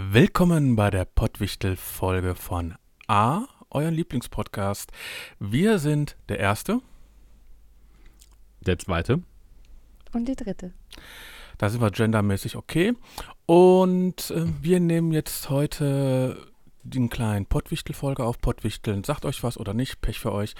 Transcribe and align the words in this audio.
Willkommen 0.00 0.76
bei 0.76 0.90
der 0.90 1.04
Pottwichtel-Folge 1.04 2.36
von 2.36 2.76
A, 3.08 3.46
euren 3.68 3.94
Lieblingspodcast. 3.94 4.92
Wir 5.40 5.80
sind 5.80 6.16
der 6.28 6.38
Erste. 6.38 6.80
Der 8.60 8.78
zweite. 8.78 9.22
Und 10.12 10.28
die 10.28 10.36
dritte. 10.36 10.72
Da 11.58 11.68
sind 11.68 11.80
wir 11.80 11.90
gendermäßig 11.90 12.54
okay. 12.54 12.94
Und 13.44 14.30
äh, 14.30 14.46
wir 14.62 14.78
nehmen 14.78 15.10
jetzt 15.10 15.50
heute 15.50 16.46
den 16.84 17.10
kleinen 17.10 17.46
Pottwichtel-Folge 17.46 18.22
auf. 18.22 18.40
Pottwichteln, 18.40 19.02
sagt 19.02 19.24
euch 19.24 19.42
was 19.42 19.58
oder 19.58 19.74
nicht, 19.74 20.00
Pech 20.00 20.20
für 20.20 20.32
euch. 20.32 20.54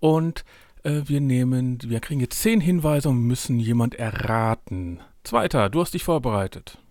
Und 0.00 0.44
äh, 0.82 1.00
wir 1.06 1.22
nehmen, 1.22 1.78
wir 1.82 2.00
kriegen 2.00 2.20
jetzt 2.20 2.42
zehn 2.42 2.60
Hinweise 2.60 3.08
und 3.08 3.22
müssen 3.22 3.58
jemand 3.58 3.94
erraten. 3.94 5.00
Zweiter, 5.24 5.70
du 5.70 5.80
hast 5.80 5.94
dich 5.94 6.04
vorbereitet. 6.04 6.81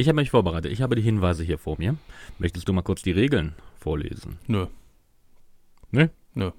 Ich 0.00 0.08
habe 0.08 0.16
mich 0.16 0.30
vorbereitet. 0.30 0.72
Ich 0.72 0.82
habe 0.82 0.96
die 0.96 1.02
Hinweise 1.02 1.44
hier 1.44 1.58
vor 1.58 1.76
mir. 1.78 1.96
Möchtest 2.38 2.68
du 2.68 2.72
mal 2.72 2.82
kurz 2.82 3.02
die 3.02 3.12
Regeln 3.12 3.54
vorlesen? 3.78 4.38
Nö. 4.46 4.66
Nö? 5.90 6.08
Nö. 6.34 6.50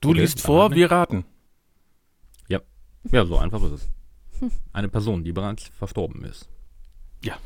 Du 0.00 0.10
Okay, 0.10 0.20
liest 0.20 0.40
vor, 0.40 0.74
wir 0.74 0.90
raten. 0.90 1.24
Ja, 3.10 3.24
so 3.24 3.38
einfach 3.38 3.62
ist 3.62 3.72
es. 3.72 3.88
Eine 4.72 4.88
Person, 4.88 5.24
die 5.24 5.32
bereits 5.32 5.68
verstorben 5.68 6.24
ist. 6.24 6.48
Ja. 7.22 7.38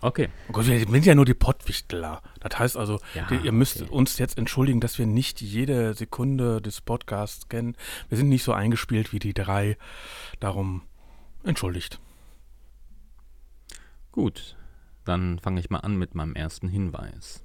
Okay. 0.00 0.28
Oh 0.48 0.52
Gott, 0.52 0.66
wir 0.66 0.78
sind 0.80 1.06
ja 1.06 1.14
nur 1.14 1.24
die 1.24 1.34
Pottwichtler. 1.34 2.22
Das 2.40 2.58
heißt 2.58 2.76
also, 2.76 2.98
Ja, 3.14 3.26
die, 3.28 3.36
ihr 3.36 3.52
müsst 3.52 3.82
okay. 3.82 3.90
uns 3.90 4.18
jetzt 4.18 4.36
entschuldigen, 4.38 4.80
dass 4.80 4.98
wir 4.98 5.06
nicht 5.06 5.40
jede 5.40 5.94
Sekunde 5.94 6.60
des 6.60 6.80
Podcasts 6.80 7.48
kennen. 7.48 7.76
Wir 8.08 8.18
sind 8.18 8.28
nicht 8.28 8.42
so 8.42 8.52
eingespielt 8.52 9.12
wie 9.12 9.20
die 9.20 9.34
drei. 9.34 9.76
Darum 10.40 10.82
entschuldigt. 11.44 12.00
Gut, 14.12 14.56
dann 15.06 15.38
fange 15.38 15.58
ich 15.58 15.70
mal 15.70 15.78
an 15.78 15.96
mit 15.96 16.14
meinem 16.14 16.34
ersten 16.34 16.68
Hinweis. 16.68 17.42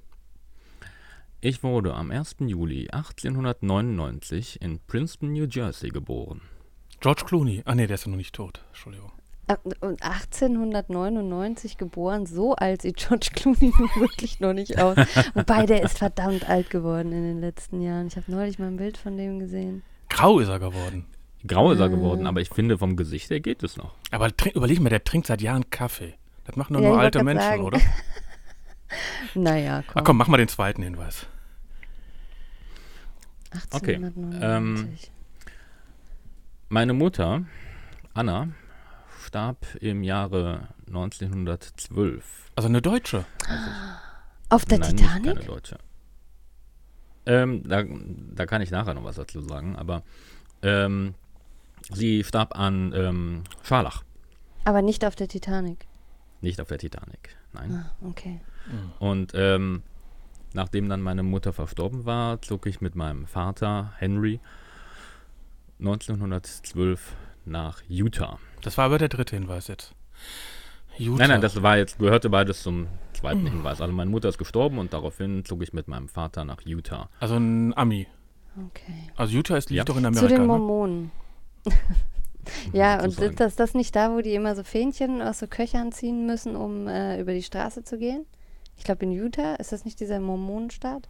Ich 1.40 1.64
wurde 1.64 1.94
am 1.94 2.12
1. 2.12 2.36
Juli 2.40 2.90
1899 2.92 4.62
in 4.62 4.80
Princeton, 4.86 5.32
New 5.32 5.46
Jersey 5.46 5.90
geboren. 5.90 6.42
George 7.00 7.24
Clooney. 7.26 7.62
Ah 7.64 7.74
nee, 7.74 7.88
der 7.88 7.96
ist 7.96 8.06
ja 8.06 8.12
noch 8.12 8.18
nicht 8.18 8.36
tot. 8.36 8.66
Entschuldigung. 8.68 9.14
Und 9.80 10.04
1899 10.04 11.78
geboren, 11.78 12.26
so 12.26 12.54
alt 12.56 12.82
sieht 12.82 12.98
George 12.98 13.30
Clooney 13.34 13.72
nun 13.80 13.90
wirklich 13.96 14.42
noch 14.42 14.52
nicht 14.52 14.78
aus. 14.78 14.98
Wobei, 15.36 15.66
der 15.66 15.84
ist 15.84 15.98
verdammt 16.00 16.50
alt 16.50 16.70
geworden 16.70 17.14
in 17.14 17.24
den 17.24 17.40
letzten 17.40 17.82
Jahren. 17.82 18.08
Ich 18.08 18.18
habe 18.18 18.30
neulich 18.30 18.60
mal 18.60 18.68
ein 18.68 18.76
Bild 18.76 18.98
von 18.98 19.16
dem 19.16 19.40
gesehen. 19.40 19.84
Grau 20.10 20.40
ist 20.40 20.50
er 20.50 20.60
geworden. 20.60 21.06
Grau 21.46 21.72
ist 21.72 21.80
er 21.80 21.88
geworden, 21.88 22.28
aber 22.28 22.42
ich 22.42 22.50
finde, 22.50 22.78
vom 22.78 22.98
Gesicht 22.98 23.30
her 23.30 23.40
geht 23.40 23.64
es 23.64 23.78
noch. 23.78 23.96
Aber 24.12 24.30
überleg 24.54 24.82
mal, 24.82 24.90
der 24.90 25.06
trinkt 25.06 25.28
seit 25.28 25.42
Jahren 25.42 25.70
Kaffee. 25.70 26.16
Das 26.48 26.56
machen 26.56 26.74
doch 26.74 26.82
Ja, 26.82 26.90
nur 26.90 27.00
alte 27.00 27.24
Menschen, 27.24 27.44
sagen. 27.44 27.64
oder? 27.64 27.80
Naja, 29.36 29.84
komm. 29.86 29.94
Ach 29.96 30.04
komm, 30.06 30.18
mach 30.18 30.28
mal 30.30 30.38
den 30.38 30.48
zweiten 30.48 30.82
Hinweis. 30.82 31.28
Okay, 33.72 33.96
1899. 33.96 35.12
Meine 36.70 36.94
Mutter, 36.94 37.44
Anna, 38.14 38.50
starb 39.26 39.66
im 39.82 40.04
Jahre 40.04 40.70
1912. 40.88 42.24
Also 42.56 42.70
eine 42.70 42.82
Deutsche. 42.82 43.26
Auf 44.50 44.66
der 44.66 44.80
Nein, 44.80 44.96
nicht 44.96 45.06
keine 45.08 45.22
Titanic? 45.22 45.46
Deutsche. 45.48 45.78
Ähm, 47.26 47.64
da, 47.68 47.84
da 48.36 48.46
kann 48.46 48.62
ich 48.62 48.72
nachher 48.72 48.94
noch 48.94 49.04
was 49.04 49.18
dazu 49.18 49.42
sagen, 49.42 49.76
aber 49.76 50.04
ähm, 50.62 51.14
sie 51.92 52.24
starb 52.24 52.58
an 52.58 52.94
ähm, 52.96 53.44
Scharlach, 53.64 54.04
Aber 54.64 54.82
nicht 54.82 55.04
auf 55.04 55.16
der 55.18 55.28
Titanic. 55.28 55.87
Nicht 56.48 56.62
auf 56.62 56.68
der 56.70 56.78
Titanic. 56.78 57.36
Nein. 57.54 57.72
Ah, 57.86 58.08
okay. 58.08 58.40
Und 59.00 59.34
ähm, 59.36 59.84
nachdem 60.54 60.90
dann 60.90 61.02
meine 61.02 61.24
Mutter 61.24 61.54
verstorben 61.54 62.06
war, 62.06 62.42
zog 62.42 62.66
ich 62.66 62.82
mit 62.82 62.96
meinem 62.96 63.28
Vater 63.28 63.94
Henry 63.98 64.40
1912 65.80 67.16
nach 67.46 67.82
Utah. 67.88 68.40
Das 68.62 68.78
war 68.78 68.86
aber 68.86 68.98
der 68.98 69.10
dritte 69.10 69.36
Hinweis 69.36 69.68
jetzt. 69.68 69.94
Utah. 70.98 71.20
Nein, 71.20 71.30
nein, 71.30 71.42
das 71.42 71.62
war 71.62 71.78
jetzt, 71.78 72.00
gehörte 72.00 72.30
beides 72.30 72.64
zum 72.64 72.88
zweiten 73.14 73.46
Hinweis. 73.46 73.82
Also 73.82 73.94
meine 73.94 74.10
Mutter 74.10 74.30
ist 74.30 74.38
gestorben 74.40 74.80
und 74.80 74.94
daraufhin 74.94 75.46
zog 75.46 75.62
ich 75.62 75.72
mit 75.74 75.88
meinem 75.88 76.08
Vater 76.10 76.44
nach 76.44 76.62
Utah. 76.66 77.10
Also 77.20 77.36
ein 77.38 77.78
Ami. 77.78 78.08
Okay. 78.68 79.12
Also 79.16 79.34
Utah 79.36 79.58
ist, 79.58 79.70
liegt 79.70 79.78
Ja. 79.78 79.84
doch 79.84 79.96
in 79.98 80.02
Zu 80.14 80.26
Amerika, 80.26 80.38
den 80.38 80.48
ne? 80.48 81.10
Ja, 82.74 82.96
und 83.04 83.12
sozusagen. 83.12 83.44
ist 83.48 83.60
das 83.60 83.74
nicht 83.74 83.96
da, 83.96 84.12
wo 84.14 84.22
die 84.22 84.34
immer 84.34 84.56
so 84.56 84.64
Fähnchen 84.64 85.22
aus 85.22 85.40
so 85.40 85.48
Köchern 85.48 85.92
ziehen 85.92 86.26
müssen, 86.26 86.56
um 86.56 86.88
äh, 86.88 87.20
über 87.20 87.34
die 87.34 87.44
Straße 87.44 87.84
zu 87.84 87.98
gehen? 87.98 88.26
Ich 88.78 88.84
glaube 88.84 89.06
in 89.06 89.12
Utah, 89.12 89.56
ist 89.56 89.72
das 89.72 89.86
nicht 89.86 90.00
dieser 90.00 90.20
Mormonenstaat? 90.20 91.08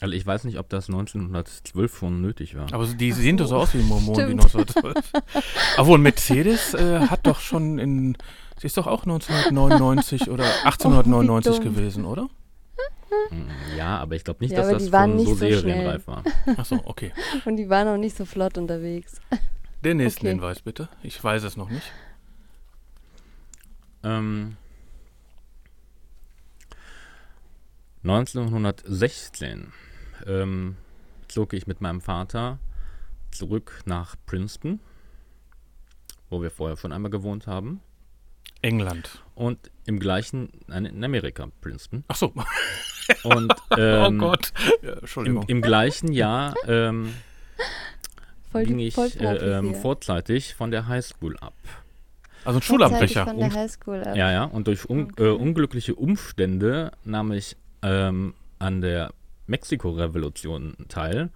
Also 0.00 0.14
ich 0.14 0.26
weiß 0.26 0.44
nicht, 0.44 0.58
ob 0.58 0.68
das 0.68 0.88
1912 0.88 1.96
schon 1.96 2.20
nötig 2.20 2.56
war. 2.56 2.66
Aber 2.72 2.86
die 2.86 3.12
sehen 3.12 3.36
doch 3.36 3.46
so 3.46 3.56
aus 3.56 3.72
wie 3.72 3.78
Mormonen, 3.82 4.36
die 4.36 4.42
Stimmt. 4.42 4.44
1912. 4.56 5.12
Obwohl, 5.78 5.98
Mercedes 5.98 6.74
äh, 6.74 6.98
hat 7.06 7.24
doch 7.26 7.38
schon 7.38 7.78
in. 7.78 8.16
Sie 8.60 8.66
ist 8.66 8.76
doch 8.76 8.88
auch 8.88 9.04
1999 9.04 10.28
oder 10.28 10.44
1899 10.64 11.56
Oh, 11.60 11.62
gewesen, 11.62 12.04
oder? 12.04 12.24
Mm, 13.30 13.76
Ja, 13.76 13.98
aber 13.98 14.16
ich 14.16 14.24
glaube 14.24 14.42
nicht, 14.42 14.50
Ja, 14.52 14.58
dass 14.62 14.70
das 14.90 15.06
nicht 15.08 15.24
so 15.28 15.34
so 15.34 15.34
serienreif 15.36 16.06
war. 16.08 16.24
Achso, 16.56 16.80
okay. 16.84 17.12
Und 17.44 17.56
die 17.56 17.68
waren 17.68 17.86
auch 17.86 17.96
nicht 17.96 18.16
so 18.16 18.24
flott 18.24 18.58
unterwegs. 18.58 19.20
Den 19.84 19.96
nächsten 19.96 20.26
Okay. 20.26 20.34
Hinweis 20.34 20.62
bitte. 20.62 20.88
Ich 21.02 21.22
weiß 21.22 21.42
es 21.42 21.56
noch 21.56 21.68
nicht. 21.68 21.92
Ähm, 24.04 24.56
1916 28.04 29.72
ähm, 30.26 30.76
zog 31.28 31.52
ich 31.52 31.66
mit 31.66 31.80
meinem 31.80 32.00
Vater 32.00 32.58
zurück 33.30 33.82
nach 33.84 34.16
Princeton, 34.26 34.80
wo 36.30 36.42
wir 36.42 36.50
vorher 36.50 36.76
schon 36.76 36.92
einmal 36.92 37.10
gewohnt 37.10 37.46
haben. 37.46 37.80
England. 38.60 39.22
Und 39.34 39.70
im 39.86 39.98
gleichen, 39.98 40.50
nein, 40.68 40.84
in 40.84 41.02
Amerika, 41.04 41.48
Princeton. 41.60 42.04
Achso. 42.08 42.32
Und 43.24 43.52
oh 43.70 43.76
ähm, 43.76 44.18
Gott. 44.18 44.52
Ja, 44.82 44.92
im, 44.92 44.98
Entschuldigung. 44.98 45.44
im 45.48 45.62
gleichen 45.62 46.12
Jahr 46.12 46.54
ähm, 46.66 47.14
Voll, 48.52 48.64
ging 48.64 48.78
ich 48.78 48.94
voll 48.94 49.10
äh, 49.18 49.58
ähm, 49.58 49.74
vorzeitig 49.74 50.54
von 50.54 50.70
der 50.70 50.86
Highschool 50.88 51.36
ab. 51.40 51.54
also 52.44 52.58
ein 52.58 52.62
Schulabbrecher. 52.62 53.26
von 53.26 53.38
der 53.38 53.52
Highschool 53.52 54.02
ab. 54.04 54.14
Ja, 54.16 54.30
ja, 54.30 54.44
und 54.44 54.66
durch 54.68 54.88
un 54.88 55.10
Okay. 55.12 55.24
äh, 55.24 55.30
unglückliche 55.30 55.94
Umstände 55.94 56.92
nahm 57.04 57.32
ich 57.32 57.56
ähm, 57.82 58.34
an 58.58 58.80
der 58.80 59.10
Mexiko-Revolution 59.46 60.74
teil, 60.88 61.30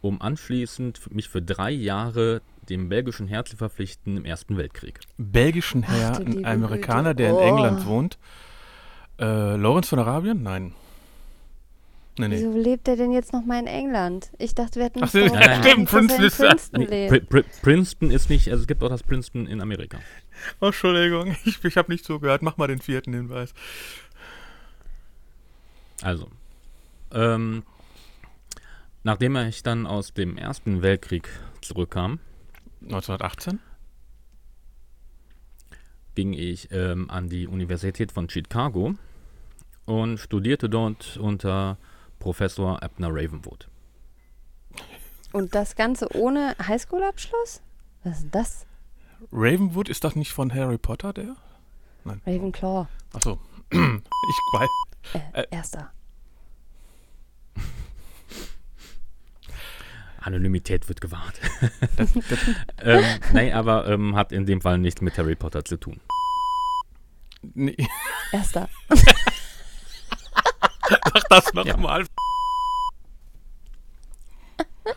um 0.00 0.20
anschließend 0.22 1.12
mich 1.14 1.28
für 1.28 1.42
drei 1.42 1.70
Jahre 1.70 2.40
dem 2.68 2.88
belgischen 2.88 3.26
Heer 3.26 3.44
zu 3.44 3.56
verpflichten 3.56 4.16
im 4.16 4.24
Ersten 4.24 4.56
Weltkrieg. 4.56 5.00
Belgischen 5.18 5.82
Herr, 5.82 6.18
ein 6.18 6.44
Amerikaner, 6.44 7.14
Güte. 7.14 7.22
der 7.24 7.30
in 7.30 7.36
Oh. 7.36 7.40
England 7.48 7.86
wohnt. 7.86 8.18
Äh, 9.18 9.56
Lawrence 9.56 9.88
von 9.90 9.98
Arabien? 9.98 10.42
Nein. 10.42 10.72
Nee, 12.20 12.28
nee. 12.28 12.36
Wieso 12.36 12.56
lebt 12.56 12.86
er 12.88 12.96
denn 12.96 13.12
jetzt 13.12 13.32
noch 13.32 13.44
mal 13.44 13.58
in 13.60 13.66
England? 13.66 14.30
Ich 14.38 14.54
dachte, 14.54 14.78
wir 14.80 14.86
hätten 14.86 15.02
Ach 15.02 15.08
so, 15.08 15.18
geeinigt, 15.20 15.64
stimmt, 15.68 15.90
Princeton 15.90 16.24
ist- 16.24 16.36
Princeton 16.38 16.80
Nee, 16.82 17.08
lebt. 17.08 17.28
Pri 17.28 17.40
Pri 17.42 17.50
Princeton 17.62 18.10
ist 18.10 18.28
nicht, 18.30 18.48
also 18.50 18.60
es 18.62 18.66
gibt 18.66 18.82
auch 18.82 18.88
das 18.88 19.02
Princeton 19.02 19.46
in 19.46 19.60
Amerika. 19.60 19.98
Oh, 20.60 20.66
Entschuldigung, 20.66 21.34
ich, 21.44 21.64
ich 21.64 21.76
habe 21.76 21.90
nicht 21.92 22.04
zugehört. 22.04 22.42
Mach 22.42 22.56
mal 22.56 22.66
den 22.68 22.80
vierten 22.80 23.12
Hinweis. 23.14 23.52
Also, 26.02 26.28
ähm, 27.12 27.62
nachdem 29.02 29.36
ich 29.36 29.62
dann 29.62 29.86
aus 29.86 30.14
dem 30.14 30.36
Ersten 30.38 30.82
Weltkrieg 30.82 31.28
zurückkam, 31.60 32.18
1918? 32.82 33.60
ging 36.16 36.32
ich 36.32 36.68
ähm, 36.72 37.08
an 37.08 37.28
die 37.28 37.46
Universität 37.46 38.12
von 38.12 38.28
Chicago 38.28 38.94
und 39.86 40.18
studierte 40.18 40.68
dort 40.68 41.16
unter 41.16 41.78
Professor 42.20 42.80
Abner 42.82 43.08
Ravenwood. 43.10 43.68
Und 45.32 45.54
das 45.56 45.74
Ganze 45.74 46.06
ohne 46.16 46.54
Highschool-Abschluss? 46.64 47.60
Was 48.04 48.16
ist 48.18 48.22
denn 48.22 48.30
das? 48.30 48.66
Ravenwood 49.32 49.88
ist 49.88 50.04
das 50.04 50.14
nicht 50.14 50.32
von 50.32 50.54
Harry 50.54 50.78
Potter, 50.78 51.12
der? 51.12 51.34
Ravenclaw. 52.04 52.86
Achso. 53.12 53.40
ich 53.72 53.78
weiß. 54.52 54.68
Äh, 55.14 55.40
Äh. 55.40 55.46
erster. 55.50 55.92
Anonymität 60.20 60.88
wird 60.88 61.00
gewahrt. 61.00 61.40
Das, 61.96 62.12
das, 62.12 62.38
ähm, 62.82 63.04
nee, 63.32 63.52
aber 63.52 63.86
ähm, 63.88 64.14
hat 64.16 64.32
in 64.32 64.44
dem 64.46 64.60
Fall 64.60 64.78
nichts 64.78 65.00
mit 65.00 65.16
Harry 65.16 65.34
Potter 65.34 65.64
zu 65.64 65.78
tun. 65.78 66.00
nee, 67.54 67.76
Erster. 68.32 68.68
sag 70.90 71.28
das 71.28 71.54
noch 71.54 71.64
Ja. 71.64 72.04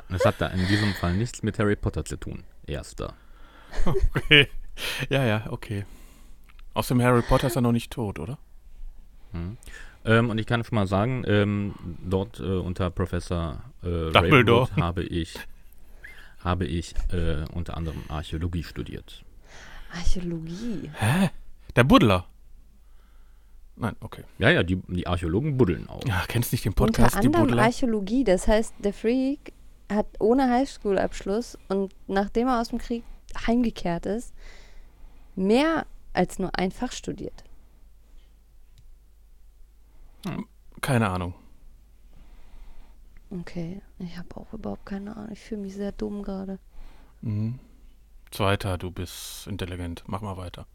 Es 0.10 0.25
hat 0.25 0.36
da 0.40 0.48
in 0.48 0.68
diesem 0.68 0.94
Fall 0.94 1.13
nichts 1.13 1.44
mit 1.44 1.60
Harry 1.60 1.75
Potter 1.75 2.06
zu 2.06 2.18
tun. 2.18 2.44
Erster. 2.66 3.13
Okay. 4.16 4.50
Ja, 5.10 5.24
ja, 5.24 5.45
okay. 5.50 5.86
Außerdem 6.74 7.04
Harry 7.04 7.22
Potter 7.22 7.48
ist 7.48 7.56
ja 7.56 7.62
noch 7.62 7.72
nicht 7.72 7.92
tot, 7.92 8.19
oder? 8.19 8.38
Hm. 9.31 9.57
Ähm, 10.06 10.30
und 10.30 10.38
ich 10.38 10.48
kann 10.48 10.63
schon 10.63 10.75
mal 10.75 10.88
sagen, 10.88 11.24
ähm, 11.28 11.75
dort 12.04 12.40
äh, 12.40 12.44
unter 12.44 12.90
Professor 12.90 13.63
äh, 13.84 14.12
Dumbledore. 14.12 14.69
Habe 14.78 15.04
ich, 15.04 15.38
habe 16.40 16.66
ich 16.66 16.95
äh, 17.12 17.45
unter 17.54 17.78
anderem 17.78 18.04
Archäologie 18.10 18.63
studiert. 18.63 19.24
Archäologie. 19.94 20.92
Hä? 20.95 21.30
Der 21.75 21.84
Buddler. 21.84 22.25
Nein, 23.75 23.95
okay. 24.01 24.23
Ja, 24.37 24.49
ja, 24.49 24.63
die, 24.63 24.75
die 24.87 25.07
Archäologen 25.07 25.57
buddeln 25.57 25.89
auch. 25.89 26.05
Ja, 26.05 26.23
kennst 26.27 26.51
nicht 26.51 26.63
den 26.65 26.73
Unter 26.73 26.85
Podcast, 26.85 27.23
die 27.23 27.27
anderem? 27.27 27.57
Archäologie. 27.59 28.23
Das 28.23 28.47
heißt, 28.47 28.75
der 28.79 28.93
Freak 28.93 29.53
hat 29.91 30.07
ohne 30.19 30.49
Highschool-Abschluss 30.49 31.57
und 31.69 31.93
nachdem 32.07 32.47
er 32.47 32.61
aus 32.61 32.69
dem 32.69 32.79
Krieg 32.79 33.03
heimgekehrt 33.47 34.05
ist, 34.05 34.33
mehr 35.35 35.85
als 36.13 36.37
nur 36.39 36.57
ein 36.57 36.71
Fach 36.71 36.91
studiert. 36.91 37.43
Keine 40.81 41.09
Ahnung. 41.09 41.33
Okay, 43.29 43.81
ich 43.97 44.17
habe 44.17 44.35
auch 44.35 44.53
überhaupt 44.53 44.85
keine 44.85 45.15
Ahnung. 45.15 45.31
Ich 45.31 45.39
fühle 45.39 45.61
mich 45.61 45.73
sehr 45.73 45.91
dumm 45.91 46.21
gerade. 46.21 46.59
Mhm. 47.21 47.59
Zweiter, 48.29 48.77
du 48.77 48.91
bist 48.91 49.47
intelligent. 49.47 50.03
Mach 50.07 50.21
mal 50.21 50.37
weiter. 50.37 50.67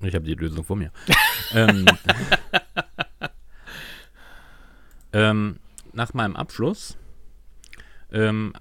Ich 0.00 0.14
habe 0.14 0.24
die 0.24 0.34
Lösung 0.34 0.64
vor 0.64 0.76
mir. 0.76 0.90
ähm, 1.52 1.84
ähm, 5.12 5.58
nach 5.92 6.14
meinem 6.14 6.36
Abschluss 6.36 6.96
ähm, 8.10 8.54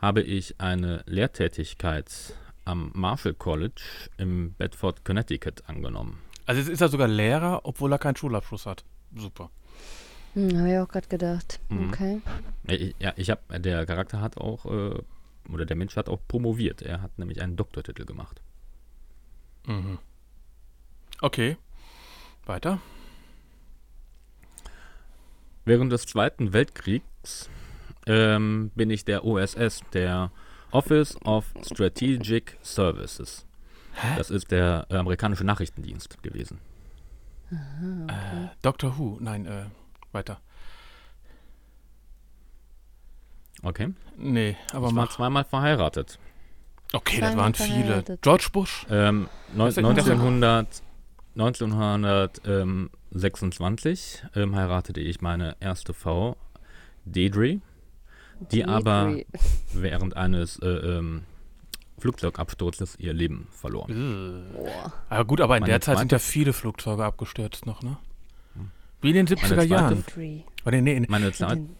habe 0.00 0.22
ich 0.22 0.60
eine 0.60 1.02
Lehrtätigkeit 1.06 2.34
am 2.64 2.90
Marshall 2.94 3.34
College 3.34 3.82
im 4.16 4.54
Bedford, 4.54 5.04
Connecticut 5.04 5.68
angenommen. 5.68 6.18
Also 6.46 6.60
jetzt 6.60 6.70
ist 6.70 6.80
er 6.80 6.88
sogar 6.88 7.08
Lehrer, 7.08 7.60
obwohl 7.64 7.92
er 7.92 7.98
keinen 7.98 8.16
Schulabschluss 8.16 8.66
hat. 8.66 8.84
Super. 9.14 9.50
Hm, 10.34 10.58
habe 10.58 10.70
ich 10.70 10.78
auch 10.78 10.88
gerade 10.88 11.08
gedacht. 11.08 11.60
Mhm. 11.68 11.88
Okay. 11.88 12.20
Ich, 12.64 12.94
ja, 12.98 13.12
ich 13.16 13.30
habe, 13.30 13.60
der 13.60 13.86
Charakter 13.86 14.20
hat 14.20 14.36
auch, 14.36 14.66
äh, 14.66 15.00
oder 15.50 15.64
der 15.64 15.76
Mensch 15.76 15.96
hat 15.96 16.08
auch 16.08 16.20
promoviert. 16.26 16.82
Er 16.82 17.02
hat 17.02 17.18
nämlich 17.18 17.40
einen 17.40 17.56
Doktortitel 17.56 18.04
gemacht. 18.04 18.42
Mhm. 19.66 19.98
Okay. 21.20 21.56
Weiter. 22.44 22.78
Während 25.64 25.90
des 25.92 26.06
Zweiten 26.06 26.52
Weltkriegs 26.52 27.50
ähm, 28.06 28.70
bin 28.74 28.90
ich 28.90 29.04
der 29.04 29.24
OSS, 29.24 29.80
der 29.92 30.30
Office 30.70 31.16
of 31.24 31.46
Strategic 31.64 32.56
Services. 32.62 33.46
Das 34.16 34.30
ist 34.30 34.50
der 34.50 34.86
äh, 34.90 34.96
amerikanische 34.96 35.42
Nachrichtendienst 35.44 36.22
gewesen. 36.22 36.60
Äh, 37.50 38.48
Doctor 38.62 38.98
Who. 38.98 39.16
Nein, 39.20 39.46
äh, 39.46 39.64
weiter. 40.12 40.40
Okay. 43.62 43.94
Nee, 44.18 44.56
aber 44.72 44.88
ich 44.88 44.94
war 44.94 45.04
mach. 45.06 45.10
zweimal 45.12 45.44
verheiratet. 45.44 46.18
Okay, 46.92 47.20
das 47.20 47.36
waren 47.36 47.54
viele. 47.54 48.04
George 48.20 48.48
Bush. 48.52 48.86
Ähm, 48.90 49.28
neun- 49.54 49.66
Das 49.66 49.76
ist 49.76 49.82
ja- 49.82 49.82
das 49.92 49.98
ist 50.04 50.08
ja- 50.08 50.14
1900, 50.14 50.82
1926 51.36 54.24
ähm, 54.34 54.56
heiratete 54.56 55.00
ich 55.00 55.20
meine 55.20 55.56
erste 55.60 55.94
Frau, 55.94 56.36
Deidre, 57.04 57.60
die 58.52 58.64
aber 58.64 59.16
während 59.72 60.16
eines 60.16 60.58
äh, 60.58 60.66
ähm, 60.68 61.22
Flugzeugabsturzes 61.98 62.96
ihr 62.98 63.12
Leben 63.14 63.48
verlor. 63.50 63.88
Äh. 63.88 63.92
Boah. 64.52 64.92
Aber 65.08 65.24
gut, 65.24 65.40
aber 65.40 65.56
in 65.56 65.62
Meine 65.62 65.72
der 65.72 65.80
Zeit 65.80 65.98
sind 65.98 66.12
ja 66.12 66.18
viele 66.18 66.52
Flugzeuge 66.52 67.04
abgestürzt 67.04 67.66
noch, 67.66 67.82
ne? 67.82 67.96
Wie 69.00 69.08
in 69.10 69.14
den 69.14 69.26
70er 69.26 69.46
zweite- 69.48 69.62
Jahren. 69.64 70.04
Oder 70.64 70.80
nee, 70.80 70.98
nee. 71.00 71.06
Meine 71.08 71.32
Zeit, 71.32 71.58
Den- 71.58 71.76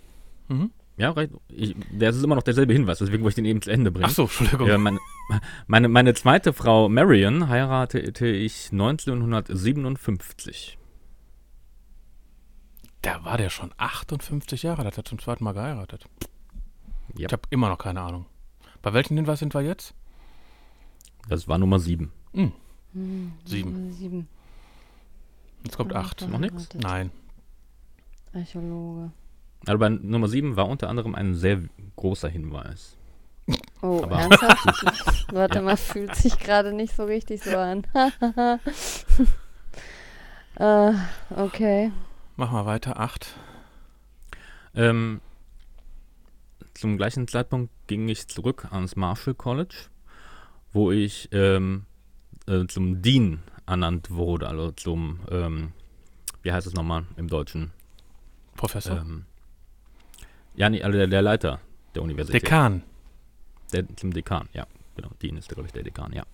Mhm. 0.49 0.71
Ja, 0.99 1.11
recht, 1.11 1.33
ich, 1.49 1.75
das 1.93 2.17
ist 2.17 2.23
immer 2.25 2.35
noch 2.37 2.43
derselbe 2.43 2.73
Hinweis, 2.73 2.99
deswegen 2.99 3.23
wollte 3.23 3.33
ich 3.33 3.37
den 3.37 3.45
eben 3.45 3.61
zu 3.63 3.71
Ende 3.71 3.91
bringen. 3.91 4.07
Ach 4.09 4.15
so, 4.15 4.23
Entschuldigung. 4.23 4.67
Ja, 4.69 4.79
meine, 4.79 4.99
meine, 5.67 5.89
meine 5.89 6.15
zweite 6.15 6.53
Frau 6.53 6.89
Marion 6.89 7.49
heiratete 7.49 8.27
ich 8.27 8.71
1957. 8.73 10.79
Da 13.03 13.25
war 13.25 13.37
der 13.37 13.51
schon 13.51 13.73
58 13.77 14.63
Jage, 14.63 14.83
da 14.83 14.87
hat 14.89 14.97
er 14.99 15.05
zum 15.05 15.19
zweiten 15.19 15.45
Mal 15.45 15.53
geheiratet. 15.53 16.07
Ja, 17.17 17.27
Ich 17.27 17.33
habe 17.33 17.43
immer 17.51 17.69
noch 17.69 17.79
keine 17.79 18.01
Ahnung. 18.01 18.27
Bei 18.83 18.93
welchem 18.93 19.17
Hinweis 19.17 19.39
sind 19.41 19.55
wir 19.55 19.63
jetzt? 19.63 19.95
das 21.29 21.49
war 21.49 21.59
Nummer 21.59 21.79
7. 21.81 22.13
Hm, 22.35 22.53
Hm, 22.93 23.33
Sieben. 23.45 23.93
Sieben. 23.93 24.29
jetzt 25.65 25.77
kommt 25.77 25.91
Ja, 25.93 25.99
8. 26.01 26.29
Noch 26.29 26.39
nix? 26.39 26.53
verheiratet. 26.55 26.83
Nein. 26.83 27.11
Archäologe. 28.33 29.11
Aber 29.67 29.79
bei 29.79 29.89
Nummer 29.89 30.29
7 30.29 30.57
war 30.57 30.69
unter 30.69 30.89
anderem 30.89 31.15
ein 31.15 31.35
sehr 31.35 31.63
großer 31.97 32.29
Hinweis. 32.29 32.97
Oh, 33.83 34.03
Aber- 34.03 34.21
ernsthaft? 34.21 35.27
Warte 35.33 35.61
mal, 35.63 35.77
fühlt 35.77 36.15
sich 36.15 36.39
gerade 36.39 36.73
nicht 36.73 36.95
so 36.95 37.05
richtig 37.05 37.43
so 37.43 37.57
an. 37.57 37.85
äh, 40.57 40.93
okay. 41.31 41.93
Mach 42.37 42.51
mal 42.53 42.67
weiter. 42.67 42.99
8. 42.99 43.35
Ähm, 44.75 45.21
zum 46.75 46.97
gleichen 46.97 47.27
Zeitpunkt 47.29 47.73
ging 47.87 48.09
ich 48.09 48.29
zurück 48.29 48.69
ans 48.71 48.97
Marshall 48.97 49.35
College, 49.35 49.77
wo 50.73 50.91
ich 50.93 51.29
ähm, 51.33 51.87
äh, 52.47 52.67
zum 52.67 53.01
Dean 53.03 53.41
ernannt 53.67 54.11
wurde, 54.11 54.49
also 54.49 54.71
zum, 54.73 55.21
ähm, 55.31 55.73
wie 56.43 56.53
heißt 56.53 56.67
es 56.67 56.75
nochmal 56.75 57.07
im 57.17 57.29
Deutschen? 57.29 57.73
Professor. 58.57 58.99
Ähm, 58.99 59.25
ja, 60.57 60.69
nee, 60.71 60.83
also 60.83 60.97
der, 60.99 61.07
der 61.07 61.23
Leiter 61.23 61.61
der 61.95 62.03
Universität. 62.03 62.43
Dekan. 62.43 62.83
Der, 63.73 63.85
zum 63.97 64.13
Dekan, 64.13 64.49
ja. 64.53 64.67
Genau, 64.97 65.11
Dean 65.23 65.37
ist, 65.37 65.49
glaube 65.49 65.67
ich, 65.67 65.73
der 65.73 65.83
Dekan, 65.83 66.13
ja. 66.13 66.25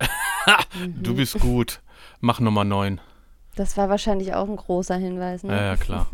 Du 1.00 1.14
bist 1.14 1.38
gut. 1.40 1.80
Mach 2.20 2.40
Nummer 2.40 2.64
9. 2.64 3.00
Das 3.56 3.76
war 3.76 3.88
wahrscheinlich 3.88 4.34
auch 4.34 4.48
ein 4.48 4.56
großer 4.56 4.96
Hinweis, 4.96 5.42
Ja, 5.42 5.48
ne? 5.48 5.56
ja, 5.56 5.76
klar. 5.76 6.08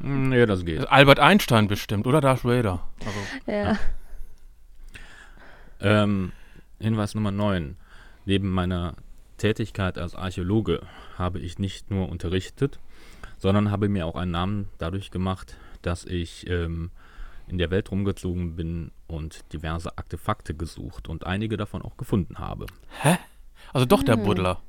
Hm, 0.00 0.32
Ja, 0.32 0.46
das 0.46 0.64
geht. 0.64 0.90
Albert 0.90 1.20
Einstein 1.20 1.68
bestimmt, 1.68 2.06
oder 2.06 2.20
Darth 2.20 2.44
Vader. 2.44 2.82
Also, 3.00 3.50
Ja. 3.52 3.78
Ähm, 5.80 6.32
Hinweis 6.80 7.14
Nummer 7.14 7.30
9. 7.30 7.76
Neben 8.24 8.50
meiner 8.50 8.94
Tätigkeit 9.38 9.98
als 9.98 10.14
Archäologe 10.14 10.82
habe 11.16 11.38
ich 11.40 11.58
nicht 11.58 11.90
nur 11.90 12.08
unterrichtet, 12.08 12.78
sondern 13.38 13.70
habe 13.70 13.88
mir 13.88 14.06
auch 14.06 14.14
einen 14.16 14.30
Namen 14.30 14.68
dadurch 14.78 15.10
gemacht, 15.10 15.56
dass 15.82 16.04
ich 16.04 16.48
ähm, 16.48 16.90
in 17.48 17.58
der 17.58 17.70
Welt 17.70 17.90
rumgezogen 17.90 18.56
bin 18.56 18.92
und 19.08 19.52
diverse 19.52 19.96
Artefakte 19.98 20.54
gesucht 20.54 21.08
und 21.08 21.26
einige 21.26 21.56
davon 21.56 21.82
auch 21.82 21.96
gefunden 21.96 22.38
habe. 22.38 22.66
hä? 23.02 23.16
Also 23.72 23.86
doch 23.86 24.02
der 24.02 24.16
Hm. 24.16 24.24
Buddler. 24.24 24.60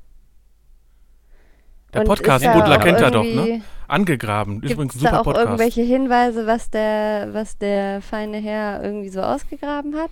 Der 1.92 2.00
Und 2.02 2.08
Podcast 2.08 2.44
ist 2.44 2.48
da 2.50 2.58
Buddler 2.58 2.78
auch 2.78 2.82
kennt 2.84 3.00
er 3.00 3.10
doch, 3.10 3.24
ne? 3.24 3.62
Angegraben. 3.86 4.62
Ist 4.62 4.72
übrigens 4.72 4.94
Gibt 4.94 5.04
ein 5.04 5.06
es 5.06 5.10
da 5.12 5.18
super 5.18 5.20
auch 5.20 5.24
Podcast. 5.24 5.46
irgendwelche 5.46 5.82
Hinweise, 5.82 6.46
was 6.46 6.70
der, 6.70 7.28
was 7.32 7.56
der 7.58 8.00
feine 8.02 8.38
Herr 8.38 8.82
irgendwie 8.82 9.10
so 9.10 9.20
ausgegraben 9.22 9.94
hat? 9.94 10.10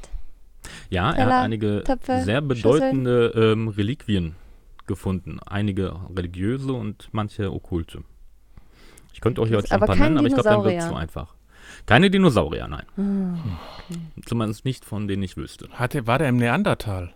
Ja, 0.91 1.11
er 1.11 1.17
Teller, 1.17 1.37
hat 1.39 1.45
einige 1.45 1.83
Töpfe, 1.85 2.21
sehr 2.23 2.41
bedeutende 2.41 3.33
ähm, 3.35 3.69
Reliquien 3.69 4.37
gefunden. 4.87 5.41
Einige 5.45 5.97
religiöse 6.15 6.73
und 6.73 7.09
manche 7.13 7.53
okkulte. 7.53 8.05
Ich 9.23 9.25
könnte 9.25 9.41
euch 9.41 9.51
jetzt 9.51 9.71
ein 9.71 9.77
Aber 9.77 9.87
paar 9.87 9.95
nennen, 9.95 10.19
aber 10.19 10.27
ich 10.27 10.35
glaube, 10.35 10.49
dann 10.49 10.65
wird 10.65 10.83
es 10.83 10.89
zu 10.89 10.97
einfach. 10.97 11.37
Keine 11.87 12.11
Dinosaurier, 12.11 12.67
nein. 12.67 12.85
Ah, 12.99 13.39
Zumindest 14.27 14.65
nicht 14.65 14.85
von 14.85 15.07
denen 15.07 15.23
ich 15.23 15.37
wüsste. 15.37 15.69
Hatte, 15.71 16.09
war 16.09 16.19
der 16.19 16.29
im 16.29 16.39
Neandertal? 16.39 17.15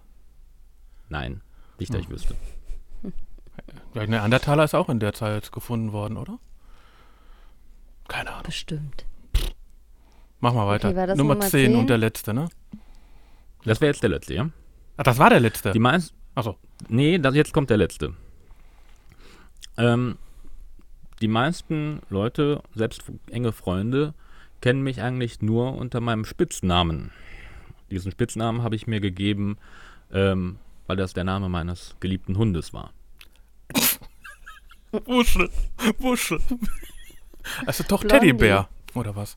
Nein, 1.08 1.40
nicht, 1.80 1.88
Hm. 1.88 1.94
dass 1.96 2.04
ich 2.04 2.10
wüsste. 2.10 2.36
Ja, 3.94 4.06
Neandertaler 4.06 4.62
ist 4.62 4.74
auch 4.74 4.88
in 4.88 5.00
der 5.00 5.14
Zeit 5.14 5.50
gefunden 5.50 5.90
worden, 5.90 6.16
oder? 6.16 6.38
Keine 8.06 8.30
Ahnung. 8.30 8.42
bestimmt. 8.44 9.04
Mach 10.38 10.52
mal 10.54 10.68
weiter. 10.68 10.94
war 10.94 11.08
das 11.08 11.16
Nummer 11.18 11.34
Nummer 11.34 11.46
10 11.48 11.72
und 11.74 11.80
10? 11.80 11.86
der 11.88 11.98
letzte, 11.98 12.34
ne? 12.34 12.48
Das 13.64 13.80
wäre 13.80 13.90
jetzt 13.90 14.02
der 14.04 14.10
letzte, 14.10 14.34
ja? 14.34 14.50
Ach, 14.96 15.02
das 15.02 15.18
war 15.18 15.30
der 15.30 15.40
letzte. 15.40 15.72
Die 15.72 15.80
meisten. 15.80 16.14
Achso. 16.36 16.56
Nee, 16.88 17.18
das, 17.18 17.34
jetzt 17.34 17.52
kommt 17.52 17.68
der 17.70 17.78
letzte. 17.78 18.14
Ähm, 19.76 20.18
die 21.20 21.28
meisten 21.28 22.00
Leute, 22.10 22.62
selbst 22.74 23.02
enge 23.30 23.52
Freunde, 23.52 24.14
kennen 24.60 24.82
mich 24.82 25.00
eigentlich 25.02 25.40
nur 25.42 25.74
unter 25.74 26.00
meinem 26.00 26.24
Spitznamen. 26.24 27.10
Diesen 27.90 28.10
Spitznamen 28.10 28.62
habe 28.62 28.74
ich 28.76 28.86
mir 28.86 29.00
gegeben, 29.00 29.58
ähm, 30.12 30.58
weil 30.86 30.96
das 30.96 31.12
der 31.14 31.24
Name 31.24 31.48
meines 31.48 31.96
geliebten 32.00 32.36
Hundes 32.36 32.72
war. 32.72 32.92
Wuschel. 35.04 35.50
Wuschel. 35.98 36.40
Also 37.66 37.84
doch 37.86 38.00
Blondie. 38.00 38.18
Teddybär. 38.28 38.68
Oder 38.94 39.14
was? 39.14 39.36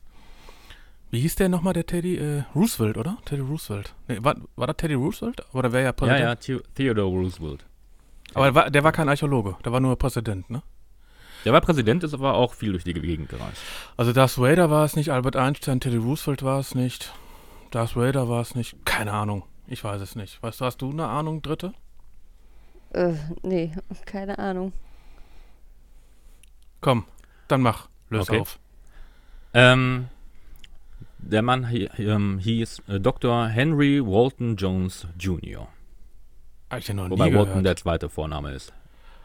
Wie 1.10 1.20
hieß 1.20 1.34
der 1.36 1.48
nochmal, 1.48 1.72
der 1.74 1.86
Teddy? 1.86 2.16
Äh, 2.16 2.44
Roosevelt, 2.54 2.96
oder? 2.96 3.18
Teddy 3.24 3.42
Roosevelt. 3.42 3.94
Nee, 4.08 4.18
war, 4.22 4.36
war 4.56 4.68
das 4.68 4.76
Teddy 4.76 4.94
Roosevelt? 4.94 5.42
Oder 5.52 5.72
wäre 5.72 5.82
ja 5.82 5.88
Ja, 5.88 5.92
Präsident? 5.92 6.46
ja, 6.48 6.56
The 6.58 6.62
Theodore 6.74 7.08
Roosevelt. 7.08 7.64
Aber 8.32 8.44
der 8.46 8.54
war, 8.54 8.70
der 8.70 8.84
war 8.84 8.92
kein 8.92 9.08
Archäologe, 9.08 9.56
der 9.64 9.72
war 9.72 9.80
nur 9.80 9.96
Präsident, 9.96 10.48
ne? 10.50 10.62
Der 11.44 11.52
war 11.52 11.60
Präsident, 11.60 12.04
ist 12.04 12.14
aber 12.14 12.34
auch 12.34 12.54
viel 12.54 12.72
durch 12.72 12.84
die 12.84 12.92
Gegend 12.92 13.28
gereist. 13.28 13.60
Also 13.96 14.12
Darth 14.12 14.38
Vader 14.38 14.70
war 14.70 14.84
es 14.84 14.96
nicht, 14.96 15.10
Albert 15.10 15.36
Einstein, 15.36 15.80
Teddy 15.80 15.96
Roosevelt 15.96 16.42
war 16.42 16.58
es 16.60 16.74
nicht, 16.74 17.12
Darth 17.70 17.96
Vader 17.96 18.28
war 18.28 18.42
es 18.42 18.54
nicht. 18.54 18.76
Keine 18.84 19.12
Ahnung, 19.12 19.44
ich 19.66 19.82
weiß 19.82 20.00
es 20.02 20.16
nicht. 20.16 20.42
Weißt 20.42 20.60
du, 20.60 20.64
hast 20.64 20.78
du 20.82 20.90
eine 20.90 21.06
Ahnung, 21.06 21.40
dritte? 21.42 21.72
Äh, 22.92 23.14
nee, 23.42 23.72
keine 24.06 24.38
Ahnung. 24.38 24.72
Komm, 26.80 27.04
dann 27.48 27.60
mach, 27.60 27.88
löse 28.08 28.32
Okay. 28.32 28.40
auf. 28.40 28.58
Ähm, 29.54 30.08
der 31.18 31.42
Mann 31.42 31.68
ähm, 31.98 32.38
hieß 32.38 32.82
äh, 32.88 33.00
Dr. 33.00 33.46
Henry 33.48 34.00
Walton 34.04 34.56
Jones 34.56 35.06
Jr., 35.18 35.68
Hab 36.70 36.78
ich 36.78 36.92
noch 36.94 37.10
wobei 37.10 37.28
nie 37.28 37.34
Walton 37.34 37.48
gehört. 37.48 37.66
der 37.66 37.76
zweite 37.76 38.08
Vorname 38.08 38.52
ist. 38.52 38.72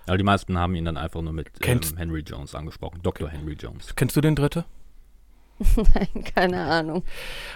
Aber 0.08 0.18
die 0.18 0.24
meisten 0.24 0.58
haben 0.58 0.76
ihn 0.76 0.86
dann 0.86 0.98
einfach 0.98 1.22
nur 1.22 1.34
mit 1.34 1.48
ähm, 1.48 1.54
Kennst- 1.62 1.98
Henry 1.98 2.22
Jones 2.22 2.54
angesprochen. 2.56 3.00
Dr. 3.04 3.30
Henry 3.30 3.54
Jones. 3.54 3.96
Kennst 3.96 4.16
du 4.16 4.22
den 4.22 4.36
dritte? 4.36 4.66
Nein, 5.76 6.24
keine 6.36 6.62
Ahnung. 6.66 7.04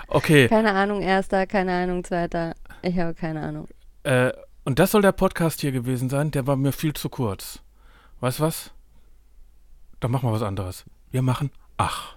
Okay, 0.07 0.47
Keine 0.47 0.73
Ahnung, 0.73 1.01
erster, 1.01 1.45
keine 1.47 1.73
Ahnung, 1.83 2.03
zweiter. 2.03 2.55
Ich 2.81 2.97
habe 2.97 3.13
keine 3.13 3.41
Ahnung. 3.41 3.67
äh, 4.03 4.31
und 4.65 4.77
das 4.79 4.91
soll 4.91 5.01
der 5.01 5.11
Podcast 5.13 5.61
hier 5.61 5.71
gewesen 5.71 6.09
sein, 6.09 6.31
der 6.31 6.45
war 6.47 6.55
mir 6.55 6.71
viel 6.71 6.93
zu 6.93 7.09
kurz. 7.09 7.59
Weißt 8.19 8.39
du 8.39 8.43
was? 8.43 8.71
Dann 9.99 10.11
machen 10.11 10.29
wir 10.29 10.33
was 10.33 10.43
anderes. 10.43 10.85
Wir 11.11 11.21
machen 11.21 11.49
Ach. 11.77 12.15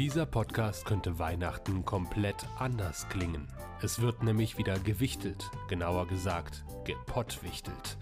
Dieser 0.00 0.24
Podcast 0.24 0.86
könnte 0.86 1.18
Weihnachten 1.18 1.84
komplett 1.84 2.46
anders 2.58 3.06
klingen. 3.10 3.46
Es 3.82 4.00
wird 4.00 4.22
nämlich 4.22 4.56
wieder 4.56 4.78
gewichtelt, 4.78 5.50
genauer 5.68 6.06
gesagt, 6.06 6.64
gepottwichtelt. 6.84 7.98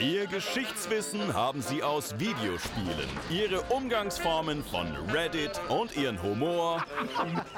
Ihr 0.00 0.26
Geschichtswissen 0.26 1.32
haben 1.34 1.62
sie 1.62 1.84
aus 1.84 2.18
Videospielen, 2.18 3.08
ihre 3.30 3.60
Umgangsformen 3.72 4.64
von 4.64 4.88
Reddit 5.12 5.60
und 5.68 5.96
ihren 5.96 6.20
Humor. 6.20 6.84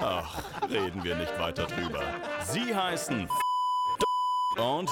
Ach, 0.01 0.43
reden 0.69 1.03
wir 1.03 1.17
nicht 1.17 1.39
weiter 1.39 1.67
drüber. 1.67 2.03
Sie 2.45 2.75
heißen 2.77 3.27
und 4.59 4.91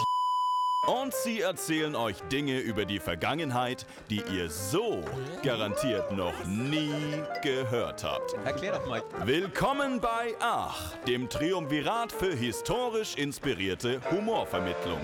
und 0.89 1.13
sie 1.13 1.43
erzählen 1.43 1.95
euch 1.95 2.17
Dinge 2.33 2.59
über 2.61 2.85
die 2.87 2.99
Vergangenheit, 2.99 3.85
die 4.09 4.23
ihr 4.33 4.49
so 4.49 5.05
garantiert 5.43 6.13
noch 6.13 6.45
nie 6.47 7.23
gehört 7.43 8.03
habt. 8.03 8.35
Erklär 8.45 8.73
doch 8.73 8.87
mal. 8.87 9.03
Willkommen 9.25 10.01
bei 10.01 10.35
Ach, 10.41 10.95
dem 11.07 11.29
Triumvirat 11.29 12.11
für 12.11 12.35
historisch 12.35 13.17
inspirierte 13.17 14.01
Humorvermittlung. 14.11 15.01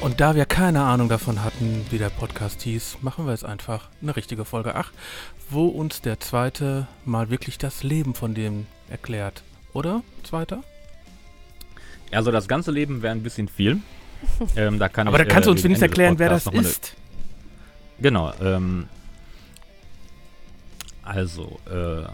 Und 0.00 0.20
da 0.20 0.34
wir 0.34 0.46
keine 0.46 0.82
Ahnung 0.82 1.08
davon 1.08 1.44
hatten, 1.44 1.84
wie 1.90 1.98
der 1.98 2.08
Podcast 2.08 2.62
hieß, 2.62 2.98
machen 3.02 3.26
wir 3.26 3.32
jetzt 3.32 3.44
einfach 3.44 3.88
eine 4.00 4.16
richtige 4.16 4.44
Folge 4.46 4.74
8, 4.74 4.92
wo 5.50 5.66
uns 5.66 6.00
der 6.00 6.18
zweite 6.20 6.86
mal 7.04 7.28
wirklich 7.28 7.58
das 7.58 7.82
Leben 7.82 8.14
von 8.14 8.34
dem 8.34 8.66
erklärt. 8.88 9.42
Oder? 9.74 10.02
Zweiter? 10.22 10.62
Also 12.12 12.32
das 12.32 12.48
ganze 12.48 12.70
Leben 12.70 13.02
wäre 13.02 13.12
ein 13.12 13.22
bisschen 13.22 13.48
viel. 13.48 13.78
ähm, 14.56 14.78
da 14.78 14.88
kann 14.88 15.06
Aber 15.06 15.18
da 15.18 15.24
ich, 15.24 15.28
kannst 15.30 15.46
du 15.46 15.50
äh, 15.50 15.52
uns 15.52 15.60
gegen 15.62 15.68
wenigstens 15.68 15.88
erklären, 15.88 16.18
wer 16.18 16.30
das 16.30 16.48
eine- 16.48 16.60
ist. 16.60 16.96
Genau. 18.00 18.32
Ähm, 18.40 18.88
also, 21.02 21.58
äh, 21.70 22.04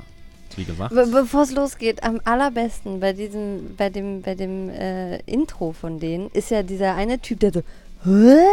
wie 0.56 0.64
gesagt. 0.64 0.94
Be 0.94 1.06
Bevor 1.06 1.42
es 1.42 1.52
losgeht, 1.52 2.02
am 2.02 2.20
allerbesten 2.24 3.00
bei 3.00 3.12
diesem, 3.12 3.74
bei 3.76 3.90
dem, 3.90 4.22
bei 4.22 4.34
dem 4.34 4.68
äh, 4.70 5.18
Intro 5.20 5.72
von 5.72 5.98
denen 5.98 6.30
ist 6.30 6.50
ja 6.50 6.62
dieser 6.62 6.94
eine 6.94 7.18
Typ, 7.20 7.40
der 7.40 7.52
so 7.52 7.62
Hä? 8.04 8.44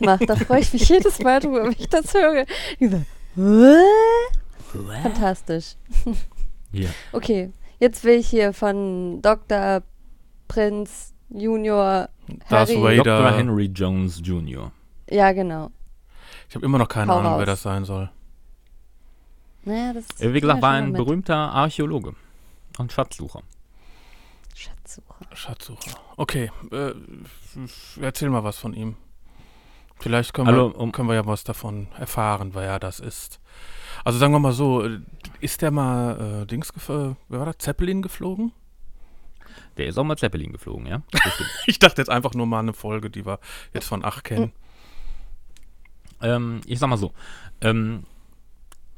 macht. 0.00 0.28
Da 0.28 0.36
freue 0.36 0.60
ich 0.60 0.72
mich 0.72 0.88
jedes 0.88 1.18
Mal 1.20 1.40
drüber, 1.40 1.64
wenn 1.64 1.72
ich 1.72 1.88
das 1.88 2.14
höre. 2.14 2.44
Dieser 2.80 3.02
Hä? 3.36 3.82
Fantastisch. 5.02 5.76
Hier. 6.72 6.88
Okay, 7.12 7.50
jetzt 7.78 8.04
will 8.04 8.18
ich 8.18 8.28
hier 8.28 8.52
von 8.52 9.22
Dr. 9.22 9.82
Prinz 10.48 11.14
Junior 11.30 12.08
Darth 12.48 12.68
Harry. 12.70 12.98
Vader. 12.98 13.18
Dr. 13.22 13.36
Henry 13.36 13.66
Jones 13.66 14.20
Jr. 14.22 14.70
Ja, 15.10 15.32
genau. 15.32 15.70
Ich 16.48 16.54
habe 16.54 16.64
immer 16.66 16.78
noch 16.78 16.88
keine 16.88 17.12
Hau 17.12 17.18
Ahnung, 17.18 17.32
raus. 17.32 17.38
wer 17.40 17.46
das 17.46 17.62
sein 17.62 17.84
soll. 17.84 18.10
Naja, 19.68 19.92
das 19.92 20.04
ist 20.06 20.20
Äh, 20.22 20.32
Wie 20.34 20.40
gesagt, 20.40 20.62
war 20.62 20.72
ein 20.72 20.92
mit. 20.92 20.96
berühmter 20.96 21.36
Archäologe 21.36 22.14
und 22.78 22.90
Schatzsucher. 22.92 23.42
Schatzsucher. 24.54 25.14
Schatzsucher. 25.34 25.90
Okay, 26.16 26.50
äh, 26.72 26.92
erzähl 28.00 28.30
mal 28.30 28.42
was 28.44 28.58
von 28.58 28.72
ihm. 28.74 28.96
Vielleicht 30.00 30.32
können, 30.32 30.48
Also, 30.48 30.70
wir, 30.72 30.78
um- 30.80 30.92
können 30.92 31.08
wir 31.08 31.14
ja 31.16 31.26
was 31.26 31.44
davon 31.44 31.88
erfahren, 31.98 32.50
wer 32.54 32.78
das 32.78 33.00
ist. 33.00 33.40
Also 34.04 34.18
sagen 34.18 34.32
wir 34.32 34.38
mal 34.38 34.52
so, 34.52 34.84
äh, 34.84 35.00
ist 35.40 35.60
der 35.60 35.70
mal 35.70 36.42
äh, 36.42 36.46
Dings 36.46 36.70
äh, 36.70 36.74
wer 36.88 37.16
war 37.28 37.46
das? 37.46 37.58
Zeppelin 37.58 38.00
geflogen? 38.02 38.52
Der 39.76 39.86
ist 39.86 39.98
auch 39.98 40.04
mal 40.04 40.16
Zeppelin 40.16 40.52
geflogen, 40.52 40.86
ja? 40.86 41.02
Ich 41.66 41.78
dachte 41.78 42.00
jetzt 42.00 42.08
einfach 42.10 42.32
nur 42.34 42.46
mal 42.46 42.60
eine 42.60 42.72
Folge, 42.72 43.10
die 43.10 43.26
wir 43.26 43.38
jetzt 43.74 43.86
von 43.88 44.04
Ach 44.04 44.22
kennen. 44.22 44.52
ähm, 46.22 46.60
ich 46.66 46.78
sag 46.78 46.88
mal 46.88 46.96
so. 46.96 47.12
Ähm, 47.60 48.04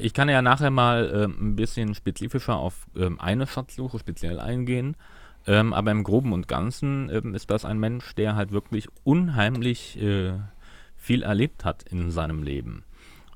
ich 0.00 0.14
kann 0.14 0.28
ja 0.28 0.42
nachher 0.42 0.71
mal 0.71 1.11
ähm, 1.14 1.37
ein 1.40 1.57
bisschen 1.57 1.95
spezifischer 1.95 2.57
auf 2.57 2.87
ähm, 2.97 3.21
eine 3.21 3.47
Schatzsuche 3.47 3.99
speziell 3.99 4.40
eingehen. 4.40 4.97
Ähm, 5.47 5.73
aber 5.73 5.90
im 5.90 6.04
Groben 6.04 6.33
und 6.33 6.49
Ganzen 6.49 7.09
ähm, 7.11 7.35
ist 7.35 7.50
das 7.50 7.64
ein 7.64 7.78
Mensch, 7.78 8.14
der 8.14 8.37
halt 8.37 8.52
wirklich 8.52 8.88
unheimlich 9.04 10.00
äh, 10.00 10.35
viel 10.97 11.23
erlebt 11.23 11.64
hat 11.64 11.83
in 11.85 12.11
seinem 12.11 12.42
Leben. 12.42 12.85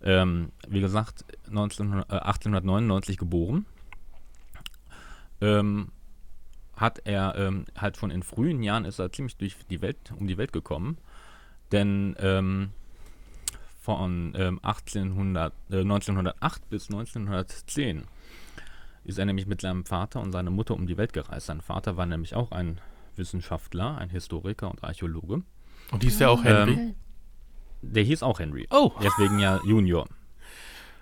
Ähm, 0.03 0.53
wie 0.69 0.81
gesagt, 0.81 1.25
1900, 1.49 2.11
äh, 2.11 2.17
1899 2.17 3.17
geboren. 3.17 3.65
Ähm, 5.41 5.89
hat 6.77 7.01
er 7.05 7.37
ähm, 7.37 7.65
halt 7.77 7.97
schon 7.97 8.11
in 8.11 8.23
frühen 8.23 8.63
Jahren 8.63 8.85
ist 8.85 8.99
er 8.99 9.13
ziemlich 9.13 9.37
durch 9.37 9.57
die 9.71 9.81
Welt, 9.81 10.13
um 10.19 10.27
die 10.27 10.37
Welt 10.37 10.53
gekommen. 10.53 10.99
Denn 11.73 12.17
von 13.85 14.33
ähm, 14.37 14.59
1800, 14.63 15.53
äh, 15.71 15.81
1908 15.81 16.71
bis 16.71 16.89
1910 16.89 18.05
ist 19.05 19.19
er 19.19 19.27
nämlich 19.27 19.47
mit 19.47 19.61
seinem 19.61 19.85
Vater 19.85 20.23
und 20.23 20.33
seiner 20.33 20.51
Mutter 20.51 20.73
um 20.75 20.87
die 20.87 20.97
Welt 20.97 21.13
gereist. 21.13 21.47
Sein 21.47 21.61
Vater 21.61 21.99
war 21.99 22.07
nämlich 22.07 22.35
auch 22.35 22.51
ein 22.53 22.81
Wissenschaftler, 23.17 23.99
ein 23.99 24.09
Historiker 24.09 24.71
und 24.71 24.83
Archäologe. 24.83 25.43
Und 25.93 26.03
ist 26.03 26.19
ja 26.21 26.31
auch 26.31 26.43
Henry. 26.43 26.73
Ähm, 26.73 26.95
Der 27.83 28.03
hieß 28.03 28.23
auch 28.23 28.39
Henry. 28.39 28.67
oh, 28.71 28.93
Deswegen 29.03 29.39
ja 29.39 29.61
Junior. 29.67 30.07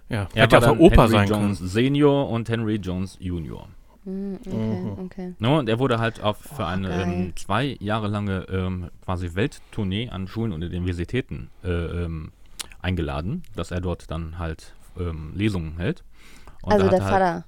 ja. 0.09 0.29
Er 0.35 0.51
war 0.51 0.59
auch 0.59 0.63
dann 0.67 0.79
Opa 0.81 1.03
Henry 1.05 1.09
sein 1.11 1.29
Jones 1.29 1.59
können. 1.59 1.71
Senior 1.71 2.29
und 2.31 2.49
Henry 2.49 2.75
Jones 2.77 3.17
Junior. 3.21 3.69
Hm, 4.05 4.39
okay, 4.45 4.51
Mhm. 4.57 4.99
okay. 5.05 5.35
No, 5.39 5.61
und 5.61 5.69
er 5.69 5.79
wurde 5.79 6.01
halt 6.01 6.21
auf 6.21 6.39
für 6.39 6.63
Oh, 6.63 6.67
eine 6.67 6.91
ähm, 7.05 7.33
zwei 7.37 7.77
Jahre 7.79 8.09
lange 8.09 8.47
ähm, 8.51 8.91
quasi 9.05 9.37
Welttournee 9.37 10.09
an 10.09 10.27
Schulen 10.27 10.51
und 10.51 10.65
Universitäten 10.65 11.51
äh, 11.63 11.69
ähm, 11.71 12.33
eingeladen, 12.83 13.43
dass 13.57 13.71
er 13.71 13.81
dort 13.81 14.11
dann 14.11 14.39
halt 14.39 14.75
ähm, 14.99 15.33
Lesungen 15.35 15.77
hält. 15.79 16.05
Und 16.63 16.73
also 16.73 16.89
der 16.89 17.03
halt 17.03 17.13
Vater. 17.13 17.45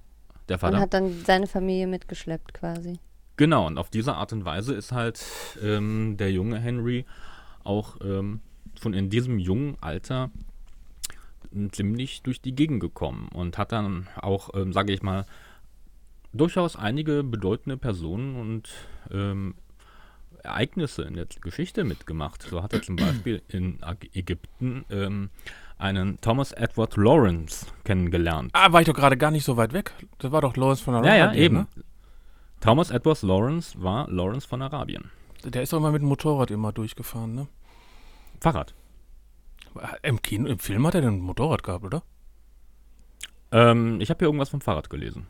der 0.49 0.57
Und 0.57 0.61
Vater. 0.61 0.81
hat 0.81 0.95
dann 0.95 1.25
seine 1.25 1.47
Familie 1.47 1.87
mitgeschleppt 1.87 2.55
quasi. 2.55 2.99
Genau, 3.37 3.67
und 3.67 3.79
auf 3.79 3.91
diese 3.91 4.15
Art 4.15 4.33
und 4.33 4.45
Weise 4.45 4.75
ist 4.75 4.93
halt 4.93 5.25
ähm, 5.63 6.17
der 6.17 6.31
junge 6.33 6.59
Henry 6.59 7.05
auch 7.65 7.97
ähm, 8.03 8.41
schon 8.81 8.95
in 8.95 9.11
diesem 9.11 9.39
jungen 9.39 9.77
Alter 9.81 10.31
ziemlich 11.73 12.23
durch 12.23 12.41
die 12.41 12.55
Gegend 12.55 12.81
gekommen 12.81 13.29
und 13.33 13.59
hat 13.59 13.73
dann 13.73 14.09
auch, 14.21 14.51
ähm, 14.55 14.73
sage 14.73 14.93
ich 14.93 15.03
mal, 15.03 15.25
durchaus 16.33 16.77
einige 16.77 17.23
bedeutende 17.23 17.77
Personen 17.77 18.37
und 18.37 18.69
ähm, 19.13 19.55
Ereignisse 20.45 21.03
in 21.03 21.15
der 21.15 21.27
Geschichte 21.41 21.85
mitgemacht. 21.85 22.43
So 22.43 22.63
hat 22.63 22.73
er 22.73 22.83
zum 22.83 22.97
Beispiel 22.97 23.43
in 23.49 23.79
Ägypten 24.13 24.85
ähm, 24.91 25.31
einen 25.79 26.21
Thomas 26.21 26.53
Edward 26.53 26.97
Lawrence 26.97 27.67
kennengelernt. 27.85 28.51
Ah, 28.53 28.73
war 28.73 28.81
ich 28.81 28.87
doch 28.87 28.95
gerade 28.95 29.17
gar 29.17 29.31
nicht 29.31 29.45
so 29.45 29.57
weit 29.57 29.73
weg. 29.73 29.93
Das 30.19 30.33
war 30.33 30.41
doch 30.41 30.57
Lawrence 30.57 30.83
von 30.83 30.95
ja, 31.05 31.17
ja, 31.17 31.25
Arabien, 31.25 31.43
eben. 31.43 31.57
Ne? 31.57 31.67
Thomas 32.61 32.91
Edward 32.91 33.23
Lawrence 33.23 33.83
war 33.83 34.09
Lawrence 34.11 34.47
von 34.47 34.63
Arabien. 34.63 35.11
Der 35.45 35.63
ist 35.63 35.73
doch 35.73 35.79
immer 35.79 35.91
mit 35.91 36.01
dem 36.01 36.09
Motorrad 36.09 36.51
immer 36.51 36.73
durchgefahren, 36.73 37.35
ne? 37.35 37.49
Fahrrad. 38.41 38.75
Im 40.03 40.23
Kino, 40.23 40.49
im 40.49 40.59
Film 40.59 40.87
hat 40.87 40.95
er 40.95 41.03
denn 41.03 41.15
ein 41.15 41.21
Motorrad 41.21 41.63
gehabt, 41.63 41.85
oder? 41.85 42.03
Ähm, 43.53 44.01
ich 44.01 44.11
habe 44.11 44.19
hier 44.19 44.29
irgendwas 44.29 44.49
vom 44.49 44.61
Fahrrad 44.61 44.89
gelesen. 44.89 45.27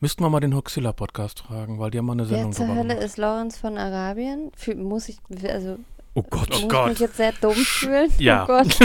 Müssten 0.00 0.22
wir 0.22 0.28
mal 0.30 0.40
den 0.40 0.54
Hoxilla-Podcast 0.54 1.40
fragen, 1.40 1.78
weil 1.78 1.90
die 1.90 1.98
haben 1.98 2.06
mal 2.06 2.12
eine 2.12 2.22
Wer 2.28 2.36
Sendung 2.36 2.52
zur 2.52 2.66
drüber 2.66 2.78
Hölle 2.78 2.88
gemacht. 2.88 3.04
ist 3.06 3.16
Lawrence 3.18 3.58
von 3.58 3.78
Arabien? 3.78 4.50
Fühl, 4.56 4.76
muss 4.76 5.08
ich, 5.08 5.18
also 5.48 5.78
Oh 6.14 6.22
Gott. 6.22 6.50
muss 6.50 6.68
Gott. 6.68 6.84
ich 6.84 6.90
mich 6.90 6.98
jetzt 7.00 7.16
sehr 7.16 7.32
dumm 7.40 7.54
fühlen? 7.54 8.10
Ja. 8.18 8.44
Oh 8.44 8.46
Gott. 8.46 8.76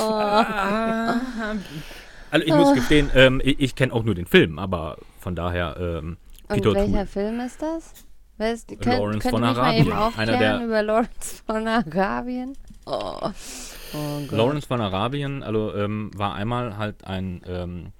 oh. 0.00 1.54
Also 2.30 2.46
ich 2.48 2.52
muss 2.52 2.74
gestehen, 2.74 3.10
ähm, 3.14 3.40
ich, 3.44 3.60
ich 3.60 3.74
kenne 3.76 3.92
auch 3.92 4.02
nur 4.02 4.16
den 4.16 4.26
Film, 4.26 4.58
aber 4.58 4.96
von 5.20 5.36
daher 5.36 5.76
ähm, 5.78 6.16
Und 6.48 6.56
Peter 6.56 6.74
welcher 6.74 7.02
O'Toole. 7.02 7.06
Film 7.06 7.38
ist 7.40 7.62
das? 7.62 7.92
Wer 8.38 8.52
ist, 8.54 8.66
könnt, 8.66 8.86
Lawrence 8.86 9.18
könnt 9.20 9.30
von 9.34 9.44
Arabien. 9.44 9.92
Einer 9.92 10.38
der- 10.38 10.64
über 10.64 10.82
Lawrence 10.82 11.42
von 11.46 11.68
Arabien? 11.68 12.54
Oh. 12.86 12.90
oh 13.22 13.30
Gott. 14.28 14.32
Lawrence 14.32 14.66
von 14.66 14.80
Arabien, 14.80 15.44
also 15.44 15.72
ähm, 15.76 16.10
war 16.16 16.34
einmal 16.34 16.76
halt 16.76 17.04
ein 17.04 17.40
ähm, 17.46 17.92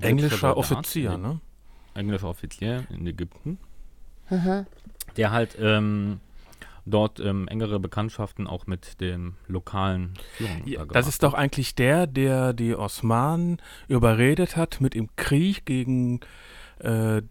Englischer 0.00 0.36
Soldat, 0.36 0.56
Offizier, 0.56 1.18
ne? 1.18 1.40
englischer 1.94 2.28
Offizier 2.28 2.84
in 2.90 3.06
Ägypten, 3.06 3.58
Aha. 4.30 4.66
der 5.16 5.30
halt 5.30 5.56
ähm, 5.60 6.20
dort 6.86 7.20
ähm, 7.20 7.46
engere 7.48 7.78
Bekanntschaften 7.78 8.46
auch 8.46 8.66
mit 8.66 9.00
dem 9.00 9.34
lokalen 9.46 10.14
Führung 10.36 10.62
Ja, 10.66 10.84
da 10.84 10.94
das 10.94 11.06
ist 11.06 11.22
doch 11.22 11.34
eigentlich 11.34 11.74
der, 11.74 12.06
der 12.06 12.52
die 12.52 12.74
Osmanen 12.74 13.60
überredet 13.88 14.56
hat 14.56 14.80
mit 14.80 14.94
im 14.94 15.08
Krieg 15.16 15.64
gegen, 15.64 16.20
äh, 16.80 17.22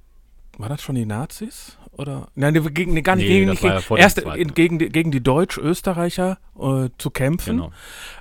war 0.57 0.69
das 0.69 0.81
schon 0.81 0.95
die 0.95 1.05
Nazis? 1.05 1.77
Oder? 1.91 2.27
Nein, 2.35 2.53
gegen, 2.73 2.93
nee, 2.93 3.01
gar 3.01 3.15
nicht 3.15 3.27
Nee, 3.27 3.39
gegen, 3.39 3.49
nicht 3.49 3.61
gegen, 3.61 3.73
ja 3.73 3.97
erst 3.97 4.21
Zweiten. 4.21 4.39
in, 4.41 4.53
gegen, 4.53 4.79
die, 4.79 4.89
gegen 4.89 5.11
die 5.11 5.21
Deutsch-Österreicher 5.21 6.37
äh, 6.57 6.89
zu 6.97 7.09
kämpfen. 7.09 7.71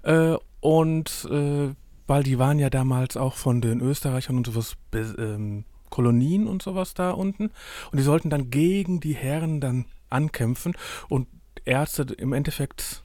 Genau. 0.03 0.33
Äh, 0.35 0.39
und 0.61 1.29
äh, 1.31 1.69
weil 2.11 2.25
die 2.25 2.41
waren 2.41 2.59
ja 2.59 2.71
damals 2.71 3.17
auch 3.17 3.37
von 3.37 3.61
den 3.61 3.81
Österreichern 3.81 4.37
und 4.37 4.45
sowas 4.45 4.77
ähm, 4.93 5.63
Kolonien 5.91 6.49
und 6.49 6.61
sowas 6.61 6.93
da 6.93 7.13
unten. 7.13 7.53
Und 7.93 7.99
die 7.99 8.03
sollten 8.03 8.31
dann 8.31 8.51
gegen 8.51 8.99
die 8.99 9.15
Herren 9.15 9.61
dann 9.61 9.85
ankämpfen 10.09 10.75
und 11.09 11.29
Ärzte 11.65 12.03
im 12.03 12.33
Endeffekt 12.33 13.05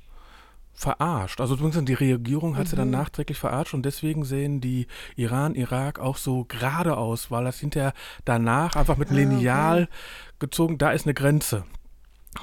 verarscht. 0.73 1.39
Also 1.39 1.55
zumindest 1.55 1.87
die 1.87 1.93
Regierung 1.93 2.57
hat 2.57 2.67
sie 2.67 2.75
dann 2.75 2.89
nachträglich 2.89 3.37
verarscht 3.37 3.75
und 3.75 3.85
deswegen 3.85 4.25
sehen 4.25 4.59
die 4.59 4.87
Iran, 5.15 5.53
Irak 5.53 5.99
auch 5.99 6.17
so 6.17 6.43
gerade 6.45 6.97
aus, 6.97 7.29
weil 7.29 7.43
das 7.43 7.59
hinterher 7.59 7.93
danach 8.25 8.75
einfach 8.75 8.97
mit 8.97 9.11
einem 9.11 9.29
Lineal 9.29 9.87
gezogen, 10.39 10.79
da 10.79 10.89
ist 10.89 11.05
eine 11.05 11.13
Grenze. 11.13 11.63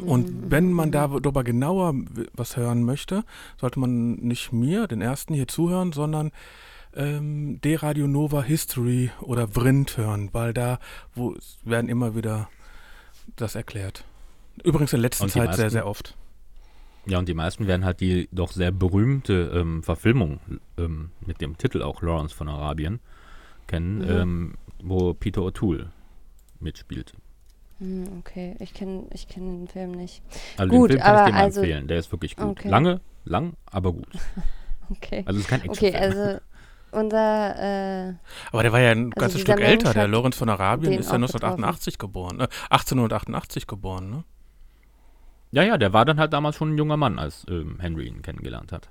Und 0.01 0.51
wenn 0.51 0.73
man 0.73 0.91
darüber 0.91 1.45
genauer 1.45 1.95
was 2.35 2.57
hören 2.57 2.85
möchte, 2.85 3.25
sollte 3.61 3.79
man 3.81 4.15
nicht 4.15 4.53
mir, 4.53 4.87
den 4.87 5.01
ersten 5.01 5.35
hier 5.35 5.49
zuhören, 5.49 5.93
sondern 5.93 6.31
ähm, 6.95 7.61
D-Radio 7.63 8.07
Nova 8.07 8.43
History 8.43 9.11
oder 9.21 9.49
Vrind 9.49 9.97
hören, 9.97 10.29
weil 10.33 10.53
da 10.55 10.79
wo, 11.15 11.35
werden 11.65 11.89
immer 11.89 12.15
wieder 12.15 12.49
das 13.37 13.55
erklärt. 13.55 14.05
Übrigens 14.65 14.93
in 14.93 15.01
letzter 15.01 15.29
Zeit 15.29 15.33
sehr, 15.33 15.45
meisten- 15.65 15.71
sehr 15.71 15.87
oft. 15.87 16.17
Ja, 17.07 17.19
und 17.19 17.29
die 17.29 17.35
meisten 17.35 17.67
werden 17.67 17.85
halt 17.85 18.01
die 18.01 18.29
doch 18.31 18.53
sehr 18.53 18.71
berühmte 18.71 19.51
ähm, 19.55 19.83
Verfilmung 19.83 20.39
ähm, 20.79 21.11
mit 21.27 21.41
dem 21.41 21.59
Titel 21.59 21.83
auch 21.83 22.01
Lawrence 22.03 22.33
von 22.35 22.49
Arabien 22.49 23.01
kennen, 23.67 23.99
Mhm. 23.99 24.09
ähm, 24.11 24.55
wo 24.83 25.13
Peter 25.15 25.41
O'Toole 25.43 25.87
mitspielt. 26.61 27.15
Hm, 27.83 28.05
okay, 28.21 28.55
ich 28.61 28.73
kenne 28.75 29.07
ich 29.13 29.27
kenn 29.27 29.59
den 29.61 29.67
Film 29.69 29.91
nicht. 29.91 30.23
Also 30.57 30.71
Gut, 30.71 30.91
den 30.91 30.99
Film 31.01 31.03
kann 31.05 31.17
aber 31.17 31.21
ich 31.21 31.27
dir 31.27 31.33
mal 31.33 31.43
also- 31.43 31.61
empfehlen, 31.63 31.89
der 31.89 31.99
ist 31.99 32.13
wirklich 32.13 32.37
gut. 32.37 32.47
Okay. 32.47 32.69
Lange, 32.69 33.01
lang, 33.25 33.55
aber 33.71 33.93
gut. 33.93 34.07
Okay. 34.91 35.23
Also 35.25 35.39
es 35.39 35.45
ist 35.47 35.49
kein 35.49 35.61
Okay, 35.71 35.87
Actionfilm. 35.89 36.19
also 36.21 36.41
unser, 36.93 38.09
äh, 38.11 38.15
Aber 38.51 38.63
der 38.63 38.73
war 38.73 38.81
ja 38.81 38.91
ein 38.91 39.05
Also 39.07 39.21
ganzes 39.21 39.41
Stück 39.41 39.59
älter. 39.61 39.95
Der 39.95 40.07
Lorenz 40.07 40.37
von 40.37 40.51
Arabien 40.51 40.93
ist 40.93 41.07
ja 41.07 41.13
auch 41.13 41.15
1988 41.15 41.99
geboren. 41.99 42.41
Äh, 42.41 42.49
1888 42.69 43.67
geboren, 43.67 44.11
ne? 44.11 44.25
ja, 45.53 45.63
ja, 45.63 45.79
der 45.79 45.95
war 45.95 46.05
dann 46.05 46.19
halt 46.21 46.35
damals 46.35 46.57
schon 46.57 46.75
ein 46.75 46.79
junger 46.79 46.99
Mann, 46.99 47.19
als 47.19 47.47
ähm, 47.49 47.79
Henry 47.81 48.07
ihn 48.09 48.21
kennengelernt 48.21 48.71
hat. 48.73 48.91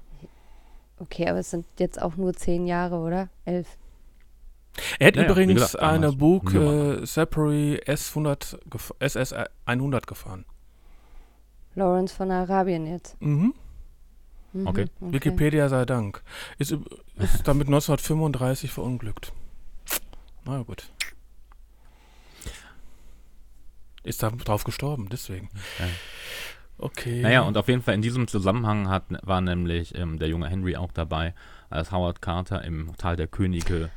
okay, 0.97 1.29
aber 1.29 1.39
es 1.39 1.51
sind 1.51 1.65
jetzt 1.77 2.01
auch 2.01 2.15
nur 2.17 2.33
zehn 2.33 2.65
Jahre, 2.65 2.95
oder? 2.95 3.29
Elf. 3.45 3.77
Er 4.99 5.07
hat 5.07 5.15
Ja, 5.17 5.25
übrigens 5.29 5.53
gesagt, 5.55 5.79
eine 5.79 6.11
Bug 6.13 6.53
äh, 6.53 7.05
Sapori 7.05 7.81
S100 7.85 8.57
gef- 8.69 8.93
SS 8.99 9.33
100 9.65 10.07
gefahren. 10.07 10.45
Lawrence 11.75 12.13
von 12.15 12.31
Arabien 12.31 12.85
jetzt. 12.87 13.21
Mhm. 13.21 13.53
Mhm, 14.53 14.67
Okay. 14.67 14.85
Wikipedia 14.99 15.69
sei 15.69 15.85
Dank. 15.85 16.23
Ist, 16.57 16.71
ist 16.71 17.47
damit 17.47 17.67
1935 17.67 18.71
verunglückt. 18.71 19.31
Na 20.45 20.57
ja, 20.57 20.63
gut. 20.63 20.91
Ist 24.03 24.23
da 24.23 24.29
drauf 24.31 24.63
gestorben, 24.63 25.09
deswegen. 25.11 25.49
Ja. 25.79 25.85
Okay. 26.79 27.21
Naja, 27.21 27.41
und 27.41 27.55
auf 27.57 27.67
jeden 27.67 27.83
Fall 27.83 27.93
in 27.93 28.01
diesem 28.01 28.27
Zusammenhang 28.27 28.89
hat, 28.89 29.03
war 29.21 29.39
nämlich 29.41 29.93
ähm, 29.95 30.17
der 30.17 30.27
junge 30.29 30.49
Henry 30.49 30.75
auch 30.75 30.91
dabei, 30.91 31.35
als 31.69 31.91
Howard 31.91 32.21
Carter 32.21 32.63
im 32.63 32.91
Tal 32.97 33.15
der 33.15 33.27
Könige 33.27 33.91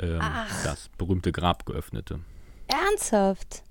ähm, 0.00 0.20
das 0.64 0.88
berühmte 0.98 1.32
Grab 1.32 1.66
geöffnete. 1.66 2.20
Ernsthaft? 2.66 3.62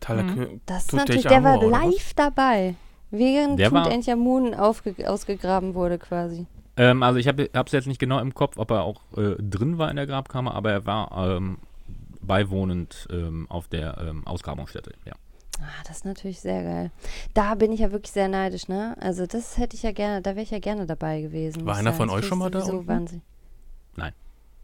Tyler 0.00 0.22
Mhm. 0.24 0.60
Das 0.66 0.84
ist 0.84 0.92
natürlich, 0.92 1.26
der 1.26 1.42
war 1.42 1.62
live 1.62 2.14
dabei. 2.14 2.74
Während 3.10 3.58
Der 3.58 3.70
Tutanchamun 3.70 4.54
aufge 4.54 4.94
ausgegraben 5.08 5.74
wurde 5.74 5.98
quasi. 5.98 6.46
Ähm, 6.76 7.02
also 7.02 7.18
ich 7.18 7.28
habe 7.28 7.48
es 7.52 7.72
jetzt 7.72 7.86
nicht 7.86 8.00
genau 8.00 8.18
im 8.18 8.34
Kopf, 8.34 8.58
ob 8.58 8.70
er 8.70 8.82
auch 8.82 9.00
äh, 9.16 9.36
drin 9.38 9.78
war 9.78 9.90
in 9.90 9.96
der 9.96 10.06
Grabkammer, 10.06 10.54
aber 10.54 10.72
er 10.72 10.86
war 10.86 11.36
ähm, 11.36 11.58
beiwohnend 12.20 13.06
ähm, 13.10 13.46
auf 13.48 13.68
der 13.68 13.96
ähm, 13.98 14.26
Ausgrabungsstätte. 14.26 14.92
Ja. 15.04 15.12
Ah, 15.60 15.82
das 15.86 15.98
ist 15.98 16.04
natürlich 16.04 16.40
sehr 16.40 16.62
geil. 16.62 16.90
Da 17.32 17.54
bin 17.54 17.72
ich 17.72 17.80
ja 17.80 17.92
wirklich 17.92 18.12
sehr 18.12 18.28
neidisch, 18.28 18.68
ne? 18.68 18.96
Also 19.00 19.26
das 19.26 19.56
hätte 19.56 19.74
ich 19.74 19.82
ja 19.82 19.92
gerne, 19.92 20.20
da 20.20 20.30
wäre 20.32 20.42
ich 20.42 20.50
ja 20.50 20.58
gerne 20.58 20.84
dabei 20.84 21.22
gewesen. 21.22 21.64
War 21.64 21.76
einer 21.76 21.94
von 21.94 22.10
euch 22.10 22.26
schon 22.26 22.38
mal 22.38 22.50
da? 22.50 22.60
Wahnsinn. 22.86 23.22
Nein. 23.94 24.12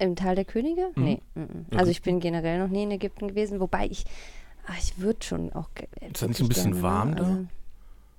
Im 0.03 0.17
Tal 0.17 0.35
der 0.35 0.45
Könige? 0.45 0.91
Mhm. 0.97 1.05
Nee. 1.05 1.23
mhm. 1.35 1.67
Also 1.77 1.91
ich 1.91 2.03
bin 2.03 2.21
generell 2.21 2.59
noch 2.59 2.69
nie 2.69 2.83
in 2.83 2.91
Ägypten 2.91 3.29
gewesen, 3.29 3.61
wobei 3.61 3.87
ich, 3.87 4.05
ah, 4.67 4.73
ich 4.79 4.99
würde 4.99 5.25
schon 5.25 5.53
auch. 5.53 5.69
ge- 5.75 5.87
Ist 6.11 6.23
das 6.23 6.29
nicht 6.29 6.41
ein 6.41 6.49
bisschen 6.49 6.73
gerne, 6.73 6.83
warm 6.83 7.11
ne? 7.11 7.17
da? 7.17 7.23
Also, 7.25 7.47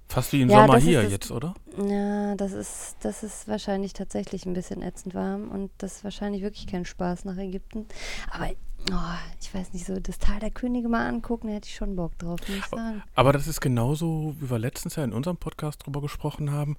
Fast 0.09 0.31
wie 0.33 0.41
im 0.41 0.49
Ja, 0.49 0.67
Sommer 0.67 0.77
hier 0.79 1.01
das- 1.03 1.11
jetzt, 1.11 1.31
oder? 1.31 1.55
Ja, 1.77 2.35
das 2.35 2.51
ist, 2.51 2.97
das 3.01 3.23
ist 3.23 3.47
wahrscheinlich 3.47 3.93
tatsächlich 3.93 4.45
ein 4.45 4.53
bisschen 4.53 4.81
ätzend 4.83 5.15
warm 5.15 5.49
und 5.49 5.71
das 5.79 5.97
ist 5.97 6.03
wahrscheinlich 6.03 6.41
wirklich 6.43 6.67
kein 6.67 6.85
Spaß 6.85 7.25
nach 7.25 7.37
Ägypten. 7.37 7.87
Aber 8.29 8.49
oh, 8.91 9.17
ich 9.41 9.55
weiß 9.55 9.73
nicht, 9.73 9.85
so 9.87 9.99
das 9.99 10.19
Tal 10.19 10.39
der 10.39 10.51
Könige 10.51 10.87
mal 10.87 11.07
angucken, 11.07 11.47
da 11.47 11.53
hätte 11.55 11.67
ich 11.67 11.75
schon 11.75 11.95
Bock 11.95 12.15
drauf, 12.19 12.39
muss 12.47 12.57
ich 12.57 12.65
sagen. 12.65 13.01
Aber 13.15 13.33
das 13.33 13.47
ist 13.47 13.59
genauso, 13.59 14.35
wie 14.39 14.51
wir 14.51 14.59
letztens 14.59 14.97
ja 14.97 15.03
in 15.03 15.13
unserem 15.13 15.37
Podcast 15.37 15.83
drüber 15.83 15.99
gesprochen 16.01 16.51
haben, 16.51 16.77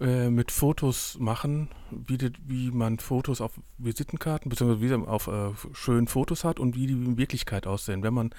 äh, 0.00 0.28
mit 0.30 0.50
Fotos 0.50 1.16
machen, 1.20 1.68
wie, 1.90 2.18
die, 2.18 2.32
wie 2.44 2.70
man 2.70 2.98
Fotos 2.98 3.40
auf 3.40 3.52
Visitenkarten, 3.78 4.48
beziehungsweise 4.48 4.80
wie 4.82 4.96
man 4.96 5.08
auf 5.08 5.28
äh, 5.28 5.50
schönen 5.72 6.08
Fotos 6.08 6.44
hat 6.44 6.58
und 6.58 6.74
wie 6.76 6.86
die 6.86 6.92
in 6.94 7.16
Wirklichkeit 7.16 7.66
aussehen. 7.66 8.02
Wenn 8.02 8.14
man 8.14 8.30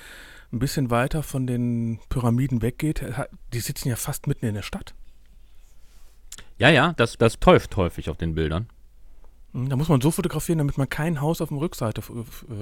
ein 0.52 0.60
bisschen 0.60 0.90
weiter 0.92 1.24
von 1.24 1.48
den 1.48 2.00
Pyramiden 2.10 2.62
weggeht, 2.62 3.02
ha- 3.02 3.28
die 3.54 3.60
sitzen 3.60 3.90
ja 3.90 3.96
fast 3.96 4.28
mitten 4.28 4.46
in 4.46 4.56
der 4.56 4.62
Stadt. 4.64 4.94
Ja, 6.58 6.70
ja, 6.70 6.94
das, 6.94 7.18
das 7.18 7.40
täuscht 7.40 7.76
häufig 7.76 8.10
auf 8.10 8.18
den 8.18 8.36
Bildern. 8.36 8.68
Mhm, 9.54 9.70
Da 9.70 9.76
muss 9.76 9.90
man 9.90 10.02
so 10.02 10.12
fotografieren, 10.12 10.58
damit 10.60 10.78
man 10.78 10.90
kein 10.90 11.22
Haus 11.22 11.42
auf 11.42 11.50
dem 11.50 11.58
Rückseite 11.58 12.02
äh, 12.02 12.04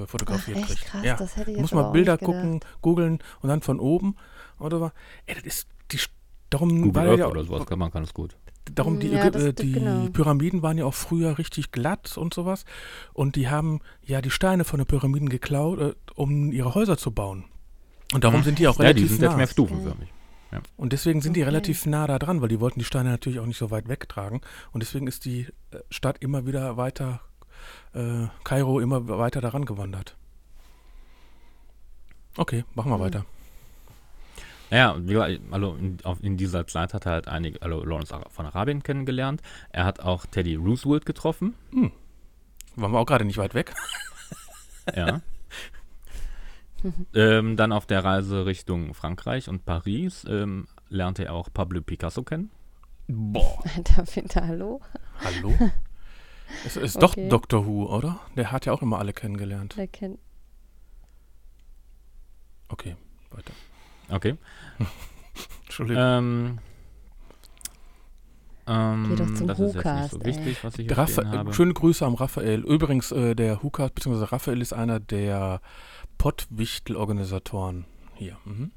Ach, 0.04 0.08
fotografiert 0.08 0.58
echt 0.58 0.68
kriegt. 0.68 0.86
krass, 0.86 1.04
ja. 1.04 1.16
das 1.16 1.36
hätte 1.36 1.52
ich 1.52 1.58
Da 1.58 1.62
muss 1.62 1.74
man 1.74 1.92
Bilder 1.92 2.18
gucken, 2.18 2.60
googeln 2.82 3.20
und 3.42 3.50
dann 3.50 3.62
von 3.62 3.80
oben 3.80 4.16
oder 4.60 4.80
so. 4.80 4.92
Ey, 5.26 5.36
das 5.36 5.44
ist 5.46 5.68
die 5.92 6.00
darum 6.50 6.82
Google 6.84 7.10
Earth 7.10 7.20
ja, 7.20 7.28
oder 7.28 7.44
sowas 7.44 7.66
kann 7.66 7.80
man 7.80 7.92
ganz 7.92 8.14
gut. 8.14 8.36
Darum, 8.74 9.00
die, 9.00 9.08
Ja, 9.10 9.24
Ägy- 9.26 9.32
das 9.32 9.44
äh, 9.44 9.54
die 9.54 9.74
genau. 9.74 10.08
Pyramiden 10.14 10.62
waren 10.62 10.78
ja 10.78 10.86
auch 10.86 10.94
früher 10.94 11.38
richtig 11.38 11.72
glatt 11.72 12.18
und 12.18 12.34
sowas. 12.34 12.64
Und 13.14 13.36
die 13.36 13.50
haben 13.50 13.82
ja 14.06 14.22
die 14.22 14.30
Steine 14.32 14.64
von 14.64 14.78
den 14.80 14.86
Pyramiden 14.88 15.28
geklaut, 15.30 15.80
äh, 15.80 15.94
um 16.16 16.52
ihre 16.52 16.74
Häuser 16.74 16.98
zu 16.98 17.12
bauen. 17.12 17.46
Und 18.14 18.24
darum 18.24 18.40
Mhm. 18.40 18.44
sind 18.46 18.60
die 18.60 18.68
auch 18.68 18.76
Ja, 18.78 18.84
relativ 18.84 19.04
die 19.04 19.08
sind 19.10 19.22
jetzt 19.22 19.32
nah. 19.32 19.38
mehr 19.38 19.48
stufenförmig. 19.48 20.10
und 20.78 20.94
deswegen 20.94 21.20
sind 21.22 21.36
die 21.36 21.42
Okay. 21.42 21.50
relativ 21.50 21.86
nah 21.88 22.06
da 22.06 22.20
dran, 22.20 22.40
weil 22.42 22.48
die 22.48 22.60
wollten 22.60 22.78
die 22.78 22.86
Steine 22.86 23.10
natürlich 23.10 23.40
auch 23.40 23.46
nicht 23.48 23.58
so 23.58 23.72
weit 23.72 23.88
wegtragen. 23.90 24.40
Und 24.72 24.82
deswegen 24.84 25.08
ist 25.08 25.26
die 25.26 25.48
äh, 25.72 25.80
Stadt 25.90 26.20
immer 26.20 26.46
wieder 26.46 26.78
weiter, 26.78 27.22
äh, 27.94 28.28
Kairo 28.44 28.80
immer 28.80 29.08
weiter 29.08 29.42
daran 29.42 29.66
gewandert. 29.66 30.16
Okay, 32.38 32.64
machen 32.76 32.92
wir 32.92 32.98
Mhm. 32.98 33.02
weiter. 33.02 33.26
Ja, 34.74 34.92
und 34.92 35.08
wie 35.08 35.14
gesagt, 35.14 35.40
also 35.52 35.76
in, 35.76 35.98
auf, 36.04 36.24
in 36.24 36.36
dieser 36.36 36.66
Zeit 36.66 36.94
hat 36.96 37.06
er 37.06 37.12
halt 37.12 37.28
einige, 37.28 37.62
also 37.62 37.84
Lawrence 37.84 38.16
von 38.30 38.46
Arabien 38.46 38.82
kennengelernt. 38.82 39.42
Er 39.70 39.86
hat 39.86 40.00
auch 40.00 40.26
Teddy 40.26 40.56
Roosevelt 40.56 41.06
getroffen. 41.06 41.54
Waren 42.76 42.92
wir 42.92 43.00
auch 43.00 43.06
gerade 43.06 43.26
nicht 43.26 43.38
weit 43.38 43.54
weg. 43.54 43.74
Ja. 44.98 45.22
ähm, 47.16 47.56
dann 47.56 47.72
auf 47.72 47.86
der 47.86 48.04
Reise 48.04 48.46
Richtung 48.46 48.94
Frankreich 48.94 49.48
und 49.48 49.64
Paris 49.64 50.26
ähm, 50.28 50.68
lernte 50.90 51.24
er 51.24 51.36
auch 51.36 51.48
Pablo 51.54 51.80
Picasso 51.82 52.24
kennen. 52.24 52.52
Boah. 53.08 53.64
Alter, 53.78 54.04
Peter, 54.04 54.46
hallo? 54.46 54.82
Hallo? 55.24 55.54
Es 56.66 56.76
ist 56.76 56.98
Okay. 57.02 57.30
doch 57.30 57.30
Doctor 57.30 57.66
Who, 57.66 57.86
oder? 57.88 58.20
Der 58.36 58.52
hat 58.52 58.66
ja 58.66 58.74
auch 58.74 58.82
immer 58.82 59.00
alle 59.00 59.14
kennengelernt. 59.14 59.76
Der 59.78 59.88
kennt. 59.88 60.20
Okay, 62.68 62.98
weiter. 63.32 63.54
Okay. 64.10 64.36
Entschuldigung. 65.66 66.04
Ähm, 66.04 66.60
ähm, 68.66 69.06
Geh 69.10 69.16
doch 69.18 69.34
zum 69.34 69.48
das 69.48 69.60
ist 69.60 69.76
jetzt 69.76 69.86
nicht 69.86 70.12
so 70.12 70.26
wichtig, 70.26 70.64
habe. 71.26 71.54
schöne 71.54 71.74
Grüße 71.74 72.06
am 72.06 72.14
Raphael. 72.16 72.62
Übrigens, 72.62 73.12
äh, 73.12 73.36
der 73.36 73.62
Hukas 73.62 73.92
bzw. 73.92 74.24
Raphael 74.26 74.62
ist 74.62 74.72
einer 74.74 75.00
der 75.00 75.60
Pottwichtel-Organisatoren 76.18 77.86
hier. 78.16 78.38
Mhm. 78.46 78.72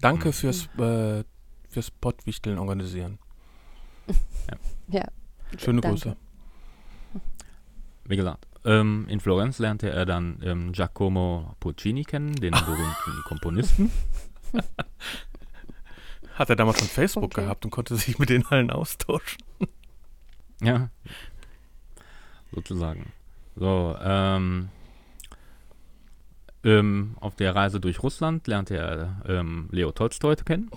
Danke 0.00 0.28
Mhm. 0.28 0.32
fürs, 0.32 0.68
äh, 0.78 1.24
fürs 1.68 1.90
Pottwichteln 1.90 2.58
organisieren. 2.58 3.18
Ja. 4.90 5.04
Schöne 5.58 5.82
danke. 5.82 5.96
Grüße. 6.02 6.16
Wie 8.04 8.16
gesagt, 8.16 8.46
ähm, 8.64 9.04
in 9.10 9.20
Florenz 9.20 9.58
lernte 9.58 9.90
er 9.90 10.06
dann 10.06 10.40
ähm, 10.42 10.72
Giacomo 10.72 11.54
Puccini 11.60 12.04
kennen, 12.04 12.32
den 12.34 12.52
berühmten 12.52 13.22
Komponisten. 13.26 13.90
Hat 16.34 16.50
er 16.50 16.56
damals 16.56 16.78
schon 16.78 16.88
Facebook 16.88 17.24
Okay. 17.24 17.42
gehabt 17.42 17.64
und 17.64 17.70
konnte 17.70 17.96
sich 17.96 18.18
mit 18.18 18.28
den 18.30 18.46
allen 18.46 18.70
austauschen. 18.70 19.38
Ja. 20.62 20.88
Sozusagen. 22.52 23.12
So, 23.56 23.96
ähm, 24.00 24.68
ähm, 26.64 27.16
auf 27.20 27.34
der 27.36 27.54
Reise 27.54 27.80
durch 27.80 28.02
Russland 28.02 28.46
lernte 28.46 28.76
er 28.76 29.22
ähm, 29.28 29.68
Leo 29.72 29.90
Tolstoi 29.92 30.36
kennen 30.36 30.70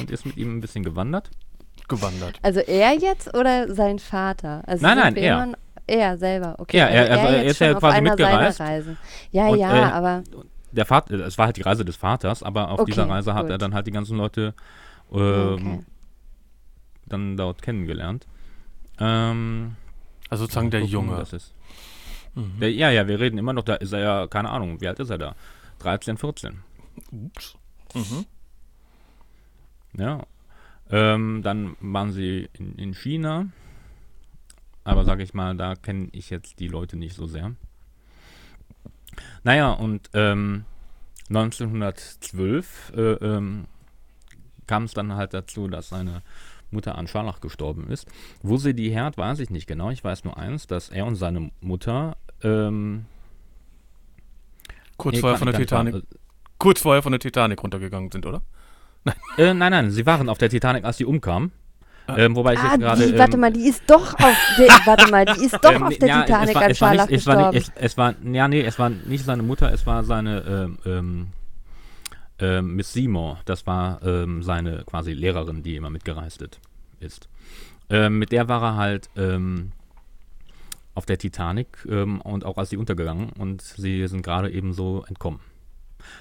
und 0.00 0.10
ist 0.10 0.24
mit 0.26 0.36
ihm 0.36 0.56
ein 0.56 0.60
bisschen 0.60 0.84
gewandert. 0.84 1.30
Gewandert. 1.88 2.38
Also 2.42 2.60
er 2.60 2.94
jetzt 2.94 3.34
oder 3.34 3.74
sein 3.74 3.98
Vater? 3.98 4.62
Also 4.66 4.86
Nein, 4.86 4.98
nein, 4.98 5.16
er. 5.16 5.52
Er 5.88 6.16
selber, 6.16 6.54
okay. 6.58 6.76
Ja, 6.78 6.86
er- 6.86 7.10
also 7.10 7.26
er- 7.26 7.36
er 7.36 7.42
jetzt 7.42 7.50
ist 7.52 7.58
ja 7.60 7.74
quasi 7.74 8.00
mitgereist. 8.00 8.60
Ja, 9.32 9.48
Und, 9.48 9.58
ja, 9.58 9.76
äh, 9.88 9.92
aber 9.92 10.22
Der 10.72 10.86
Vater, 10.86 11.14
es 11.26 11.38
war 11.38 11.46
halt 11.46 11.56
die 11.56 11.62
Reise 11.62 11.84
des 11.84 11.96
Vaters, 11.96 12.42
aber 12.42 12.70
auf 12.70 12.80
Okay, 12.80 12.90
dieser 12.92 13.08
Reise 13.08 13.34
hat 13.34 13.42
gut. 13.42 13.50
er 13.50 13.58
dann 13.58 13.74
halt 13.74 13.86
die 13.86 13.90
ganzen 13.92 14.16
Leute 14.16 14.54
ähm, 15.12 15.18
okay. 15.54 15.80
dann 17.06 17.36
dort 17.36 17.60
kennengelernt. 17.62 18.26
Ähm, 18.98 19.76
Also 20.30 20.44
sozusagen 20.44 20.70
der 20.70 20.84
Junge. 20.84 21.16
Das 21.16 21.32
ist, 21.32 21.54
Mhm. 22.34 22.60
der, 22.60 22.72
ja, 22.72 22.90
ja, 22.90 23.06
wir 23.06 23.20
reden 23.20 23.36
immer 23.36 23.52
noch, 23.52 23.64
da 23.64 23.74
ist 23.74 23.92
er 23.92 24.00
ja, 24.00 24.26
keine 24.26 24.48
Ahnung, 24.48 24.80
wie 24.80 24.88
alt 24.88 24.98
ist 25.00 25.10
er 25.10 25.18
da? 25.18 25.34
13, 25.80 26.16
14. 26.16 26.60
Ups. 27.10 27.56
Mhm. 27.94 28.24
Ja. 29.98 30.22
Ähm, 30.90 31.42
dann 31.42 31.76
waren 31.80 32.12
sie 32.12 32.48
in, 32.54 32.76
in 32.76 32.94
China. 32.94 33.46
Aber 34.84 35.04
sag 35.04 35.20
ich 35.20 35.34
mal, 35.34 35.54
da 35.56 35.74
kenne 35.76 36.08
ich 36.12 36.30
jetzt 36.30 36.58
die 36.58 36.68
Leute 36.68 36.96
nicht 36.96 37.14
so 37.14 37.26
sehr. 37.26 37.52
Naja, 39.44 39.72
und 39.72 40.10
ähm, 40.14 40.64
1912 41.28 42.92
äh, 42.96 43.00
ähm, 43.00 43.66
kam 44.66 44.84
es 44.84 44.94
dann 44.94 45.14
halt 45.14 45.34
dazu, 45.34 45.68
dass 45.68 45.88
seine 45.88 46.22
Mutter 46.70 46.96
an 46.96 47.06
Scharlach 47.06 47.40
gestorben 47.40 47.88
ist. 47.90 48.06
Wo 48.42 48.56
sie 48.56 48.74
die 48.74 48.90
Herd, 48.90 49.18
weiß 49.18 49.40
ich 49.40 49.50
nicht 49.50 49.66
genau. 49.66 49.90
Ich 49.90 50.02
weiß 50.02 50.24
nur 50.24 50.36
eins, 50.36 50.66
dass 50.66 50.88
er 50.88 51.06
und 51.06 51.16
seine 51.16 51.50
Mutter 51.60 52.16
ähm, 52.42 53.06
Kurz 54.96 55.18
vorher 55.18 55.38
von 55.38 55.46
der 55.46 55.56
Titanic. 55.56 56.04
Kurz 56.58 56.80
vorher 56.80 57.02
von 57.02 57.12
der 57.12 57.18
Titanic 57.18 57.62
runtergegangen 57.62 58.10
sind, 58.10 58.24
oder? 58.26 58.42
Äh, 59.36 59.52
nein, 59.54 59.72
nein, 59.72 59.90
sie 59.90 60.06
waren 60.06 60.28
auf 60.28 60.38
der 60.38 60.48
Titanic, 60.48 60.84
als 60.84 60.98
sie 60.98 61.04
umkam. 61.04 61.50
Ah. 62.12 62.18
Ähm, 62.18 62.36
wobei 62.36 62.54
ich 62.54 62.60
Ah, 62.60 62.76
gerade. 62.76 63.06
die, 63.06 63.18
warte 63.18 63.34
ähm, 63.34 63.40
mal, 63.40 63.52
die 63.52 63.68
ist 63.68 63.82
doch 63.88 64.14
auf 64.14 64.36
der, 64.58 64.68
warte 64.84 65.10
mal, 65.10 65.24
die 65.24 65.44
ist 65.44 65.58
doch 65.62 65.72
ähm, 65.72 65.82
auf 65.82 65.96
der 65.98 66.08
ja, 66.08 66.22
Titanic 66.22 66.54
war, 66.54 66.62
an 66.62 66.70
es 66.70 66.80
war 66.80 66.88
Scharlach 66.88 67.08
nicht, 67.08 67.18
es 67.20 67.26
war, 67.26 67.34
gestorben. 67.36 67.56
nicht, 67.56 67.72
es, 67.76 67.82
es 67.84 67.98
war, 67.98 68.14
ja, 68.24 68.48
nee, 68.48 68.60
es 68.62 68.78
war 68.78 68.90
nicht 68.90 69.24
seine 69.24 69.42
Mutter, 69.42 69.72
es 69.72 69.86
war 69.86 70.04
seine 70.04 70.40
ähm, 70.42 70.78
ähm, 70.86 71.26
ähm, 72.38 72.76
Miss 72.76 72.92
Seymour. 72.92 73.38
Das 73.44 73.66
war 73.66 74.02
ähm, 74.02 74.42
seine 74.42 74.84
quasi 74.84 75.12
Lehrerin, 75.12 75.62
die 75.62 75.76
immer 75.76 75.90
mitgereist 75.90 76.44
ist-. 77.00 77.28
Ähm, 77.90 78.18
mit 78.18 78.32
der 78.32 78.48
war 78.48 78.62
er 78.62 78.76
halt 78.76 79.10
ähm, 79.16 79.72
auf 80.94 81.06
der 81.06 81.18
Titanic 81.18 81.68
ähm, 81.88 82.20
und 82.20 82.44
auch 82.44 82.58
als 82.58 82.70
sie 82.70 82.76
untergegangen 82.76 83.30
und 83.38 83.62
sie 83.62 84.06
sind 84.08 84.22
gerade 84.22 84.50
eben 84.50 84.72
so 84.72 85.04
entkommen. 85.08 85.40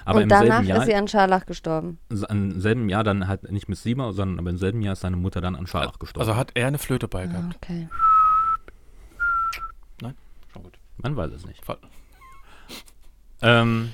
Aber 0.05 0.17
Und 0.17 0.23
im 0.23 0.29
danach 0.29 0.45
selben 0.57 0.67
Jahr, 0.67 0.79
ist 0.79 0.85
sie 0.85 0.95
an 0.95 1.07
Scharlach 1.07 1.45
gestorben. 1.45 1.97
im 2.29 2.59
selben 2.61 2.89
Jahr 2.89 3.03
dann 3.03 3.27
halt 3.27 3.51
nicht 3.51 3.69
Miss 3.69 3.83
Seymour, 3.83 4.13
sondern 4.13 4.39
aber 4.39 4.49
im 4.49 4.57
selben 4.57 4.81
Jahr 4.81 4.93
ist 4.93 5.01
seine 5.01 5.17
Mutter 5.17 5.41
dann 5.41 5.55
an 5.55 5.67
Scharlach 5.67 5.99
gestorben. 5.99 6.27
Also 6.27 6.35
hat 6.39 6.51
er 6.55 6.67
eine 6.67 6.77
Flöte 6.77 7.07
bei 7.07 7.23
Ah, 7.23 7.27
gehabt. 7.27 7.55
okay. 7.63 7.87
Schon 10.53 10.63
gut. 10.63 10.73
Man 10.97 11.15
weiß 11.15 11.31
es 11.31 11.45
nicht. 11.45 11.63
Fall. 11.63 11.77
Ähm, 13.41 13.91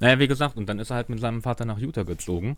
naja, 0.00 0.18
wie 0.18 0.26
gesagt, 0.26 0.56
und 0.56 0.66
dann 0.68 0.78
ist 0.78 0.90
er 0.90 0.96
halt 0.96 1.08
mit 1.10 1.20
seinem 1.20 1.42
Vater 1.42 1.64
nach 1.66 1.78
Utah 1.78 2.02
gezogen. 2.04 2.56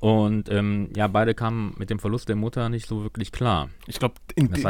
Und 0.00 0.50
ähm, 0.50 0.90
ja, 0.94 1.06
beide 1.06 1.34
kamen 1.34 1.74
mit 1.78 1.88
dem 1.88 1.98
Verlust 1.98 2.28
der 2.28 2.36
Mutter 2.36 2.68
nicht 2.68 2.86
so 2.86 3.02
wirklich 3.02 3.32
klar. 3.32 3.70
Ich 3.86 3.98
glaube, 3.98 4.14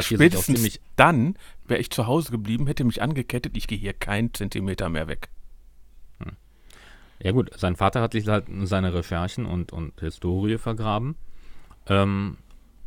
spätestens 0.01 0.79
dann 0.95 1.35
wäre 1.65 1.81
ich 1.81 1.89
zu 1.89 2.07
Hause 2.07 2.31
geblieben, 2.31 2.67
hätte 2.67 2.83
mich 2.85 3.01
angekettet, 3.01 3.57
ich 3.57 3.67
gehe 3.67 3.77
hier 3.77 3.93
keinen 3.93 4.33
Zentimeter 4.33 4.87
mehr 4.89 5.07
weg. 5.07 5.29
Ja 7.21 7.31
gut, 7.31 7.49
sein 7.57 7.75
Vater 7.75 8.01
hat 8.01 8.11
sich 8.13 8.27
halt 8.27 8.47
in 8.49 8.65
seine 8.67 8.93
Recherchen 8.93 9.45
und, 9.45 9.73
und 9.73 9.99
Historie 9.99 10.57
vergraben. 10.57 11.15
Ähm, 11.87 12.37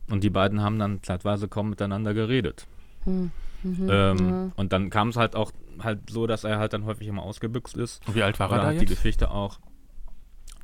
und 0.08 0.22
die 0.24 0.30
beiden 0.30 0.60
haben 0.62 0.78
dann 0.78 1.02
zeitweise 1.02 1.48
kaum 1.48 1.70
miteinander 1.70 2.14
geredet. 2.14 2.66
Hm. 3.04 3.30
Mhm. 3.62 3.88
Ähm, 3.90 4.52
Und 4.56 4.72
dann 4.72 4.88
kam 4.90 5.08
es 5.08 5.16
halt 5.16 5.36
auch 5.36 5.52
halt 5.80 6.10
so, 6.10 6.26
dass 6.26 6.44
er 6.44 6.58
halt 6.58 6.72
dann 6.72 6.84
häufig 6.84 7.06
immer 7.08 7.22
ausgebüxt 7.22 7.76
ist. 7.76 8.06
Und 8.08 8.14
wie 8.14 8.22
alt 8.22 8.38
war 8.40 8.48
er 8.48 8.52
Oder 8.52 8.60
da 8.62 8.66
halt 8.68 8.80
die 8.80 8.86
jetzt? 8.86 8.96
Geschichte 8.96 9.30
auch. 9.30 9.58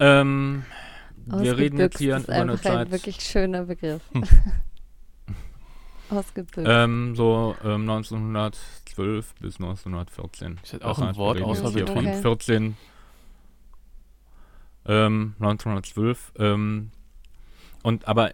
Ähm, 0.00 0.64
wir 1.26 1.56
reden 1.58 1.78
jetzt 1.78 1.96
Ausgebüxt 1.96 1.98
hier 1.98 2.16
ist 2.16 2.24
über 2.24 2.32
eine 2.34 2.52
einfach 2.52 2.70
ein 2.70 2.76
Zeit. 2.76 2.90
wirklich 2.90 3.20
schöner 3.20 3.64
Begriff. 3.64 4.02
Ausgebüxt. 6.10 6.64
Ähm, 6.64 7.16
so 7.16 7.56
ähm, 7.64 7.88
1912 7.90 9.34
bis 9.40 9.56
1914. 9.56 10.60
Ist 10.62 10.74
das 10.74 10.82
auch 10.82 10.98
Das 10.98 11.08
ein 11.08 11.16
Wort 11.16 11.40
außer 11.42 11.64
jetzt 11.70 11.74
Betrieb? 11.74 11.94
von 11.94 12.22
14. 12.22 12.76
Ähm, 14.86 15.34
1912. 15.38 16.32
Ähm, 16.38 16.90
und 17.82 18.08
aber 18.08 18.32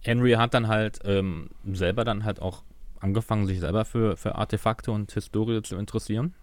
Henry 0.00 0.32
hat 0.32 0.54
dann 0.54 0.68
halt 0.68 1.00
ähm, 1.04 1.50
selber 1.72 2.04
dann 2.04 2.24
halt 2.24 2.40
auch 2.40 2.62
angefangen, 3.00 3.46
sich 3.46 3.60
selber 3.60 3.84
für, 3.84 4.16
für 4.16 4.34
Artefakte 4.34 4.92
und 4.92 5.12
Historie 5.12 5.62
zu 5.62 5.76
interessieren. 5.76 6.34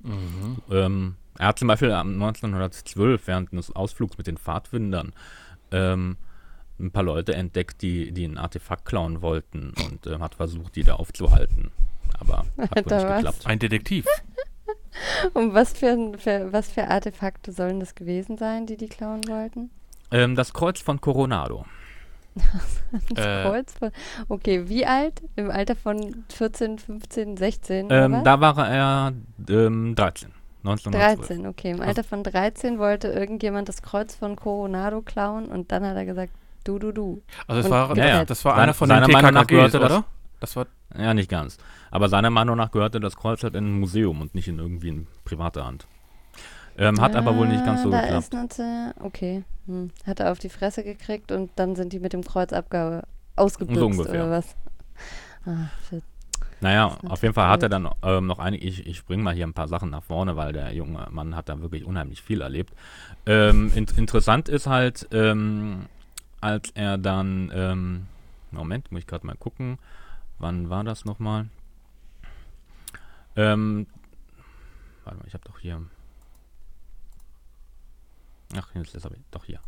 Mhm. 0.00 0.58
Ähm, 0.70 1.14
er 1.38 1.48
hat 1.48 1.58
zum 1.58 1.68
Beispiel 1.68 1.92
am 1.92 2.12
1912 2.14 3.26
während 3.26 3.52
eines 3.52 3.74
Ausflugs 3.74 4.18
mit 4.18 4.26
den 4.26 4.36
Pfadfindern 4.36 5.12
ähm, 5.70 6.16
ein 6.78 6.90
paar 6.90 7.04
Leute 7.04 7.34
entdeckt, 7.34 7.82
die, 7.82 8.12
die 8.12 8.24
ein 8.24 8.38
Artefakt 8.38 8.84
klauen 8.84 9.22
wollten 9.22 9.72
und 9.86 10.06
ähm, 10.06 10.22
hat 10.22 10.34
versucht, 10.34 10.76
die 10.76 10.82
da 10.82 10.94
aufzuhalten. 10.94 11.70
Aber 12.18 12.44
hat 12.58 12.76
nicht 12.76 12.90
was? 12.90 13.16
geklappt. 13.16 13.46
Ein 13.46 13.58
Detektiv. 13.58 14.06
Und 15.34 15.54
was 15.54 15.72
für, 15.72 15.88
ein- 15.90 16.18
für, 16.18 16.52
was 16.52 16.70
für 16.70 16.88
Artefakte 16.88 17.52
sollen 17.52 17.80
das 17.80 17.94
gewesen 17.94 18.38
sein, 18.38 18.66
die 18.66 18.76
die 18.76 18.88
klauen 18.88 19.22
wollten? 19.28 19.70
Ähm, 20.10 20.34
das 20.36 20.52
Kreuz 20.52 20.80
von 20.80 21.00
Coronado. 21.00 21.64
Das 23.14 23.24
Äh. 23.24 23.42
Kreuz 23.42 23.72
von, 23.78 23.90
okay, 24.28 24.68
wie 24.68 24.84
alt? 24.86 25.22
Im 25.36 25.50
Alter 25.50 25.76
von 25.76 26.24
14, 26.30 26.78
15, 26.78 27.36
16? 27.36 27.88
Ähm, 27.90 28.22
da 28.24 28.40
war 28.40 28.68
er 28.68 29.12
ähm, 29.48 29.94
13. 29.94 30.30
1912. 30.64 31.26
13, 31.28 31.46
okay. 31.46 31.70
Im 31.72 31.80
Alter 31.80 32.04
von 32.04 32.22
13 32.22 32.78
wollte 32.78 33.08
irgendjemand 33.08 33.68
das 33.68 33.82
Kreuz 33.82 34.14
von 34.14 34.36
Coronado 34.36 35.00
klauen 35.02 35.46
und 35.46 35.72
dann 35.72 35.84
hat 35.84 35.96
er 35.96 36.04
gesagt, 36.04 36.32
du, 36.64 36.78
du, 36.78 36.92
du. 36.92 37.22
Also 37.46 37.60
es 37.60 37.66
Und 37.66 37.72
war, 37.72 37.96
Ja, 37.96 38.06
ja. 38.06 38.24
das 38.24 38.44
war 38.44 38.56
einer 38.56 38.72
von 38.74 38.88
den 38.88 38.96
seiner 39.02 39.08
Meinung 39.12 39.34
nach 39.34 39.46
TKKGs, 39.46 39.72
das- 39.72 39.82
oder? 39.82 40.04
Das 40.42 40.56
war 40.56 40.66
Ja, 40.98 41.14
nicht 41.14 41.30
ganz. 41.30 41.56
Aber 41.92 42.08
seiner 42.08 42.28
Meinung 42.30 42.56
nach 42.56 42.72
gehörte 42.72 42.98
das 42.98 43.16
Kreuz 43.16 43.44
halt 43.44 43.54
in 43.54 43.64
ein 43.64 43.80
Museum 43.80 44.20
und 44.20 44.34
nicht 44.34 44.48
in 44.48 44.58
irgendwie 44.58 44.88
in 44.88 45.06
private 45.24 45.64
Hand. 45.64 45.86
Ähm, 46.76 47.00
hat 47.00 47.14
aber 47.14 47.36
wohl 47.36 47.46
nicht 47.46 47.64
ganz 47.64 47.82
so 47.82 47.90
Ah, 47.90 47.92
da 47.92 48.00
geklappt. 48.00 48.34
Ist 48.34 48.60
eine, 48.60 48.94
okay. 49.00 49.44
Hm. 49.66 49.90
Hat 50.04 50.18
er 50.18 50.32
auf 50.32 50.40
die 50.40 50.48
Fresse 50.48 50.82
gekriegt 50.82 51.30
und 51.30 51.50
dann 51.54 51.76
sind 51.76 51.92
die 51.92 52.00
mit 52.00 52.12
dem 52.12 52.24
Kreuz 52.24 52.52
abge 52.52 53.04
ausgebüxt 53.36 53.80
ungefähr. 53.80 54.24
oder 54.24 54.30
was? 54.30 54.56
Ah, 55.46 55.68
shit. 55.88 56.02
Naja, 56.60 56.96
auf 57.08 57.22
jeden 57.22 57.34
Fall 57.34 57.48
hat 57.48 57.62
er 57.62 57.68
natürlich 57.68 57.98
dann 58.02 58.18
ähm, 58.18 58.26
noch 58.26 58.38
einige, 58.40 58.66
ich, 58.66 58.86
ich 58.86 59.04
bringe 59.04 59.22
mal 59.22 59.34
hier 59.34 59.46
ein 59.46 59.52
paar 59.52 59.68
Sachen 59.68 59.90
nach 59.90 60.02
vorne, 60.02 60.36
weil 60.36 60.52
der 60.52 60.72
junge 60.74 61.06
Mann 61.10 61.36
hat 61.36 61.48
da 61.48 61.60
wirklich 61.60 61.84
unheimlich 61.84 62.22
viel 62.22 62.40
erlebt. 62.40 62.74
Ähm, 63.26 63.72
in, 63.74 63.86
interessant 63.96 64.48
ist 64.48 64.66
halt, 64.66 65.06
ähm, 65.12 65.86
als 66.40 66.70
er 66.74 66.98
dann, 66.98 67.52
ähm, 67.54 68.06
Moment, 68.50 68.90
muss 68.90 69.00
ich 69.00 69.06
gerade 69.06 69.26
mal 69.26 69.36
gucken, 69.36 69.78
wann 70.42 70.68
war 70.68 70.84
das 70.84 71.04
nochmal? 71.06 71.48
Ähm, 73.36 73.86
warte 75.04 75.18
mal, 75.18 75.26
ich 75.26 75.34
habe 75.34 75.44
doch 75.44 75.58
hier, 75.58 75.80
ach, 78.56 78.74
jetzt 78.74 78.94
ist 78.94 79.04
er 79.06 79.12
doch 79.30 79.44
hier. 79.44 79.60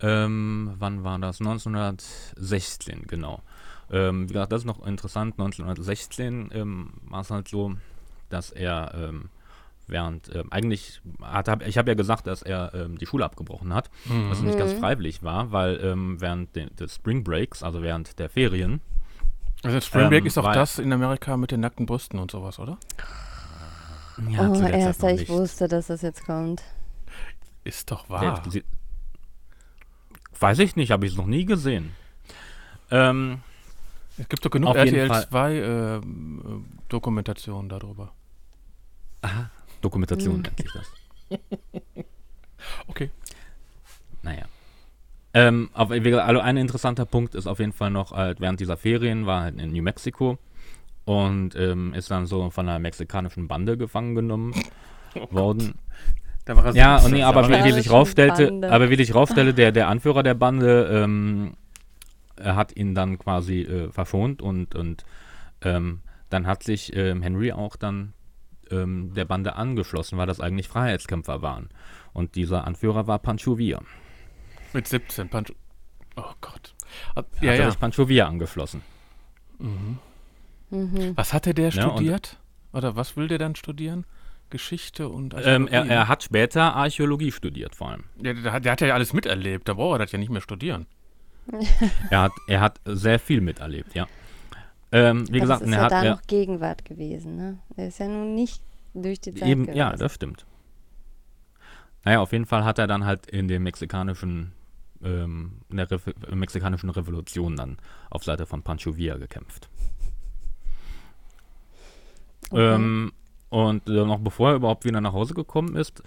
Ähm, 0.00 0.74
wann 0.78 1.02
war 1.04 1.18
das? 1.18 1.40
1916, 1.40 3.06
genau. 3.06 3.42
Ähm, 3.90 4.28
wie 4.28 4.32
gesagt, 4.32 4.52
das 4.52 4.62
ist 4.62 4.66
noch 4.66 4.84
interessant. 4.86 5.34
1916 5.38 6.50
ähm, 6.52 6.92
war 7.08 7.20
es 7.22 7.30
halt 7.30 7.48
so, 7.48 7.74
dass 8.30 8.50
er 8.50 8.92
ähm, 8.94 9.30
während, 9.86 10.34
ähm, 10.34 10.50
eigentlich, 10.50 11.00
hat, 11.20 11.48
hab, 11.48 11.66
ich 11.66 11.76
habe 11.78 11.90
ja 11.90 11.94
gesagt, 11.94 12.26
dass 12.26 12.42
er 12.42 12.72
ähm, 12.74 12.98
die 12.98 13.06
Schule 13.06 13.24
abgebrochen 13.24 13.74
hat, 13.74 13.90
was 14.28 14.40
nicht 14.40 14.56
ganz 14.58 14.72
Mhm. 14.72 14.78
freiwillig 14.78 15.22
war, 15.22 15.52
weil 15.52 15.78
ähm, 15.82 16.20
während 16.20 16.54
de, 16.56 16.70
des 16.74 16.94
Spring 16.96 17.22
Breaks, 17.24 17.62
also 17.62 17.82
während 17.82 18.18
der 18.18 18.28
Ferien, 18.30 18.80
Also 19.64 19.80
Spring 19.80 20.08
Break 20.08 20.20
Ähm, 20.22 20.26
ist 20.26 20.38
auch 20.38 20.44
weil- 20.44 20.54
das 20.54 20.78
in 20.78 20.92
Amerika 20.92 21.36
mit 21.36 21.50
den 21.50 21.60
nackten 21.60 21.86
Brüsten 21.86 22.18
und 22.18 22.30
sowas, 22.30 22.58
oder? 22.58 22.78
ja, 24.28 24.48
oh, 24.48 24.54
der 24.56 24.72
erster, 24.74 25.12
ich 25.12 25.28
wusste, 25.28 25.68
dass 25.68 25.86
das 25.86 26.02
jetzt 26.02 26.24
kommt. 26.26 26.62
Ist 27.64 27.90
doch 27.90 28.06
Der- 28.06 28.10
wahr. 28.10 28.42
sie, 28.48 28.64
weiß 30.40 30.58
ich 30.60 30.74
nicht, 30.76 30.90
habe 30.90 31.06
ich 31.06 31.12
es 31.12 31.18
noch 31.18 31.26
nie 31.26 31.44
gesehen. 31.44 31.92
Ähm, 32.90 33.40
Es 34.18 34.28
gibt 34.28 34.44
doch 34.44 34.50
genug 34.50 34.74
RTL 34.76 35.08
Fall. 35.08 35.28
2 35.28 35.52
äh, 35.54 35.96
äh, 35.96 36.00
Dokumentationen 36.88 37.68
darüber. 37.68 38.12
Dokumentation 39.80 40.36
Mhm. 40.38 40.42
nennt 40.42 40.56
sich 40.60 40.72
das. 40.72 40.86
Okay. 42.86 43.10
Naja. 44.22 44.44
Ähm, 45.34 45.70
gesagt, 45.74 46.28
also 46.28 46.40
ein 46.40 46.56
interessanter 46.56 47.06
Punkt 47.06 47.34
ist 47.34 47.46
auf 47.46 47.58
jeden 47.58 47.72
Fall 47.72 47.90
noch, 47.90 48.12
halt, 48.12 48.40
während 48.40 48.60
dieser 48.60 48.76
Ferien 48.76 49.26
war 49.26 49.42
halt 49.42 49.58
in 49.58 49.72
New 49.72 49.82
Mexico 49.82 50.38
und 51.04 51.56
ähm, 51.56 51.94
ist 51.94 52.10
dann 52.10 52.26
so 52.26 52.50
von 52.50 52.68
einer 52.68 52.78
mexikanischen 52.78 53.48
Bande 53.48 53.76
gefangen 53.76 54.14
genommen 54.14 54.54
worden. 55.30 55.74
Da 56.44 56.56
war 56.56 56.66
er 56.66 56.74
Ja, 56.74 56.96
und 56.98 57.12
nee, 57.12 57.22
aber 57.22 57.48
wie, 57.48 57.64
wie 57.64 57.72
sich 57.72 57.90
rausstellte, 57.90 58.48
Bande. 58.48 58.70
aber 58.70 58.90
wie 58.90 58.96
sich 58.96 59.14
rausstellte, 59.14 59.54
der, 59.54 59.72
der 59.72 59.88
Anführer 59.88 60.22
der 60.22 60.34
Bande, 60.34 60.88
ähm, 60.92 61.54
er 62.36 62.56
hat 62.56 62.76
ihn 62.76 62.94
dann 62.94 63.18
quasi 63.18 63.62
äh, 63.62 63.90
verschont 63.90 64.42
und, 64.42 64.74
und 64.74 65.04
ähm, 65.62 66.00
dann 66.28 66.46
hat 66.46 66.62
sich 66.62 66.94
ähm, 66.96 67.22
Henry 67.22 67.52
auch 67.52 67.76
dann 67.76 68.12
ähm, 68.70 69.12
der 69.14 69.24
Bande 69.24 69.54
angeschlossen, 69.56 70.18
weil 70.18 70.26
das 70.26 70.40
eigentlich 70.40 70.68
Freiheitskämpfer 70.68 71.42
waren. 71.42 71.68
Und 72.12 72.34
dieser 72.34 72.66
Anführer 72.66 73.06
war 73.06 73.18
Pancho 73.18 73.58
Villa. 73.58 73.80
Mit 74.72 74.88
17. 74.88 75.28
Pancho. 75.28 75.54
Oh 76.16 76.22
Gott. 76.40 76.74
Hat- 77.16 77.26
Hat 77.26 77.42
Ja, 77.42 77.52
er 77.52 77.56
ja. 77.58 77.70
sich 77.70 77.78
Pancho 77.80 78.08
Villa 78.08 78.26
angeschlossen. 78.26 78.82
Mhm. 79.58 79.98
Mhm. 80.70 81.12
Was 81.16 81.32
hatte 81.32 81.54
der 81.54 81.70
Ja, 81.70 81.82
studiert? 81.82 82.38
Oder 82.72 82.96
was 82.96 83.16
will 83.16 83.28
der 83.28 83.38
dann 83.38 83.54
studieren? 83.54 84.04
Geschichte 84.50 85.08
und 85.08 85.32
Ähm, 85.34 85.38
er, 85.38 85.80
Archäologie, 85.80 85.88
er 85.90 86.00
ne? 86.00 86.08
hat 86.08 86.22
später 86.22 86.74
Archäologie 86.74 87.32
studiert, 87.32 87.74
vor 87.74 87.90
allem. 87.90 88.04
Ja, 88.22 88.34
der, 88.34 88.52
hat- 88.52 88.64
der 88.64 88.72
hat 88.72 88.80
ja 88.82 88.94
alles 88.94 89.12
miterlebt. 89.14 89.68
Da 89.68 89.74
braucht 89.74 89.96
er 89.96 89.98
das 90.04 90.12
ja 90.12 90.18
nicht 90.18 90.30
mehr 90.30 90.42
studieren. 90.42 90.86
Er 92.10 92.20
hat, 92.22 92.32
er 92.46 92.60
hat 92.60 92.80
sehr 92.84 93.18
viel 93.18 93.40
miterlebt, 93.40 93.94
ja. 93.94 94.06
Ähm, 94.92 95.26
wie 95.28 95.38
Aber 95.38 95.40
gesagt, 95.40 95.62
das 95.62 95.68
ist 95.68 95.74
er 95.74 95.78
ja 95.78 95.84
hat 95.84 95.92
da 95.92 96.04
er, 96.04 96.14
noch 96.16 96.22
Gegenwart 96.26 96.84
gewesen, 96.84 97.36
ne? 97.36 97.58
Er 97.76 97.88
ist 97.88 97.98
ja 97.98 98.06
nun 98.08 98.34
nicht 98.34 98.62
durch 98.94 99.20
die 99.20 99.34
Zeit 99.34 99.48
eben, 99.48 99.72
ja, 99.74 99.96
das 99.96 100.14
stimmt. 100.14 100.44
Naja, 102.04 102.20
auf 102.20 102.32
jeden 102.32 102.46
Fall 102.46 102.64
hat 102.64 102.78
er 102.78 102.86
dann 102.86 103.04
halt 103.06 103.26
in 103.26 103.48
dem 103.48 103.62
mexikanischen, 103.62 104.52
ähm, 105.04 105.52
in 105.70 105.76
der 105.76 105.90
Revo 105.90 106.12
mexikanischen 106.34 106.90
Revolution 106.90 107.56
dann 107.56 107.78
auf 108.10 108.24
Seite 108.24 108.46
von 108.46 108.62
Pancho 108.62 108.96
Villa 108.96 109.16
gekämpft. 109.16 109.68
Okay. 112.50 112.74
Ähm, 112.74 113.12
und 113.48 113.88
äh, 113.88 114.04
noch 114.04 114.18
bevor 114.18 114.50
er 114.50 114.56
überhaupt 114.56 114.84
wieder 114.84 115.00
nach 115.00 115.12
Hause 115.12 115.34
gekommen 115.34 115.76
ist, 115.76 116.02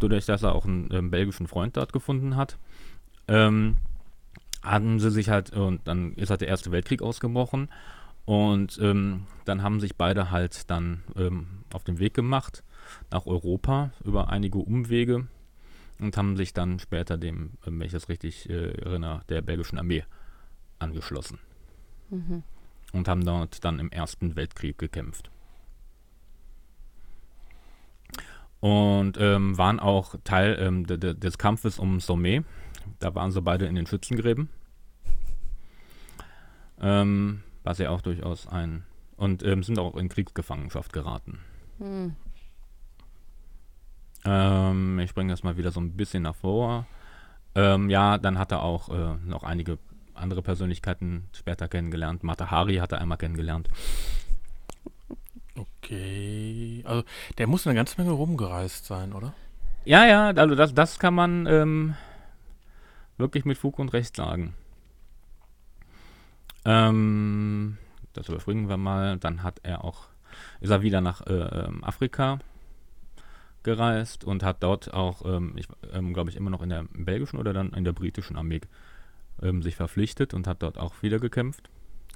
dadurch, 0.00 0.26
dass 0.26 0.42
er 0.42 0.54
auch 0.54 0.64
einen 0.64 0.88
ähm, 0.92 1.10
belgischen 1.10 1.46
Freund 1.46 1.76
dort 1.76 1.92
gefunden 1.92 2.36
hat, 2.36 2.58
ähm, 3.28 3.76
hatten 4.62 4.98
sie 4.98 5.10
sich 5.10 5.30
halt, 5.30 5.52
und 5.52 5.86
dann 5.86 6.14
ist 6.14 6.30
halt 6.30 6.42
der 6.42 6.48
Erste 6.48 6.72
Weltkrieg 6.72 7.02
ausgebrochen. 7.02 7.68
Und 8.26 8.78
ähm, 8.82 9.24
dann 9.44 9.62
haben 9.62 9.80
sich 9.80 9.96
beide 9.96 10.30
halt 10.30 10.70
dann 10.70 11.02
ähm, 11.16 11.46
auf 11.72 11.84
den 11.84 11.98
Weg 11.98 12.14
gemacht 12.14 12.62
nach 13.10 13.26
Europa 13.26 13.90
über 14.04 14.28
einige 14.30 14.58
Umwege 14.58 15.26
und 16.00 16.16
haben 16.16 16.36
sich 16.36 16.52
dann 16.52 16.78
später 16.78 17.18
dem, 17.18 17.52
ähm, 17.66 17.78
wenn 17.78 17.86
ich 17.86 17.92
das 17.92 18.08
richtig 18.08 18.48
äh, 18.48 18.72
erinnere, 18.72 19.22
der 19.28 19.42
belgischen 19.42 19.78
Armee 19.78 20.04
angeschlossen 20.78 21.38
Mhm. 22.10 22.42
und 22.92 23.06
haben 23.06 23.24
dort 23.24 23.64
dann 23.64 23.78
im 23.78 23.90
Ersten 23.90 24.34
Weltkrieg 24.34 24.78
gekämpft. 24.78 25.30
Und 28.58 29.16
ähm, 29.18 29.56
waren 29.56 29.80
auch 29.80 30.16
Teil 30.24 30.56
ähm, 30.60 30.86
de, 30.86 30.98
de, 30.98 31.14
des 31.14 31.38
Kampfes 31.38 31.78
um 31.78 32.00
Sommet. 32.00 32.44
Da 32.98 33.14
waren 33.14 33.30
sie 33.30 33.40
beide 33.40 33.66
in 33.66 33.74
den 33.74 33.86
Schützengräben. 33.86 34.50
Ähm, 36.80 37.42
was 37.62 37.78
ja 37.78 37.90
auch 37.90 38.02
durchaus 38.02 38.46
ein. 38.46 38.84
Und 39.16 39.42
ähm, 39.44 39.62
sind 39.62 39.78
auch 39.78 39.96
in 39.96 40.08
Kriegsgefangenschaft 40.08 40.92
geraten. 40.92 41.38
Hm. 41.78 42.16
Ähm, 44.24 44.98
ich 44.98 45.14
bringe 45.14 45.32
das 45.32 45.42
mal 45.42 45.56
wieder 45.56 45.70
so 45.70 45.80
ein 45.80 45.96
bisschen 45.96 46.22
nach 46.22 46.34
vor. 46.34 46.86
Ähm, 47.54 47.90
ja, 47.90 48.18
dann 48.18 48.38
hat 48.38 48.52
er 48.52 48.62
auch 48.62 48.88
äh, 48.88 49.16
noch 49.24 49.42
einige 49.42 49.78
andere 50.14 50.42
Persönlichkeiten 50.42 51.28
später 51.32 51.68
kennengelernt. 51.68 52.22
Mata 52.22 52.50
Hari 52.50 52.76
hat 52.76 52.92
er 52.92 53.00
einmal 53.00 53.18
kennengelernt. 53.18 53.68
Okay. 55.56 56.82
Also, 56.84 57.04
der 57.38 57.46
muss 57.46 57.66
eine 57.66 57.74
ganze 57.74 58.00
Menge 58.00 58.12
rumgereist 58.12 58.84
sein, 58.84 59.12
oder? 59.12 59.34
Ja, 59.84 60.06
ja, 60.06 60.28
also 60.28 60.54
das, 60.54 60.74
das 60.74 60.98
kann 60.98 61.14
man 61.14 61.46
ähm, 61.46 61.94
wirklich 63.16 63.44
mit 63.44 63.58
Fug 63.58 63.78
und 63.78 63.92
Recht 63.92 64.14
sagen. 64.14 64.54
Ähm, 66.64 67.78
das 68.12 68.28
überspringen 68.28 68.68
wir 68.68 68.76
mal. 68.76 69.16
Dann 69.18 69.42
hat 69.42 69.60
er 69.62 69.82
auch, 69.82 70.08
ist 70.60 70.70
er 70.70 70.82
wieder 70.82 71.00
nach 71.00 71.26
äh, 71.26 71.32
ähm, 71.32 71.82
Afrika 71.82 72.38
gereist 73.62 74.24
und 74.24 74.42
hat 74.42 74.62
dort 74.62 74.92
auch, 74.92 75.24
ähm, 75.24 75.54
ich 75.56 75.66
ähm, 75.92 76.14
glaube 76.14 76.30
ich, 76.30 76.36
immer 76.36 76.50
noch 76.50 76.62
in 76.62 76.70
der 76.70 76.84
belgischen 76.92 77.38
oder 77.38 77.52
dann 77.52 77.72
in 77.72 77.84
der 77.84 77.92
britischen 77.92 78.36
Armee 78.36 78.60
ähm, 79.42 79.62
sich 79.62 79.76
verpflichtet 79.76 80.34
und 80.34 80.46
hat 80.46 80.62
dort 80.62 80.78
auch 80.78 81.02
wieder 81.02 81.18
gekämpft. 81.18 81.70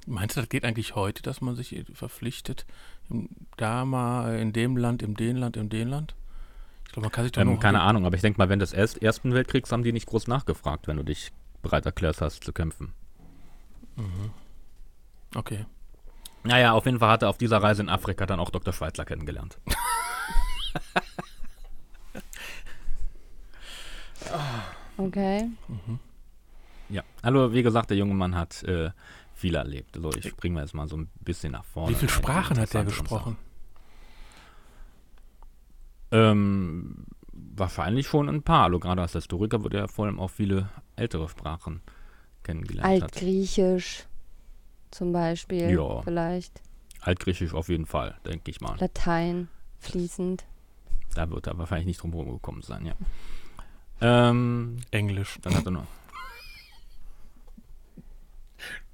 Meinst 0.07 0.35
du, 0.35 0.41
das 0.41 0.49
geht 0.49 0.63
eigentlich 0.65 0.95
heute, 0.95 1.23
dass 1.23 1.41
man 1.41 1.55
sich 1.55 1.83
verpflichtet, 1.93 2.65
da 3.57 3.85
mal 3.85 4.37
in 4.37 4.53
dem 4.53 4.77
Land, 4.77 5.01
in 5.01 5.15
dem 5.15 5.35
Land, 5.35 5.57
in 5.57 5.69
dem 5.69 5.87
Land? 5.87 6.15
Ich 6.85 6.91
glaube, 6.91 7.05
man 7.05 7.11
kann 7.11 7.23
sich 7.23 7.31
doch 7.31 7.41
Ähm, 7.41 7.59
keine 7.59 7.81
Ahnung, 7.81 8.05
aber 8.05 8.15
ich 8.15 8.21
denke 8.21 8.37
mal, 8.37 8.47
wenn 8.49 8.59
des 8.59 8.71
erst, 8.71 9.01
Ersten 9.01 9.33
Weltkriegs 9.33 9.71
haben 9.71 9.83
die 9.83 9.91
nicht 9.91 10.05
groß 10.05 10.27
nachgefragt, 10.27 10.87
wenn 10.87 10.97
du 10.97 11.03
dich 11.03 11.31
bereit 11.63 11.85
erklärt 11.85 12.21
hast 12.21 12.43
zu 12.43 12.53
kämpfen. 12.53 12.93
Okay. 15.33 15.65
Naja, 16.43 16.73
auf 16.73 16.85
jeden 16.85 16.99
Fall 16.99 17.09
hat 17.09 17.23
er 17.23 17.29
auf 17.29 17.39
dieser 17.39 17.57
Reise 17.57 17.81
in 17.81 17.89
Afrika 17.89 18.27
dann 18.27 18.39
auch 18.39 18.51
Dr. 18.51 18.73
Schweitzer 18.73 19.05
kennengelernt. 19.05 19.57
Okay. 24.97 25.49
Ja, 26.89 27.03
also 27.21 27.53
wie 27.53 27.63
gesagt, 27.63 27.89
der 27.89 27.97
junge 27.97 28.13
Mann 28.13 28.35
hat 28.35 28.63
äh, 28.63 28.91
viel 29.33 29.55
erlebt. 29.55 29.97
So, 30.01 30.11
ich 30.11 30.35
bringe 30.35 30.61
jetzt 30.61 30.73
mal 30.73 30.87
so 30.87 30.97
ein 30.97 31.09
bisschen 31.21 31.51
nach 31.51 31.65
vorne. 31.65 31.91
Wie 31.91 31.95
viele 31.95 32.11
Einige 32.11 32.23
Sprachen 32.23 32.59
hat 32.59 32.73
der 32.73 32.81
interessante 32.81 32.85
gesprochen? 32.91 33.37
Ähm, 36.11 37.05
wahrscheinlich 37.33 38.07
schon 38.07 38.29
ein 38.29 38.43
paar. 38.43 38.65
Also 38.65 38.79
gerade 38.79 39.01
als 39.01 39.13
Historiker 39.13 39.63
wird 39.63 39.73
er 39.73 39.87
vor 39.87 40.05
allem 40.05 40.19
auch 40.19 40.29
viele 40.29 40.69
ältere 40.95 41.27
Sprachen 41.27 41.81
kennengelernt 42.43 42.87
hat. 42.87 43.03
Altgriechisch 43.03 44.05
zum 44.91 45.11
Beispiel. 45.11 45.69
Ja. 45.69 46.01
Vielleicht. 46.03 46.61
Altgriechisch 47.01 47.53
auf 47.53 47.69
jeden 47.69 47.85
Fall, 47.85 48.15
denke 48.25 48.49
ich 48.49 48.61
mal. 48.61 48.77
Latein 48.79 49.49
fließend. 49.79 50.45
Da 51.13 51.29
wird 51.29 51.47
er 51.47 51.57
wahrscheinlich 51.57 51.87
nicht 51.87 52.01
drum 52.01 52.11
herum 52.11 52.31
gekommen 52.31 52.61
sein, 52.61 52.85
ja. 52.85 52.93
Ähm, 54.01 54.77
Englisch. 54.91 55.37
dann 55.41 55.55
hat 55.55 55.65
er 55.65 55.71
noch. 55.71 55.87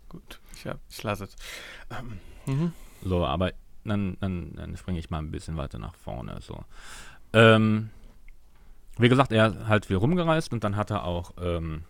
Gut, 0.09 0.39
ich, 0.55 0.67
hab, 0.67 0.79
ich 0.89 1.01
lasse 1.03 1.23
es. 1.25 1.35
Ähm, 1.89 2.19
mhm. 2.45 2.73
So, 3.03 3.25
aber 3.25 3.53
dann, 3.83 4.17
dann, 4.19 4.53
dann 4.55 4.77
springe 4.77 4.99
ich 4.99 5.09
mal 5.09 5.19
ein 5.19 5.31
bisschen 5.31 5.57
weiter 5.57 5.79
nach 5.79 5.95
vorne. 5.95 6.39
So. 6.41 6.65
Ähm, 7.33 7.89
wie 8.97 9.09
gesagt, 9.09 9.31
er 9.31 9.43
hat 9.43 9.67
halt 9.67 9.85
viel 9.85 9.95
rumgereist 9.95 10.51
und 10.53 10.63
dann 10.63 10.75
hat 10.75 10.91
er 10.91 11.05
auch 11.05 11.33
ähm, 11.41 11.83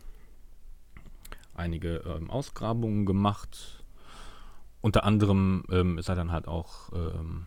einige 1.55 1.97
ähm, 1.97 2.29
Ausgrabungen 2.29 3.05
gemacht. 3.05 3.83
unter 4.81 5.03
anderem 5.03 5.63
ähm, 5.71 5.97
ist 5.97 6.09
er 6.09 6.15
dann 6.15 6.31
halt 6.31 6.47
auch, 6.47 6.91
ähm, 6.93 7.45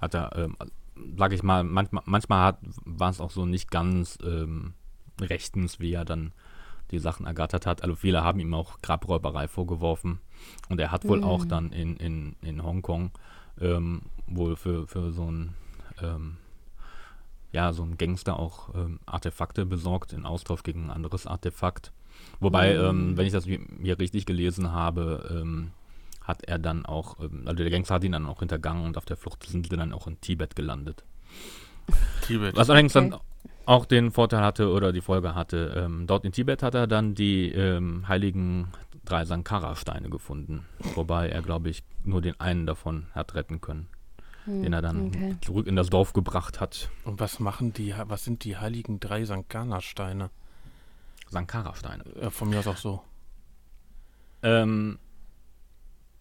hat 0.00 0.14
er, 0.14 0.36
ähm, 0.36 0.56
sag 1.16 1.32
ich 1.32 1.42
mal, 1.42 1.64
manchmal, 1.64 2.02
manchmal 2.06 2.56
war 2.84 3.10
es 3.10 3.20
auch 3.20 3.30
so 3.30 3.46
nicht 3.46 3.70
ganz 3.70 4.18
ähm, 4.24 4.74
rechtens, 5.20 5.80
wie 5.80 5.92
er 5.92 6.04
dann 6.04 6.32
die 6.90 6.98
Sachen 6.98 7.26
ergattert 7.26 7.66
hat. 7.66 7.82
Also 7.82 7.94
viele 7.96 8.22
haben 8.22 8.40
ihm 8.40 8.52
auch 8.54 8.82
Grabräuberei 8.82 9.48
vorgeworfen. 9.48 10.20
Und 10.68 10.80
er 10.80 10.90
hat 10.90 11.08
wohl 11.08 11.18
Mhm. 11.18 11.24
auch 11.24 11.44
dann 11.44 11.72
in, 11.72 11.96
in, 11.96 12.36
in 12.42 12.62
Hongkong 12.62 13.10
ähm, 13.60 14.02
wohl 14.26 14.56
für, 14.56 14.86
für 14.86 15.12
so 15.12 15.30
ein 15.30 15.54
ähm, 16.02 16.36
ja, 17.52 17.72
so 17.72 17.82
ein 17.82 17.98
Gangster 17.98 18.38
auch 18.38 18.74
ähm, 18.74 18.98
Artefakte 19.04 19.66
besorgt 19.66 20.12
in 20.14 20.24
Austausch 20.24 20.62
gegen 20.62 20.84
ein 20.86 20.90
anderes 20.90 21.26
Artefakt. 21.26 21.92
Wobei, 22.40 22.74
Mhm. 22.74 22.84
ähm, 22.84 23.16
wenn 23.16 23.26
ich 23.26 23.32
das 23.32 23.46
mir 23.46 23.98
richtig 23.98 24.26
gelesen 24.26 24.72
habe, 24.72 25.28
ähm, 25.42 25.70
hat 26.24 26.44
er 26.44 26.58
dann 26.58 26.84
auch, 26.86 27.18
ähm, 27.20 27.42
also 27.46 27.62
der 27.62 27.70
Gangster 27.70 27.94
hat 27.94 28.04
ihn 28.04 28.12
dann 28.12 28.26
auch 28.26 28.40
hintergangen 28.40 28.84
und 28.84 28.96
auf 28.96 29.04
der 29.04 29.16
Flucht 29.16 29.44
sind 29.46 29.68
sie 29.70 29.76
dann 29.76 29.92
auch 29.92 30.06
in 30.06 30.20
Tibet 30.20 30.54
gelandet. 30.56 31.04
Tibet. 32.26 32.56
Was 32.56 32.70
allerdings 32.70 32.94
Okay. 32.96 33.10
dann 33.10 33.20
auch 33.64 33.84
den 33.86 34.10
Vorteil 34.10 34.40
hatte 34.42 34.70
oder 34.70 34.92
die 34.92 35.00
Folge 35.00 35.34
hatte, 35.34 35.74
ähm, 35.76 36.06
dort 36.06 36.24
in 36.24 36.32
Tibet 36.32 36.62
hat 36.62 36.74
er 36.74 36.86
dann 36.86 37.14
die 37.14 37.50
ähm, 37.52 38.06
heiligen 38.08 38.72
drei 39.04 39.24
Sankara-Steine 39.24 40.10
gefunden. 40.10 40.66
Wobei 40.94 41.28
er, 41.28 41.42
glaube 41.42 41.70
ich, 41.70 41.82
nur 42.04 42.22
den 42.22 42.38
einen 42.40 42.66
davon 42.66 43.06
hat 43.14 43.34
retten 43.34 43.60
können, 43.60 43.88
Hm, 44.44 44.62
den 44.62 44.72
er 44.72 44.82
dann 44.82 45.06
Okay. 45.08 45.36
zurück 45.42 45.66
in 45.66 45.76
das 45.76 45.90
Dorf 45.90 46.12
gebracht 46.12 46.60
hat. 46.60 46.88
Und 47.04 47.20
was 47.20 47.38
machen 47.40 47.72
die, 47.72 47.94
was 48.06 48.24
sind 48.24 48.44
die 48.44 48.56
heiligen 48.56 48.98
drei 49.00 49.24
Sankana-Steine? 49.24 50.30
Sankara-Steine. 51.28 52.04
Äh, 52.20 52.30
von 52.30 52.48
mir 52.50 52.58
aus 52.60 52.66
auch 52.66 52.76
so. 52.76 53.02
Ähm, 54.42 54.98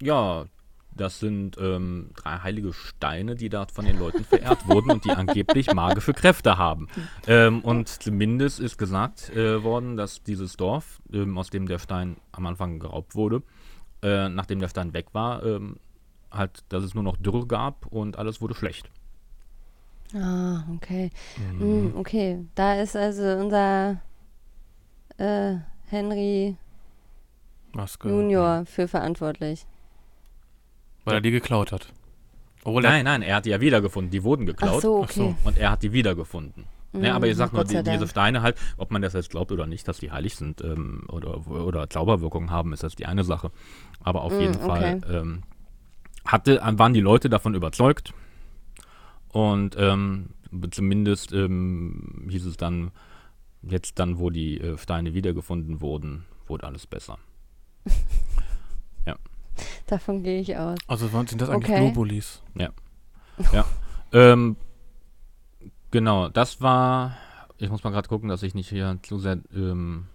ja, 0.01 0.45
das 0.93 1.19
sind 1.19 1.57
ähm, 1.57 2.09
drei 2.15 2.39
heilige 2.39 2.73
Steine, 2.73 3.35
die 3.35 3.49
dort 3.49 3.71
von 3.71 3.85
den 3.85 3.97
Leuten 3.97 4.23
verehrt 4.25 4.67
wurden 4.67 4.91
und 4.91 5.05
die 5.05 5.11
angeblich 5.11 5.73
magische 5.73 6.13
Kräfte 6.13 6.57
haben. 6.57 6.87
Ähm, 7.27 7.61
und 7.61 7.87
zumindest 7.87 8.59
ist 8.59 8.77
gesagt 8.77 9.29
äh, 9.29 9.63
worden, 9.63 9.95
dass 9.95 10.23
dieses 10.23 10.57
Dorf, 10.57 11.01
ähm, 11.13 11.37
aus 11.37 11.49
dem 11.49 11.67
der 11.67 11.79
Stein 11.79 12.17
am 12.33 12.45
Anfang 12.45 12.79
geraubt 12.79 13.15
wurde, 13.15 13.41
äh, 14.03 14.27
nachdem 14.27 14.59
der 14.59 14.67
Stein 14.67 14.93
weg 14.93 15.07
war, 15.13 15.45
ähm, 15.45 15.77
halt, 16.29 16.63
dass 16.69 16.83
es 16.83 16.93
nur 16.93 17.03
noch 17.03 17.17
Dürre 17.17 17.45
gab 17.45 17.85
und 17.87 18.17
alles 18.17 18.41
wurde 18.41 18.55
schlecht. 18.55 18.89
Ah, 20.13 20.63
okay. 20.75 21.09
Mhm. 21.37 21.59
Hm, 21.59 21.93
okay, 21.95 22.45
da 22.55 22.75
ist 22.81 22.97
also 22.97 23.23
unser 23.23 24.01
äh, 25.17 25.55
Henry 25.87 26.57
Maske. 27.73 28.09
Junior 28.09 28.65
für 28.65 28.89
verantwortlich. 28.89 29.65
Weil 31.05 31.15
er 31.15 31.21
die 31.21 31.31
geklaut 31.31 31.71
hat. 31.71 31.91
Obwohl 32.63 32.85
er, 32.85 32.91
Nein, 32.91 33.05
nein, 33.05 33.21
er 33.23 33.37
hat 33.37 33.45
die 33.45 33.49
ja 33.49 33.59
wiedergefunden. 33.61 34.11
Die 34.11 34.23
wurden 34.23 34.45
geklaut 34.45 34.77
Ach 34.77 34.81
so. 34.81 34.97
okay. 34.99 35.35
und 35.43 35.57
er 35.57 35.71
hat 35.71 35.81
die 35.83 35.93
wiedergefunden. 35.93 36.65
Ne, 36.93 37.13
aber 37.13 37.27
ich 37.27 37.33
Mhm, 37.33 37.37
sag 37.37 37.53
nur, 37.53 37.63
Gott 37.63 37.71
die, 37.71 37.81
diese. 37.89 38.07
Steine 38.07 38.41
halt, 38.41 38.57
ob 38.77 38.91
man 38.91 39.01
das 39.01 39.13
jetzt 39.13 39.29
glaubt 39.29 39.51
oder 39.51 39.65
nicht, 39.65 39.87
dass 39.87 39.99
die 39.99 40.11
heilig 40.11 40.35
sind 40.35 40.61
ähm, 40.61 41.05
oder, 41.07 41.47
oder 41.47 41.89
Zauberwirkungen 41.89 42.51
haben, 42.51 42.73
ist 42.73 42.83
das 42.83 42.95
die 42.95 43.05
eine 43.05 43.23
Sache. 43.23 43.49
Aber 44.01 44.21
auf 44.23 44.33
Mm, 44.33 44.41
jeden 44.41 44.53
Fall 44.55 45.01
okay. 45.03 45.17
ähm, 45.17 45.43
hatte, 46.25 46.59
waren 46.63 46.93
die 46.93 46.99
Leute 46.99 47.29
davon 47.29 47.55
überzeugt. 47.55 48.13
Und 49.29 49.75
ähm, 49.79 50.31
zumindest 50.69 51.31
ähm, 51.31 52.27
hieß 52.29 52.45
es 52.45 52.57
dann, 52.57 52.91
jetzt 53.63 53.97
dann, 53.97 54.19
wo 54.19 54.29
die 54.29 54.59
äh, 54.59 54.77
Steine 54.77 55.13
wiedergefunden 55.13 55.79
wurden, 55.81 56.25
wurde 56.47 56.67
alles 56.67 56.85
besser. 56.87 57.17
Davon 59.87 60.23
gehe 60.23 60.39
ich 60.41 60.55
aus. 60.57 60.77
also 60.87 61.07
sind 61.07 61.41
das 61.41 61.49
eigentlich 61.49 61.71
Okay. 61.71 61.79
Globulis? 61.91 62.41
Ähm, 64.13 64.57
genau, 65.89 66.27
das 66.29 66.61
war. 66.61 67.15
Ich 67.57 67.69
muss 67.69 67.83
mal 67.83 67.91
gerade 67.91 68.09
gucken, 68.09 68.27
dass 68.29 68.43
ich 68.43 68.53
nicht 68.53 68.67
hier 68.69 68.97
zu 69.03 69.19
sehr 69.19 69.39
ähm, 69.55 70.07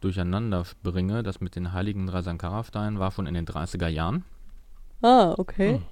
durcheinander 0.00 0.64
bringe. 0.82 1.22
Das 1.22 1.40
mit 1.40 1.56
den 1.56 1.72
heiligen 1.72 2.06
drei 2.06 2.22
Sankara-Steinen 2.22 2.98
war 2.98 3.10
schon 3.10 3.26
in 3.26 3.34
den 3.34 3.46
30er 3.46 3.88
Jahren, 3.88 4.24
Ah, 5.02 5.34
okay. 5.36 5.74
Hm. 5.74 5.82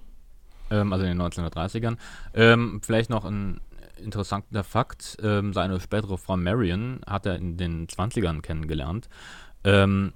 ähm, 0.70 0.92
also 0.92 1.04
in 1.04 1.10
den 1.18 1.20
1930ern. 1.26 1.96
Ähm, 2.34 2.80
vielleicht 2.84 3.10
noch 3.10 3.24
ein 3.24 3.60
interessanter 3.96 4.62
Fakt: 4.62 5.16
ähm, 5.22 5.52
Seine 5.52 5.80
spätere 5.80 6.16
Frau 6.18 6.36
Marion 6.36 7.00
hat 7.06 7.26
er 7.26 7.34
in 7.36 7.56
den 7.56 7.88
20ern 7.88 8.40
kennengelernt. 8.42 9.08
Ähm, 9.64 10.12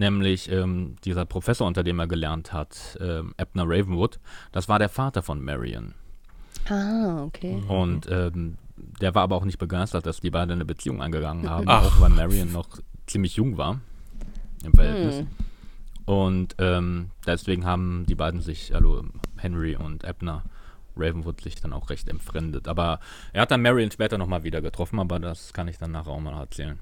nämlich 0.00 0.50
ähm, 0.50 0.96
dieser 1.04 1.24
Professor, 1.24 1.66
unter 1.66 1.84
dem 1.84 2.00
er 2.00 2.08
gelernt 2.08 2.52
hat, 2.52 2.98
ähm, 3.00 3.34
Abner 3.36 3.64
Ravenwood, 3.66 4.18
das 4.50 4.68
war 4.68 4.80
der 4.80 4.88
Vater 4.88 5.22
von 5.22 5.44
Marion. 5.44 5.94
Ah, 6.68 7.22
okay. 7.22 7.62
Und 7.68 8.08
ähm, 8.10 8.58
der 9.00 9.14
war 9.14 9.22
aber 9.22 9.36
auch 9.36 9.44
nicht 9.44 9.58
begeistert, 9.58 10.06
dass 10.06 10.20
die 10.20 10.30
beiden 10.30 10.52
eine 10.52 10.64
Beziehung 10.64 11.00
eingegangen 11.00 11.48
haben, 11.48 11.68
Ach. 11.68 11.86
auch 11.86 12.00
weil 12.00 12.10
Marion 12.10 12.50
noch 12.50 12.68
ziemlich 13.06 13.36
jung 13.36 13.56
war 13.56 13.80
im 14.64 14.72
Verhältnis. 14.72 15.18
Hm. 15.18 15.26
Und 16.06 16.56
ähm, 16.58 17.10
deswegen 17.26 17.64
haben 17.64 18.04
die 18.08 18.14
beiden 18.14 18.40
sich, 18.40 18.74
also 18.74 19.04
Henry 19.36 19.76
und 19.76 20.04
Abner 20.04 20.42
Ravenwood, 20.96 21.40
sich 21.40 21.54
dann 21.56 21.72
auch 21.72 21.88
recht 21.90 22.08
entfremdet. 22.08 22.66
Aber 22.66 23.00
er 23.32 23.42
hat 23.42 23.50
dann 23.50 23.62
Marion 23.62 23.90
später 23.90 24.18
nochmal 24.18 24.42
wieder 24.42 24.60
getroffen, 24.60 24.98
aber 24.98 25.20
das 25.20 25.52
kann 25.52 25.68
ich 25.68 25.78
dann 25.78 25.92
nachher 25.92 26.10
auch 26.10 26.20
mal 26.20 26.38
erzählen. 26.38 26.78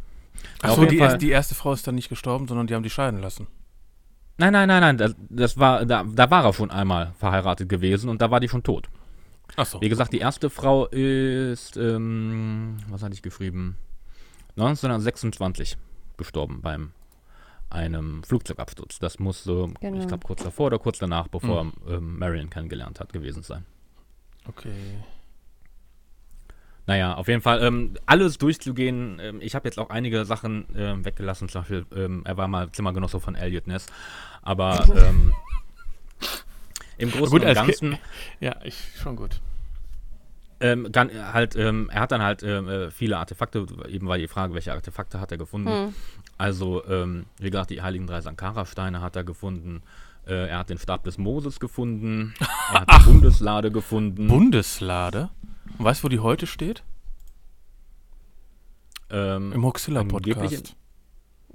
Achso, 0.62 0.84
die, 0.86 0.98
erste- 0.98 1.18
die 1.18 1.30
erste 1.30 1.54
Frau 1.54 1.72
ist 1.72 1.86
dann 1.86 1.94
nicht 1.94 2.08
gestorben, 2.08 2.48
sondern 2.48 2.66
die 2.66 2.74
haben 2.74 2.82
die 2.82 2.90
scheiden 2.90 3.20
lassen. 3.20 3.46
Nein, 4.38 4.52
nein, 4.52 4.68
nein, 4.68 4.80
nein, 4.80 4.96
das, 4.98 5.14
das 5.28 5.58
war, 5.58 5.84
da, 5.84 6.04
da 6.04 6.30
war 6.30 6.44
er 6.44 6.52
schon 6.52 6.70
einmal 6.70 7.12
verheiratet 7.18 7.68
gewesen 7.68 8.08
und 8.08 8.22
da 8.22 8.30
war 8.30 8.38
die 8.40 8.48
schon 8.48 8.62
tot. 8.62 8.88
Achso. 9.56 9.80
Wie 9.80 9.88
gesagt, 9.88 10.12
die 10.12 10.18
erste 10.18 10.48
Frau 10.50 10.86
ist, 10.86 11.76
ähm, 11.76 12.76
was 12.88 13.02
hatte 13.02 13.14
ich 13.14 13.22
geschrieben? 13.22 13.76
1926 14.56 15.76
gestorben 16.16 16.60
beim 16.62 16.92
einem 17.70 18.22
Flugzeugabsturz. 18.22 18.98
Das 18.98 19.18
muss 19.18 19.44
so, 19.44 19.70
Genau. 19.80 19.98
ich 20.00 20.06
glaube, 20.08 20.26
kurz 20.26 20.42
davor 20.42 20.66
oder 20.68 20.78
kurz 20.78 20.98
danach, 20.98 21.28
bevor 21.28 21.66
er 21.86 21.94
ähm, 21.96 22.18
Marion 22.18 22.48
kennengelernt 22.50 22.98
hat, 23.00 23.12
gewesen 23.12 23.42
sein. 23.42 23.64
Okay. 24.46 24.72
Naja, 26.88 27.14
auf 27.16 27.28
jeden 27.28 27.42
Fall 27.42 27.62
ähm, 27.62 27.92
alles 28.06 28.38
durchzugehen. 28.38 29.20
Ähm, 29.20 29.42
ich 29.42 29.54
habe 29.54 29.68
jetzt 29.68 29.78
auch 29.78 29.90
einige 29.90 30.24
Sachen 30.24 30.64
ähm, 30.74 31.04
weggelassen. 31.04 31.50
Zum 31.50 31.60
Beispiel, 31.60 31.84
ähm, 31.94 32.22
er 32.24 32.38
war 32.38 32.48
mal 32.48 32.72
Zimmergenosse 32.72 33.20
von 33.20 33.34
Elliot 33.34 33.66
Ness. 33.66 33.84
Aber 34.40 34.86
ähm, 34.96 35.34
im 36.96 37.10
Großen 37.10 37.28
Gut, 37.38 37.44
und 37.44 37.52
Ganzen 37.54 37.98
Ja, 38.40 38.56
ich 38.64 38.74
schon 38.96 39.16
gut. 39.16 39.38
Ähm, 40.60 40.90
gan- 40.90 41.10
halt, 41.34 41.56
ähm, 41.56 41.90
er 41.92 42.00
hat 42.00 42.10
dann 42.10 42.22
halt 42.22 42.42
ähm, 42.42 42.68
äh, 42.68 42.90
viele 42.90 43.18
Artefakte, 43.18 43.66
eben 43.90 44.08
war 44.08 44.16
die 44.16 44.26
Frage, 44.26 44.54
welche 44.54 44.72
Artefakte 44.72 45.20
hat 45.20 45.30
er 45.30 45.36
gefunden. 45.36 45.68
Hm. 45.68 45.94
Also, 46.38 46.84
ähm, 46.86 47.26
wie 47.38 47.50
gesagt, 47.50 47.68
die 47.68 47.82
heiligen 47.82 48.06
drei 48.06 48.22
Sankara-Steine 48.22 49.02
hat 49.02 49.14
er 49.14 49.24
gefunden. 49.24 49.82
Äh, 50.26 50.48
er 50.48 50.58
hat 50.58 50.70
den 50.70 50.78
Stab 50.78 51.04
des 51.04 51.18
Moses 51.18 51.60
gefunden. 51.60 52.32
Er 52.72 52.80
hat 52.80 52.90
die 52.92 53.04
Bundeslade 53.04 53.70
gefunden. 53.70 54.26
Bundeslade. 54.26 55.28
Und 55.78 55.84
weißt 55.84 56.00
du, 56.00 56.04
wo 56.04 56.08
die 56.08 56.20
heute 56.20 56.46
steht? 56.46 56.82
ähm, 59.10 59.52
Im 59.52 59.64
Hoxilla-Podcast. 59.64 60.38
angeblich 60.38 60.74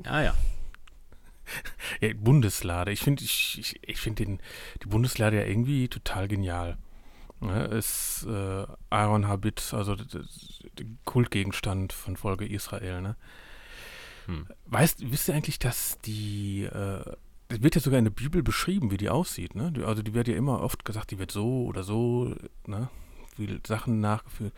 ja, 0.05 0.21
ja. 0.21 0.35
Ja, 2.01 2.13
Bundeslade. 2.15 2.91
Ich 2.91 3.01
finde 3.01 3.23
ich, 3.23 3.59
ich, 3.59 3.79
ich 3.87 3.99
find 3.99 4.19
den, 4.19 4.39
die 4.81 4.87
Bundeslade 4.87 5.37
ja 5.37 5.45
irgendwie 5.45 5.87
total 5.87 6.27
genial. 6.27 6.77
Ne, 7.39 7.65
ist 7.65 8.25
äh, 8.27 8.65
Aaron 8.89 9.27
Habit, 9.27 9.73
also 9.73 9.95
der 9.95 10.85
Kultgegenstand 11.03 11.91
von 11.91 12.15
Folge 12.15 12.45
Israel. 12.47 13.01
Ne? 13.01 13.17
Hm. 14.27 14.47
Weißt, 14.65 15.11
wisst 15.11 15.27
ihr 15.27 15.35
eigentlich, 15.35 15.59
dass 15.59 15.99
die, 15.99 16.63
äh, 16.63 17.03
das 17.49 17.61
wird 17.61 17.75
ja 17.75 17.81
sogar 17.81 17.99
in 17.99 18.05
der 18.05 18.11
Bibel 18.11 18.41
beschrieben, 18.41 18.91
wie 18.91 18.97
die 18.97 19.09
aussieht. 19.09 19.55
Ne? 19.55 19.73
Die, 19.73 19.83
also 19.83 20.01
die 20.01 20.13
wird 20.13 20.29
ja 20.29 20.37
immer 20.37 20.61
oft 20.61 20.85
gesagt, 20.85 21.11
die 21.11 21.19
wird 21.19 21.31
so 21.31 21.65
oder 21.65 21.83
so, 21.83 22.33
ne? 22.65 22.89
Wie 23.37 23.59
Sachen 23.65 23.99
nachgeführt. 23.99 24.53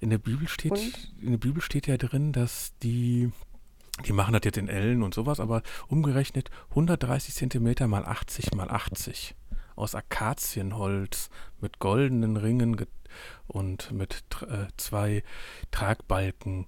In 0.00 0.10
der 0.10 0.18
Bibel 0.18 0.48
steht, 0.48 0.72
Und? 0.72 1.12
in 1.20 1.30
der 1.30 1.38
Bibel 1.38 1.62
steht 1.62 1.86
ja 1.86 1.96
drin, 1.96 2.32
dass 2.32 2.72
die 2.82 3.30
die 4.06 4.12
machen 4.12 4.32
das 4.32 4.42
jetzt 4.44 4.58
in 4.58 4.68
Ellen 4.68 5.04
und 5.04 5.14
sowas, 5.14 5.38
aber 5.38 5.62
umgerechnet 5.86 6.50
130 6.70 7.32
Zentimeter 7.32 7.86
mal 7.86 8.04
80 8.04 8.52
mal 8.54 8.68
80 8.68 9.36
aus 9.76 9.94
Akazienholz 9.94 11.30
mit 11.60 11.78
goldenen 11.78 12.36
Ringen 12.36 12.76
ge- 12.76 12.88
und 13.46 13.92
mit 13.92 14.24
äh, 14.42 14.66
zwei 14.76 15.22
Tragbalken. 15.70 16.66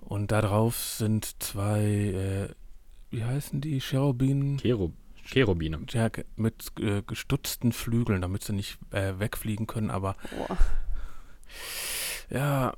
Und 0.00 0.30
da 0.30 0.40
drauf 0.40 0.76
sind 0.76 1.42
zwei, 1.42 1.80
äh, 1.82 2.48
wie 3.10 3.24
heißen 3.24 3.60
die, 3.60 3.80
Cherubinen? 3.80 4.58
Cheru 4.58 4.92
Cherubine. 5.24 5.78
Ja, 5.90 6.10
mit 6.36 6.72
äh, 6.80 7.02
gestutzten 7.02 7.72
Flügeln, 7.72 8.22
damit 8.22 8.44
sie 8.44 8.52
nicht 8.52 8.78
äh, 8.90 9.18
wegfliegen 9.18 9.66
können, 9.66 9.90
aber 9.90 10.16
Boah. 10.36 10.58
ja. 12.30 12.74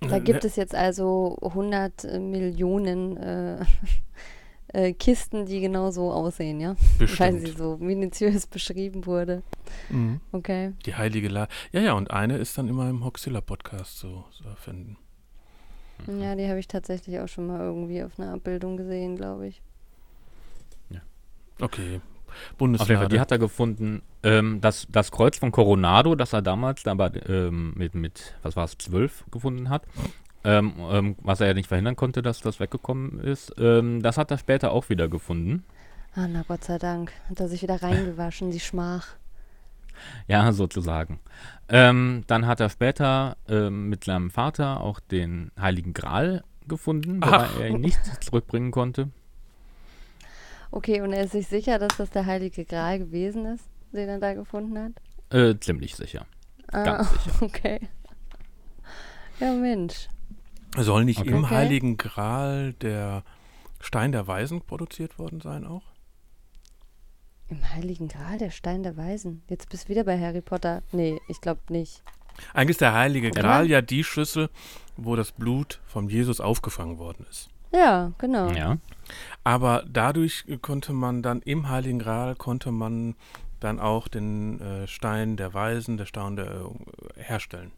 Da 0.00 0.18
gibt 0.18 0.44
es 0.44 0.56
jetzt 0.56 0.74
also 0.74 1.36
100 1.42 2.04
Millionen 2.20 3.16
äh, 3.18 3.64
äh, 4.68 4.92
Kisten, 4.94 5.46
die 5.46 5.60
genau 5.60 5.90
so 5.90 6.10
aussehen, 6.10 6.60
ja? 6.60 6.76
Weil 6.98 7.06
Bestimmt. 7.06 7.46
sie 7.46 7.52
so 7.52 7.76
minutiös 7.78 8.46
beschrieben 8.46 9.04
wurde. 9.04 9.42
Mhm. 9.90 10.20
Okay. 10.32 10.72
Die 10.86 10.94
heilige 10.94 11.28
La 11.28 11.48
Ja, 11.72 11.80
ja, 11.80 11.92
und 11.92 12.10
eine 12.10 12.38
ist 12.38 12.56
dann 12.56 12.68
immer 12.68 12.88
im 12.88 13.04
Hoxilla-Podcast 13.04 13.98
so 13.98 14.24
zu 14.30 14.44
finden. 14.56 14.96
Mhm. 16.06 16.22
Ja, 16.22 16.34
die 16.34 16.48
habe 16.48 16.58
ich 16.58 16.68
tatsächlich 16.68 17.20
auch 17.20 17.28
schon 17.28 17.46
mal 17.46 17.60
irgendwie 17.60 18.02
auf 18.02 18.18
einer 18.18 18.32
Abbildung 18.32 18.76
gesehen, 18.76 19.16
glaube 19.16 19.48
ich. 19.48 19.62
Okay. 21.60 22.00
Bundeslade. 22.58 23.08
die 23.08 23.20
hat 23.20 23.30
er 23.30 23.38
gefunden. 23.38 24.02
Ähm, 24.22 24.60
das, 24.60 24.86
das 24.90 25.10
Kreuz 25.10 25.36
von 25.36 25.50
Coronado, 25.50 26.14
das 26.14 26.32
er 26.32 26.42
damals 26.42 26.86
aber 26.86 27.10
ähm, 27.28 27.72
mit, 27.76 27.94
mit, 27.94 28.34
was 28.42 28.56
war 28.56 28.64
es, 28.64 28.76
12 28.78 29.24
gefunden 29.30 29.68
hat, 29.68 29.82
ähm, 30.44 30.74
ähm, 30.90 31.16
was 31.22 31.40
er 31.40 31.48
ja 31.48 31.54
nicht 31.54 31.68
verhindern 31.68 31.96
konnte, 31.96 32.22
dass 32.22 32.40
das 32.40 32.60
weggekommen 32.60 33.20
ist, 33.20 33.54
ähm, 33.58 34.02
das 34.02 34.16
hat 34.16 34.30
er 34.30 34.38
später 34.38 34.72
auch 34.72 34.88
wieder 34.88 35.08
gefunden. 35.08 35.64
Ah, 36.14 36.26
na 36.28 36.42
Gott 36.46 36.64
sei 36.64 36.78
Dank. 36.78 37.12
Hat 37.28 37.40
er 37.40 37.48
sich 37.48 37.62
wieder 37.62 37.82
reingewaschen, 37.82 38.50
die 38.50 38.60
Schmach. 38.60 39.08
Ja, 40.26 40.50
sozusagen. 40.52 41.20
Ähm, 41.68 42.24
dann 42.26 42.46
hat 42.46 42.60
er 42.60 42.70
später 42.70 43.36
ähm, 43.48 43.88
mit 43.88 44.04
seinem 44.04 44.30
Vater 44.30 44.80
auch 44.80 44.98
den 44.98 45.50
Heiligen 45.60 45.92
Gral 45.92 46.42
gefunden, 46.66 47.20
Ach. 47.22 47.58
er 47.58 47.68
ihn 47.68 47.80
nicht 47.80 48.00
zurückbringen 48.24 48.70
konnte. 48.70 49.10
Okay, 50.70 51.00
und 51.00 51.12
er 51.12 51.24
ist 51.24 51.32
sich 51.32 51.46
sicher, 51.48 51.78
dass 51.78 51.96
das 51.96 52.10
der 52.10 52.26
Heilige 52.26 52.64
Gral 52.64 52.98
gewesen 53.00 53.44
ist, 53.46 53.64
den 53.92 54.08
er 54.08 54.18
da 54.20 54.34
gefunden 54.34 54.78
hat? 54.78 55.36
Äh, 55.36 55.58
ziemlich 55.60 55.96
sicher. 55.96 56.26
Ah, 56.72 56.84
Ganz 56.84 57.10
sicher. 57.10 57.32
okay. 57.42 57.80
Ja, 59.40 59.52
Mensch. 59.52 60.08
Soll 60.76 61.04
nicht 61.04 61.20
Okay. 61.20 61.30
im 61.30 61.44
Okay. 61.44 61.54
Heiligen 61.54 61.96
Gral 61.96 62.74
der 62.74 63.24
Stein 63.80 64.12
der 64.12 64.26
Weisen 64.28 64.60
produziert 64.60 65.18
worden 65.18 65.40
sein 65.40 65.66
auch? 65.66 65.82
Im 67.48 67.68
Heiligen 67.74 68.06
Gral, 68.06 68.38
der 68.38 68.50
Stein 68.50 68.84
der 68.84 68.96
Weisen. 68.96 69.42
Jetzt 69.48 69.70
bist 69.70 69.84
du 69.84 69.88
wieder 69.88 70.04
bei 70.04 70.20
Harry 70.20 70.40
Potter. 70.40 70.82
Nee, 70.92 71.18
ich 71.28 71.40
glaube 71.40 71.60
nicht. 71.70 72.02
Eigentlich 72.54 72.70
ist 72.74 72.80
der 72.80 72.92
Heilige 72.94 73.28
Oder? 73.30 73.40
Gral 73.40 73.68
ja 73.68 73.82
die 73.82 74.04
Schüssel, 74.04 74.48
wo 74.96 75.16
das 75.16 75.32
Blut 75.32 75.80
von 75.86 76.08
Jesus 76.08 76.40
aufgefangen 76.40 76.98
worden 76.98 77.26
ist. 77.28 77.48
Ja, 77.72 78.12
genau. 78.18 78.50
Ja. 78.50 78.78
Aber 79.44 79.84
dadurch 79.88 80.44
konnte 80.60 80.92
man 80.92 81.22
dann 81.22 81.40
im 81.42 81.68
Heiligen 81.68 81.98
Gral 81.98 82.34
konnte 82.34 82.72
man 82.72 83.14
dann 83.60 83.78
auch 83.78 84.08
den 84.08 84.60
äh, 84.60 84.86
Stein 84.86 85.36
der 85.36 85.54
Weisen, 85.54 85.96
der 85.96 86.06
Stein 86.06 86.36
der 86.36 86.46
äh, 86.46 87.22
herstellen. 87.22 87.72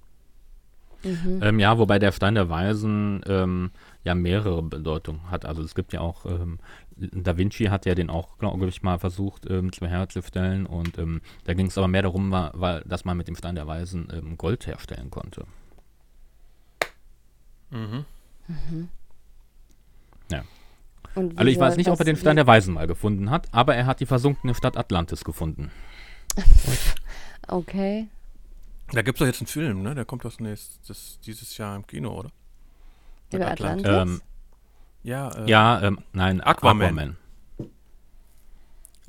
Mhm. 1.04 1.40
Ähm, 1.42 1.58
ja, 1.58 1.78
wobei 1.78 1.98
der 1.98 2.12
Stein 2.12 2.36
der 2.36 2.48
Weisen 2.48 3.22
ähm, 3.26 3.70
ja 4.04 4.14
mehrere 4.14 4.62
Bedeutungen 4.62 5.30
hat. 5.30 5.44
Also 5.44 5.62
es 5.62 5.74
gibt 5.74 5.92
ja 5.92 6.00
auch, 6.00 6.26
ähm, 6.26 6.58
Da 6.96 7.36
Vinci 7.36 7.64
hat 7.64 7.86
ja 7.86 7.94
den 7.96 8.10
auch, 8.10 8.38
glaube 8.38 8.68
ich, 8.68 8.82
mal 8.82 8.98
versucht 8.98 9.50
ähm, 9.50 9.72
zu 9.72 9.86
herzustellen 9.86 10.66
und 10.66 10.98
ähm, 10.98 11.20
da 11.44 11.54
ging 11.54 11.66
es 11.66 11.78
aber 11.78 11.88
mehr 11.88 12.02
darum, 12.02 12.30
war, 12.30 12.52
weil, 12.54 12.82
dass 12.82 13.04
man 13.04 13.16
mit 13.16 13.26
dem 13.26 13.34
Stein 13.34 13.56
der 13.56 13.66
Weisen 13.66 14.08
ähm, 14.12 14.38
Gold 14.38 14.66
herstellen 14.66 15.10
konnte. 15.10 15.44
Mhm. 17.70 18.04
Wie 18.46 18.88
Also 21.14 21.44
ich 21.50 21.58
weiß 21.58 21.76
nicht, 21.76 21.88
ob 21.90 21.98
er 21.98 22.04
den 22.04 22.16
Stein 22.16 22.36
der 22.36 22.46
Weisen 22.46 22.74
mal 22.74 22.86
gefunden 22.86 23.30
hat, 23.30 23.48
aber 23.52 23.74
er 23.74 23.86
hat 23.86 24.00
die 24.00 24.06
versunkene 24.06 24.54
Stadt 24.54 24.76
Atlantis 24.76 25.24
gefunden. 25.24 25.70
Okay. 27.48 28.08
Da 28.92 29.02
gibt 29.02 29.16
es 29.16 29.18
doch 29.18 29.26
jetzt 29.26 29.40
einen 29.40 29.48
Film, 29.48 29.82
ne? 29.82 29.94
Der 29.96 30.04
kommt 30.04 30.24
das 30.24 30.38
nächstes, 30.38 31.18
dieses 31.26 31.58
Jahr 31.58 31.74
im 31.74 31.86
Kino, 31.86 32.10
oder? 32.16 32.30
Mit 33.32 33.40
Über 33.42 33.50
Atlantis. 33.50 33.84
Atlantis? 33.86 34.14
Ähm, 34.20 34.22
Ja, 35.02 35.28
äh, 35.30 35.50
Ja, 35.50 35.82
ähm, 35.82 35.98
nein, 36.12 36.40
Aquaman. 36.40 36.86
Aquaman. 36.86 37.16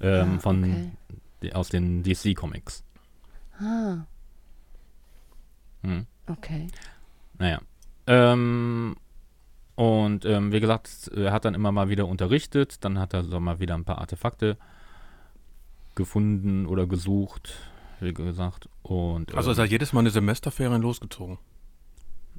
Ähm, 0.01 0.35
Ah, 0.37 0.39
von 0.39 0.63
okay. 0.63 0.91
die, 1.43 1.53
aus 1.53 1.69
den 1.69 2.01
DC-Comics. 2.03 2.83
Ah, 3.59 3.97
Hm. 5.83 6.07
okay. 6.27 6.67
Naja. 7.37 7.61
Ähm, 8.07 8.95
und 9.75 10.25
ähm, 10.25 10.51
wie 10.51 10.59
gesagt, 10.59 11.07
er 11.15 11.31
hat 11.31 11.45
dann 11.45 11.53
immer 11.55 11.71
mal 11.71 11.89
wieder 11.89 12.07
unterrichtet, 12.07 12.83
dann 12.83 12.99
hat 12.99 13.13
er 13.13 13.23
so 13.23 13.39
mal 13.39 13.59
wieder 13.59 13.75
ein 13.75 13.85
paar 13.85 13.97
Artefakte 13.99 14.57
gefunden 15.95 16.65
oder 16.65 16.87
gesucht, 16.87 17.53
wie 17.99 18.13
gesagt. 18.13 18.69
Und 18.81 19.33
also 19.35 19.49
ähm, 19.49 19.53
ist 19.53 19.59
er 19.59 19.65
jedes 19.65 19.93
Mal 19.93 20.01
eine 20.01 20.09
Semesterferien 20.09 20.81
losgezogen. 20.81 21.37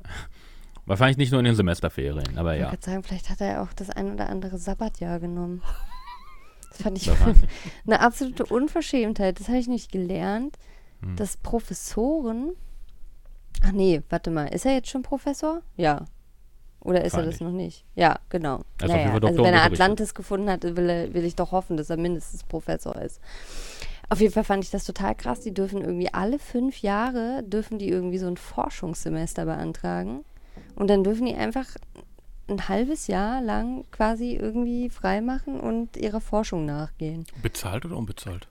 wahrscheinlich 0.87 1.17
nicht 1.17 1.31
nur 1.31 1.41
in 1.41 1.47
den 1.47 1.55
Semesterferien, 1.55 2.37
aber 2.37 2.55
Ich 2.55 2.61
ja. 2.61 2.71
wollte 2.71 2.91
sagen, 2.91 3.03
vielleicht 3.03 3.31
hat 3.31 3.41
er 3.41 3.53
ja 3.53 3.63
auch 3.63 3.73
das 3.73 3.91
ein 3.91 4.13
oder 4.13 4.29
andere 4.29 4.59
Sabbatjahr 4.59 5.21
genommen. 5.21 5.63
Das 6.71 6.83
fand 6.83 6.99
ich 6.99 7.09
eine 7.87 8.01
absolute 8.01 8.45
Unverschämtheit. 8.47 9.39
Das 9.39 9.47
habe 9.47 9.59
ich 9.59 9.69
nicht 9.69 9.93
gelernt, 9.93 10.59
Hm. 11.03 11.15
dass 11.15 11.37
Professoren. 11.37 12.51
Ach 13.63 13.71
nee, 13.71 14.03
warte 14.09 14.33
mal. 14.33 14.47
Ist 14.47 14.67
er 14.67 14.73
jetzt 14.75 14.89
schon 14.89 15.03
Professor? 15.03 15.63
Ja. 15.77 16.05
Oder 16.85 17.03
ist 17.05 17.15
er 17.15 17.23
das 17.25 17.41
Wahrscheinlich. 17.41 17.41
noch 17.41 17.51
nicht? 17.53 17.85
Ja, 17.97 18.19
genau. 18.29 18.61
Jeden 18.81 18.93
naja, 18.95 19.13
also 19.13 19.23
wenn 19.23 19.35
er 19.35 19.39
unterrichtet. 19.41 19.73
Atlantis 19.73 20.15
gefunden 20.15 20.49
hat, 20.51 20.63
will, 20.63 20.89
er, 20.89 21.13
will 21.15 21.25
ich 21.25 21.35
doch 21.35 21.51
hoffen, 21.51 21.77
dass 21.77 21.91
er 21.91 21.97
mindestens 21.97 22.45
Professor 22.45 22.95
ist. 23.01 23.21
Auf 24.11 24.21
jeden 24.21 24.33
Fall 24.35 24.45
fand 24.45 24.63
ich 24.65 24.71
das 24.71 24.85
total 24.85 25.15
krass. 25.15 25.41
Die 25.41 25.55
dürfen 25.55 25.81
irgendwie 25.81 26.13
alle 26.13 26.39
fünf 26.39 26.83
Jahre, 26.83 27.43
dürfen 27.43 27.79
die 27.79 27.89
irgendwie 27.89 28.19
so 28.19 28.27
ein 28.27 28.37
Forschungssemester 28.37 29.47
beantragen. 29.47 30.25
Und 30.77 30.89
dann 30.91 31.03
dürfen 31.03 31.25
die 31.27 31.35
einfach 31.35 31.65
ein 32.51 32.69
halbes 32.69 33.07
Jahr 33.07 33.41
lang 33.41 33.85
quasi 33.91 34.35
irgendwie 34.37 34.91
freimachen 34.91 35.59
und 35.59 35.97
ihrer 35.97 36.21
Forschung 36.21 36.67
nachgehen. 36.67 37.25
Bezahlt 37.43 37.87
oder 37.87 37.97
unbezahlt? 37.97 38.47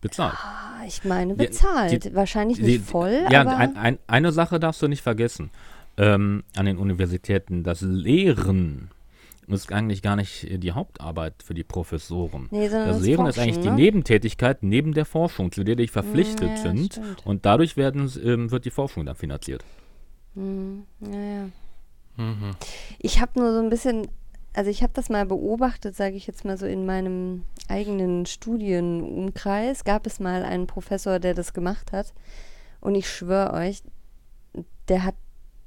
Bezahlt. 0.00 0.34
Ah, 0.34 0.84
ich 0.86 1.04
meine 1.04 1.34
Die- 1.34 1.46
bezahlt. 1.46 2.04
die- 2.04 2.14
Wahrscheinlich 2.14 2.58
Die- 2.58 2.64
nicht 2.64 2.84
voll, 2.84 3.26
ja, 3.30 3.40
aber 3.40 3.56
ein, 3.56 3.76
ein, 3.76 3.98
eine 4.06 4.30
Sache 4.30 4.60
darfst 4.60 4.80
du 4.80 4.86
nicht 4.86 5.02
vergessen. 5.02 5.50
Ähm, 5.98 6.44
an 6.56 6.66
den 6.66 6.78
Universitäten, 6.78 7.64
das 7.64 7.80
Lehren 7.80 8.90
ist 9.48 9.72
eigentlich 9.72 10.02
gar 10.02 10.14
nicht 10.16 10.44
äh, 10.44 10.58
die 10.58 10.72
Hauptarbeit 10.72 11.42
für 11.42 11.54
die 11.54 11.64
Professoren. 11.64 12.48
nee, 12.50 12.68
sondern 12.68 12.88
Das 12.88 12.98
das 12.98 13.06
Lehren 13.06 13.26
ist 13.26 13.38
eigentlich 13.38 13.60
die 13.60 13.68
ne? 13.70 13.74
Nebentätigkeit 13.74 14.62
neben 14.62 14.92
der 14.92 15.04
Forschung, 15.04 15.50
zu 15.52 15.64
der 15.64 15.74
die 15.76 15.88
verpflichtet 15.88 16.50
Ja, 16.50 16.56
sind. 16.56 16.92
stimmt. 16.94 17.26
Und 17.26 17.44
dadurch 17.46 17.76
werden, 17.76 18.10
ähm, 18.22 18.50
wird 18.50 18.64
die 18.64 18.70
Forschung 18.70 19.06
dann 19.06 19.16
finanziert. 19.16 19.64
Hm, 20.34 20.84
ja, 21.00 21.18
ja. 21.20 21.48
Mhm. 22.16 22.50
Ich 22.98 23.20
habe 23.20 23.38
nur 23.40 23.52
so 23.54 23.60
ein 23.60 23.70
bisschen, 23.70 24.08
also 24.54 24.70
ich 24.70 24.82
habe 24.82 24.92
das 24.94 25.08
mal 25.08 25.24
beobachtet, 25.24 25.96
sage 25.96 26.16
ich 26.16 26.26
jetzt 26.26 26.44
mal 26.44 26.58
so 26.58 26.66
in 26.66 26.84
meinem 26.84 27.44
eigenen 27.68 28.26
Studienumkreis. 28.26 29.84
Gab 29.84 30.06
es 30.06 30.20
mal 30.20 30.42
einen 30.42 30.66
Professor, 30.66 31.18
der 31.18 31.34
das 31.34 31.52
gemacht 31.52 31.92
hat. 31.92 32.12
Und 32.80 32.94
ich 32.94 33.08
schwöre 33.10 33.52
euch, 33.54 33.82
der 34.88 35.04
hat 35.04 35.14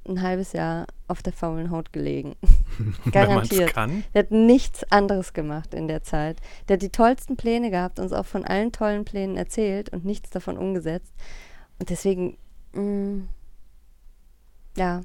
ein 0.06 0.22
halbes 0.22 0.52
Jahr 0.52 0.86
auf 1.08 1.22
der 1.22 1.32
faulen 1.32 1.70
Haut 1.70 1.92
gelegen. 1.92 2.34
Garantiert. 3.12 3.74
kann. 3.74 4.04
Der 4.14 4.24
hat 4.24 4.30
nichts 4.30 4.84
anderes 4.90 5.32
gemacht 5.32 5.74
in 5.74 5.88
der 5.88 6.02
Zeit. 6.02 6.38
Der 6.68 6.74
hat 6.74 6.82
die 6.82 6.88
tollsten 6.90 7.36
Pläne 7.36 7.70
gehabt, 7.70 7.98
uns 7.98 8.12
auch 8.12 8.26
von 8.26 8.44
allen 8.44 8.72
tollen 8.72 9.04
Plänen 9.04 9.36
erzählt 9.36 9.90
und 9.90 10.04
nichts 10.04 10.30
davon 10.30 10.56
umgesetzt. 10.56 11.12
Und 11.78 11.90
deswegen, 11.90 12.36
mh, 12.72 13.24
ja, 14.76 15.02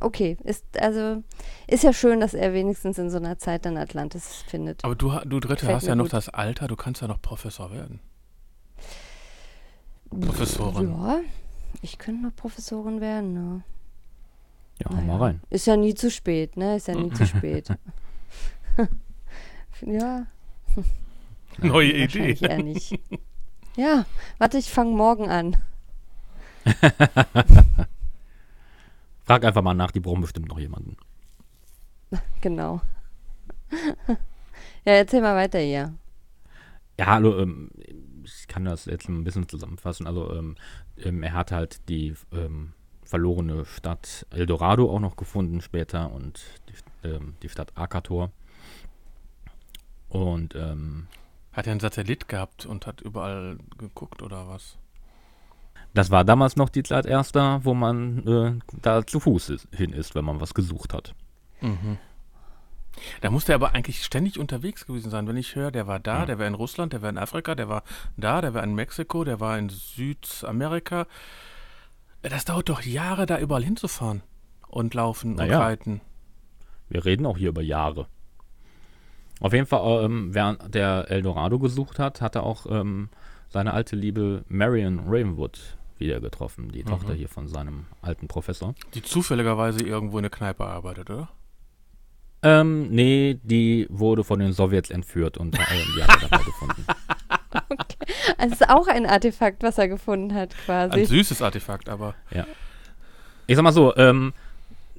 okay. 0.00 0.36
Ist, 0.44 0.64
also, 0.78 1.22
ist 1.66 1.84
ja 1.84 1.92
schön, 1.92 2.20
dass 2.20 2.34
er 2.34 2.52
wenigstens 2.52 2.98
in 2.98 3.10
so 3.10 3.16
einer 3.16 3.38
Zeit 3.38 3.64
dann 3.64 3.76
Atlantis 3.76 4.44
findet. 4.46 4.84
Aber 4.84 4.94
du, 4.94 5.10
du 5.24 5.40
Dritte 5.40 5.60
Gefällt 5.62 5.74
hast 5.76 5.86
ja 5.86 5.94
noch 5.94 6.04
gut. 6.04 6.12
das 6.12 6.28
Alter, 6.28 6.68
du 6.68 6.76
kannst 6.76 7.00
ja 7.02 7.08
noch 7.08 7.20
Professor 7.22 7.72
werden. 7.72 8.00
Professorin. 10.10 10.90
Ja, 10.90 11.20
ich 11.82 11.98
könnte 11.98 12.22
noch 12.22 12.34
Professorin 12.34 13.00
werden, 13.00 13.32
ne? 13.32 13.40
Ja, 13.48 13.62
hau 14.86 14.94
Naja. 14.94 15.06
mal 15.06 15.16
rein. 15.18 15.40
Ist 15.50 15.66
ja 15.66 15.76
nie 15.76 15.94
zu 15.94 16.10
spät, 16.10 16.56
ne? 16.56 16.76
Ist 16.76 16.88
ja 16.88 16.94
nie 16.94 17.10
zu 17.12 17.26
spät. 17.36 17.68
ja, 19.82 20.26
Neue 21.58 21.92
Idee. 21.92 22.36
eher 22.40 22.62
nicht. 22.62 22.98
Ja, 23.76 24.06
warte, 24.38 24.58
ich 24.58 24.70
fange 24.70 24.94
morgen 24.96 25.28
an. 25.28 25.56
Frag 29.24 29.44
einfach 29.44 29.62
mal 29.62 29.74
nach, 29.74 29.90
die 29.90 30.00
brauchen 30.00 30.20
bestimmt 30.22 30.48
noch 30.48 30.58
jemanden. 30.58 30.96
Genau. 32.40 32.80
ja, 34.84 34.92
erzähl 34.94 35.20
mal 35.20 35.36
weiter 35.36 35.58
hier. 35.60 35.94
Ja, 36.98 37.06
hallo, 37.06 37.38
ähm, 37.38 37.70
ich 38.24 38.48
kann 38.48 38.64
das 38.64 38.86
jetzt 38.86 39.08
ein 39.08 39.24
bisschen 39.24 39.48
zusammenfassen. 39.48 40.06
Also, 40.06 40.34
ähm, 40.34 40.56
ähm, 40.98 41.22
er 41.22 41.32
hat 41.34 41.52
halt 41.52 41.88
die 41.88 42.14
ähm, 42.32 42.72
verlorene 43.10 43.64
Stadt 43.66 44.24
Eldorado 44.30 44.88
auch 44.90 45.00
noch 45.00 45.16
gefunden 45.16 45.60
später 45.60 46.12
und 46.12 46.40
die, 46.68 47.08
ähm, 47.08 47.34
die 47.42 47.48
Stadt 47.48 47.72
Akator. 47.74 48.30
Und 50.08 50.54
ähm, 50.54 51.08
Hat 51.52 51.66
er 51.66 51.72
einen 51.72 51.80
Satellit 51.80 52.28
gehabt 52.28 52.66
und 52.66 52.86
hat 52.86 53.00
überall 53.00 53.58
geguckt 53.78 54.22
oder 54.22 54.48
was? 54.48 54.76
das 55.92 56.12
war 56.12 56.24
damals 56.24 56.54
noch 56.54 56.68
die 56.68 56.84
Zeit 56.84 57.04
erster, 57.04 57.64
wo 57.64 57.74
man 57.74 58.24
äh, 58.24 58.52
da 58.80 59.04
zu 59.04 59.18
Fuß 59.18 59.48
ist, 59.48 59.66
hin 59.74 59.92
ist, 59.92 60.14
wenn 60.14 60.24
man 60.24 60.40
was 60.40 60.54
gesucht 60.54 60.94
hat. 60.94 61.14
Mhm. 61.60 61.98
Da 63.22 63.30
muss 63.30 63.44
der 63.46 63.56
aber 63.56 63.74
eigentlich 63.74 64.04
ständig 64.04 64.38
unterwegs 64.38 64.86
gewesen 64.86 65.10
sein. 65.10 65.26
Wenn 65.26 65.36
ich 65.36 65.56
höre, 65.56 65.72
der 65.72 65.88
war 65.88 65.98
da, 65.98 66.20
Ja. 66.20 66.26
der 66.26 66.38
war 66.38 66.46
in 66.46 66.54
Russland, 66.54 66.92
der 66.92 67.02
war 67.02 67.10
in 67.10 67.18
Afrika, 67.18 67.56
der 67.56 67.68
war 67.68 67.82
da, 68.16 68.40
der 68.40 68.54
war 68.54 68.62
in 68.62 68.74
Mexiko, 68.76 69.24
der 69.24 69.40
war 69.40 69.58
in 69.58 69.68
Südamerika. 69.68 71.06
Das 72.22 72.44
dauert 72.44 72.68
doch 72.68 72.82
Jahre, 72.82 73.26
da 73.26 73.38
überall 73.38 73.64
hinzufahren 73.64 74.22
und 74.68 74.94
laufen 74.94 75.30
und 75.32 75.36
Naja. 75.36 75.60
reiten. 75.60 76.00
Wir 76.88 77.04
reden 77.04 77.24
auch 77.26 77.38
hier 77.38 77.48
über 77.48 77.62
Jahre. 77.62 78.06
Auf 79.40 79.52
jeden 79.54 79.66
Fall, 79.66 80.04
ähm, 80.04 80.34
während 80.34 80.74
der 80.74 81.10
Eldorado 81.10 81.58
gesucht 81.58 81.98
hat, 81.98 82.20
hat 82.20 82.34
er 82.34 82.42
auch 82.42 82.66
ähm, 82.68 83.08
seine 83.48 83.72
alte 83.72 83.96
Liebe 83.96 84.44
Marion 84.48 85.00
Ravenwood 85.06 85.78
wieder 85.98 86.20
getroffen, 86.20 86.70
die 86.72 86.82
Tochter 86.84 87.14
hier 87.14 87.28
von 87.28 87.48
seinem 87.48 87.86
alten 88.02 88.28
Professor. 88.28 88.74
Die 88.94 89.02
zufälligerweise 89.02 89.82
irgendwo 89.84 90.18
in 90.18 90.22
der 90.22 90.30
Kneipe 90.30 90.64
arbeitet, 90.66 91.10
oder? 91.10 91.28
Ähm, 92.42 92.88
nee, 92.90 93.38
die 93.42 93.86
wurde 93.90 94.24
von 94.24 94.38
den 94.38 94.52
Sowjets 94.52 94.90
entführt 94.90 95.36
und 95.38 95.54
äh, 95.58 95.58
die 95.96 96.02
hat 96.02 96.22
er 96.22 96.28
dabei 96.28 96.44
gefunden. 96.44 96.84
Also 98.38 98.54
es 98.54 98.60
ist 98.60 98.70
auch 98.70 98.86
ein 98.86 99.06
Artefakt, 99.06 99.62
was 99.62 99.78
er 99.78 99.88
gefunden 99.88 100.34
hat, 100.34 100.54
Ein 100.68 100.90
quasi. 100.90 101.04
süßes 101.04 101.42
Artefakt, 101.42 101.88
aber 101.88 102.14
Ich 103.46 103.56
sag 103.56 103.62
mal 103.62 103.72
so, 103.72 103.94
ähm, 103.96 104.32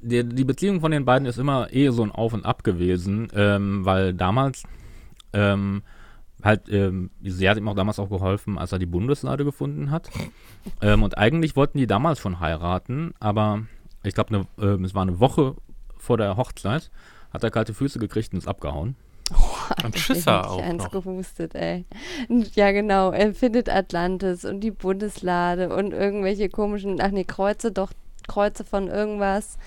die, 0.01 0.23
die 0.23 0.43
Beziehung 0.43 0.81
von 0.81 0.91
den 0.91 1.05
beiden 1.05 1.27
ist 1.27 1.37
immer 1.37 1.71
eh 1.73 1.89
so 1.89 2.03
ein 2.03 2.11
Auf 2.11 2.33
und 2.33 2.45
Ab 2.45 2.63
gewesen, 2.63 3.29
ähm, 3.35 3.85
weil 3.85 4.13
damals 4.13 4.63
ähm, 5.33 5.83
halt, 6.43 6.69
ähm, 6.69 7.11
sie 7.21 7.49
hat 7.49 7.57
ihm 7.57 7.67
auch 7.67 7.75
damals 7.75 7.99
auch 7.99 8.09
geholfen, 8.09 8.57
als 8.57 8.71
er 8.71 8.79
die 8.79 8.85
Bundeslade 8.85 9.45
gefunden 9.45 9.91
hat. 9.91 10.09
ähm, 10.81 11.03
und 11.03 11.17
eigentlich 11.17 11.55
wollten 11.55 11.77
die 11.77 11.87
damals 11.87 12.19
schon 12.19 12.39
heiraten, 12.39 13.13
aber 13.19 13.63
ich 14.03 14.13
glaube, 14.13 14.33
ne, 14.33 14.47
ähm, 14.59 14.83
es 14.83 14.95
war 14.95 15.03
eine 15.03 15.19
Woche 15.19 15.55
vor 15.97 16.17
der 16.17 16.35
Hochzeit, 16.35 16.89
hat 17.31 17.43
er 17.43 17.51
kalte 17.51 17.73
Füße 17.73 17.99
gekriegt 17.99 18.33
und 18.33 18.39
ist 18.39 18.47
abgehauen. 18.47 18.95
Ein 19.84 19.91
Ich 19.93 20.03
Schisser 20.03 20.49
auch 20.49 20.61
eins 20.61 20.84
noch. 20.84 20.91
gehustet, 20.91 21.55
ey. 21.55 21.86
Und 22.29 22.55
Ja, 22.55 22.71
genau. 22.71 23.11
Er 23.11 23.34
findet 23.34 23.69
Atlantis 23.69 24.45
und 24.45 24.61
die 24.61 24.71
Bundeslade 24.71 25.75
und 25.75 25.91
irgendwelche 25.93 26.49
komischen, 26.49 26.99
ach 27.01 27.11
nee, 27.11 27.23
Kreuze, 27.23 27.71
doch 27.71 27.91
Kreuze 28.27 28.63
von 28.63 28.88
irgendwas. 28.88 29.57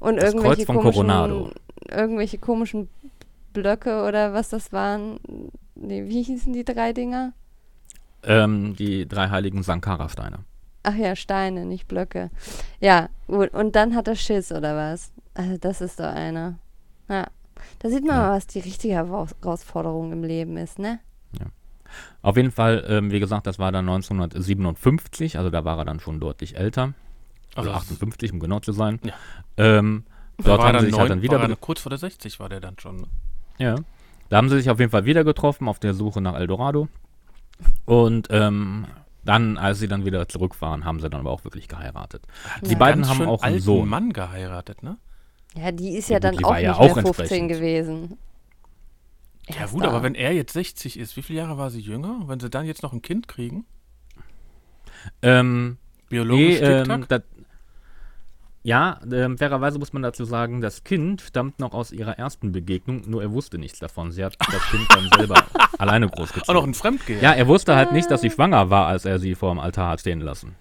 Und 0.00 0.16
Das 0.16 0.24
Kreuz 0.32 0.34
irgendwelche 0.34 0.66
von 0.66 0.76
komischen, 0.76 0.92
Coronado. 1.08 1.50
irgendwelche 1.88 2.38
komischen 2.38 2.88
Blöcke 3.52 4.04
oder 4.04 4.32
was 4.32 4.48
das 4.48 4.72
waren. 4.72 5.18
Nee, 5.74 6.04
wie 6.08 6.22
hießen 6.22 6.52
die 6.52 6.64
drei 6.64 6.92
Dinger? 6.92 7.32
Ähm, 8.24 8.76
die 8.76 9.06
drei 9.08 9.28
heiligen 9.30 9.62
Sankara-Steine. 9.62 10.38
Ach 10.84 10.94
ja, 10.94 11.14
Steine, 11.16 11.64
nicht 11.64 11.86
Blöcke. 11.88 12.30
Ja, 12.80 13.08
gut. 13.28 13.52
Und 13.54 13.76
dann 13.76 13.94
hat 13.94 14.08
er 14.08 14.16
Schiss 14.16 14.50
oder 14.52 14.76
was? 14.76 15.12
Also 15.34 15.56
das 15.56 15.80
ist 15.80 16.00
doch 16.00 16.06
einer. 16.12 16.58
Ja. 17.08 17.26
Da 17.80 17.88
sieht 17.88 18.04
man 18.04 18.16
Ja. 18.16 18.22
mal, 18.22 18.36
was 18.36 18.46
die 18.46 18.60
richtige 18.60 18.94
Heraus- 18.94 19.34
Herausforderung 19.42 20.12
im 20.12 20.24
Leben 20.24 20.56
ist, 20.56 20.78
ne? 20.78 20.98
Auf 22.22 22.36
jeden 22.38 22.52
Fall, 22.52 22.84
ähm, 22.88 23.10
wie 23.10 23.20
gesagt, 23.20 23.46
das 23.46 23.58
war 23.58 23.70
dann 23.70 23.84
1957, 23.84 25.36
also 25.36 25.50
da 25.50 25.64
war 25.66 25.76
er 25.78 25.84
dann 25.84 26.00
schon 26.00 26.20
deutlich 26.20 26.56
älter. 26.56 26.94
Also 27.54 27.70
Also 27.70 27.80
58, 27.92 28.32
um 28.32 28.40
genau 28.40 28.60
zu 28.60 28.72
sein. 28.72 28.98
Ja. 29.04 29.12
Ähm, 29.58 30.04
Da 30.38 30.44
dort 30.44 30.58
war 30.60 30.68
haben 30.68 30.74
er 30.76 30.80
sie 30.80 30.86
sich 30.86 30.94
halt 30.94 31.08
neun- 31.10 31.16
dann 31.18 31.22
wieder. 31.22 31.34
war 31.36 31.42
er 31.42 31.48
be- 31.48 31.56
kurz 31.56 31.80
vor 31.82 31.90
der 31.90 31.98
60 31.98 32.40
war 32.40 32.48
der 32.48 32.60
dann 32.60 32.78
schon. 32.78 32.96
ne? 32.96 33.06
Ja. 33.58 33.74
Da 34.30 34.36
haben 34.38 34.48
sie 34.48 34.56
sich 34.56 34.70
auf 34.70 34.78
jeden 34.78 34.90
Fall 34.90 35.04
wieder 35.04 35.22
getroffen 35.24 35.68
auf 35.68 35.78
der 35.78 35.92
Suche 35.92 36.22
nach 36.22 36.34
Eldorado. 36.34 36.88
Und 37.84 38.28
ähm, 38.30 38.86
dann, 39.24 39.58
als 39.58 39.78
sie 39.80 39.88
dann 39.88 40.06
wieder 40.06 40.26
zurück 40.28 40.60
waren, 40.62 40.86
haben 40.86 40.98
sie 41.00 41.10
dann 41.10 41.20
aber 41.20 41.30
auch 41.30 41.44
wirklich 41.44 41.68
geheiratet. 41.68 42.22
Die 42.62 42.72
Ja. 42.72 42.78
beiden 42.78 43.02
Ganz 43.02 43.10
haben 43.10 43.16
schön 43.18 43.28
auch 43.28 43.42
einen 43.42 43.54
alten 43.56 43.64
Sohn. 43.64 43.88
Mann 43.88 44.12
geheiratet, 44.14 44.82
ne? 44.82 44.96
Ja, 45.56 45.70
die 45.72 45.96
ist 45.96 46.08
Ja 46.08 46.18
ja, 46.18 46.18
gut, 46.18 46.24
dann 46.24 46.36
die 46.36 46.44
auch 46.44 46.56
ja 46.56 46.70
nicht 46.70 46.80
auch 46.80 46.94
mehr 46.94 47.04
15 47.04 47.24
entsprechend. 47.24 47.48
gewesen. 47.48 48.18
Ja 49.48 49.56
Erst 49.56 49.72
gut, 49.74 49.84
da. 49.84 49.88
aber 49.88 50.02
wenn 50.02 50.14
er 50.14 50.32
jetzt 50.32 50.52
60 50.52 50.98
ist, 50.98 51.16
wie 51.16 51.22
viele 51.22 51.40
Jahre 51.40 51.58
war 51.58 51.70
sie 51.70 51.80
jünger? 51.80 52.22
Wenn 52.26 52.40
sie 52.40 52.48
dann 52.48 52.64
jetzt 52.64 52.82
noch 52.82 52.92
ein 52.92 53.02
Kind 53.02 53.28
kriegen? 53.28 53.64
Ähm, 55.20 55.70
nee, 55.70 55.76
Biologisch 56.08 56.60
ähm, 56.60 56.84
Tic-Tac? 56.84 57.08
dat, 57.08 57.24
ja, 58.64 59.00
ähm, 59.12 59.36
fairerweise 59.38 59.80
muss 59.80 59.92
man 59.92 60.02
dazu 60.02 60.24
sagen, 60.24 60.60
das 60.60 60.84
Kind 60.84 61.20
stammt 61.20 61.58
noch 61.58 61.72
aus 61.74 61.90
ihrer 61.90 62.16
ersten 62.18 62.52
Begegnung, 62.52 63.02
nur 63.10 63.20
er 63.20 63.32
wusste 63.32 63.58
nichts 63.58 63.80
davon. 63.80 64.12
Sie 64.12 64.24
hat 64.24 64.36
das 64.38 64.62
Kind 64.70 64.86
dann 64.90 65.08
selber 65.18 65.44
alleine 65.78 66.08
großgezogen. 66.08 66.48
Auch 66.48 66.60
noch 66.60 66.66
ein 66.68 66.74
Fremdgeher. 66.74 67.20
Ja, 67.20 67.32
er 67.32 67.48
wusste 67.48 67.74
halt 67.74 67.90
nicht, 67.92 68.08
dass 68.10 68.20
sie 68.20 68.30
schwanger 68.30 68.70
war, 68.70 68.86
als 68.86 69.04
er 69.04 69.18
sie 69.18 69.34
vor 69.34 69.52
dem 69.52 69.58
Altar 69.58 69.90
hat 69.90 70.00
stehen 70.00 70.20
lassen. 70.20 70.54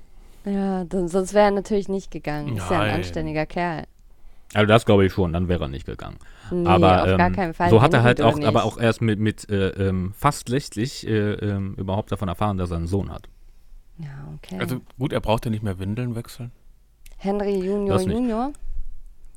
Ja, 0.45 0.83
dann, 0.85 1.07
sonst 1.07 1.35
wäre 1.35 1.45
er 1.45 1.51
natürlich 1.51 1.87
nicht 1.89 2.09
gegangen. 2.09 2.57
Ist 2.57 2.71
ja 2.71 2.79
ein 2.79 2.87
Nein. 2.87 2.95
anständiger 2.95 3.45
Kerl. 3.45 3.83
Also 4.53 4.67
das 4.67 4.85
glaube 4.85 5.05
ich 5.05 5.13
schon, 5.13 5.31
dann 5.33 5.47
wäre 5.47 5.63
er 5.63 5.67
nicht 5.69 5.85
gegangen. 5.85 6.17
Nee, 6.51 6.67
aber 6.67 7.03
auf 7.03 7.09
ähm, 7.09 7.17
gar 7.17 7.31
keinen 7.31 7.53
Fall. 7.53 7.69
so 7.69 7.81
hat 7.81 7.93
er 7.93 8.03
halt 8.03 8.21
auch, 8.21 8.39
aber 8.41 8.65
auch 8.65 8.77
erst 8.77 9.01
mit, 9.01 9.19
mit 9.19 9.49
äh, 9.49 9.69
ähm, 9.69 10.13
fast 10.17 10.49
60 10.49 11.07
äh, 11.07 11.33
ähm, 11.33 11.75
überhaupt 11.75 12.11
davon 12.11 12.27
erfahren, 12.27 12.57
dass 12.57 12.71
er 12.71 12.77
einen 12.77 12.87
Sohn 12.87 13.11
hat. 13.11 13.29
Ja, 13.97 14.09
okay. 14.35 14.57
Also 14.59 14.81
gut, 14.97 15.13
er 15.13 15.21
brauchte 15.21 15.49
nicht 15.49 15.63
mehr 15.63 15.79
Windeln 15.79 16.15
wechseln. 16.15 16.51
Henry 17.17 17.55
Junior. 17.55 18.01
Junior? 18.01 18.51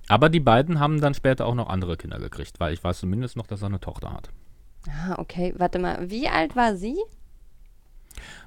Aber 0.09 0.29
die 0.29 0.41
beiden 0.41 0.81
haben 0.81 1.01
dann 1.01 1.15
später 1.15 1.47
auch 1.47 1.55
noch 1.55 1.69
andere 1.69 1.97
Kinder 1.97 2.19
gekriegt, 2.19 2.59
weil 2.61 2.75
ich 2.75 2.83
weiß 2.83 2.99
zumindest 2.99 3.37
noch, 3.37 3.47
dass 3.47 3.63
er 3.63 3.67
eine 3.69 3.81
Tochter 3.81 4.13
hat. 4.13 4.31
Ah, 4.89 5.15
okay. 5.19 5.55
Warte 5.57 5.79
mal, 5.79 6.11
wie 6.11 6.29
alt 6.29 6.57
war 6.57 6.77
sie? 6.77 6.97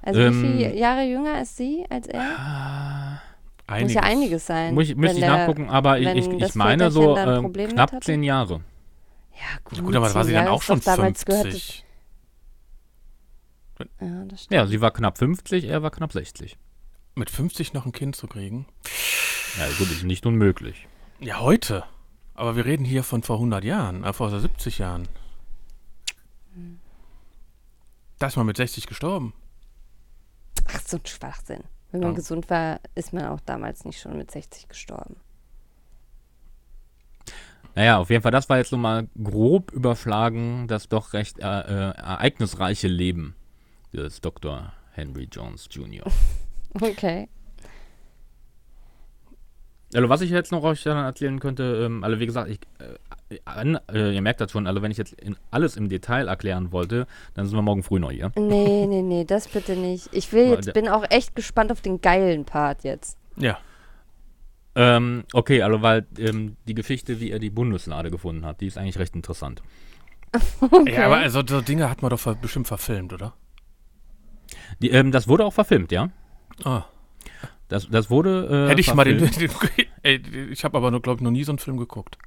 Also 0.01 0.19
Ähm, 0.19 0.33
wie 0.33 0.47
viele 0.47 0.75
Jahre 0.75 1.03
jünger 1.03 1.41
ist 1.41 1.57
sie 1.57 1.85
als 1.89 2.07
er? 2.07 2.21
Muss 2.21 3.19
Einiges. 3.67 3.93
ja 3.95 4.01
einiges 4.03 4.45
sein. 4.45 4.73
Muss 4.73 4.89
ich, 4.89 4.95
müsste 4.95 5.17
ich 5.17 5.23
der- 5.25 5.37
nachgucken, 5.37 5.69
aber 5.69 5.99
ich, 5.99 6.07
ich, 6.07 6.27
ich 6.27 6.55
meine 6.55 6.89
so 6.89 7.17
ähm, 7.17 7.51
knapp 7.53 8.03
zehn 8.03 8.23
Jahre. 8.23 8.61
Ja, 9.33 9.59
gut. 9.63 9.77
Ja, 9.77 9.83
gut, 9.83 9.95
aber 9.95 10.13
war 10.15 10.23
sie 10.23 10.33
dann 10.33 10.47
auch 10.47 10.61
schon 10.61 10.79
doch 10.79 10.85
damals 10.85 11.23
50. 11.23 11.83
gehörte- 13.77 13.91
Ja, 14.05 14.25
das 14.25 14.43
stimmt. 14.43 14.55
Ja, 14.55 14.67
sie 14.67 14.81
war 14.81 14.91
knapp 14.91 15.17
50, 15.17 15.65
er 15.65 15.83
war 15.83 15.91
knapp 15.91 16.13
60. 16.13 16.57
Mit 17.15 17.29
50 17.29 17.73
noch 17.73 17.85
ein 17.85 17.91
Kind 17.91 18.15
zu 18.15 18.27
kriegen? 18.27 18.65
Ja, 19.57 19.67
gut, 19.77 19.91
ist 19.91 20.03
nicht 20.03 20.25
unmöglich. 20.25 20.87
Ja, 21.19 21.39
heute. 21.39 21.83
Aber 22.35 22.55
wir 22.55 22.65
reden 22.65 22.85
hier 22.85 23.03
von 23.03 23.23
vor 23.23 23.37
100 23.37 23.63
Jahren, 23.63 24.03
äh, 24.03 24.13
vor 24.13 24.29
70 24.29 24.77
Jahren. 24.77 25.07
Da 28.19 28.27
ist 28.27 28.35
man 28.37 28.45
mit 28.45 28.57
60 28.57 28.87
gestorben. 28.87 29.33
Ach, 30.67 30.81
so 30.85 30.97
ein 30.97 31.05
Schwachsinn. 31.05 31.63
Wenn 31.91 32.01
man 32.01 32.09
Ja. 32.11 32.15
gesund 32.15 32.49
war, 32.49 32.79
ist 32.95 33.13
man 33.13 33.25
auch 33.25 33.39
damals 33.41 33.85
nicht 33.85 33.99
schon 34.01 34.17
mit 34.17 34.29
60 34.31 34.67
gestorben. 34.67 35.15
Naja, 37.75 37.97
auf 37.99 38.09
jeden 38.09 38.23
Fall, 38.23 38.31
das 38.31 38.49
war 38.49 38.57
jetzt 38.57 38.69
so 38.71 38.77
mal 38.77 39.07
grob 39.23 39.71
überschlagen, 39.71 40.67
das 40.67 40.89
doch 40.89 41.13
recht 41.13 41.39
äh, 41.39 41.43
äh, 41.43 41.91
ereignisreiche 41.95 42.87
Leben 42.87 43.35
des 43.93 44.19
Dr. 44.21 44.73
Henry 44.93 45.27
Jones 45.31 45.67
Jr. 45.71 46.05
Okay. 46.79 47.27
Also 49.95 50.09
was 50.09 50.21
ich 50.21 50.29
jetzt 50.29 50.51
noch 50.51 50.61
euch 50.63 50.83
dann 50.83 50.97
erzählen 50.97 51.39
könnte, 51.39 51.83
ähm, 51.85 52.03
also 52.03 52.19
wie 52.19 52.25
gesagt, 52.25 52.49
ich, 52.51 52.59
äh, 52.79 52.95
an, 53.45 53.79
äh, 53.91 54.13
ihr 54.13 54.21
merkt 54.21 54.41
das 54.41 54.51
schon, 54.51 54.67
also 54.67 54.81
wenn 54.81 54.91
ich 54.91 54.97
jetzt 54.97 55.13
in, 55.13 55.35
alles 55.51 55.75
im 55.75 55.89
Detail 55.89 56.27
erklären 56.27 56.71
wollte, 56.71 57.07
dann 57.33 57.45
sind 57.45 57.57
wir 57.57 57.61
morgen 57.61 57.83
früh 57.83 57.99
noch 57.99 58.11
hier. 58.11 58.31
Nee, 58.37 58.85
nee, 58.87 59.01
nee, 59.01 59.25
das 59.25 59.47
bitte 59.47 59.75
nicht. 59.75 60.09
Ich 60.11 60.31
will 60.31 60.49
jetzt, 60.49 60.73
bin 60.73 60.87
auch 60.87 61.03
echt 61.09 61.35
gespannt 61.35 61.71
auf 61.71 61.81
den 61.81 62.01
geilen 62.01 62.45
Part 62.45 62.83
jetzt. 62.83 63.17
Ja. 63.35 63.57
Ähm, 64.75 65.23
okay, 65.33 65.61
also 65.63 65.81
weil 65.81 66.05
ähm, 66.19 66.55
die 66.67 66.75
Geschichte, 66.75 67.19
wie 67.19 67.31
er 67.31 67.39
die 67.39 67.49
Bundeslade 67.49 68.11
gefunden 68.11 68.45
hat, 68.45 68.61
die 68.61 68.67
ist 68.67 68.77
eigentlich 68.77 68.99
recht 68.99 69.15
interessant. 69.15 69.61
Ja, 70.87 71.05
aber 71.05 71.17
also, 71.17 71.41
so 71.45 71.61
Dinge 71.61 71.89
hat 71.89 72.01
man 72.01 72.09
doch 72.09 72.19
ver 72.19 72.35
bestimmt 72.35 72.67
verfilmt, 72.67 73.13
oder? 73.13 73.33
Die, 74.81 74.89
ähm, 74.91 75.11
das 75.11 75.27
wurde 75.27 75.45
auch 75.45 75.53
verfilmt, 75.53 75.91
ja. 75.91 76.09
Ah. 76.63 76.83
Das, 77.69 77.89
das 77.89 78.09
wurde. 78.09 78.65
Äh, 78.67 78.69
Hätte 78.69 78.81
ich 78.81 78.93
mal 78.93 79.03
den. 79.03 79.19
verfilmt. 79.19 79.61
den 79.75 79.85
ey, 80.03 80.21
ich 80.51 80.63
habe 80.63 80.77
aber, 80.77 80.91
glaube 80.99 81.19
ich, 81.19 81.23
noch 81.23 81.31
nie 81.31 81.43
so 81.43 81.51
einen 81.51 81.59
Film 81.59 81.77
geguckt. 81.77 82.17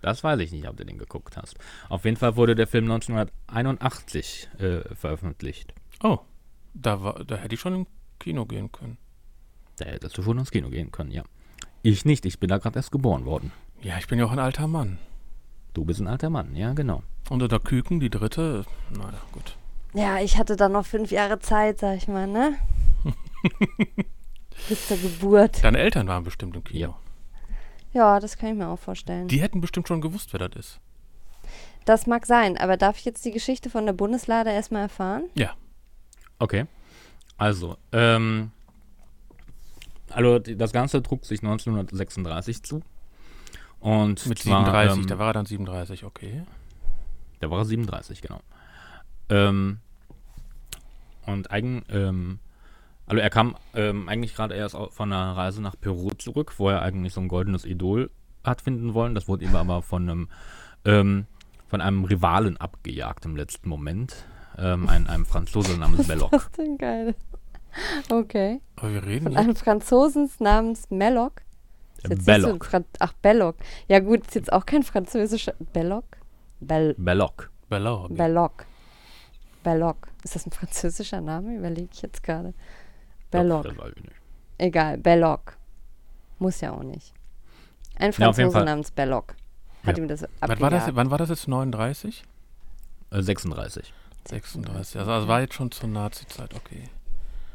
Das 0.00 0.24
weiß 0.24 0.40
ich 0.40 0.52
nicht, 0.52 0.68
ob 0.68 0.76
du 0.76 0.84
den 0.84 0.98
geguckt 0.98 1.36
hast. 1.36 1.56
Auf 1.88 2.04
jeden 2.04 2.16
Fall 2.16 2.36
wurde 2.36 2.54
der 2.54 2.66
Film 2.66 2.84
1981 2.90 4.48
äh, 4.58 4.94
veröffentlicht. 4.94 5.74
Oh. 6.02 6.18
Da, 6.72 7.02
war, 7.02 7.24
da 7.24 7.36
hätte 7.36 7.54
ich 7.54 7.60
schon 7.60 7.74
im 7.74 7.86
Kino 8.18 8.46
gehen 8.46 8.70
können. 8.72 8.96
Da 9.76 9.86
hättest 9.86 10.16
du 10.16 10.22
schon 10.22 10.38
ins 10.38 10.50
Kino 10.50 10.70
gehen 10.70 10.92
können, 10.92 11.10
ja. 11.10 11.22
Ich 11.82 12.04
nicht, 12.04 12.24
ich 12.26 12.38
bin 12.38 12.48
da 12.48 12.58
gerade 12.58 12.78
erst 12.78 12.92
geboren 12.92 13.24
worden. 13.24 13.52
Ja, 13.82 13.98
ich 13.98 14.06
bin 14.06 14.18
ja 14.18 14.26
auch 14.26 14.32
ein 14.32 14.38
alter 14.38 14.66
Mann. 14.66 14.98
Du 15.72 15.84
bist 15.84 16.00
ein 16.00 16.06
alter 16.06 16.30
Mann, 16.30 16.54
ja, 16.54 16.72
genau. 16.74 17.02
Und 17.28 17.40
der 17.40 17.60
Küken, 17.60 18.00
die 18.00 18.10
dritte, 18.10 18.64
naja, 18.90 19.20
gut. 19.32 19.56
Ja, 19.94 20.20
ich 20.20 20.36
hatte 20.36 20.56
dann 20.56 20.72
noch 20.72 20.86
fünf 20.86 21.10
Jahre 21.10 21.38
Zeit, 21.38 21.80
sag 21.80 21.96
ich 21.96 22.08
mal, 22.08 22.26
ne? 22.26 22.56
Bis 24.68 24.88
zur 24.88 24.98
Geburt. 24.98 25.64
Deine 25.64 25.78
Eltern 25.78 26.06
waren 26.08 26.24
bestimmt 26.24 26.54
im 26.56 26.64
Kino. 26.64 26.78
Ja, 26.78 26.94
das 27.92 28.36
kann 28.36 28.50
ich 28.50 28.56
mir 28.56 28.68
auch 28.68 28.78
vorstellen. 28.78 29.28
Die 29.28 29.40
hätten 29.40 29.60
bestimmt 29.60 29.88
schon 29.88 30.00
gewusst, 30.00 30.32
wer 30.32 30.48
das 30.48 30.56
ist. 30.58 30.80
Das 31.84 32.06
mag 32.06 32.26
sein, 32.26 32.56
aber 32.56 32.76
darf 32.76 32.98
ich 32.98 33.04
jetzt 33.04 33.24
die 33.24 33.32
Geschichte 33.32 33.70
von 33.70 33.86
der 33.86 33.92
Bundeslade 33.92 34.50
erstmal 34.50 34.82
erfahren? 34.82 35.24
Ja. 35.34 35.54
Okay. 36.38 36.66
Also, 37.36 37.76
ähm, 37.92 38.50
also 40.10 40.38
das 40.38 40.72
Ganze 40.72 41.02
trug 41.02 41.24
sich 41.24 41.42
1936 41.42 42.62
zu. 42.62 42.82
Und 43.80 44.26
Mit 44.26 44.38
zwar, 44.38 44.64
37, 44.64 44.98
ähm, 44.98 45.06
da 45.06 45.18
war 45.18 45.28
er 45.28 45.32
dann 45.32 45.46
37, 45.46 46.04
okay. 46.04 46.42
Da 47.40 47.50
war 47.50 47.58
er 47.58 47.64
37, 47.64 48.20
genau. 48.20 48.40
Ähm, 49.30 49.78
und 51.26 51.50
eigen, 51.50 51.82
ähm, 51.88 52.38
also 53.10 53.20
er 53.20 53.30
kam 53.30 53.56
ähm, 53.74 54.08
eigentlich 54.08 54.36
gerade 54.36 54.54
erst 54.54 54.76
von 54.76 55.12
einer 55.12 55.36
Reise 55.36 55.60
nach 55.60 55.74
Peru 55.78 56.10
zurück, 56.10 56.54
wo 56.58 56.68
er 56.68 56.80
eigentlich 56.82 57.12
so 57.12 57.20
ein 57.20 57.26
goldenes 57.26 57.64
Idol 57.64 58.08
hat 58.44 58.60
finden 58.60 58.94
wollen. 58.94 59.16
Das 59.16 59.26
wurde 59.26 59.44
ihm 59.44 59.56
aber 59.56 59.82
von 59.82 60.08
einem, 60.08 60.28
ähm, 60.84 61.26
von 61.66 61.80
einem 61.80 62.04
Rivalen 62.04 62.56
abgejagt 62.56 63.24
im 63.24 63.34
letzten 63.34 63.68
Moment. 63.68 64.14
Ähm, 64.56 64.88
ein, 64.88 65.08
einem 65.08 65.26
Franzose 65.26 65.76
namens 65.76 66.06
Belloc. 66.06 66.30
Was 66.30 66.52
denn 66.52 66.78
geil? 66.78 67.16
Okay. 68.10 68.60
Aber 68.76 68.92
wir 68.92 69.04
reden 69.04 69.24
Von 69.24 69.36
einem 69.36 69.56
Franzosen 69.56 70.30
namens 70.38 70.88
Melloc. 70.90 71.42
Ist 72.04 72.24
so 72.24 72.24
Belloc. 72.26 72.68
Ach, 73.00 73.12
Belloc. 73.14 73.56
Ja 73.88 73.98
gut, 73.98 74.24
ist 74.26 74.36
jetzt 74.36 74.52
auch 74.52 74.66
kein 74.66 74.84
französischer... 74.84 75.54
Belloc? 75.72 76.04
Bell 76.60 76.94
Belloc. 76.96 77.50
Belloc. 77.68 78.16
Belloc. 78.16 78.66
Belloc. 79.64 80.08
Ist 80.22 80.36
das 80.36 80.46
ein 80.46 80.52
französischer 80.52 81.20
Name? 81.20 81.56
Überlege 81.56 81.88
ich 81.92 82.02
jetzt 82.02 82.22
gerade. 82.22 82.54
Belloc. 83.30 83.64
das 83.64 83.72
ich. 83.96 84.10
Egal, 84.58 84.98
Belloc. 84.98 85.56
Muss 86.38 86.60
ja 86.60 86.72
auch 86.72 86.82
nicht. 86.82 87.12
Ein 87.96 88.12
Ja, 88.12 88.12
Franzose 88.12 88.50
Fall. 88.50 88.64
namens 88.64 88.90
Belloc. 88.90 89.34
Hat 89.84 89.96
Ja. 89.96 90.02
ihm 90.02 90.08
das 90.08 90.22
Wann 90.22 90.30
war, 90.60 90.70
das, 90.70 90.82
abgejagt. 90.82 90.96
wann 90.96 91.10
war 91.10 91.18
das 91.18 91.28
jetzt? 91.30 91.48
39? 91.48 92.24
Äh, 93.10 93.22
36. 93.22 93.92
36. 94.28 94.98
Also, 95.00 95.10
also 95.10 95.28
war 95.28 95.40
jetzt 95.40 95.54
schon 95.54 95.70
zur 95.70 95.88
Nazi-Zeit, 95.88 96.54
okay. 96.54 96.84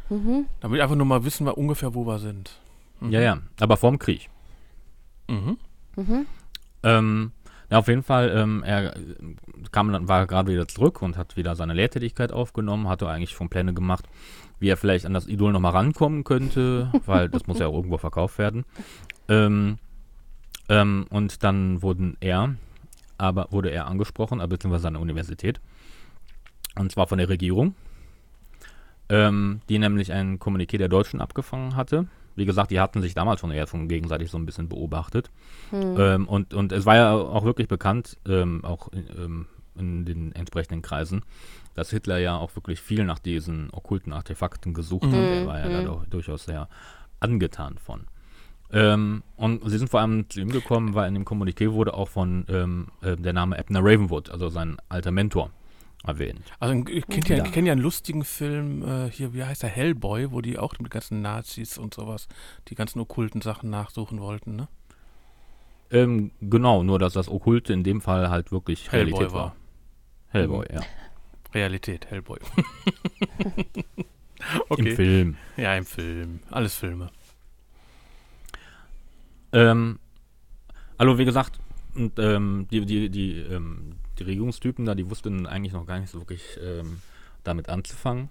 Mhm. 0.10 0.46
Damit 0.60 0.82
einfach 0.82 0.96
nur 0.96 1.06
mal 1.06 1.24
wissen 1.24 1.46
wir 1.46 1.58
ungefähr, 1.58 1.94
wo 1.96 2.06
wir 2.06 2.20
sind. 2.20 2.60
Mhm. 3.00 3.12
Ja, 3.12 3.22
ja, 3.22 3.38
aber 3.60 3.78
vorm 3.78 3.98
Krieg. 4.00 4.30
Mhm. 5.28 5.58
Mhm. 5.96 6.26
Ähm, 6.84 7.32
ja, 7.72 7.80
auf 7.80 7.88
jeden 7.88 8.04
Fall, 8.04 8.30
ähm, 8.36 8.64
er 8.64 8.96
äh, 8.96 9.00
kam 9.72 9.92
dann, 9.92 10.08
war 10.08 10.28
gerade 10.28 10.52
wieder 10.52 10.68
zurück 10.68 11.02
und 11.02 11.18
hat 11.18 11.36
wieder 11.38 11.56
seine 11.56 11.74
Lehrtätigkeit 11.74 12.32
aufgenommen, 12.32 12.88
hatte 12.88 13.08
eigentlich 13.10 13.32
schon 13.32 13.50
Pläne 13.50 13.74
gemacht, 13.74 14.06
wie 14.60 14.70
er 14.70 14.78
vielleicht 14.78 15.06
an 15.06 15.14
das 15.14 15.28
Idol 15.28 15.52
nochmal 15.52 15.74
rankommen 15.74 16.24
könnte, 16.24 16.92
weil 17.06 17.30
das 17.30 17.48
muss 17.48 17.60
ja 17.60 17.68
auch 17.68 17.76
irgendwo 17.76 17.98
verkauft 17.98 18.38
werden. 18.38 18.66
Ähm, 19.28 19.78
ähm, 20.70 21.06
und 21.10 21.44
dann 21.44 21.82
wurden 21.82 22.18
er, 22.20 22.56
aber 23.18 23.48
wurde 23.52 23.70
er 23.70 23.88
angesprochen, 23.88 24.40
äh, 24.40 24.48
beziehungsweise 24.48 24.84
seine 24.84 25.00
Universität, 25.00 25.60
und 26.78 26.92
zwar 26.92 27.08
von 27.08 27.18
der 27.18 27.30
Regierung, 27.30 27.76
ähm, 29.10 29.62
die 29.70 29.80
nämlich 29.80 30.12
ein 30.12 30.40
Kommuniqué 30.40 30.78
der 30.78 30.90
Deutschen 30.90 31.22
abgefangen 31.22 31.76
hatte. 31.76 32.08
Wie 32.36 32.46
gesagt, 32.46 32.72
die 32.72 32.80
hatten 32.80 33.02
sich 33.02 33.14
damals 33.14 33.40
schon 33.40 33.52
eher 33.52 33.68
schon 33.68 33.88
gegenseitig 33.88 34.30
so 34.30 34.38
ein 34.38 34.46
bisschen 34.46 34.68
beobachtet. 34.68 35.30
Hm. 35.70 35.96
Ähm, 35.98 36.28
und, 36.28 36.54
und 36.54 36.72
es 36.74 36.86
war 36.86 36.96
ja 36.96 37.14
auch 37.14 37.46
wirklich 37.46 37.68
bekannt, 37.68 38.18
ähm, 38.28 38.66
auch 38.66 38.90
in, 39.78 40.06
den 40.06 40.32
entsprechenden 40.34 40.82
Kreisen, 40.82 41.24
dass 41.74 41.90
Hitler 41.90 42.18
ja 42.18 42.38
auch 42.38 42.56
wirklich 42.56 42.82
viel 42.82 43.04
nach 43.06 43.20
diesen 43.20 43.70
okkulten 43.72 44.14
Artefakten 44.14 44.74
gesucht 44.74 45.06
hat. 45.06 45.14
Er 45.14 45.46
war 45.46 45.60
ja 45.60 45.70
da 45.70 45.82
Mhm. 45.82 45.86
doch 45.86 46.06
durchaus 46.06 46.46
sehr 46.46 46.68
angetan 47.20 47.78
von. 47.78 48.08
Ähm, 48.72 49.24
und 49.36 49.70
sie 49.70 49.78
sind 49.78 49.90
vor 49.90 50.00
allem 50.02 50.30
zu 50.30 50.42
ihm 50.42 50.50
gekommen, 50.50 50.96
weil 50.96 51.08
in 51.08 51.14
dem 51.14 51.24
Kommuniqué 51.26 51.72
wurde 51.72 51.94
auch 51.94 52.10
von 52.10 52.46
ähm, 52.50 52.88
äh, 53.02 53.16
der 53.16 53.34
Name 53.34 53.58
Abner 53.60 53.80
Ravenwood, 53.82 54.30
also 54.32 54.50
sein 54.50 54.78
alter 54.90 55.12
Mentor, 55.12 55.52
erwähnt. 56.04 56.42
Also 56.60 56.74
ich 56.90 57.06
kenne 57.08 57.30
ja, 57.30 57.38
Ja. 57.38 57.44
kenn 57.52 57.66
ja 57.66 57.74
einen 57.74 57.82
lustigen 57.82 58.24
Film, 58.24 58.84
äh, 58.84 59.10
hier, 59.12 59.34
wie 59.34 59.44
heißt 59.44 59.64
der, 59.64 59.70
Hellboy, 59.70 60.32
wo 60.32 60.42
die 60.42 60.58
auch 60.58 60.74
mit 60.80 60.92
ganzen 60.92 61.22
Nazis 61.22 61.78
und 61.78 61.94
sowas, 61.94 62.28
die 62.68 62.76
ganzen 62.76 63.00
okkulten 63.00 63.42
Sachen 63.42 63.70
nachsuchen 63.70 64.20
wollten, 64.20 64.56
ne? 64.56 64.68
Ähm, 65.92 66.32
genau, 66.42 66.82
nur 66.84 66.98
dass 66.98 67.14
das 67.14 67.30
Okkulte 67.30 67.72
in 67.72 67.84
dem 67.84 68.02
Fall 68.02 68.30
halt 68.30 68.52
wirklich 68.52 68.92
Hellboy 68.92 69.12
Realität 69.14 69.34
war. 69.34 69.42
war. 69.46 69.56
Hellboy, 70.36 70.66
ja. 70.72 70.82
Realität, 71.54 72.10
Hellboy. 72.10 72.40
Im 73.76 74.62
okay. 74.70 74.96
Film. 74.96 75.38
Ja, 75.58 75.76
im 75.76 75.86
Film. 75.86 76.40
Alles 76.52 76.76
Filme. 76.76 77.10
Ähm, 79.54 80.00
also 80.98 81.18
wie 81.18 81.26
gesagt, 81.26 81.60
und, 81.96 82.20
ähm, 82.20 82.68
die, 82.70 82.86
die, 82.86 83.10
die, 83.10 83.40
ähm, 83.40 83.96
die 84.20 84.24
Regierungstypen 84.24 84.86
da, 84.86 84.96
die 84.96 85.10
wussten 85.10 85.48
eigentlich 85.48 85.74
noch 85.74 85.86
gar 85.86 86.00
nicht 86.00 86.12
so 86.12 86.20
wirklich 86.20 86.60
ähm, 86.62 87.02
damit 87.44 87.70
anzufangen. 87.70 88.30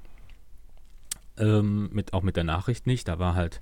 Ähm, 1.37 1.89
mit, 1.93 2.13
auch 2.13 2.23
mit 2.23 2.37
der 2.37 2.45
Nachricht 2.45 2.87
nicht. 2.87 3.09
Da 3.09 3.19
war 3.19 3.35
halt 3.35 3.61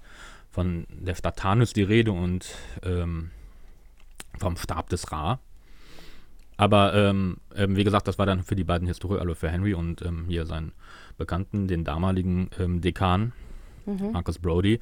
von 0.50 0.86
der 0.90 1.14
Stadt 1.14 1.38
Tarnus 1.38 1.72
die 1.72 1.84
Rede 1.84 2.12
und 2.12 2.54
ähm, 2.82 3.30
vom 4.38 4.56
Stab 4.56 4.90
des 4.90 5.10
Ra. 5.12 5.38
Aber 6.62 6.94
ähm, 6.94 7.38
ähm, 7.56 7.74
wie 7.74 7.82
gesagt, 7.82 8.06
das 8.06 8.20
war 8.20 8.26
dann 8.26 8.44
für 8.44 8.54
die 8.54 8.62
beiden 8.62 8.86
Historiker, 8.86 9.20
also 9.20 9.34
für 9.34 9.50
Henry 9.50 9.74
und 9.74 10.00
ähm, 10.02 10.26
hier 10.28 10.46
seinen 10.46 10.70
Bekannten, 11.18 11.66
den 11.66 11.82
damaligen 11.82 12.50
ähm, 12.56 12.80
Dekan, 12.80 13.32
Mhm. 13.84 14.12
Marcus 14.12 14.38
Brody, 14.38 14.78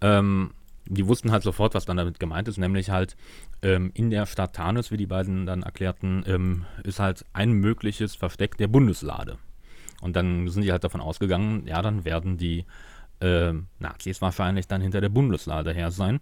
ähm, 0.00 0.52
die 0.84 1.08
wussten 1.08 1.32
halt 1.32 1.42
sofort, 1.42 1.74
was 1.74 1.84
dann 1.84 1.96
damit 1.96 2.20
gemeint 2.20 2.46
ist, 2.46 2.58
nämlich 2.58 2.90
halt 2.90 3.16
in 3.60 4.10
der 4.10 4.24
Stadt 4.26 4.54
Tarnus, 4.54 4.92
wie 4.92 4.96
die 4.96 5.06
beiden 5.06 5.46
dann 5.46 5.64
erklärten, 5.64 6.64
ist 6.84 7.00
halt 7.00 7.24
ein 7.32 7.50
mögliches 7.50 8.14
Versteck 8.14 8.56
der 8.56 8.68
Bundeslade. 8.68 9.38
Und 10.00 10.14
dann 10.14 10.46
sind 10.46 10.62
die 10.62 10.70
halt 10.70 10.84
davon 10.84 11.00
ausgegangen, 11.00 11.66
ja, 11.66 11.82
dann 11.82 12.04
werden 12.04 12.36
die 12.36 12.66
ähm, 13.20 13.66
Nazis 13.80 14.22
wahrscheinlich 14.22 14.68
dann 14.68 14.80
hinter 14.80 15.00
der 15.00 15.08
Bundeslade 15.08 15.72
her 15.72 15.90
sein. 15.90 16.20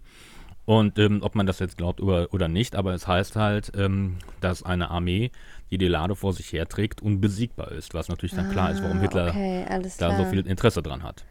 Und 0.65 0.97
ähm, 0.99 1.21
ob 1.21 1.35
man 1.35 1.45
das 1.45 1.59
jetzt 1.59 1.77
glaubt 1.77 2.01
oder, 2.01 2.33
oder 2.33 2.47
nicht, 2.47 2.75
aber 2.75 2.93
es 2.93 3.07
heißt 3.07 3.35
halt, 3.35 3.71
ähm, 3.75 4.17
dass 4.41 4.63
eine 4.63 4.89
Armee, 4.89 5.31
die 5.71 5.77
die 5.77 5.87
Lade 5.87 6.15
vor 6.15 6.33
sich 6.33 6.51
herträgt, 6.53 7.01
unbesiegbar 7.01 7.71
ist, 7.71 7.93
was 7.93 8.09
natürlich 8.09 8.33
dann 8.33 8.47
klar 8.47 8.71
ist, 8.71 8.81
warum 8.81 8.99
Ah, 8.99 9.01
Hitler 9.01 9.29
okay, 9.29 9.65
da 9.97 10.13
so 10.13 10.25
viel 10.25 10.45
Interesse 10.47 10.81
dran 10.83 11.03
hat. 11.03 11.25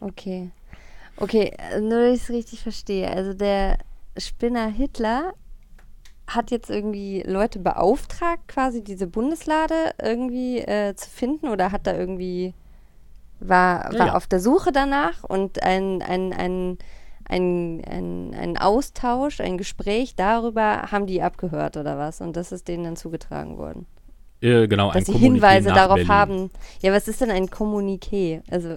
Okay. 0.00 0.50
Okay, 1.16 1.52
nur 1.80 2.00
dass 2.00 2.16
ich 2.16 2.22
es 2.24 2.30
richtig 2.30 2.62
verstehe. 2.62 3.10
Also 3.10 3.34
der 3.34 3.78
Spinner 4.18 4.68
Hitler 4.68 5.34
hat 6.26 6.50
jetzt 6.50 6.70
irgendwie 6.70 7.22
Leute 7.26 7.58
beauftragt, 7.58 8.46
quasi 8.48 8.82
diese 8.84 9.06
Bundeslade 9.06 9.92
irgendwie 10.00 10.58
äh, 10.60 10.94
zu 10.94 11.10
finden 11.10 11.48
oder 11.48 11.72
hat 11.72 11.86
da 11.86 11.96
irgendwie 11.96 12.54
war, 13.40 13.92
Ja, 13.92 13.98
war 13.98 14.06
ja. 14.06 14.14
auf 14.16 14.26
der 14.26 14.40
Suche 14.40 14.72
danach 14.72 15.24
und 15.24 15.62
ein, 15.62 16.02
ein, 16.02 16.32
ein, 16.32 16.78
ein, 17.30 17.82
ein, 17.84 18.34
ein 18.34 18.58
Austausch, 18.58 19.40
ein 19.40 19.56
Gespräch 19.56 20.16
darüber 20.16 20.90
haben 20.90 21.06
die 21.06 21.22
abgehört 21.22 21.76
oder 21.76 21.98
was? 21.98 22.20
Und 22.20 22.36
das 22.36 22.52
ist 22.52 22.68
denen 22.68 22.84
dann 22.84 22.96
zugetragen 22.96 23.56
worden. 23.56 23.86
Äh, 24.40 24.66
genau, 24.68 24.90
Dass 24.92 25.06
sie 25.06 25.12
Kommuniqué 25.12 25.18
Hinweise 25.18 25.68
darauf 25.68 25.96
Berlin. 25.96 26.08
haben. 26.08 26.50
Ja, 26.82 26.92
was 26.92 27.08
ist 27.08 27.20
denn 27.20 27.30
ein 27.30 27.48
Kommuniqué? 27.48 28.42
Also 28.50 28.76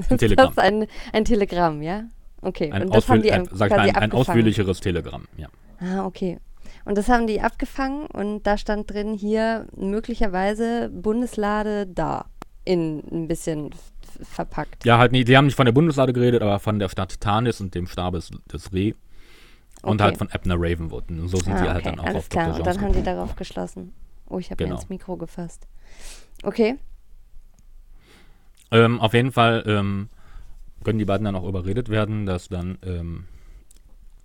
Ein 0.08 0.18
Telegramm. 0.18 0.52
Ein, 0.56 0.86
ein 1.12 1.24
Telegramm, 1.24 1.82
ja? 1.82 2.04
Okay. 2.42 2.70
Ein, 2.72 2.84
und 2.84 2.94
das 2.94 3.08
haben 3.08 3.20
ausführlich, 3.20 3.48
die 3.50 3.62
ein, 3.62 3.80
ein, 3.80 3.96
ein 3.96 4.12
ausführlicheres 4.12 4.80
Telegramm, 4.80 5.24
ja. 5.36 5.48
Ah, 5.80 6.06
okay. 6.06 6.38
Und 6.84 6.96
das 6.96 7.08
haben 7.08 7.26
die 7.26 7.40
abgefangen 7.40 8.06
und 8.06 8.44
da 8.44 8.56
stand 8.56 8.90
drin 8.90 9.12
hier 9.12 9.66
möglicherweise 9.76 10.90
Bundeslade 10.90 11.86
da. 11.86 12.26
In 12.64 13.02
ein 13.10 13.26
bisschen 13.26 13.70
verpackt. 14.22 14.84
Ja, 14.84 14.98
halt 14.98 15.12
nicht, 15.12 15.28
die 15.28 15.36
haben 15.36 15.46
nicht 15.46 15.56
von 15.56 15.66
der 15.66 15.72
Bundeslade 15.72 16.12
geredet, 16.12 16.42
aber 16.42 16.58
von 16.58 16.78
der 16.78 16.88
Stadt 16.88 17.20
Tarnis 17.20 17.60
und 17.60 17.74
dem 17.74 17.86
Stabes 17.86 18.30
des 18.52 18.72
Reh. 18.72 18.94
Und 19.82 19.94
Okay. 19.94 20.02
halt 20.04 20.18
von 20.18 20.30
Abner 20.30 20.56
Ravenwood. 20.58 21.08
Und 21.10 21.28
so 21.28 21.38
sind 21.38 21.54
ah, 21.54 21.62
die 21.62 21.68
halt 21.68 21.78
okay, 21.86 21.90
dann 21.90 22.00
auch 22.00 22.04
alles 22.04 22.16
auf 22.16 22.28
klar. 22.28 22.46
Dr. 22.46 22.58
Und 22.58 22.66
Jones 22.66 22.76
dann 22.76 22.84
haben 22.84 22.92
die 22.94 23.02
darauf 23.02 23.36
geschlossen. 23.36 23.92
Oh, 24.28 24.38
ich 24.38 24.50
habe 24.50 24.62
mir 24.62 24.68
Genau. 24.68 24.80
ins 24.80 24.88
Mikro 24.90 25.16
gefasst. 25.16 25.66
Okay. 26.42 26.76
Ähm, 28.70 29.00
auf 29.00 29.14
jeden 29.14 29.32
Fall 29.32 29.64
ähm, 29.66 30.08
können 30.84 30.98
die 30.98 31.04
beiden 31.04 31.24
dann 31.24 31.34
auch 31.34 31.46
überredet 31.48 31.88
werden, 31.88 32.26
dass 32.26 32.48
dann 32.48 32.78
ähm, 32.82 33.24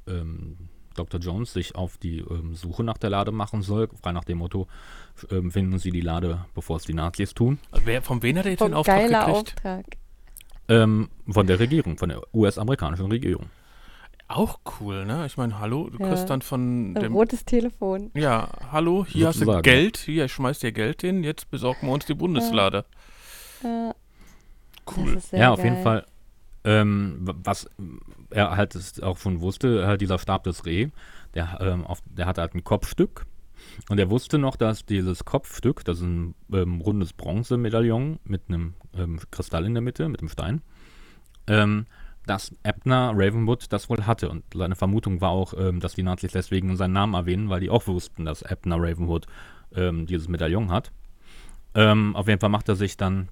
ähm, 0.08 0.58
Dr. 0.96 1.20
Jones 1.20 1.54
sich 1.54 1.76
auf 1.76 1.98
die 1.98 2.20
ähm, 2.20 2.56
Suche 2.56 2.84
nach 2.84 2.98
der 2.98 3.10
Lade 3.10 3.32
machen 3.32 3.62
soll. 3.62 3.89
Frei 4.02 4.12
nach 4.12 4.24
dem 4.24 4.38
Motto, 4.39 4.68
ähm, 5.32 5.51
finden 5.51 5.78
Sie 5.80 5.91
die 5.91 6.01
Lade, 6.01 6.45
bevor 6.53 6.78
es 6.78 6.84
die 6.84 6.93
Nazis 6.93 7.34
tun. 7.34 7.59
Wer, 7.84 8.01
von 8.01 8.22
wem 8.24 8.38
hat 8.38 8.45
er 8.45 8.51
jetzt 8.51 8.61
den 8.61 8.74
Auftrag 8.74 8.97
geiler 9.01 9.26
gekriegt? 9.26 9.55
Auftrag. 9.55 9.86
Ähm, 10.68 11.09
von 11.30 11.47
der 11.47 11.59
Regierung, 11.59 11.97
von 11.97 12.09
der 12.09 12.22
US-amerikanischen 12.34 13.05
Regierung. 13.11 13.45
Auch 14.28 14.59
cool, 14.80 15.05
ne? 15.05 15.26
Ich 15.28 15.38
meine, 15.38 15.59
hallo, 15.59 15.89
du 15.91 15.99
Ja. 16.01 16.09
kriegst 16.09 16.30
dann 16.32 16.41
von 16.41 16.95
Ein 16.97 17.01
dem. 17.01 17.13
rotes 17.13 17.45
Telefon. 17.45 18.09
Ja, 18.16 18.49
hallo, 18.72 19.05
hier 19.07 19.28
hast 19.28 19.36
du 19.36 19.39
Sozusagen. 19.41 19.61
Geld, 19.61 19.97
hier, 19.97 20.26
ich 20.26 20.34
schmeiß 20.34 20.57
dir 20.59 20.72
Geld 20.72 21.01
hin, 21.01 21.24
jetzt 21.24 21.51
besorgen 21.51 21.86
wir 21.88 21.93
uns 21.93 22.05
die 22.07 22.16
Bundeslade. 22.16 22.86
Ja, 23.63 23.93
Cool. 24.97 25.20
ja, 25.32 25.51
auf 25.51 25.59
geil. 25.61 25.72
jeden 25.72 25.84
Fall. 25.84 26.05
Ähm, 26.63 27.20
was 27.43 27.70
er 28.32 28.55
halt 28.57 28.74
es 28.74 28.99
auch 29.01 29.20
schon 29.20 29.41
wusste, 29.41 29.86
halt 29.86 30.01
dieser 30.01 30.18
Stab 30.18 30.43
des 30.45 30.66
Reh, 30.66 30.88
der, 31.36 31.59
ähm, 31.61 31.86
auf, 31.86 32.01
der 32.05 32.26
hatte 32.26 32.41
halt 32.41 32.55
ein 32.55 32.63
Kopfstück. 32.63 33.26
Und 33.89 33.99
er 33.99 34.09
wusste 34.09 34.38
noch, 34.38 34.55
dass 34.55 34.86
dieses 34.86 35.26
Kopfstück, 35.26 35.84
das 35.86 35.97
ist 35.97 36.03
ein 36.03 36.36
ähm, 36.51 36.82
rundes 36.82 37.13
Bronzemedaillon 37.13 38.19
mit 38.23 38.43
einem 38.47 38.73
ähm, 38.95 39.19
Kristall 39.32 39.65
in 39.65 39.73
der 39.73 39.82
Mitte, 39.82 40.09
mit 40.09 40.21
einem 40.21 40.30
Stein, 40.30 40.61
ähm, 41.47 41.86
dass 42.26 42.55
Ebner 42.63 43.11
Ravenwood 43.13 43.71
das 43.71 43.89
wohl 43.89 44.05
hatte. 44.05 44.30
Und 44.30 44.43
seine 44.53 44.76
Vermutung 44.76 45.21
war 45.21 45.30
auch, 45.30 45.53
ähm, 45.57 45.80
dass 45.80 45.93
die 45.93 46.03
Nazis 46.03 46.32
deswegen 46.32 46.76
seinen 46.78 46.93
Namen 46.93 47.13
erwähnen, 47.13 47.49
weil 47.49 47.59
die 47.59 47.69
auch 47.69 47.86
wussten, 47.88 48.26
dass 48.26 48.41
Ebner 48.41 48.78
Ravenwood 48.80 49.28
ähm, 49.76 50.05
dieses 50.07 50.28
Medaillon 50.28 50.71
hat. 50.71 50.91
Ähm, 51.76 52.15
auf 52.15 52.28
jeden 52.28 52.39
Fall 52.39 52.49
macht 52.49 52.69
er 52.69 52.76
sich 52.76 52.97
dann 52.97 53.30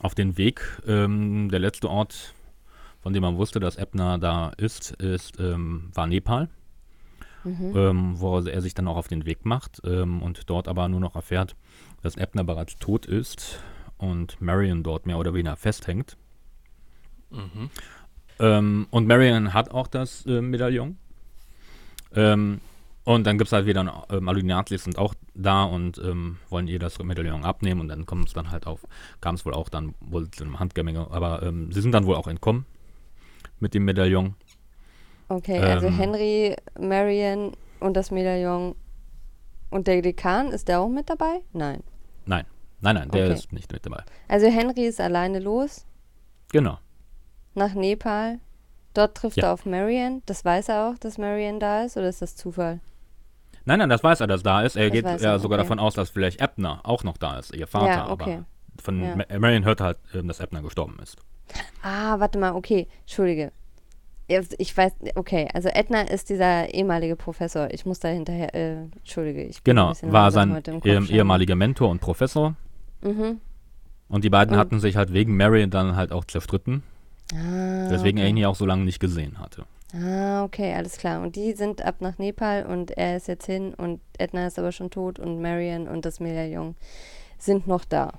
auf 0.00 0.14
den 0.14 0.36
Weg. 0.36 0.60
Der 0.84 1.08
letzte 1.08 1.88
Ort, 1.88 2.34
von 3.00 3.14
dem 3.14 3.22
man 3.22 3.38
wusste, 3.38 3.58
dass 3.58 3.76
Ebner 3.76 4.18
da 4.18 4.50
ist, 4.58 4.90
ist 4.90 5.38
war 5.38 6.06
Nepal. 6.06 6.50
Ähm, 7.74 8.20
wo 8.20 8.38
er 8.38 8.60
sich 8.62 8.74
dann 8.74 8.88
auch 8.88 8.96
auf 8.96 9.08
den 9.08 9.26
Weg 9.26 9.44
macht 9.44 9.82
ähm, 9.84 10.22
und 10.22 10.48
dort 10.48 10.68
aber 10.68 10.88
nur 10.88 11.00
noch 11.00 11.14
erfährt, 11.14 11.56
dass 12.02 12.16
Ebner 12.16 12.44
bereits 12.44 12.76
tot 12.76 13.06
ist 13.06 13.62
und 13.98 14.40
Marion 14.40 14.82
dort 14.82 15.06
mehr 15.06 15.18
oder 15.18 15.34
weniger 15.34 15.56
festhängt. 15.56 16.16
Ähm, 18.38 18.86
und 18.90 19.06
Marion 19.06 19.54
hat 19.54 19.70
auch 19.70 19.86
das 19.86 20.26
äh, 20.26 20.40
Medaillon. 20.40 20.96
Ähm, 22.14 22.60
und 23.04 23.26
dann 23.26 23.36
gibt 23.36 23.48
es 23.48 23.52
halt 23.52 23.66
wieder, 23.66 24.06
ähm, 24.10 24.28
also 24.28 24.40
die 24.40 24.46
Nazis 24.46 24.84
sind 24.84 24.98
auch 24.98 25.14
da 25.34 25.64
und 25.64 25.98
ähm, 25.98 26.38
wollen 26.48 26.68
ihr 26.68 26.78
das 26.78 26.98
Medaillon 26.98 27.44
abnehmen 27.44 27.80
und 27.82 27.88
dann 27.88 28.06
kommt 28.06 28.28
es 28.28 28.32
dann 28.32 28.50
halt 28.50 28.66
auf, 28.66 28.86
kam 29.20 29.34
es 29.34 29.44
wohl 29.44 29.52
auch 29.52 29.68
dann 29.68 29.94
wohl 30.00 30.30
zu 30.30 30.44
einem 30.44 30.58
Handgemenge, 30.58 31.08
aber 31.10 31.42
ähm, 31.42 31.70
sie 31.70 31.82
sind 31.82 31.92
dann 31.92 32.06
wohl 32.06 32.16
auch 32.16 32.28
entkommen 32.28 32.64
mit 33.60 33.74
dem 33.74 33.84
Medaillon. 33.84 34.34
Okay, 35.28 35.58
also 35.58 35.86
Ähm. 35.86 35.98
Henry, 35.98 36.56
Marion 36.78 37.52
und 37.80 37.94
das 37.96 38.10
Medaillon. 38.10 38.74
Und 39.70 39.86
der 39.86 40.02
Dekan, 40.02 40.48
ist 40.52 40.68
der 40.68 40.80
auch 40.80 40.88
mit 40.88 41.10
dabei? 41.10 41.40
Nein. 41.52 41.82
Nein, 42.26 42.44
nein, 42.80 42.94
nein, 42.96 43.10
der 43.10 43.24
Okay. 43.26 43.34
ist 43.34 43.52
nicht 43.52 43.72
mit 43.72 43.84
dabei. 43.84 44.02
Also 44.28 44.46
Henry 44.46 44.86
ist 44.86 45.00
alleine 45.00 45.40
los 45.40 45.84
Genau. 46.52 46.78
nach 47.54 47.74
Nepal. 47.74 48.38
Dort 48.92 49.16
trifft 49.16 49.38
Ja. 49.38 49.48
er 49.48 49.52
auf 49.54 49.66
Marion. 49.66 50.22
Das 50.26 50.44
weiß 50.44 50.68
er 50.68 50.88
auch, 50.90 50.98
dass 50.98 51.18
Marion 51.18 51.58
da 51.58 51.82
ist, 51.82 51.96
oder 51.96 52.08
ist 52.08 52.22
das 52.22 52.36
Zufall? 52.36 52.78
Nein, 53.64 53.78
nein, 53.80 53.88
das 53.88 54.04
weiß 54.04 54.20
er, 54.20 54.26
dass 54.28 54.42
da 54.44 54.62
ist. 54.62 54.76
Er 54.76 54.84
Das 54.90 54.92
geht 54.92 55.04
ja 55.22 55.38
sogar 55.38 55.58
okay. 55.58 55.64
davon 55.64 55.78
aus, 55.80 55.94
dass 55.94 56.10
vielleicht 56.10 56.40
Ebner 56.40 56.80
auch 56.84 57.02
noch 57.02 57.16
da 57.16 57.38
ist, 57.38 57.52
ihr 57.56 57.66
Vater. 57.66 57.86
Ja, 57.88 58.10
okay. 58.10 58.34
Aber 58.34 58.82
von 58.82 59.02
Ja. 59.02 59.16
Ma- 59.16 59.38
Marion 59.38 59.64
hört 59.64 59.80
halt, 59.80 59.98
ähm, 60.14 60.28
dass 60.28 60.38
Ebner 60.38 60.62
gestorben 60.62 60.98
ist. 61.02 61.16
Ah, 61.82 62.20
warte 62.20 62.38
mal, 62.38 62.54
okay, 62.54 62.86
Entschuldige. 63.00 63.50
Ich 64.26 64.74
weiß, 64.74 64.92
okay, 65.16 65.48
also 65.52 65.68
Edna 65.68 66.02
ist 66.02 66.30
dieser 66.30 66.72
ehemalige 66.72 67.14
Professor. 67.14 67.68
Ich 67.72 67.84
muss 67.84 68.00
da 68.00 68.08
hinterher, 68.08 68.54
äh, 68.54 68.76
Entschuldige, 68.96 69.42
ich 69.42 69.62
bin 69.62 69.76
Genau, 69.76 69.92
war 70.02 70.30
sein 70.30 70.62
ähm, 70.66 70.80
schon. 70.82 71.14
ehemaliger 71.14 71.54
Mentor 71.56 71.90
und 71.90 72.00
Professor. 72.00 72.54
Mhm. 73.02 73.40
Und 74.08 74.24
die 74.24 74.30
beiden 74.30 74.54
Und- 74.54 74.60
hatten 74.60 74.80
sich 74.80 74.96
halt 74.96 75.12
wegen 75.12 75.36
Marion 75.36 75.70
dann 75.70 75.94
halt 75.96 76.10
auch 76.12 76.24
zerstritten, 76.24 76.82
Ah, 77.34 77.90
weswegen 77.90 78.18
er 78.18 78.24
okay. 78.24 78.30
ihn 78.30 78.36
ja 78.38 78.48
auch 78.48 78.54
so 78.54 78.64
lange 78.64 78.84
nicht 78.84 78.98
gesehen 79.00 79.38
hatte. 79.38 79.66
Ah, 79.94 80.42
okay, 80.44 80.72
alles 80.74 80.96
klar. 80.96 81.20
Und 81.22 81.36
die 81.36 81.52
sind 81.52 81.82
ab 81.82 81.96
nach 82.00 82.18
Nepal 82.18 82.64
und 82.66 82.92
er 82.92 83.16
ist 83.16 83.28
jetzt 83.28 83.46
hin 83.46 83.74
und 83.74 84.00
Edna 84.18 84.46
ist 84.46 84.58
aber 84.58 84.72
schon 84.72 84.90
tot 84.90 85.18
und 85.18 85.40
Marion 85.42 85.86
und 85.86 86.04
das 86.06 86.18
Medaillon 86.18 86.74
sind 87.38 87.66
noch 87.66 87.84
da. 87.84 88.12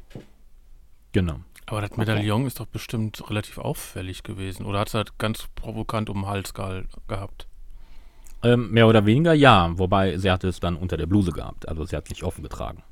Genau. 1.13 1.35
Aber 1.67 1.81
das 1.81 1.97
Medaillon 1.97 2.45
ist 2.45 2.59
doch 2.59 2.67
bestimmt 2.67 3.27
relativ 3.29 3.57
auffällig 3.57 4.23
gewesen. 4.23 4.65
Oder 4.65 4.79
hat 4.79 4.89
es 4.89 4.93
halt 4.93 5.17
ganz 5.17 5.47
provokant 5.55 6.09
um 6.09 6.21
den 6.21 6.27
Hals 6.27 6.53
gehal- 6.53 6.85
gehabt? 7.07 7.47
Ähm, 8.43 8.69
mehr 8.69 8.87
oder 8.87 9.05
weniger 9.07 9.33
ja, 9.33 9.71
wobei 9.79 10.17
sie 10.17 10.29
hatte 10.29 10.47
es 10.47 10.59
dann 10.59 10.75
unter 10.75 10.97
der 10.97 11.07
Bluse 11.07 11.31
gehabt. 11.31 11.67
Also 11.67 11.83
sie 11.85 11.95
hat 11.95 12.05
es 12.05 12.11
nicht 12.11 12.23
offen 12.23 12.43
getragen. 12.43 12.83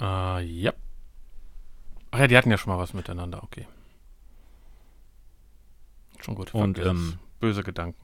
Äh, 0.00 0.42
ja. 0.44 0.72
Ach 2.10 2.18
ja, 2.18 2.26
die 2.26 2.36
hatten 2.36 2.50
ja 2.50 2.58
schon 2.58 2.72
mal 2.72 2.80
was 2.80 2.94
miteinander, 2.94 3.42
okay. 3.44 3.66
Schon 6.20 6.34
gut. 6.34 6.52
Und, 6.54 6.78
ähm, 6.78 7.18
Böse 7.38 7.62
Gedanken. 7.62 8.00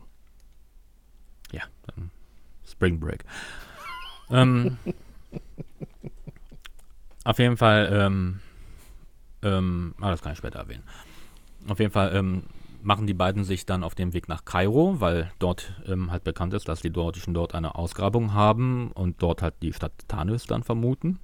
Ja, 1.50 1.62
dann 1.86 2.10
Spring 2.64 3.00
Break. 3.00 3.24
ähm, 4.30 4.78
auf 7.24 7.38
jeden 7.38 7.56
Fall, 7.56 7.88
ähm, 7.92 8.40
ähm, 9.42 9.94
ah, 10.00 10.10
das 10.10 10.22
kann 10.22 10.32
ich 10.32 10.38
später 10.38 10.58
erwähnen. 10.58 10.84
Auf 11.68 11.78
jeden 11.78 11.92
Fall 11.92 12.14
ähm, 12.14 12.44
machen 12.82 13.06
die 13.06 13.14
beiden 13.14 13.44
sich 13.44 13.66
dann 13.66 13.84
auf 13.84 13.94
den 13.94 14.12
Weg 14.12 14.28
nach 14.28 14.44
Kairo, 14.44 15.00
weil 15.00 15.30
dort 15.38 15.74
ähm, 15.86 16.10
halt 16.10 16.24
bekannt 16.24 16.54
ist, 16.54 16.68
dass 16.68 16.80
die 16.80 16.90
Deutschen 16.90 17.34
dort 17.34 17.54
eine 17.54 17.74
Ausgrabung 17.74 18.34
haben 18.34 18.90
und 18.92 19.22
dort 19.22 19.42
halt 19.42 19.54
die 19.62 19.72
Stadt 19.72 19.92
Tanis 20.08 20.46
dann 20.46 20.62
vermuten. 20.62 21.18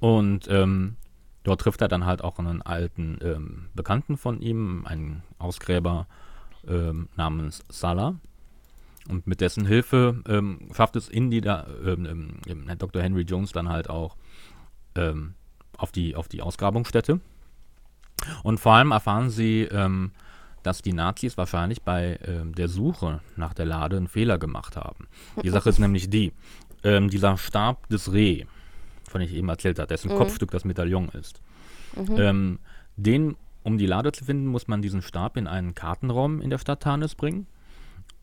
Und 0.00 0.48
ähm, 0.50 0.96
dort 1.44 1.60
trifft 1.60 1.80
er 1.80 1.88
dann 1.88 2.04
halt 2.04 2.22
auch 2.22 2.38
einen 2.38 2.62
alten 2.62 3.18
ähm, 3.22 3.68
Bekannten 3.74 4.16
von 4.16 4.40
ihm, 4.40 4.84
einen 4.86 5.22
Ausgräber 5.38 6.06
ähm, 6.66 7.08
namens 7.16 7.64
Salah. 7.68 8.16
Und 9.08 9.26
mit 9.26 9.40
dessen 9.40 9.66
Hilfe 9.66 10.22
ähm, 10.28 10.68
schafft 10.74 10.96
es 10.96 11.08
Indy 11.08 11.40
da, 11.40 11.66
ähm, 11.84 12.40
Dr. 12.78 13.00
Henry 13.00 13.22
Jones 13.22 13.52
dann 13.52 13.68
halt 13.68 13.88
auch 13.88 14.16
ähm, 14.96 15.34
auf, 15.76 15.92
die, 15.92 16.14
auf 16.14 16.28
die 16.28 16.42
Ausgrabungsstätte. 16.42 17.20
Und 18.42 18.60
vor 18.60 18.74
allem 18.74 18.92
erfahren 18.92 19.30
sie, 19.30 19.62
ähm, 19.62 20.12
dass 20.62 20.82
die 20.82 20.92
Nazis 20.92 21.36
wahrscheinlich 21.36 21.82
bei 21.82 22.18
ähm, 22.24 22.54
der 22.54 22.68
Suche 22.68 23.20
nach 23.36 23.54
der 23.54 23.66
Lade 23.66 23.96
einen 23.96 24.08
Fehler 24.08 24.38
gemacht 24.38 24.76
haben. 24.76 25.06
Die 25.42 25.50
Sache 25.50 25.68
ist 25.68 25.78
nämlich 25.78 26.10
die, 26.10 26.32
ähm, 26.82 27.08
dieser 27.08 27.36
Stab 27.36 27.88
des 27.88 28.12
Reh, 28.12 28.44
von 29.08 29.20
dem 29.20 29.28
ich 29.30 29.36
eben 29.36 29.48
erzählt 29.48 29.78
habe, 29.78 29.88
dessen 29.88 30.10
Kopfstück 30.10 30.50
das 30.50 30.64
Medaillon 30.64 31.08
ist, 31.10 31.40
ähm, 32.16 32.58
den, 32.96 33.36
um 33.62 33.78
die 33.78 33.86
Lade 33.86 34.12
zu 34.12 34.24
finden, 34.24 34.46
muss 34.46 34.66
man 34.66 34.82
diesen 34.82 35.02
Stab 35.02 35.36
in 35.36 35.46
einen 35.46 35.74
Kartenraum 35.74 36.40
in 36.40 36.50
der 36.50 36.58
Stadt 36.58 36.82
Tanis 36.82 37.14
bringen. 37.14 37.46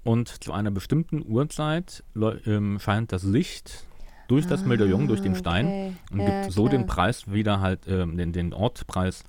Und 0.03 0.43
zu 0.43 0.51
einer 0.51 0.71
bestimmten 0.71 1.23
Uhrzeit 1.25 2.03
ähm, 2.45 2.77
scheint 2.79 3.13
das 3.13 3.23
Licht 3.23 3.85
durch 4.27 4.47
das 4.47 4.65
Medaillon, 4.65 5.07
durch 5.07 5.21
den 5.21 5.35
Stein 5.35 5.65
Ah, 5.65 5.69
okay. 5.69 5.93
und 6.11 6.19
Ja, 6.19 6.25
gibt 6.25 6.51
so 6.53 6.67
den 6.67 6.85
klar. 6.85 6.95
Preis 6.95 7.31
wieder 7.31 7.59
halt, 7.59 7.87
ähm, 7.87 8.17
den, 8.17 8.31
den 8.33 8.53
Ortpreis, 8.53 9.23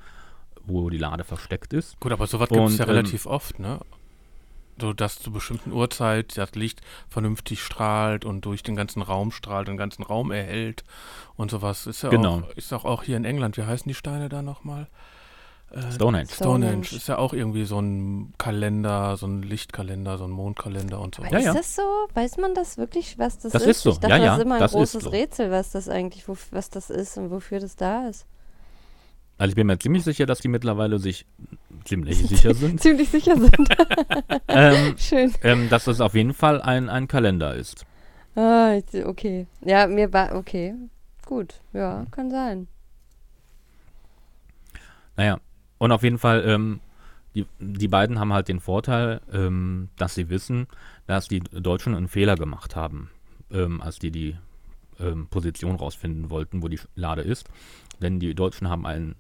wo 0.67 0.89
die 0.91 0.99
Lade 0.99 1.25
versteckt 1.25 1.73
ist. 1.73 1.99
Gut, 2.01 2.13
aber 2.13 2.27
sowas 2.27 2.49
gibt 2.49 2.69
es 2.69 2.79
ja 2.79 2.85
ähm, 2.85 2.91
relativ 2.91 3.27
oft, 3.27 3.59
ne? 3.59 3.81
So, 4.81 4.93
dass 4.93 5.21
zu 5.21 5.31
bestimmten 5.31 5.71
Uhrzeit 5.73 6.37
das 6.37 6.57
Licht 6.57 6.81
vernünftig 7.09 7.63
strahlt 7.63 8.25
und 8.25 8.45
durch 8.45 8.65
den 8.65 8.75
ganzen 8.75 9.03
Raum 9.03 9.31
strahlt, 9.31 9.69
den 9.69 9.77
ganzen 9.77 10.03
Raum 10.03 10.33
erhält 10.33 10.83
und 11.37 11.51
sowas. 11.51 11.87
Ist 11.87 12.03
ja 12.03 12.09
Genau. 12.11 12.39
auch, 12.41 12.51
ist 12.57 12.73
auch, 12.73 12.85
auch 12.85 13.05
hier 13.05 13.17
in 13.17 13.25
England, 13.25 13.57
wie 13.57 13.63
heißen 13.63 13.89
die 13.89 13.95
Steine 13.95 14.29
da 14.29 14.43
nochmal? 14.43 14.89
Äh, 15.75 15.93
Stonehenge. 15.93 16.29
Stonehenge 16.31 16.83
ist 16.83 17.09
ja 17.09 17.19
auch 17.19 17.33
irgendwie 17.33 17.65
so 17.65 17.81
ein 17.81 18.33
Kalender, 18.39 19.17
so 19.17 19.27
ein 19.27 19.43
Lichtkalender, 19.43 20.19
so 20.19 20.25
ein 20.25 20.31
Mondkalender 20.31 21.01
und 21.01 21.17
so. 21.17 21.23
Aber 21.23 21.33
Ja, 21.33 21.39
ist 21.39 21.45
ja. 21.47 21.55
das 21.55 21.75
so? 21.75 21.83
Weiß 22.15 22.37
man 22.37 22.55
das 22.55 22.79
wirklich, 22.79 23.19
was 23.19 23.39
das, 23.39 23.53
Das 23.53 23.63
ist? 23.63 23.69
ist 23.79 23.83
so. 23.83 23.91
Ich 23.91 23.99
dachte, 23.99 24.13
Ja, 24.13 24.19
das 24.19 24.27
ja, 24.27 24.37
ist 24.37 24.43
immer 24.43 24.55
ein 24.55 24.61
das 24.61 24.71
ist 24.71 24.77
großes 24.77 25.03
so. 25.05 25.11
Rätsel, 25.11 25.51
was 25.51 25.73
das 25.73 25.89
eigentlich, 25.89 26.29
wo, 26.29 26.37
was 26.53 26.71
das 26.71 26.91
ist 26.91 27.17
und 27.19 27.31
wofür 27.33 27.59
das 27.59 27.75
da 27.75 28.07
ist. 28.09 28.25
Also 29.37 29.51
ich 29.51 29.57
bin 29.57 29.67
mir 29.67 29.77
ziemlich 29.79 30.05
sicher, 30.05 30.27
dass 30.27 30.39
die 30.39 30.47
mittlerweile 30.49 31.01
sich 31.01 31.27
ziemlich 31.85 32.19
sicher 32.29 32.55
sind, 32.55 32.81
Ziemlich 32.81 33.09
sicher 33.11 33.37
sind. 33.37 33.69
ähm, 34.49 34.95
Schön. 34.97 35.35
ähm, 35.43 35.69
dass 35.71 35.89
es 35.89 36.01
auf 36.01 36.15
jeden 36.15 36.35
Fall 36.35 36.63
ein, 36.63 36.89
ein 36.89 37.09
Kalender 37.09 37.53
ist. 37.57 37.85
Ah, 38.37 38.77
okay. 39.07 39.49
Ja, 39.65 39.89
mir 39.89 40.13
war, 40.13 40.37
okay. 40.37 40.75
Gut, 41.27 41.55
ja, 41.73 42.07
kann 42.13 42.31
sein. 42.31 42.69
Naja, 45.17 45.39
und 45.79 45.93
auf 45.93 46.03
jeden 46.03 46.19
Fall, 46.19 46.45
ähm, 46.47 46.81
die, 47.35 47.47
die 47.59 47.89
beiden 47.89 48.19
haben 48.21 48.33
halt 48.33 48.49
den 48.49 48.61
Vorteil, 48.61 49.21
ähm, 49.33 49.89
dass 49.97 50.15
sie 50.15 50.29
wissen, 50.31 50.67
dass 51.07 51.29
die 51.29 51.41
Deutschen 51.41 51.95
einen 51.95 52.09
Fehler 52.09 52.37
gemacht 52.37 52.77
haben, 52.77 53.11
ähm, 53.51 53.81
als 53.81 53.99
die 53.99 54.11
die 54.11 54.37
ähm, 55.01 55.27
Position 55.29 55.75
rausfinden 55.77 56.31
wollten, 56.31 56.63
wo 56.63 56.69
die 56.69 56.79
Lade 56.95 57.23
ist. 57.23 57.49
Denn 58.01 58.21
die 58.21 58.35
Deutschen 58.35 58.69
haben 58.69 58.87
einen 58.87 59.17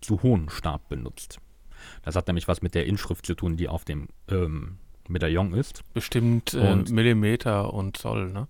zu 0.00 0.22
hohen 0.22 0.48
Stab 0.48 0.88
benutzt. 0.88 1.38
Das 2.02 2.16
hat 2.16 2.26
nämlich 2.26 2.48
was 2.48 2.62
mit 2.62 2.74
der 2.74 2.86
Inschrift 2.86 3.26
zu 3.26 3.34
tun, 3.34 3.56
die 3.56 3.68
auf 3.68 3.84
dem 3.84 4.08
ähm, 4.28 4.76
Medaillon 5.08 5.52
ist. 5.52 5.82
Bestimmt 5.92 6.54
äh, 6.54 6.72
Und- 6.72 6.90
Millimeter 6.90 7.72
und 7.74 7.96
Zoll, 7.98 8.30
ne? 8.32 8.48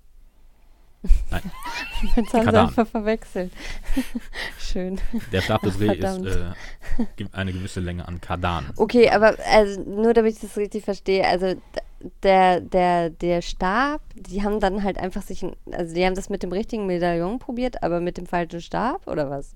Sie 1.02 2.22
Kadan. 2.30 2.68
einfach 2.68 2.86
verwechselt. 2.86 3.52
Schön. 4.58 5.00
Der 5.32 5.40
Stab 5.40 5.62
des 5.62 5.80
Reh 5.80 5.94
ist 5.94 6.24
äh, 6.26 6.52
eine 7.32 7.52
gewisse 7.52 7.80
Länge 7.80 8.06
an 8.06 8.20
Kardan. 8.20 8.66
Okay, 8.76 9.08
aber 9.10 9.34
also 9.50 9.80
nur 9.82 10.12
damit 10.12 10.34
ich 10.34 10.40
das 10.40 10.56
richtig 10.56 10.84
verstehe, 10.84 11.26
also 11.26 11.54
der, 12.22 12.60
der, 12.60 13.10
der 13.10 13.42
Stab, 13.42 14.00
die 14.14 14.42
haben 14.42 14.60
dann 14.60 14.82
halt 14.82 14.98
einfach 14.98 15.22
sich, 15.22 15.44
also 15.72 15.94
die 15.94 16.04
haben 16.04 16.14
das 16.14 16.28
mit 16.30 16.42
dem 16.42 16.52
richtigen 16.52 16.86
Medaillon 16.86 17.38
probiert, 17.38 17.82
aber 17.82 18.00
mit 18.00 18.16
dem 18.16 18.26
falschen 18.26 18.60
Stab 18.60 19.06
oder 19.06 19.30
was? 19.30 19.54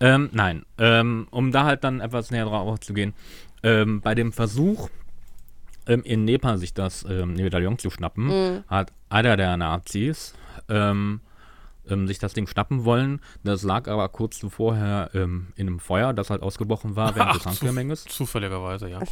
Ähm, 0.00 0.28
nein, 0.32 0.64
ähm, 0.78 1.28
um 1.30 1.52
da 1.52 1.64
halt 1.64 1.84
dann 1.84 2.00
etwas 2.00 2.30
näher 2.30 2.44
drauf 2.46 2.80
zu 2.80 2.94
gehen. 2.94 3.14
Ähm, 3.62 4.00
bei 4.00 4.14
dem 4.14 4.32
Versuch, 4.32 4.90
ähm, 5.86 6.02
in 6.02 6.24
Nepal 6.24 6.58
sich 6.58 6.74
das 6.74 7.04
ähm, 7.08 7.34
Medaillon 7.34 7.78
zu 7.78 7.90
schnappen, 7.90 8.26
Mhm. 8.26 8.64
hat 8.68 8.92
einer 9.08 9.36
der 9.36 9.56
Nazis 9.56 10.34
ähm, 10.68 11.20
ähm, 11.88 12.06
sich 12.06 12.18
das 12.18 12.32
Ding 12.32 12.46
schnappen 12.46 12.84
wollen. 12.84 13.20
Das 13.42 13.62
lag 13.62 13.88
aber 13.88 14.08
kurz 14.08 14.38
zuvorher 14.38 15.10
ähm, 15.14 15.48
in 15.56 15.66
einem 15.66 15.80
Feuer, 15.80 16.12
das 16.12 16.30
halt 16.30 16.42
ausgebrochen 16.42 16.96
war 16.96 17.14
während 17.14 17.30
Ach, 17.32 17.36
des 17.36 17.46
Handgemenges. 17.46 18.04
Zufälligerweise, 18.04 18.88
ja. 18.88 19.00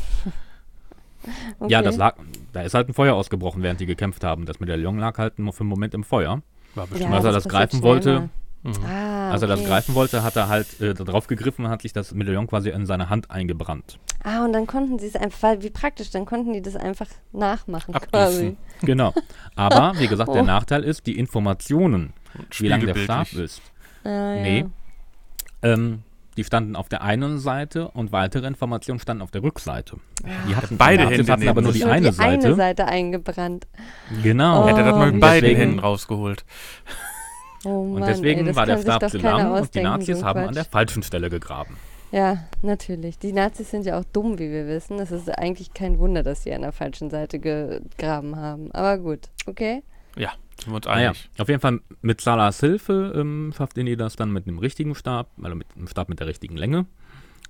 Okay. 1.60 1.70
Ja, 1.70 1.82
das 1.82 1.96
lag, 1.96 2.16
da 2.52 2.62
ist 2.62 2.74
halt 2.74 2.88
ein 2.88 2.94
Feuer 2.94 3.14
ausgebrochen, 3.14 3.62
während 3.62 3.78
die 3.78 3.86
gekämpft 3.86 4.24
haben. 4.24 4.44
Das 4.44 4.58
Medaillon 4.58 4.98
lag 4.98 5.18
halt 5.18 5.38
nur 5.38 5.52
für 5.52 5.60
einen 5.60 5.68
Moment 5.68 5.94
im 5.94 6.02
Feuer. 6.02 6.42
War 6.74 6.84
Ja, 6.84 6.90
bestimmt. 6.90 7.14
als 7.14 7.24
er 7.24 7.30
das 7.30 7.44
das 7.44 7.52
greifen 7.52 7.82
wollte, 7.82 8.12
mal. 8.22 8.28
Mhm. 8.64 8.74
Ah, 8.88 9.30
als 9.32 9.42
er 9.42 9.48
das 9.48 9.64
greifen 9.64 9.94
wollte, 9.96 10.22
hat 10.22 10.36
er 10.36 10.48
halt 10.48 10.80
äh, 10.80 10.94
da 10.94 11.02
drauf 11.04 11.26
gegriffen 11.26 11.64
und 11.64 11.70
hat 11.70 11.82
sich 11.82 11.92
das 11.92 12.14
Medaillon 12.14 12.46
quasi 12.46 12.70
in 12.70 12.86
seine 12.86 13.08
Hand 13.10 13.30
eingebrannt. 13.30 13.98
Ah, 14.22 14.44
und 14.44 14.52
dann 14.52 14.66
konnten 14.68 14.98
sie 15.00 15.08
es 15.08 15.16
einfach, 15.16 15.42
weil 15.42 15.62
wie 15.62 15.70
praktisch, 15.70 16.10
dann 16.10 16.26
konnten 16.26 16.52
die 16.52 16.62
das 16.62 16.76
einfach 16.76 17.08
nachmachen 17.32 17.94
Abgießen. 17.94 18.10
quasi. 18.10 18.56
Genau. 18.82 19.12
Aber, 19.56 19.92
wie 19.98 20.06
gesagt, 20.08 20.32
der 20.34 20.42
Oh. 20.42 20.46
Nachteil 20.46 20.82
ist, 20.84 21.06
die 21.06 21.18
Informationen, 21.18 22.12
wie 22.58 22.68
lang 22.68 22.84
der 22.86 22.94
Stab 22.96 23.32
ist, 23.32 23.60
Ah, 24.04 24.08
ja. 24.34 24.42
Nee. 24.42 24.64
ähm, 25.62 26.02
die 26.36 26.44
standen 26.44 26.76
auf 26.76 26.88
der 26.88 27.02
einen 27.02 27.38
Seite 27.38 27.88
und 27.88 28.10
weitere 28.10 28.46
Informationen 28.46 28.98
standen 28.98 29.22
auf 29.22 29.30
der 29.30 29.42
Rückseite. 29.42 29.98
Die 30.48 30.56
hatten, 30.56 30.78
Beide 30.78 31.04
Nazis 31.04 31.18
Hände 31.18 31.32
hatten 31.32 31.48
aber 31.48 31.62
nur 31.62 31.72
die 31.72 31.84
eine 31.84 32.08
die 32.10 32.16
Seite. 32.16 32.46
eine 32.46 32.54
Seite 32.56 32.86
eingebrannt. 32.86 33.66
Genau. 34.22 34.64
Oh. 34.64 34.68
Hätte 34.68 34.82
das 34.82 34.94
mal 34.96 35.12
mit 35.12 35.20
beiden 35.20 35.54
Händen 35.54 35.78
rausgeholt. 35.78 36.44
Oh 37.64 37.84
Mann, 37.84 38.02
Und 38.02 38.08
deswegen 38.08 38.46
ey, 38.46 38.56
war 38.56 38.66
der 38.66 38.78
Stab 38.78 39.08
zu 39.08 39.18
lang 39.18 39.52
und 39.52 39.74
die 39.74 39.82
Nazis 39.82 40.20
so 40.20 40.24
haben 40.24 40.40
Quatsch. 40.40 40.48
an 40.48 40.54
der 40.54 40.64
falschen 40.64 41.02
Stelle 41.02 41.30
gegraben. 41.30 41.76
Ja, 42.10 42.44
natürlich. 42.60 43.18
Die 43.18 43.32
Nazis 43.32 43.70
sind 43.70 43.86
ja 43.86 43.98
auch 43.98 44.04
dumm, 44.12 44.38
wie 44.38 44.50
wir 44.50 44.66
wissen. 44.66 44.98
Es 44.98 45.10
ist 45.10 45.30
eigentlich 45.30 45.72
kein 45.72 45.98
Wunder, 45.98 46.22
dass 46.22 46.42
sie 46.42 46.52
an 46.52 46.60
der 46.60 46.72
falschen 46.72 47.08
Seite 47.08 47.38
gegraben 47.38 48.36
haben. 48.36 48.70
Aber 48.72 48.98
gut, 48.98 49.30
okay. 49.46 49.82
Ja, 50.16 50.32
sind 50.60 50.72
wir 50.72 50.76
uns 50.76 50.86
einig. 50.86 51.30
auf 51.38 51.48
jeden 51.48 51.60
Fall 51.60 51.80
mit 52.02 52.20
Salas 52.20 52.60
Hilfe 52.60 53.14
ähm, 53.16 53.54
schafft 53.56 53.78
Indy 53.78 53.96
das 53.96 54.16
dann 54.16 54.30
mit 54.30 54.46
einem 54.46 54.58
richtigen 54.58 54.94
Stab, 54.94 55.30
also 55.42 55.56
mit 55.56 55.66
einem 55.74 55.88
Stab 55.88 56.10
mit 56.10 56.20
der 56.20 56.26
richtigen 56.26 56.56
Länge, 56.56 56.84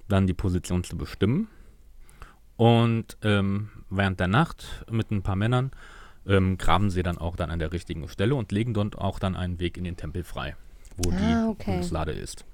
dann 0.08 0.28
die 0.28 0.34
Position 0.34 0.84
zu 0.84 0.96
bestimmen. 0.96 1.48
Und 2.56 3.16
ähm, 3.24 3.70
während 3.90 4.20
der 4.20 4.28
Nacht 4.28 4.84
mit 4.88 5.10
ein 5.10 5.22
paar 5.22 5.34
Männern 5.34 5.72
ähm, 6.26 6.58
graben 6.58 6.90
sie 6.90 7.02
dann 7.02 7.18
auch 7.18 7.36
dann 7.36 7.50
an 7.50 7.58
der 7.58 7.72
richtigen 7.72 8.08
Stelle 8.08 8.34
und 8.34 8.52
legen 8.52 8.74
dort 8.74 8.96
auch 8.98 9.18
dann 9.18 9.34
einen 9.36 9.58
Weg 9.60 9.76
in 9.76 9.84
den 9.84 9.96
Tempel 9.96 10.24
frei, 10.24 10.56
wo 10.96 11.10
Ah, 11.10 11.14
die 11.16 11.48
okay. 11.50 11.70
Bundeslade 11.72 12.12
ist. 12.12 12.44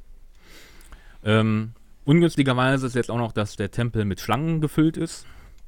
Ähm, 1.25 1.73
ungünstigerweise 2.05 2.87
ist 2.87 2.95
jetzt 2.95 3.11
auch 3.11 3.19
noch, 3.19 3.33
dass 3.33 3.57
der 3.57 3.71
Tempel 3.71 4.05
mit 4.05 4.21
Schlangen 4.21 4.61
gefüllt 4.61 4.97
ist. 4.97 5.27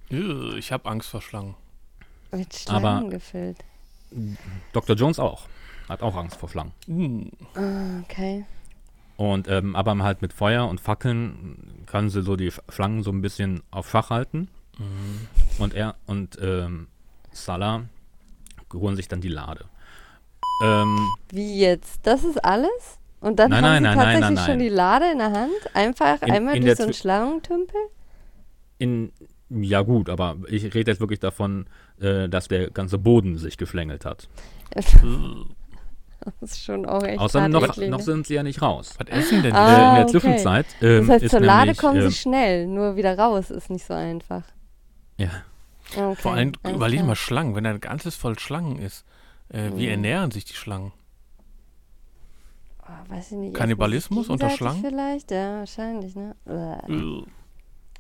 Ich 0.09 0.73
habe 0.73 0.89
Angst 0.89 1.09
vor 1.09 1.23
Schlangen. 1.23 1.55
Mit 2.33 2.65
Aber- 2.69 2.81
Schlangen 2.81 3.11
gefüllt. 3.11 3.59
Dr. 4.73 4.97
Jones 4.97 5.19
auch. 5.19 5.47
Hat 5.89 6.03
auch 6.03 6.17
Angst 6.17 6.37
vor 6.37 6.49
Schlangen. 6.49 6.73
Hm. 6.87 7.31
Ah, 7.55 8.01
okay. 8.05 8.45
Und 9.17 9.49
ähm, 9.49 9.77
aber 9.77 9.97
halt 9.99 10.23
mit 10.23 10.33
Feuer 10.33 10.67
und 10.69 10.81
Fackeln 10.81 11.83
können 11.87 12.09
sie 12.11 12.23
so 12.23 12.37
die 12.37 12.51
Sch- 12.51 12.61
Schlangen 12.73 13.03
so 13.03 13.11
ein 13.11 13.21
bisschen 13.21 13.63
auf 13.71 13.91
Schach 13.91 14.11
halten. 14.11 14.49
Mhm. 14.79 15.29
Und 15.59 15.75
er 15.75 15.97
und 16.07 16.39
ähm, 16.41 16.87
Salah 17.33 17.83
holen 18.73 18.97
sich 18.97 19.09
dann 19.09 19.21
die 19.21 19.29
Lade. 19.29 19.65
Ähm, 20.63 20.97
Wie 21.31 21.59
jetzt? 21.61 22.01
Das 22.07 22.23
ist 22.25 22.45
alles? 22.45 22.99
Und 23.21 23.39
dann 23.39 23.51
Nein, 23.51 23.65
haben 23.65 23.71
nein, 23.73 23.83
sie 23.83 23.89
nein, 23.89 23.97
tatsächlich 23.99 24.37
nein, 24.37 24.37
schon 24.47 24.59
nein. 24.59 24.59
die 24.61 24.69
Lade 24.69 25.11
in 25.13 25.19
der 25.19 25.33
Hand? 25.33 25.53
Einfach 25.75 26.23
In- 26.23 26.33
einmal 26.33 26.57
in 26.57 26.63
durch 26.65 26.77
so 26.77 26.85
einen 26.85 26.93
Schlangentümpel? 26.95 27.81
in 28.79 29.13
ja 29.51 29.83
gut, 29.83 30.09
aber 30.09 30.37
ich 30.49 30.73
rede 30.75 30.93
jetzt 30.93 31.01
wirklich 31.01 31.19
davon, 31.19 31.67
äh, 32.01 32.29
dass 32.29 32.47
der 32.49 32.71
ganze 32.71 32.99
Boden 32.99 33.37
sich 33.37 33.57
geschlängelt 33.59 34.05
hat. 34.05 34.29
Das 36.41 36.53
ist 36.53 36.63
schon 36.63 36.85
auch 36.85 37.03
echt 37.03 37.19
Außerdem 37.19 37.55
hart 37.55 37.79
noch, 37.79 37.87
noch 37.89 38.01
sind 38.01 38.27
sie 38.27 38.35
ja 38.35 38.43
nicht 38.43 38.61
raus. 38.61 38.95
Was 38.99 39.09
essen 39.09 39.43
denn? 39.43 39.55
Ah, 39.55 39.69
äh, 39.69 39.89
in 39.89 39.95
der 39.95 40.03
okay. 40.05 40.11
Zwischenzeit 40.13 40.67
ähm, 40.83 41.07
Das 41.07 41.15
heißt, 41.15 41.25
ist 41.25 41.31
zur 41.31 41.41
Lade 41.41 41.61
nämlich, 41.69 41.79
kommen 41.79 42.01
sie 42.03 42.13
schnell, 42.13 42.67
nur 42.67 42.97
wieder 42.97 43.19
raus 43.19 43.51
ist 43.51 43.71
nicht 43.71 43.87
so 43.87 43.95
einfach. 43.95 44.43
ja, 45.17 45.31
Okay, 45.97 46.17
Vor 46.17 46.33
allem, 46.33 46.53
alles 46.63 46.77
überleg 46.77 47.05
mal 47.05 47.17
Schlangen. 47.17 47.55
Wenn 47.55 47.65
da 47.65 47.71
ein 47.71 47.81
ganzes 47.81 48.17
voll 48.17 48.39
Schlangen 48.39 48.79
ist, 48.79 49.05
äh, 49.49 49.71
wie 49.75 49.85
Mhm. 49.87 49.91
ernähren 49.91 50.31
sich 50.31 50.45
die 50.45 50.55
Schlangen? 50.55 50.93
Oh, 52.83 53.13
weiß 53.13 53.33
ich 53.33 53.39
nicht. 53.39 53.55
Kannibalismus 53.55 54.29
unter 54.29 54.51
Schlangen? 54.51 54.83
Vielleicht, 54.83 55.31
ja, 55.31 55.59
wahrscheinlich, 55.61 56.15
ne? 56.15 56.35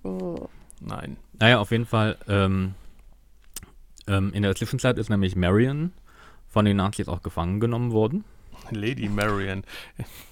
Oh. 0.04 0.48
Nein. 0.80 1.16
Naja, 1.38 1.58
auf 1.58 1.70
jeden 1.70 1.86
Fall. 1.86 2.16
Ähm, 2.28 2.74
ähm, 4.06 4.32
in 4.32 4.42
der 4.42 4.54
Zwischenzeit 4.54 4.98
ist 4.98 5.10
nämlich 5.10 5.36
Marion 5.36 5.92
von 6.48 6.64
den 6.64 6.78
Nazis 6.78 7.08
auch 7.08 7.22
gefangen 7.22 7.60
genommen 7.60 7.92
worden. 7.92 8.24
Lady 8.70 9.08
Marion. 9.08 9.62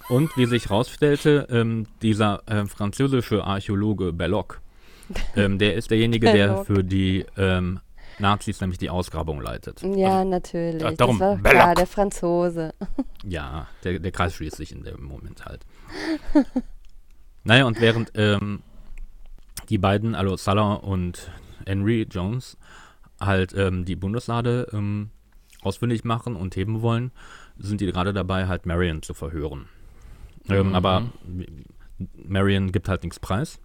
Und 0.09 0.35
wie 0.37 0.45
sich 0.45 0.65
herausstellte, 0.69 1.47
ähm, 1.49 1.87
dieser 2.01 2.41
äh, 2.47 2.65
französische 2.65 3.43
Archäologe 3.43 4.11
Belloc, 4.13 4.61
ähm, 5.35 5.57
der 5.59 5.75
ist 5.75 5.91
derjenige, 5.91 6.31
der 6.31 6.63
für 6.65 6.83
die 6.83 7.25
ähm, 7.37 7.79
Nazis 8.19 8.59
nämlich 8.61 8.77
die 8.77 8.89
Ausgrabung 8.89 9.41
leitet. 9.41 9.81
Ja, 9.81 10.23
natürlich. 10.25 10.81
ja, 10.81 10.91
darum, 10.91 11.19
das 11.19 11.43
war 11.43 11.51
klar, 11.51 11.75
der 11.75 11.87
Franzose. 11.87 12.73
Ja, 13.25 13.67
der, 13.83 13.99
der 13.99 14.11
Kreis 14.11 14.33
schließt 14.35 14.55
sich 14.55 14.71
in 14.71 14.83
dem 14.83 15.03
Moment 15.03 15.45
halt. 15.45 15.65
naja, 17.43 17.65
und 17.65 17.81
während 17.81 18.11
ähm, 18.15 18.61
die 19.67 19.77
beiden, 19.77 20.15
also 20.15 20.37
Salah 20.37 20.75
und 20.75 21.29
Henry 21.65 22.07
Jones, 22.09 22.57
halt 23.19 23.53
ähm, 23.53 23.83
die 23.83 23.97
Bundeslade 23.97 24.69
ähm, 24.71 25.09
ausfindig 25.61 26.05
machen 26.05 26.37
und 26.37 26.55
heben 26.55 26.81
wollen, 26.81 27.11
sind 27.57 27.81
die 27.81 27.87
gerade 27.87 28.13
dabei, 28.13 28.47
halt 28.47 28.65
Marion 28.65 29.01
zu 29.01 29.13
verhören. 29.13 29.67
Ähm, 30.47 30.69
Mhm. 30.69 30.75
Aber 30.75 31.03
Marion 32.15 32.71
gibt 32.71 32.87
halt 32.87 33.03
nichts 33.03 33.19
preis. 33.19 33.59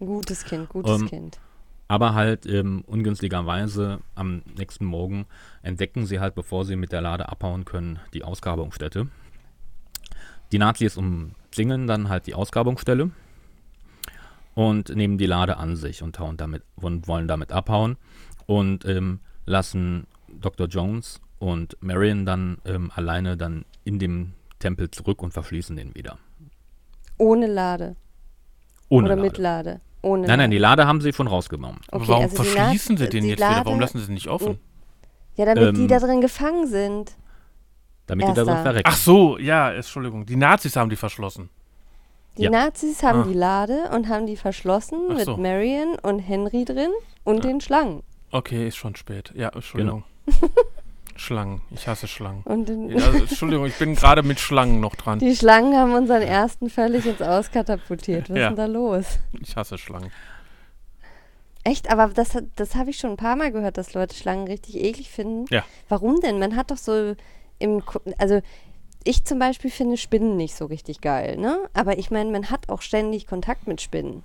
Gutes 0.00 0.44
Kind, 0.44 0.68
gutes 0.68 1.02
Ähm, 1.02 1.08
Kind. 1.08 1.38
Aber 1.88 2.14
halt 2.14 2.46
ähm, 2.46 2.84
ungünstigerweise 2.86 4.00
am 4.14 4.42
nächsten 4.56 4.84
Morgen 4.84 5.26
entdecken 5.62 6.06
sie 6.06 6.20
halt, 6.20 6.34
bevor 6.34 6.64
sie 6.64 6.76
mit 6.76 6.92
der 6.92 7.00
Lade 7.00 7.28
abhauen 7.28 7.64
können, 7.64 7.98
die 8.14 8.24
Ausgrabungsstätte. 8.24 9.08
Die 10.52 10.58
Nazis 10.58 10.96
umzingeln 10.96 11.86
dann 11.86 12.08
halt 12.08 12.26
die 12.26 12.34
Ausgrabungsstelle 12.34 13.10
und 14.54 14.88
nehmen 14.94 15.18
die 15.18 15.26
Lade 15.26 15.56
an 15.58 15.76
sich 15.76 16.02
und, 16.02 16.18
damit, 16.36 16.62
und 16.76 17.06
wollen 17.06 17.28
damit 17.28 17.52
abhauen 17.52 17.96
und 18.46 18.84
ähm, 18.84 19.20
lassen 19.46 20.06
Dr. 20.28 20.66
Jones 20.66 21.20
und 21.38 21.76
Marion 21.80 22.24
dann 22.24 22.58
ähm, 22.64 22.90
alleine 22.94 23.36
dann 23.36 23.64
in 23.84 23.98
dem 23.98 24.32
Tempel 24.58 24.90
zurück 24.90 25.22
und 25.22 25.32
verschließen 25.32 25.76
den 25.76 25.94
wieder. 25.94 26.18
Ohne 27.18 27.46
Lade. 27.46 27.96
Ohne 28.88 29.06
Oder 29.06 29.16
Lade. 29.16 29.28
mit 29.28 29.38
Lade. 29.38 29.80
Ohne 30.02 30.26
Nein, 30.26 30.38
nein, 30.38 30.50
die 30.50 30.58
Lade. 30.58 30.82
Lade 30.82 30.88
haben 30.88 31.00
sie 31.00 31.12
schon 31.12 31.26
rausgenommen. 31.26 31.80
Aber 31.90 32.02
Okay, 32.02 32.08
warum 32.10 32.22
also 32.24 32.42
die 32.42 32.48
verschließen 32.48 32.96
sie 32.96 33.08
den 33.08 33.22
die 33.24 33.30
jetzt 33.30 33.38
wieder? 33.38 33.50
Warum 33.50 33.72
Lade- 33.74 33.80
lassen 33.80 33.98
sie 33.98 34.04
es 34.04 34.08
nicht 34.10 34.28
offen? 34.28 34.58
Ja, 35.36 35.44
damit 35.46 35.76
die 35.76 35.82
Ähm, 35.82 35.88
da 35.88 35.98
drin 35.98 36.20
gefangen 36.20 36.66
sind. 36.66 37.12
Damit 38.06 38.26
die 38.28 38.32
da 38.32 38.42
drin 38.42 38.48
Erster. 38.48 38.62
verrecken. 38.62 38.90
Ach 38.92 38.96
so, 38.96 39.38
ja, 39.38 39.70
Entschuldigung. 39.72 40.26
Die 40.26 40.36
Nazis 40.36 40.74
haben 40.76 40.90
die 40.90 40.96
verschlossen. 40.96 41.50
Die 42.38 42.42
ja. 42.44 42.50
Nazis 42.50 43.02
haben 43.02 43.20
Ah. 43.20 43.24
die 43.24 43.34
Lade 43.34 43.90
und 43.94 44.08
haben 44.08 44.26
die 44.26 44.36
verschlossen 44.36 44.98
Ach 45.10 45.14
mit 45.16 45.24
so. 45.26 45.36
Marion 45.36 45.96
und 46.02 46.18
Henry 46.20 46.64
drin 46.64 46.90
und 47.24 47.44
den 47.44 47.60
Schlangen. 47.60 48.02
Okay, 48.32 48.68
ist 48.68 48.76
schon 48.76 48.96
spät. 48.96 49.32
Ja, 49.34 49.48
Entschuldigung. 49.50 50.04
Schlangen. 51.20 51.60
Ich 51.70 51.86
hasse 51.86 52.08
Schlangen. 52.08 52.42
Ja, 52.88 53.10
Entschuldigung, 53.12 53.66
ich 53.66 53.76
bin 53.76 53.94
gerade 53.94 54.22
mit 54.22 54.40
Schlangen 54.40 54.80
noch 54.80 54.94
dran. 54.96 55.18
die 55.18 55.36
Schlangen 55.36 55.76
haben 55.76 55.92
unseren 55.94 56.22
ersten 56.22 56.70
völlig 56.70 57.04
ins 57.06 57.20
Auskatapultiert. 57.20 58.30
Was 58.30 58.36
Ja. 58.38 58.44
ist 58.48 58.56
denn 58.56 58.56
da 58.56 58.66
los? 58.66 59.04
Ich 59.40 59.54
hasse 59.54 59.76
Schlangen. 59.76 60.10
Echt, 61.62 61.90
aber 61.90 62.08
das, 62.08 62.38
das 62.56 62.74
habe 62.74 62.88
ich 62.90 62.96
schon 62.98 63.10
ein 63.10 63.16
paar 63.18 63.36
Mal 63.36 63.52
gehört, 63.52 63.76
dass 63.76 63.92
Leute 63.92 64.14
Schlangen 64.16 64.46
richtig 64.46 64.76
eklig 64.82 65.10
finden. 65.10 65.44
Ja. 65.50 65.62
Warum 65.90 66.20
denn? 66.20 66.38
Man 66.38 66.56
hat 66.56 66.70
doch 66.70 66.78
so 66.78 67.14
im, 67.58 67.82
also 68.16 68.40
ich 69.04 69.24
zum 69.26 69.38
Beispiel 69.38 69.70
finde 69.70 69.98
Spinnen 69.98 70.36
nicht 70.38 70.54
so 70.54 70.64
richtig 70.64 71.02
geil, 71.02 71.36
ne? 71.36 71.58
Aber 71.74 71.98
ich 71.98 72.10
meine, 72.10 72.30
man 72.30 72.50
hat 72.50 72.70
auch 72.70 72.80
ständig 72.80 73.26
Kontakt 73.26 73.66
mit 73.66 73.82
Spinnen. 73.82 74.22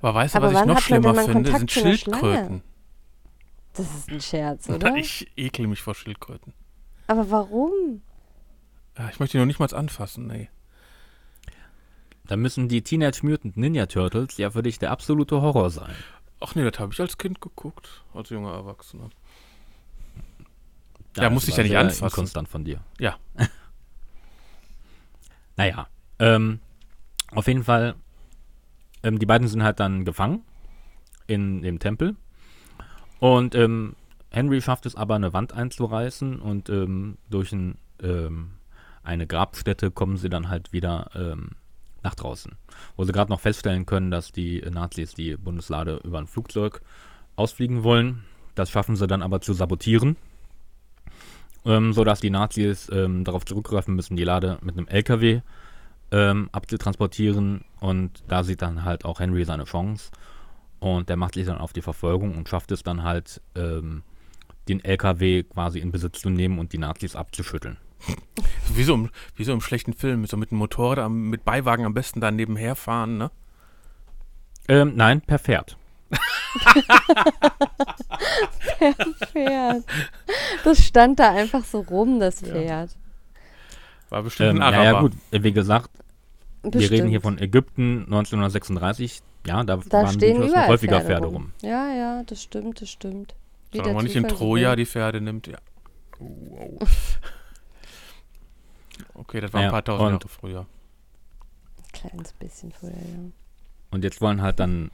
Aber 0.00 0.14
weißt 0.14 0.34
du, 0.34 0.38
Aber 0.38 0.52
was 0.52 0.60
ich 0.62 0.66
noch 0.66 0.80
schlimmer 0.80 1.14
finde? 1.14 1.32
Kontakt 1.32 1.70
Sind? 1.70 1.70
Schildkröten. 1.70 2.62
Das 3.74 3.92
ist 3.94 4.08
ein 4.10 4.20
Scherz, 4.20 4.68
oder? 4.68 4.94
Ich 4.96 5.30
ekel 5.36 5.66
mich 5.66 5.82
vor 5.82 5.94
Schildkröten. 5.94 6.52
Aber 7.06 7.30
warum? 7.30 8.02
Ja, 8.96 9.08
Ich 9.10 9.20
möchte 9.20 9.32
die 9.36 9.38
noch 9.40 9.46
nicht 9.46 9.58
mal 9.58 9.72
anfassen, 9.74 10.26
nee. 10.26 10.48
Da 12.26 12.36
müssen 12.36 12.68
die 12.68 12.82
Teenage 12.82 13.20
Mutant 13.26 13.56
Ninja 13.56 13.86
Turtles 13.86 14.38
ja 14.38 14.50
für 14.50 14.62
dich 14.62 14.78
der 14.78 14.90
absolute 14.92 15.42
Horror 15.42 15.70
sein. 15.70 15.94
Ach 16.40 16.54
nee, 16.54 16.68
das 16.68 16.78
habe 16.78 16.92
ich 16.92 17.00
als 17.00 17.18
Kind 17.18 17.40
geguckt, 17.40 18.02
als 18.14 18.30
junger 18.30 18.52
Erwachsener. 18.52 19.10
Ja, 21.16 21.24
das 21.24 21.32
muss 21.32 21.48
ich 21.48 21.56
ja 21.56 21.62
nicht 21.62 21.76
anfassen. 21.76 22.04
Inkonstant 22.04 22.48
von 22.48 22.64
dir. 22.64 22.80
Ja. 22.98 23.16
Naja, 25.56 25.86
ähm, 26.18 26.58
auf 27.30 27.46
jeden 27.46 27.62
Fall, 27.62 27.94
ähm, 29.04 29.20
die 29.20 29.26
beiden 29.26 29.46
sind 29.46 29.62
halt 29.62 29.78
dann 29.78 30.04
gefangen 30.04 30.42
in 31.28 31.62
dem 31.62 31.78
Tempel. 31.78 32.16
Und 33.20 33.54
ähm, 33.54 33.94
Henry 34.30 34.60
schafft 34.60 34.86
es 34.86 34.94
aber, 34.94 35.14
eine 35.14 35.32
Wand 35.32 35.52
einzureißen 35.52 36.40
und 36.40 36.68
ähm, 36.68 37.18
durch 37.30 37.52
ein 37.52 37.78
ähm, 38.02 38.50
eine 39.04 39.26
Grabstätte 39.26 39.90
kommen 39.90 40.16
sie 40.16 40.30
dann 40.30 40.48
halt 40.48 40.72
wieder 40.72 41.10
ähm, 41.14 41.50
nach 42.02 42.14
draußen. 42.14 42.52
Wo 42.96 43.04
sie 43.04 43.12
gerade 43.12 43.30
noch 43.30 43.40
feststellen 43.40 43.86
können, 43.86 44.10
dass 44.10 44.32
die 44.32 44.62
Nazis 44.62 45.14
die 45.14 45.36
Bundeslade 45.36 46.00
über 46.04 46.18
ein 46.18 46.26
Flugzeug 46.26 46.80
ausfliegen 47.36 47.84
wollen. 47.84 48.24
Das 48.54 48.70
schaffen 48.70 48.96
sie 48.96 49.06
dann 49.06 49.22
aber 49.22 49.40
zu 49.40 49.52
sabotieren. 49.52 50.16
Ähm, 51.66 51.92
sodass 51.92 52.20
die 52.20 52.30
Nazis 52.30 52.90
ähm, 52.92 53.24
darauf 53.24 53.44
zurückgreifen 53.44 53.94
müssen, 53.94 54.16
die 54.16 54.24
Lade 54.24 54.58
mit 54.62 54.76
einem 54.76 54.88
LKW 54.88 55.40
abzutransportieren. 56.52 57.64
Und 57.80 58.22
da 58.28 58.44
sieht 58.44 58.62
dann 58.62 58.84
halt 58.84 59.04
auch 59.04 59.18
Henry 59.18 59.44
seine 59.44 59.64
Chance. 59.64 60.12
Und 60.84 61.08
der 61.08 61.16
macht 61.16 61.32
sich 61.32 61.46
dann 61.46 61.56
auf 61.56 61.72
die 61.72 61.80
Verfolgung 61.80 62.36
und 62.36 62.46
schafft 62.46 62.70
es 62.70 62.82
dann 62.82 63.04
halt, 63.04 63.40
ähm, 63.54 64.02
den 64.68 64.84
LKW 64.84 65.42
quasi 65.44 65.78
in 65.78 65.90
Besitz 65.92 66.20
zu 66.20 66.28
nehmen 66.28 66.58
und 66.58 66.74
die 66.74 66.78
Nazis 66.78 67.16
abzuschütteln. 67.16 67.78
Wie 68.74 68.82
so, 68.82 68.92
im, 68.94 69.08
wie 69.34 69.44
so 69.44 69.54
im 69.54 69.62
schlechten 69.62 69.94
Film, 69.94 70.26
so 70.26 70.36
mit 70.36 70.50
einem 70.50 70.58
Motorrad, 70.58 70.98
am- 70.98 71.30
mit 71.30 71.42
Beiwagen 71.42 71.86
am 71.86 71.94
besten 71.94 72.20
da 72.20 72.30
nebenher 72.30 72.74
fahren, 72.76 73.16
ne? 73.16 73.30
Ähm, 74.68 74.92
nein, 74.94 75.22
per 75.22 75.38
Pferd. 75.38 75.78
Pferd. 79.32 79.84
Das 80.64 80.84
stand 80.84 81.18
da 81.18 81.30
einfach 81.32 81.64
so 81.64 81.80
rum, 81.80 82.20
das 82.20 82.40
Pferd. 82.40 82.94
War 84.10 84.22
bestimmt 84.22 84.50
Ähm, 84.50 84.56
ein 84.62 84.72
ja, 84.72 84.78
Araber. 84.80 84.84
ja, 84.96 85.00
gut, 85.00 85.12
wie 85.30 85.52
gesagt, 85.52 85.90
wir 86.62 86.72
reden 86.90 87.08
hier 87.08 87.20
Bestimmt. 87.20 87.22
von 87.22 87.38
Ägypten 87.38 88.04
1936. 88.04 89.22
Ja, 89.46 89.62
da 89.64 89.76
Da 89.76 90.02
waren 90.02 90.12
stehen 90.14 90.38
durchaus 90.38 90.56
noch 90.56 90.68
häufiger 90.68 91.00
Pferde, 91.00 91.06
Pferde 91.06 91.26
rum. 91.26 91.34
rum. 91.36 91.52
Ja, 91.62 91.92
ja, 91.92 92.22
das 92.24 92.42
stimmt, 92.42 92.80
das 92.80 92.90
stimmt. 92.90 93.34
Wie 93.70 93.78
Solange 93.78 93.94
man 93.94 94.04
nicht 94.04 94.16
in 94.16 94.28
so 94.28 94.36
Troja 94.36 94.76
die 94.76 94.86
Pferde 94.86 95.20
nimmt, 95.20 95.46
ja. 95.46 95.58
Oh, 96.20 96.78
oh. 96.80 96.86
Okay, 99.14 99.40
das 99.40 99.52
war 99.52 99.60
Ja, 99.60 99.68
ein 99.68 99.72
paar 99.72 99.84
tausend 99.84 100.10
Jahre 100.10 100.28
früher. 100.28 100.66
Kleines 101.92 102.32
bisschen 102.32 102.72
vorher, 102.72 102.98
ja. 102.98 103.30
Und 103.90 104.04
jetzt 104.04 104.20
wollen 104.20 104.42
halt 104.42 104.58
dann 104.58 104.90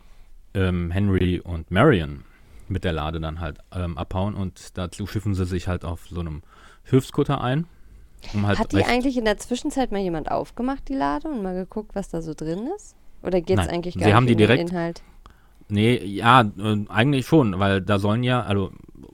ähm, 0.55 0.91
Henry 0.91 1.41
und 1.41 1.71
Marion 1.71 2.25
mit 2.69 2.85
der 2.85 2.93
Lade 2.93 3.21
dann 3.21 3.41
halt 3.41 3.59
ähm, 3.73 3.99
abhauen 3.99 4.35
und 4.35 4.77
dazu 4.79 5.07
schiffen 5.07 5.35
sie 5.35 5.45
sich 5.45 5.69
halt 5.69 5.85
auf 5.85 6.07
so 6.09 6.21
einem 6.21 6.43
Hilfskutter 6.85 7.41
ein. 7.41 7.67
Um 8.35 8.47
halt 8.47 8.59
Hat 8.59 8.73
die 8.73 8.85
eigentlich 8.85 9.17
in 9.17 9.25
der 9.25 9.39
Zwischenzeit 9.39 9.93
mal 9.93 9.99
jemand 10.01 10.31
aufgemacht, 10.31 10.89
die 10.89 10.95
Lade, 10.95 11.29
und 11.29 11.43
mal 11.43 11.55
geguckt, 11.55 11.95
was 11.95 12.11
da 12.11 12.21
so 12.21 12.35
drin 12.35 12.69
ist? 12.77 12.95
Oder 13.23 13.41
geht 13.41 13.59
es 13.59 13.68
eigentlich 13.68 13.95
sie 13.95 14.01
gar 14.01 14.07
nicht 14.07 14.14
haben 14.16 14.27
die 14.27 14.33
um 14.35 14.39
den 14.39 14.47
direkt- 14.47 14.71
Inhalt? 14.71 15.03
Nee, 15.68 16.05
ja, 16.05 16.41
äh, 16.59 16.85
eigentlich 16.89 17.27
schon, 17.27 17.59
weil 17.61 17.81
da 17.81 17.99
sollen 18.01 18.25
ja, 18.25 18.43
also 18.43 18.73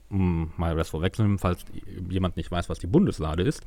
um 0.09 0.51
mal 0.57 0.75
das 0.75 0.89
vorwegzunehmen, 0.89 1.37
falls 1.37 1.63
jemand 2.09 2.35
nicht 2.37 2.49
weiß, 2.51 2.67
was 2.69 2.79
die 2.79 2.87
Bundeslade 2.87 3.43
ist. 3.43 3.61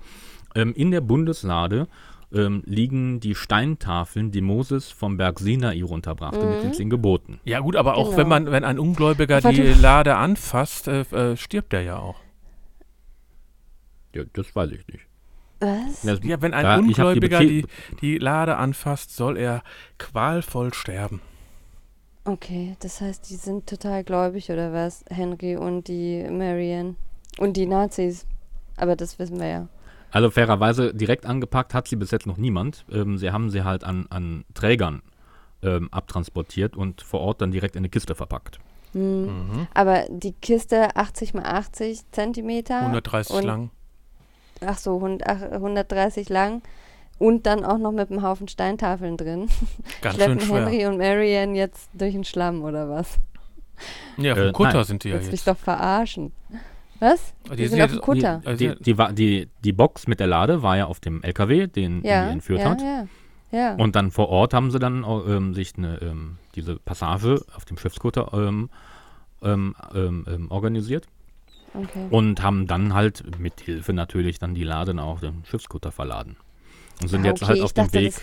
Ähm, 0.57 0.73
in 0.75 0.91
der 0.91 1.01
Bundeslade 1.01 1.87
ähm, 2.33 2.63
liegen 2.67 3.21
die 3.21 3.35
Steintafeln, 3.37 4.33
die 4.33 4.41
Moses 4.41 4.91
vom 4.91 5.17
Berg 5.19 5.39
Sinai 5.39 5.83
runterbrachte 5.83 6.45
mit 6.47 6.63
den 6.65 6.73
zehn 6.73 6.91
Geboten. 6.91 7.39
Ja 7.45 7.61
gut, 7.61 7.77
aber 7.77 7.95
auch 7.97 8.07
Genau. 8.07 8.17
wenn 8.17 8.29
man, 8.29 8.51
wenn 8.51 8.65
ein 8.65 8.79
Ungläubiger 8.81 9.41
die 9.41 9.63
Lade 9.75 10.17
anfasst, 10.17 10.89
äh, 10.89 11.03
äh, 11.03 11.37
stirbt 11.37 11.73
er 11.73 11.83
ja 11.83 11.99
auch. 11.99 12.17
Ja, 14.15 14.23
das 14.33 14.55
weiß 14.57 14.71
ich 14.73 14.87
nicht. 14.89 15.07
Was? 15.61 16.03
Das, 16.03 16.21
Ja, 16.25 16.41
wenn 16.43 16.55
ein 16.55 16.65
da- 16.65 16.79
Ungläubiger 16.79 17.39
die, 17.41 17.63
Bekehr- 17.65 17.69
die 18.01 18.19
Lade 18.19 18.57
anfasst, 18.57 19.15
soll 19.15 19.37
er 19.37 19.63
qualvoll 19.99 20.73
sterben. 20.75 21.21
Okay, 22.25 22.77
das 22.81 23.01
heißt, 23.01 23.29
die 23.31 23.37
sind 23.37 23.67
total 23.67 24.05
gläubig, 24.05 24.51
oder 24.51 24.73
was? 24.73 25.05
Henry 25.11 25.57
und 25.57 25.89
die 25.89 26.23
Marion. 26.31 26.97
Und 27.39 27.57
die 27.57 27.67
Nazis. 27.67 28.27
Aber 28.77 28.97
das 28.97 29.19
wissen 29.19 29.39
wir 29.41 29.47
ja. 29.47 29.69
Also 30.11 30.31
fairerweise 30.31 30.93
direkt 30.93 31.25
angepackt 31.25 31.73
hat 31.73 31.89
sie 31.89 31.97
bis 31.97 32.11
jetzt 32.11 32.27
noch 32.27 32.37
niemand. 32.37 32.85
Ähm, 32.91 33.17
sie 33.19 33.31
haben 33.31 33.51
sie 33.51 33.63
halt 33.63 33.85
an, 33.85 34.07
an 34.11 34.45
Trägern 34.55 35.03
ähm, 35.63 35.89
abtransportiert 35.93 36.77
und 36.77 37.01
vor 37.03 37.21
Ort 37.21 37.41
dann 37.41 37.53
direkt 37.53 37.77
in 37.77 37.81
eine 37.81 37.89
Kiste 37.91 38.15
verpackt. 38.15 38.59
Hm. 38.93 39.27
Mhm. 39.27 39.67
Aber 39.73 40.05
die 40.11 40.33
Kiste 40.33 40.97
80 40.97 41.35
mal 41.35 41.45
80 41.45 42.11
Zentimeter. 42.11 42.81
130 42.81 43.37
und, 43.37 43.45
lang. 43.45 43.71
Ach 44.65 44.79
so, 44.79 44.97
100 44.97 45.29
ach, 45.29 45.41
130 45.53 46.29
lang. 46.29 46.63
Und 47.19 47.45
dann 47.47 47.65
auch 47.65 47.77
noch 47.79 47.93
mit 47.93 48.11
einem 48.11 48.23
Haufen 48.23 48.49
Steintafeln 48.49 49.17
drin. 49.19 49.49
Ganz 50.01 50.17
schön 50.17 50.25
Schleppen 50.25 50.41
schwer. 50.41 50.67
Henry 50.67 50.87
und 50.87 50.97
Marion 50.99 51.55
jetzt 51.55 51.91
durch 51.93 52.13
den 52.15 52.25
Schlamm, 52.25 52.63
oder 52.63 52.89
was? 52.89 53.19
Ja, 54.17 54.33
auf 54.33 54.39
dem 54.39 54.49
Äh, 54.49 54.53
Kutter 54.53 54.73
nein. 54.75 54.85
sind 54.85 55.05
die 55.05 55.09
ja 55.09 55.15
Willst 55.17 55.31
mich 55.31 55.41
jetzt. 55.41 55.49
doch 55.49 55.57
verarschen. 55.57 56.33
Was? 56.99 57.33
Die 57.51 57.57
Die, 57.57 57.63
sind 57.67 57.71
sind 57.73 57.83
auf 57.83 57.91
jetzt- 57.91 57.99
dem 57.99 58.03
Kutter. 58.03 58.43
Also, 58.45 58.59
Die, 58.75 58.83
die, 58.83 58.99
war- 58.99 59.13
die, 59.13 59.49
die 59.65 59.73
Box 59.73 60.07
mit 60.07 60.21
der 60.21 60.27
Lade 60.27 60.63
war 60.63 60.77
ja 60.77 60.87
auf 60.87 61.01
dem 61.01 61.23
LKW, 61.23 61.67
den 61.67 62.03
ja, 62.05 62.27
die 62.27 62.33
entführt 62.33 62.61
ja, 62.61 62.71
hat. 62.71 62.81
ja, 62.83 63.07
ja. 63.53 63.75
Und 63.77 63.97
dann 63.97 64.11
vor 64.11 64.29
Ort 64.29 64.53
haben 64.55 64.71
sie 64.71 64.79
dann 64.79 65.05
ähm, 65.05 65.55
sich 65.55 65.77
eine, 65.79 65.99
ähm, 66.03 66.37
diese 66.55 66.77
Passage 66.77 67.43
auf 67.57 67.65
dem 67.65 67.79
Schiffskutter 67.79 68.31
ähm, 68.35 68.69
ähm, 69.43 69.75
ähm, 69.95 70.27
ähm, 70.29 70.51
organisiert 70.51 71.07
okay. 71.75 72.07
und 72.11 72.43
haben 72.43 72.67
dann 72.67 72.95
halt 72.95 73.39
mit 73.39 73.61
Hilfe 73.61 73.93
natürlich 73.93 74.39
dann 74.39 74.55
die 74.55 74.65
Lade 74.65 74.95
dann 74.95 74.99
auf 74.99 75.21
den 75.21 75.45
Schiffskutter 75.45 75.93
verladen. 75.93 76.37
Und 77.01 77.09
sind 77.09 77.25
Ah, 77.25 77.29
jetzt 77.29 77.43
okay, 77.43 77.49
halt 77.49 77.59
ich 77.59 77.65
auf 77.65 77.73
dem 77.73 77.85
dachte, 77.85 78.01
Weg. 78.01 78.15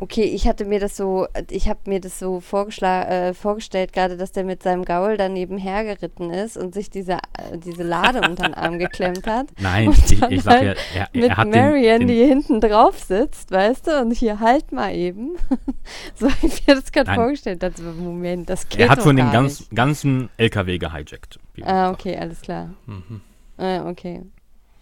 Okay, 0.00 0.22
ich 0.22 0.46
hatte 0.46 0.64
mir 0.64 0.78
das 0.78 0.96
so, 0.96 1.26
ich 1.50 1.68
habe 1.68 1.80
mir 1.86 2.00
das 2.00 2.20
so 2.20 2.40
äh, 2.40 3.34
vorgestellt, 3.34 3.92
gerade, 3.92 4.16
dass 4.16 4.30
der 4.30 4.44
mit 4.44 4.62
seinem 4.62 4.84
Gaul 4.84 5.16
daneben 5.16 5.58
hergeritten 5.58 6.30
ist 6.30 6.56
und 6.56 6.72
sich 6.72 6.88
diese, 6.88 7.14
äh, 7.14 7.58
diese 7.58 7.82
Lade 7.82 8.20
unter 8.20 8.44
den 8.44 8.54
Arm 8.54 8.78
geklemmt 8.78 9.26
hat. 9.26 9.48
Nein, 9.58 9.88
und 9.88 9.98
ich, 10.12 10.22
ich 10.22 10.42
sag 10.44 10.62
ja, 10.62 10.68
halt 10.68 10.78
er, 10.94 11.08
mit 11.12 11.30
er 11.30 11.36
hat 11.36 11.48
Marion, 11.48 11.82
den, 11.82 12.06
den, 12.06 12.08
die 12.08 12.24
hinten 12.24 12.60
drauf 12.60 12.96
sitzt, 13.00 13.50
weißt 13.50 13.88
du, 13.88 14.00
und 14.00 14.12
hier 14.12 14.38
halt 14.38 14.70
mal 14.70 14.94
eben. 14.94 15.36
so 16.14 16.30
habe 16.30 16.46
ich 16.46 16.64
mir 16.64 16.76
das 16.76 16.92
gerade 16.92 17.12
vorgestellt. 17.14 17.60
Das, 17.64 17.72
Moment, 17.78 18.48
das 18.48 18.68
geht 18.68 18.80
er 18.80 18.90
hat 18.90 19.02
von 19.02 19.16
dem 19.16 19.32
ganz, 19.32 19.68
ganzen 19.74 20.28
LKW 20.36 20.78
gehijackt. 20.78 21.40
Ah, 21.62 21.90
okay, 21.90 22.16
alles 22.16 22.40
klar. 22.40 22.70
Mhm. 22.86 23.20
Ah, 23.56 23.88
okay. 23.88 24.22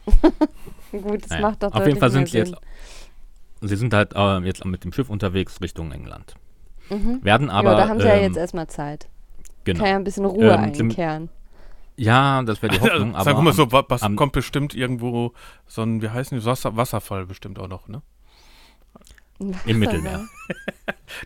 Gut, 0.93 1.23
das 1.23 1.31
Naja, 1.31 1.43
macht 1.43 1.63
doch 1.63 1.73
Auf 1.73 1.87
jeden 1.87 1.99
Fall 1.99 2.11
sind 2.11 2.29
sie 2.29 2.39
jetzt, 2.39 2.55
sie 3.61 3.77
sind 3.77 3.93
halt 3.95 4.15
äh, 4.15 4.39
jetzt 4.41 4.65
mit 4.65 4.85
dem 4.85 4.93
Schiff 4.93 5.09
unterwegs 5.11 5.61
Richtung 5.61 5.93
England. 5.93 6.35
Mhm. 6.91 7.25
Werden 7.25 7.51
aber, 7.51 7.73
ja, 7.73 7.77
da 7.79 7.89
haben 7.89 8.01
sie 8.01 8.07
ja 8.07 8.15
ähm, 8.15 8.23
jetzt 8.25 8.37
erstmal 8.37 8.67
Zeit. 8.69 9.09
genau. 9.65 9.81
Kann 9.81 9.89
ja 9.91 9.97
ein 9.97 10.05
bisschen 10.05 10.25
Ruhe 10.25 10.51
Ähm, 10.53 10.61
einkehren. 10.61 11.29
Ja, 11.97 12.43
das 12.43 12.61
wäre 12.63 12.75
die 12.75 12.81
Hoffnung, 12.83 13.15
aber 13.15 13.25
Sag 13.25 13.43
mal 13.43 13.53
so, 13.53 13.73
was 13.73 14.03
am- 14.03 14.17
kommt 14.17 14.33
bestimmt 14.33 14.75
irgendwo 14.75 15.33
so 15.67 15.83
ein, 15.83 16.03
wie 16.03 16.11
heißen 16.11 16.39
die, 16.39 16.45
Wasser, 16.45 16.77
Wasserfall 16.77 17.27
bestimmt 17.27 17.59
auch 17.59 17.69
noch, 17.69 17.89
ne? 17.89 18.03
im 19.67 19.79
Mittelmeer. 19.79 20.25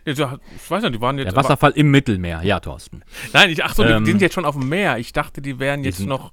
Ja, 0.05 0.37
Ich 0.55 0.69
weiß 0.69 0.83
nicht, 0.83 0.95
die 0.95 1.01
waren 1.01 1.17
jetzt. 1.17 1.27
Der 1.31 1.35
Wasserfall 1.35 1.71
im 1.71 1.89
Mittelmeer, 1.91 2.41
ja, 2.43 2.59
Thorsten. 2.59 3.03
nein, 3.33 3.49
ich, 3.49 3.63
ach 3.63 3.73
so, 3.73 3.83
die, 3.83 3.89
Ähm, 3.91 4.03
die 4.05 4.11
sind 4.11 4.21
jetzt 4.21 4.33
schon 4.33 4.45
auf 4.45 4.55
dem 4.57 4.69
Meer. 4.69 4.97
Ich 4.99 5.11
dachte, 5.13 5.41
die 5.41 5.59
wären 5.59 5.81
die 5.81 5.89
jetzt 5.89 5.97
sind- 5.99 6.07
noch 6.09 6.31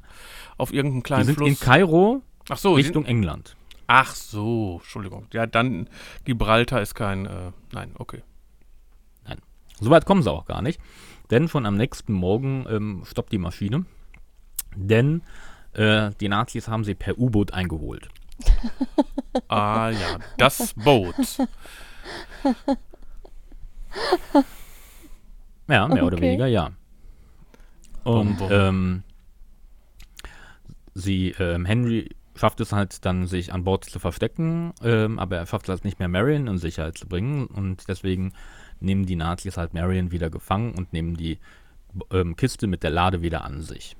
auf 0.58 0.72
irgendeinem 0.72 1.00
Die 1.00 1.06
kleinen 1.06 1.24
sind 1.24 1.40
in 1.40 1.46
Fluss. 1.56 1.60
Kairo 1.60 2.22
ach 2.50 2.58
so, 2.58 2.76
die 2.76 2.82
sind, 2.82 2.88
Richtung 2.96 3.04
England. 3.06 3.56
Ach 3.88 4.14
so, 4.14 4.76
Entschuldigung. 4.80 5.26
Ja, 5.32 5.46
dann 5.46 5.88
Gibraltar 6.24 6.80
ist 6.80 6.94
kein, 6.94 7.26
äh, 7.26 7.50
nein, 7.72 7.90
okay. 7.98 8.22
Soweit 9.80 10.06
kommen 10.06 10.24
sie 10.24 10.32
auch 10.32 10.44
gar 10.44 10.60
nicht. 10.60 10.80
Denn 11.30 11.46
schon 11.48 11.64
am 11.64 11.76
nächsten 11.76 12.12
Morgen 12.12 12.66
ähm, 12.68 13.02
stoppt 13.06 13.30
die 13.30 13.38
Maschine. 13.38 13.84
Denn 14.74 15.22
äh, 15.72 16.10
die 16.20 16.28
Nazis 16.28 16.66
haben 16.66 16.82
sie 16.82 16.96
per 16.96 17.16
U-Boot 17.16 17.52
eingeholt. 17.52 18.08
Ah 19.48 19.90
ja, 19.90 20.18
das 20.36 20.74
Boot. 20.74 21.14
Ja, 25.68 25.86
mehr 25.86 26.04
oder 26.04 26.16
Okay. 26.16 26.22
weniger, 26.26 26.46
ja. 26.46 26.72
Und 28.04 28.36
Bum, 28.36 28.48
bum. 28.48 28.48
ähm, 28.50 29.02
sie, 30.94 31.30
ähm, 31.38 31.64
Henry 31.66 32.08
schafft 32.38 32.60
es 32.60 32.72
halt 32.72 33.04
dann, 33.04 33.26
sich 33.26 33.52
an 33.52 33.64
Bord 33.64 33.84
zu 33.84 33.98
verstecken, 33.98 34.72
ähm, 34.82 35.18
aber 35.18 35.36
er 35.36 35.46
schafft 35.46 35.64
es 35.64 35.70
halt 35.70 35.84
nicht 35.84 35.98
mehr, 35.98 36.08
Marion 36.08 36.46
in 36.46 36.58
Sicherheit 36.58 36.96
zu 36.96 37.06
bringen. 37.06 37.46
Und 37.46 37.88
deswegen 37.88 38.32
nehmen 38.80 39.06
die 39.06 39.16
Nazis 39.16 39.56
halt 39.56 39.74
Marion 39.74 40.12
wieder 40.12 40.30
gefangen 40.30 40.74
und 40.74 40.92
nehmen 40.92 41.16
die 41.16 41.38
ähm, 42.12 42.36
Kiste 42.36 42.66
mit 42.66 42.82
der 42.82 42.90
Lade 42.90 43.22
wieder 43.22 43.44
an 43.44 43.62
sich. 43.62 43.96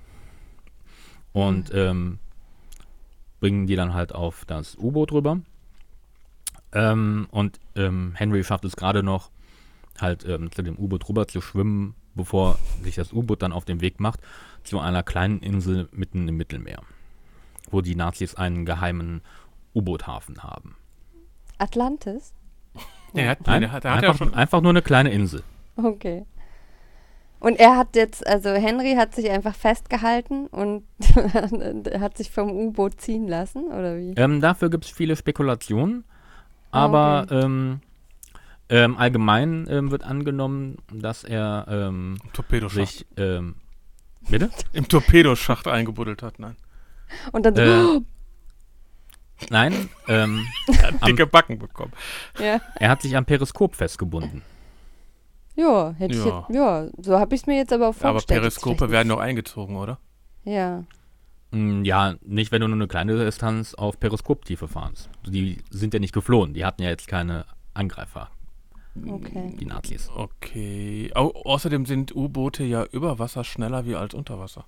Und 1.32 1.72
ähm, 1.74 2.18
bringen 3.40 3.66
die 3.66 3.76
dann 3.76 3.94
halt 3.94 4.14
auf 4.14 4.44
das 4.44 4.76
U-Boot 4.76 5.12
rüber. 5.12 5.40
Ähm, 6.72 7.26
und 7.30 7.58
ähm, 7.76 8.12
Henry 8.14 8.44
schafft 8.44 8.64
es 8.64 8.76
gerade 8.76 9.02
noch, 9.02 9.30
halt 10.00 10.24
ähm, 10.24 10.52
zu 10.52 10.62
dem 10.62 10.76
U-Boot 10.76 11.08
rüber 11.08 11.26
zu 11.26 11.40
schwimmen, 11.40 11.94
bevor 12.14 12.58
sich 12.82 12.96
das 12.96 13.12
U-Boot 13.12 13.42
dann 13.42 13.52
auf 13.52 13.64
den 13.64 13.80
Weg 13.80 14.00
macht 14.00 14.20
zu 14.64 14.78
einer 14.78 15.02
kleinen 15.02 15.40
Insel 15.40 15.88
mitten 15.92 16.28
im 16.28 16.36
Mittelmeer, 16.36 16.82
wo 17.70 17.80
die 17.80 17.94
Nazis 17.94 18.34
einen 18.34 18.64
geheimen 18.64 19.22
U-Boot-Hafen 19.74 20.42
haben. 20.42 20.76
Atlantis? 21.58 22.32
Ja, 23.14 23.22
er 23.22 23.30
hat, 23.30 23.46
Nein, 23.46 23.72
hat, 23.72 23.84
der 23.84 23.94
hat 23.94 24.02
ja 24.02 24.10
einfach, 24.10 24.18
schon. 24.18 24.34
einfach 24.34 24.60
nur 24.60 24.70
eine 24.70 24.82
kleine 24.82 25.10
Insel. 25.10 25.42
Okay. 25.76 26.24
Und 27.40 27.58
er 27.60 27.76
hat 27.76 27.94
jetzt, 27.94 28.26
also 28.26 28.50
Henry 28.50 28.94
hat 28.96 29.14
sich 29.14 29.30
einfach 29.30 29.54
festgehalten 29.54 30.46
und 30.48 30.84
hat 32.00 32.16
sich 32.16 32.30
vom 32.30 32.50
U-Boot 32.50 33.00
ziehen 33.00 33.28
lassen, 33.28 33.64
oder 33.66 33.96
wie? 33.96 34.12
Ähm, 34.16 34.40
dafür 34.40 34.70
gibt 34.70 34.84
es 34.86 34.90
viele 34.90 35.14
Spekulationen, 35.16 36.04
Ah, 36.70 36.84
aber 36.84 37.22
okay. 37.24 37.40
ähm, 37.44 37.80
ähm, 38.68 38.96
allgemein 38.98 39.66
ähm, 39.70 39.90
wird 39.90 40.04
angenommen, 40.04 40.76
dass 40.92 41.24
er 41.24 41.66
ähm, 41.68 42.18
sich. 42.68 43.06
Ähm, 43.16 43.54
bitte? 44.28 44.50
Im 44.72 44.88
Torpedoschacht 44.88 45.66
eingebuddelt 45.66 46.22
hat, 46.22 46.38
nein. 46.38 46.56
Und 47.32 47.44
dann 47.46 47.54
so, 47.56 47.62
Äh, 47.62 48.00
Nein, 49.50 49.88
ähm, 50.08 50.44
Am- 51.00 51.06
Dicke 51.08 51.26
Backen 51.26 51.58
bekommen. 51.58 51.92
ja. 52.40 52.60
er 52.74 52.90
hat 52.90 53.02
sich 53.02 53.16
am 53.16 53.24
Periskop 53.24 53.74
festgebunden. 53.76 54.42
Ja, 55.54 55.92
hätte 55.96 56.14
ich 56.16 56.24
Ja. 56.24 56.40
jetzt, 56.48 56.54
ja, 56.56 56.86
so 57.00 57.18
habe 57.18 57.34
ich 57.34 57.42
es 57.42 57.46
mir 57.46 57.56
jetzt 57.56 57.72
aber 57.72 57.86
Aber 57.86 57.94
vorgestellt. 57.94 58.42
Jetzt 58.44 58.60
Periskope 58.60 58.90
werden 58.90 59.08
doch 59.08 59.18
eingezogen, 59.20 59.76
oder? 59.76 59.98
Ja. 60.44 60.84
Mm, 61.52 61.84
Ja, 61.84 62.14
nicht, 62.22 62.50
wenn 62.52 62.60
du 62.60 62.68
nur 62.68 62.76
eine 62.76 62.88
kleine 62.88 63.16
Distanz 63.24 63.74
auf 63.74 63.98
Periskoptiefe 64.00 64.66
fahrst. 64.68 65.08
Die 65.26 65.58
sind 65.70 65.94
ja 65.94 66.00
nicht 66.00 66.12
geflohen, 66.14 66.52
die 66.54 66.64
hatten 66.64 66.82
ja 66.82 66.88
jetzt 66.90 67.06
keine 67.08 67.44
Angreifer, 67.74 68.30
Okay. 69.08 69.56
die 69.58 69.66
Nazis. 69.66 70.10
Okay. 70.14 71.10
Au 71.14 71.30
außerdem 71.44 71.86
sind 71.86 72.14
U-Boote 72.14 72.64
ja 72.64 72.84
über 72.90 73.18
Wasser 73.20 73.44
schneller 73.44 73.86
wie 73.86 73.94
als 73.94 74.14
unter 74.14 74.38
Wasser. 74.40 74.64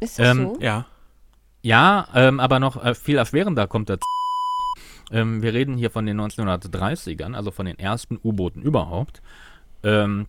Ist 0.00 0.18
das 0.18 0.28
Ähm, 0.36 0.54
so? 0.54 0.60
Ja. 0.60 0.86
Ja, 1.62 2.08
ähm, 2.14 2.40
aber 2.40 2.58
noch 2.58 2.82
äh, 2.84 2.94
viel 2.94 3.16
erschwerender 3.16 3.66
kommt 3.66 3.88
dazu. 3.88 4.04
Ähm, 5.10 5.42
wir 5.42 5.52
reden 5.52 5.76
hier 5.76 5.90
von 5.90 6.06
den 6.06 6.20
1930ern, 6.20 7.34
also 7.34 7.50
von 7.50 7.66
den 7.66 7.78
ersten 7.78 8.18
U-Booten 8.22 8.62
überhaupt. 8.62 9.22
Ähm, 9.82 10.26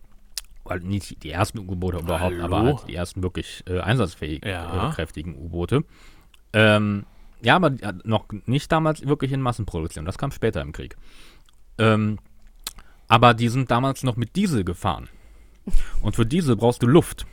weil 0.64 0.80
nicht 0.80 1.22
die 1.22 1.30
ersten 1.30 1.58
U-Boote 1.58 1.98
überhaupt, 1.98 2.34
Hallo? 2.34 2.44
aber 2.44 2.62
halt 2.62 2.88
die 2.88 2.94
ersten 2.94 3.22
wirklich 3.22 3.62
äh, 3.68 3.80
einsatzfähigen, 3.80 4.48
Ja. 4.48 4.90
äh, 4.90 4.92
kräftigen 4.94 5.34
U-Boote. 5.36 5.84
Ähm, 6.52 7.04
ja, 7.42 7.56
aber 7.56 7.68
äh, 7.82 7.92
noch 8.04 8.26
nicht 8.46 8.70
damals 8.72 9.06
wirklich 9.06 9.32
in 9.32 9.42
Massenproduktion. 9.42 10.04
Das 10.04 10.16
kam 10.18 10.30
später 10.30 10.60
im 10.62 10.72
Krieg. 10.72 10.96
Ähm, 11.78 12.18
aber 13.08 13.34
die 13.34 13.48
sind 13.48 13.70
damals 13.70 14.02
noch 14.02 14.16
mit 14.16 14.36
Diesel 14.36 14.64
gefahren. 14.64 15.08
Und 16.00 16.16
für 16.16 16.24
Diesel 16.26 16.56
brauchst 16.56 16.82
du 16.82 16.86
Luft. 16.86 17.26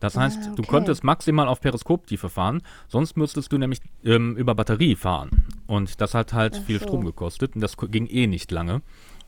Das 0.00 0.16
heißt, 0.16 0.38
Ah, 0.42 0.46
du 0.54 0.62
okay. 0.62 0.70
konntest 0.70 1.02
maximal 1.04 1.48
auf 1.48 1.60
Periskoptiefe 1.60 2.28
fahren, 2.28 2.62
sonst 2.86 3.16
müsstest 3.16 3.52
du 3.52 3.58
nämlich 3.58 3.80
ähm, 4.04 4.36
über 4.36 4.54
Batterie 4.54 4.94
fahren. 4.96 5.44
Und 5.66 6.00
das 6.00 6.14
hat 6.14 6.32
halt 6.32 6.58
Ach 6.60 6.66
viel 6.66 6.78
so. 6.78 6.86
Strom 6.86 7.04
gekostet 7.04 7.54
und 7.56 7.60
das 7.60 7.76
ging 7.76 8.06
eh 8.06 8.26
nicht 8.26 8.50
lange. 8.52 8.82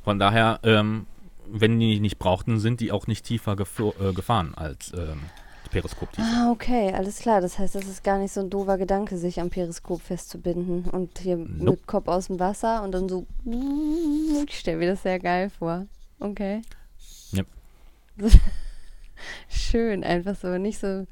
Von 0.05 0.19
daher, 0.19 0.61
ähm, 0.63 1.07
wenn 1.51 1.79
die 1.81 1.99
nicht 2.01 2.19
brauchten, 2.19 2.61
sind 2.61 2.81
die 2.81 2.93
auch 2.93 3.07
nicht 3.09 3.25
tiefer 3.27 3.57
äh, 3.59 4.13
gefahren 4.13 4.55
als 4.55 4.93
ähm, 4.95 5.21
Periskoptiefe. 5.73 6.27
Ah, 6.27 6.51
okay, 6.53 6.93
alles 6.95 7.19
klar. 7.19 7.41
Das 7.41 7.59
heißt, 7.59 7.75
das 7.75 7.87
ist 7.87 8.05
gar 8.05 8.19
nicht 8.19 8.33
so 8.33 8.41
ein 8.41 8.51
doofer 8.51 8.79
Gedanke, 8.79 9.17
sich 9.17 9.41
am 9.41 9.51
Periskop 9.51 10.01
festzubinden 10.01 10.85
und 10.85 11.19
hier 11.19 11.37
Nope. 11.37 11.71
mit 11.73 11.87
Kopf 11.89 12.07
aus 12.09 12.29
dem 12.29 12.39
Wasser 12.39 12.83
und 12.85 12.93
dann 12.93 13.09
so. 13.09 13.27
Ich 14.47 14.59
stelle 14.59 14.79
mir 14.79 14.91
das 14.91 15.03
sehr 15.03 15.19
geil 15.19 15.51
vor. 15.51 15.87
Okay. 16.21 16.63
Yep. 17.35 17.47
Schön, 19.49 20.05
einfach 20.05 20.35
so, 20.37 20.59
nicht 20.59 20.79
so. 20.79 21.07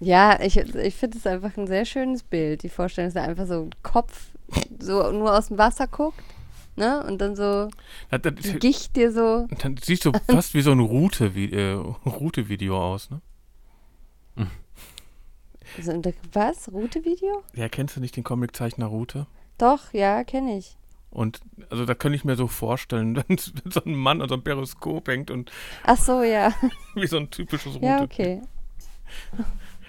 Ja, 0.00 0.40
ich, 0.40 0.56
ich 0.56 0.94
finde 0.94 1.18
es 1.18 1.26
einfach 1.26 1.56
ein 1.56 1.66
sehr 1.66 1.84
schönes 1.84 2.22
Bild. 2.22 2.62
Die 2.62 2.68
Vorstellung, 2.68 3.12
dass 3.12 3.22
er 3.22 3.28
einfach 3.28 3.46
so 3.46 3.62
ein 3.64 3.70
Kopf 3.82 4.28
so 4.78 5.10
nur 5.10 5.36
aus 5.36 5.48
dem 5.48 5.58
Wasser 5.58 5.86
guckt, 5.88 6.22
ne? 6.76 7.04
Und 7.04 7.18
dann 7.20 7.34
so 7.36 7.68
Das, 8.10 8.22
das, 8.22 8.34
die 8.36 8.58
Gicht 8.58 8.96
dir 8.96 9.12
so. 9.12 9.46
dann 9.60 9.76
sieht 9.76 10.02
so 10.02 10.12
fast 10.30 10.54
wie 10.54 10.62
so 10.62 10.70
ein 10.72 10.80
Route, 10.80 11.34
wie, 11.34 11.52
äh, 11.52 11.72
Route-Video 11.72 12.80
aus, 12.80 13.10
ne? 13.10 13.20
da- 16.00 16.10
was? 16.32 16.72
Route-Video? 16.72 17.42
Ja, 17.54 17.68
kennst 17.68 17.96
du 17.96 18.00
nicht 18.00 18.16
den 18.16 18.24
Comiczeichner 18.24 18.86
Route? 18.86 19.26
Doch, 19.58 19.92
ja, 19.92 20.24
kenne 20.24 20.56
ich. 20.58 20.76
Und 21.10 21.40
also 21.70 21.86
da 21.86 21.94
könnte 21.94 22.16
ich 22.16 22.24
mir 22.24 22.36
so 22.36 22.48
vorstellen, 22.48 23.16
wenn 23.28 23.38
so 23.38 23.82
ein 23.84 23.94
Mann 23.94 24.20
an 24.22 24.28
so 24.28 24.34
einem 24.34 24.44
Periskop 24.44 25.08
hängt 25.08 25.30
und 25.30 25.50
Ach 25.84 25.96
so, 25.96 26.22
ja. 26.22 26.52
wie 26.94 27.06
so 27.06 27.16
ein 27.16 27.30
typisches 27.30 27.76
Route. 27.76 27.86
Ja, 27.86 28.02
okay. 28.02 28.42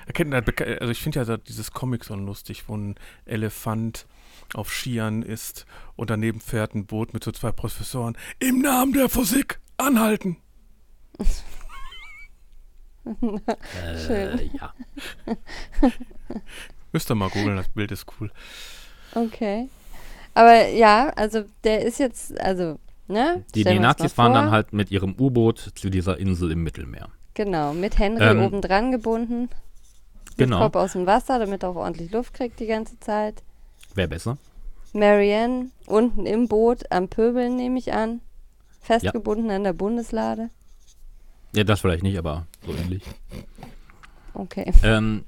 Erkennt, 0.06 0.34
also 0.34 0.92
ich 0.92 1.02
finde 1.02 1.24
ja 1.24 1.38
dieses 1.38 1.72
Comic 1.72 2.06
so 2.06 2.16
lustig, 2.16 2.68
wo 2.68 2.76
ein 2.76 2.96
Elefant 3.26 4.08
auf 4.54 4.72
Skiern 4.72 5.22
ist 5.22 5.66
und 5.96 6.10
daneben 6.10 6.40
fährt 6.40 6.74
ein 6.74 6.86
Boot 6.86 7.14
mit 7.14 7.24
so 7.24 7.32
zwei 7.32 7.52
Professoren. 7.52 8.18
Im 8.40 8.62
Namen 8.62 8.94
der 8.94 9.10
Physik 9.10 9.60
anhalten! 9.78 10.38
Schön. 14.08 14.40
Äh, 14.40 14.50
ja. 14.54 14.74
Müsst 16.92 17.10
ihr 17.12 17.16
mal 17.16 17.30
googeln, 17.30 17.58
das 17.58 17.70
Bild 17.70 17.92
ist 17.92 18.06
cool. 18.20 18.32
Okay. 19.14 19.70
Aber 20.40 20.70
ja, 20.70 21.10
also 21.18 21.44
der 21.66 21.82
ist 21.82 22.00
jetzt, 22.00 22.40
also, 22.40 22.80
ne? 23.10 23.44
Die, 23.54 23.60
Stellen 23.60 23.76
die 23.76 23.82
wir 23.82 23.90
uns 23.90 24.00
Nazis 24.00 24.16
mal 24.16 24.24
fahren 24.24 24.34
dann 24.36 24.52
halt 24.52 24.72
mit 24.72 24.90
ihrem 24.90 25.14
U-Boot 25.20 25.74
zu 25.76 25.90
dieser 25.90 26.18
Insel 26.18 26.54
im 26.54 26.64
Mittelmeer. 26.64 27.10
Genau, 27.34 27.74
mit 27.74 28.00
Henry 28.00 28.24
Ähm, 28.24 28.44
oben 28.44 28.62
dran 28.62 28.94
gebunden. 28.94 29.50
Genau. 30.38 30.60
Kopf 30.60 30.78
aus 30.78 30.94
dem 30.94 31.06
Wasser, 31.06 31.40
damit 31.40 31.64
er 31.64 31.72
auch 31.72 31.76
ordentlich 31.76 32.14
Luft 32.14 32.34
kriegt 32.34 32.58
die 32.62 32.68
ganze 32.68 32.98
Zeit. 33.02 33.44
Wäre 33.96 34.08
besser. 34.08 34.38
Marianne 34.94 35.72
unten 35.88 36.26
im 36.26 36.48
Boot 36.48 36.90
am 36.90 37.10
Pöbeln, 37.10 37.58
nehme 37.58 37.78
ich 37.78 37.92
an. 37.92 38.22
Festgebunden 38.80 39.52
an 39.52 39.66
der 39.66 39.74
Bundeslade. 39.74 40.52
Ja, 41.54 41.66
das 41.66 41.82
vielleicht 41.82 42.04
nicht, 42.04 42.18
aber 42.18 42.48
so 42.66 42.72
ähnlich. 42.72 43.04
Okay. 44.34 44.72
Ähm, 44.84 45.26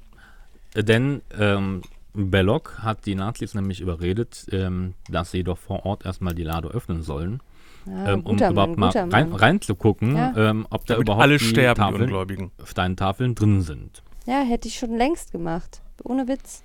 denn 0.74 1.20
ähm, 1.38 1.82
Belloc 2.14 2.78
hat 2.82 3.06
die 3.06 3.14
Nazis 3.14 3.54
nämlich 3.54 3.80
überredet, 3.80 4.46
ähm, 4.52 4.94
dass 5.08 5.30
sie 5.30 5.44
doch 5.44 5.58
vor 5.58 5.86
Ort 5.86 6.04
erstmal 6.04 6.34
die 6.34 6.42
Lade 6.42 6.68
öffnen 6.68 7.02
sollen, 7.02 7.40
Ja, 7.86 8.12
ähm, 8.12 8.20
um 8.26 8.36
überhaupt 8.36 8.76
Mann, 8.76 8.88
guter 8.90 9.06
mal 9.06 9.12
rein, 9.14 9.32
reinzugucken, 9.32 10.16
Ja. 10.16 10.32
ähm, 10.36 10.66
ob 10.70 10.84
da 10.86 10.94
Damit 10.94 11.06
überhaupt 11.08 11.22
alle 11.22 11.38
die 11.38 11.44
sterben, 11.44 11.74
die 11.78 11.80
Tafeln, 11.80 12.02
Ungläubigen. 12.02 12.50
Steintafeln 12.64 13.34
drin 13.34 13.62
sind. 13.62 14.02
Ja, 14.26 14.42
hätte 14.42 14.68
ich 14.68 14.78
schon 14.78 14.96
längst 14.96 15.32
gemacht. 15.32 15.80
Ohne 16.04 16.28
Witz. 16.28 16.62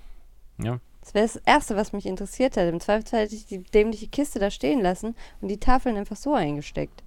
Ja. 0.62 0.78
Das 1.00 1.14
wäre 1.14 1.26
das 1.26 1.36
Erste, 1.36 1.74
was 1.76 1.92
mich 1.94 2.04
interessiert 2.06 2.56
hätte. 2.56 2.68
Im 2.68 2.80
Zweifelsfall 2.80 3.20
hätte 3.22 3.34
ich 3.34 3.46
die 3.46 3.62
dämliche 3.62 4.08
Kiste 4.08 4.38
da 4.38 4.50
stehen 4.50 4.82
lassen 4.82 5.14
und 5.40 5.48
die 5.48 5.58
Tafeln 5.58 5.96
einfach 5.96 6.16
so 6.16 6.34
eingesteckt. 6.34 7.02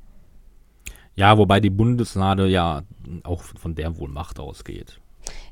Ja, 1.15 1.37
wobei 1.37 1.59
die 1.59 1.69
Bundeslade 1.69 2.47
ja 2.47 2.81
auch 3.23 3.43
von 3.43 3.75
der 3.75 3.97
wohl 3.97 4.09
Macht 4.09 4.39
ausgeht. 4.39 4.99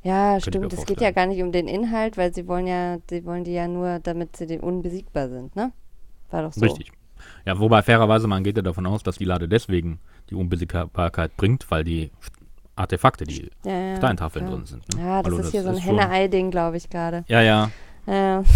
Ja, 0.03 0.39
stimmt. 0.39 0.71
Es 0.73 0.85
geht 0.85 1.01
ja 1.01 1.11
gar 1.11 1.25
nicht 1.25 1.41
um 1.41 1.51
den 1.51 1.67
Inhalt, 1.67 2.17
weil 2.17 2.33
sie 2.33 2.47
wollen 2.47 2.67
ja, 2.67 2.97
sie 3.09 3.25
wollen 3.25 3.43
die 3.43 3.53
ja 3.53 3.67
nur, 3.67 3.99
damit 3.99 4.35
sie 4.37 4.45
den 4.47 4.61
unbesiegbar 4.61 5.29
sind, 5.29 5.55
ne? 5.55 5.71
War 6.31 6.43
doch 6.43 6.53
so. 6.53 6.61
Richtig. 6.61 6.91
Ja, 7.45 7.59
wobei 7.59 7.81
fairerweise 7.81 8.27
man 8.27 8.43
geht 8.43 8.55
ja 8.57 8.61
davon 8.63 8.85
aus, 8.85 9.03
dass 9.03 9.17
die 9.17 9.25
Lade 9.25 9.47
deswegen 9.47 9.99
die 10.29 10.35
Unbesiegbarkeit 10.35 11.35
bringt, 11.35 11.69
weil 11.69 11.83
die 11.83 12.11
Artefakte, 12.75 13.25
die 13.25 13.49
Ja, 13.65 13.71
ja, 13.71 13.95
Steintafeln 13.97 14.45
ja. 14.45 14.51
drin 14.51 14.65
sind. 14.65 14.95
Ne? 14.95 15.01
Ja, 15.03 15.21
das 15.21 15.33
Also 15.33 15.43
ist 15.45 15.51
hier 15.51 15.63
so 15.63 15.69
ein 15.69 15.77
Henne-Ei-Ding, 15.77 16.49
glaube 16.49 16.77
ich, 16.77 16.89
gerade. 16.89 17.25
Ja, 17.27 17.41
ja. 17.41 17.71
Ja. 18.07 18.43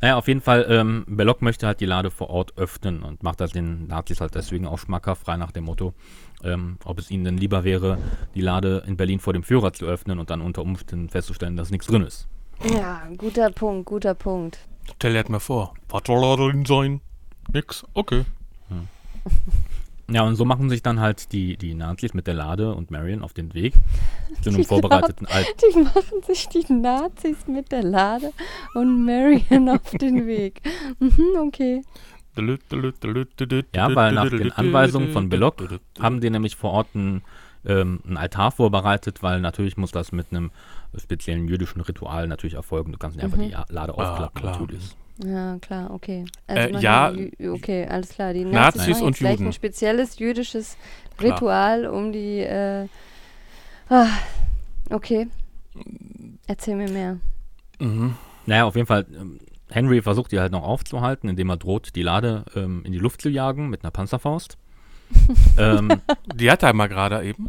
Naja, 0.00 0.16
auf 0.16 0.28
jeden 0.28 0.40
Fall, 0.40 0.64
ähm, 0.68 1.04
Belloc 1.08 1.42
möchte 1.42 1.66
halt 1.66 1.80
die 1.80 1.84
Lade 1.84 2.12
vor 2.12 2.30
Ort 2.30 2.56
öffnen 2.56 3.02
und 3.02 3.24
macht 3.24 3.40
das 3.40 3.50
den 3.50 3.88
Nazis 3.88 4.20
halt 4.20 4.32
deswegen 4.36 4.64
auch 4.64 4.78
schmackhaft, 4.78 5.24
frei 5.24 5.36
nach 5.36 5.50
dem 5.50 5.64
Motto, 5.64 5.92
ähm, 6.44 6.78
ob 6.84 6.98
es 6.98 7.10
ihnen 7.10 7.24
denn 7.24 7.36
lieber 7.38 7.64
wäre, 7.64 7.98
die 8.34 8.40
Lade 8.40 8.84
in 8.86 8.96
Berlin 8.96 9.20
vor 9.20 9.32
dem 9.32 9.42
Führer 9.42 9.72
zu 9.72 9.86
öffnen 9.86 10.18
und 10.18 10.30
dann 10.30 10.40
unter 10.40 10.62
Umständen 10.62 11.08
festzustellen, 11.08 11.56
dass 11.56 11.70
nichts 11.70 11.86
drin 11.86 12.02
ist. 12.02 12.28
ja, 12.72 13.02
guter 13.16 13.50
Punkt, 13.50 13.86
guter 13.86 14.14
Punkt. 14.14 14.58
Stell 14.96 15.12
dir 15.12 15.18
halt 15.18 15.28
mal 15.28 15.38
vor, 15.40 15.74
was 15.88 16.02
soll 16.06 16.20
da 16.20 16.36
drin 16.36 16.64
sein? 16.64 17.00
Nix, 17.52 17.84
okay. 17.94 18.24
Ja, 20.10 20.22
und 20.22 20.36
so 20.36 20.46
machen 20.46 20.70
sich 20.70 20.82
dann 20.82 21.00
halt 21.00 21.32
die, 21.32 21.58
die 21.58 21.74
Nazis 21.74 22.14
mit 22.14 22.26
der 22.26 22.32
Lade 22.32 22.74
und 22.74 22.90
Marion 22.90 23.22
auf 23.22 23.34
den 23.34 23.52
Weg 23.52 23.74
zu 24.42 24.48
einem 24.48 24.60
Die 24.60 24.64
vorbereiteten 24.64 25.26
Alt 25.26 25.54
Die 25.60 25.78
machen 25.80 26.22
sich 26.26 26.48
die 26.48 26.72
Nazis 26.72 27.46
mit 27.46 27.70
der 27.72 27.82
Lade 27.82 28.32
und 28.74 29.04
Marion 29.04 29.68
auf 29.68 29.90
den 29.90 30.26
Weg. 30.26 30.62
Mhm, 30.98 31.36
okay. 31.46 31.82
Ja, 33.74 33.94
weil 33.94 34.12
nach 34.12 34.28
den 34.30 34.52
Anweisungen 34.52 35.12
von 35.12 35.28
Belloc 35.28 35.62
haben 36.00 36.20
die 36.20 36.30
nämlich 36.30 36.56
vor 36.56 36.72
Ort 36.72 36.88
einen, 36.94 37.22
ähm, 37.66 38.00
einen 38.06 38.16
Altar 38.16 38.50
vorbereitet, 38.52 39.22
weil 39.22 39.40
natürlich 39.40 39.76
muss 39.76 39.90
das 39.90 40.12
mit 40.12 40.26
einem 40.30 40.50
speziellen 40.96 41.48
jüdischen 41.48 41.80
Ritual 41.80 42.26
natürlich 42.28 42.54
erfolgen. 42.54 42.92
Du 42.92 42.98
kannst 42.98 43.16
nicht 43.16 43.24
einfach 43.24 43.38
Mhm. 43.38 43.42
die 43.42 43.50
Ja- 43.50 43.66
Lade 43.68 43.92
Ah, 43.96 43.96
aufklappen 44.12 44.40
klar. 44.40 44.52
und 44.54 44.68
gut 44.68 44.72
ist. 44.78 44.96
Ja, 45.24 45.58
klar, 45.60 45.90
okay. 45.92 46.24
Äh, 46.46 46.70
machen 46.70 46.82
ja, 46.82 47.10
die 47.10 47.32
Jü- 47.38 47.52
okay, 47.54 47.86
alles 47.88 48.10
klar. 48.10 48.32
Die 48.32 48.44
Nazis 48.44 48.82
Nazis, 48.86 49.00
und 49.02 49.08
jetzt 49.08 49.18
gleich 49.18 49.32
Juden. 49.32 49.46
ein 49.46 49.52
spezielles 49.52 50.18
jüdisches 50.20 50.76
Klar. 51.16 51.34
Ritual 51.34 51.86
um 51.86 52.12
die. 52.12 52.38
Äh, 52.38 52.86
ah, 53.90 54.06
okay. 54.90 55.26
Erzähl 56.46 56.76
mir 56.76 56.88
mehr. 56.90 57.18
Mhm. 57.80 58.14
Naja, 58.46 58.64
auf 58.64 58.76
jeden 58.76 58.86
Fall, 58.86 59.06
ähm, 59.12 59.38
Henry 59.70 60.02
versucht 60.02 60.32
die 60.32 60.40
halt 60.40 60.52
noch 60.52 60.62
aufzuhalten, 60.62 61.28
indem 61.28 61.50
er 61.50 61.56
droht, 61.56 61.94
die 61.94 62.02
Lade 62.02 62.44
ähm, 62.54 62.82
in 62.84 62.92
die 62.92 62.98
Luft 62.98 63.20
zu 63.20 63.28
jagen 63.28 63.68
mit 63.68 63.84
einer 63.84 63.90
Panzerfaust. 63.90 64.56
ähm, 65.58 66.00
Die 66.34 66.50
hat 66.50 66.62
er 66.62 66.72
mal 66.72 66.88
gerade 66.88 67.22
eben. 67.24 67.48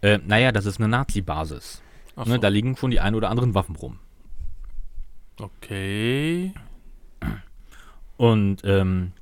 Äh, 0.00 0.18
naja, 0.26 0.52
das 0.52 0.66
ist 0.66 0.78
eine 0.78 0.88
Nazi-Basis. 0.88 1.82
Ne, 2.16 2.24
so. 2.24 2.38
da 2.38 2.48
liegen 2.48 2.76
schon 2.76 2.90
die 2.90 3.00
ein 3.00 3.14
oder 3.14 3.30
anderen 3.30 3.54
Waffen 3.54 3.76
rum. 3.76 3.98
Okay. 5.40 6.52
Und 8.16 8.62
ähm, 8.64 9.12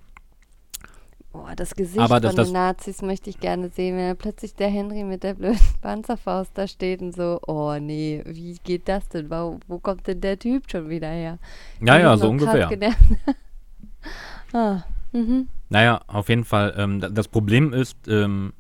Boah, 1.33 1.55
das 1.55 1.75
Gesicht 1.77 1.99
das- 2.11 2.35
von 2.35 2.45
den 2.45 2.53
Nazis 2.53 3.03
möchte 3.03 3.31
ich 3.31 3.39
gerne 3.39 3.69
sehen, 3.69 3.97
wenn 3.97 4.17
plötzlich 4.17 4.55
der 4.57 4.69
Henry 4.69 5.05
mit 5.05 5.23
der 5.23 5.35
blöden 5.35 5.61
Panzerfaust 5.81 6.51
da 6.55 6.67
steht 6.67 7.01
und 7.03 7.15
so, 7.15 7.41
oh 7.47 7.77
nee, 7.81 8.23
wie 8.27 8.57
geht 8.65 8.89
das 8.89 9.09
denn? 9.09 9.31
Wo, 9.31 9.61
wo 9.69 9.79
kommt 9.79 10.07
denn 10.09 10.21
der 10.21 10.39
Typ 10.39 10.69
schon 10.71 10.89
wieder 10.89 11.09
her? 11.09 11.39
ja, 11.81 11.95
Der 11.95 12.01
ja, 12.01 12.15
ist 12.15 12.21
so 12.21 12.31
ungefähr. 12.31 12.69
ah, 14.53 14.83
mhm. 15.13 15.47
Naja, 15.69 16.01
auf 16.09 16.29
jeden 16.29 16.45
Fall. 16.45 16.75
Ähm, 16.77 17.01
da- 17.01 17.09
das 17.11 17.29
Problem 17.29 17.73
ist, 17.73 17.97
ähm, 18.09 18.53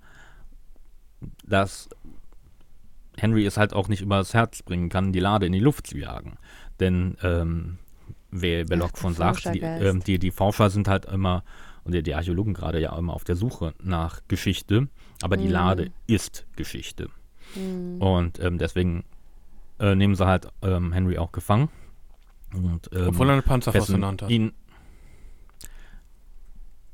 dass 1.44 1.88
Henry 3.16 3.44
es 3.44 3.56
halt 3.56 3.72
auch 3.74 3.88
nicht 3.88 4.01
übers 4.01 4.32
Herz 4.32 4.62
bringen 4.62 4.88
kann, 4.88 5.12
die 5.12 5.20
Lade 5.20 5.47
in 5.47 5.52
die 5.52 5.59
Luft 5.60 5.88
zu 5.88 5.98
jagen. 5.98 6.36
Denn, 6.78 7.16
ähm, 7.22 7.78
wie 8.30 8.62
Belloc 8.64 8.97
schon 8.97 9.14
sagt, 9.14 9.52
die, 9.52 9.60
ähm, 9.60 10.02
die, 10.05 10.18
die 10.20 10.30
Forscher 10.30 10.70
sind 10.70 10.86
halt 10.88 11.05
immer, 11.06 11.42
und 11.92 12.06
die, 12.06 12.14
Archäologen 12.14 12.54
gerade 12.54 12.80
ja 12.80 12.96
immer 12.96 13.14
auf 13.14 13.24
der 13.24 13.36
Suche 13.36 13.74
nach 13.82 14.20
Geschichte, 14.28 14.88
aber 15.22 15.36
die 15.36 15.46
Mhm. 15.46 15.52
Lade 15.52 15.90
ist 16.06 16.46
Geschichte. 16.56 17.08
Mhm. 17.54 18.00
Und 18.00 18.38
ähm, 18.40 18.58
deswegen 18.58 19.04
äh, 19.78 19.94
nehmen 19.94 20.14
sie 20.14 20.26
halt 20.26 20.48
ähm, 20.62 20.92
Henry 20.92 21.18
auch 21.18 21.32
gefangen. 21.32 21.68
Und, 22.54 22.90
ähm, 22.92 23.08
Obwohl 23.08 23.28
er 23.28 23.34
eine 23.34 23.42
Panzerfaust 23.42 23.92
Hand 23.92 24.22
hat. 24.22 24.30
ihn. 24.30 24.52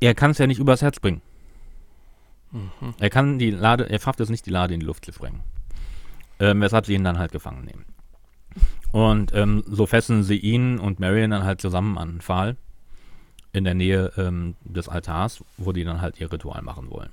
Er 0.00 0.14
kann 0.14 0.30
es 0.32 0.38
ja 0.38 0.46
nicht 0.46 0.58
übers 0.58 0.82
Herz 0.82 1.00
bringen. 1.00 1.22
Mhm. 2.52 2.94
Er 2.98 3.10
kann 3.10 3.38
die 3.38 3.50
Lade, 3.50 3.88
er 3.88 3.98
schafft 4.00 4.20
es 4.20 4.28
nicht, 4.28 4.46
die 4.46 4.50
Lade 4.50 4.74
in 4.74 4.80
die 4.80 4.86
Luft 4.86 5.04
zu 5.04 5.12
sprengen. 5.12 5.40
Ähm, 6.38 6.60
weshalb 6.60 6.84
sie 6.86 6.94
ihn 6.94 7.04
dann 7.04 7.18
halt 7.18 7.32
gefangen 7.32 7.64
nehmen. 7.64 7.86
Und 8.92 9.32
ähm, 9.34 9.62
so 9.66 9.86
fesseln 9.86 10.22
sie 10.22 10.36
ihn 10.38 10.78
und 10.78 11.00
Marion 11.00 11.30
dann 11.30 11.44
halt 11.44 11.60
zusammen 11.60 11.96
an 11.98 12.08
einen 12.10 12.20
Pfahl 12.20 12.56
in 13.56 13.64
der 13.64 13.74
Nähe 13.74 14.12
ähm, 14.16 14.54
des 14.64 14.88
Altars, 14.88 15.42
wo 15.56 15.72
die 15.72 15.84
dann 15.84 16.00
halt 16.00 16.20
ihr 16.20 16.30
Ritual 16.30 16.62
machen 16.62 16.90
wollen. 16.90 17.10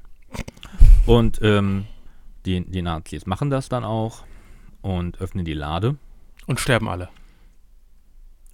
Und 1.05 1.39
ähm, 1.41 1.85
die, 2.45 2.61
die 2.65 2.81
Nazis 2.81 3.25
machen 3.25 3.49
das 3.49 3.69
dann 3.69 3.83
auch 3.83 4.23
und 4.81 5.19
öffnen 5.21 5.45
die 5.45 5.53
Lade 5.53 5.95
Und 6.47 6.59
sterben 6.59 6.89
alle. 6.89 7.09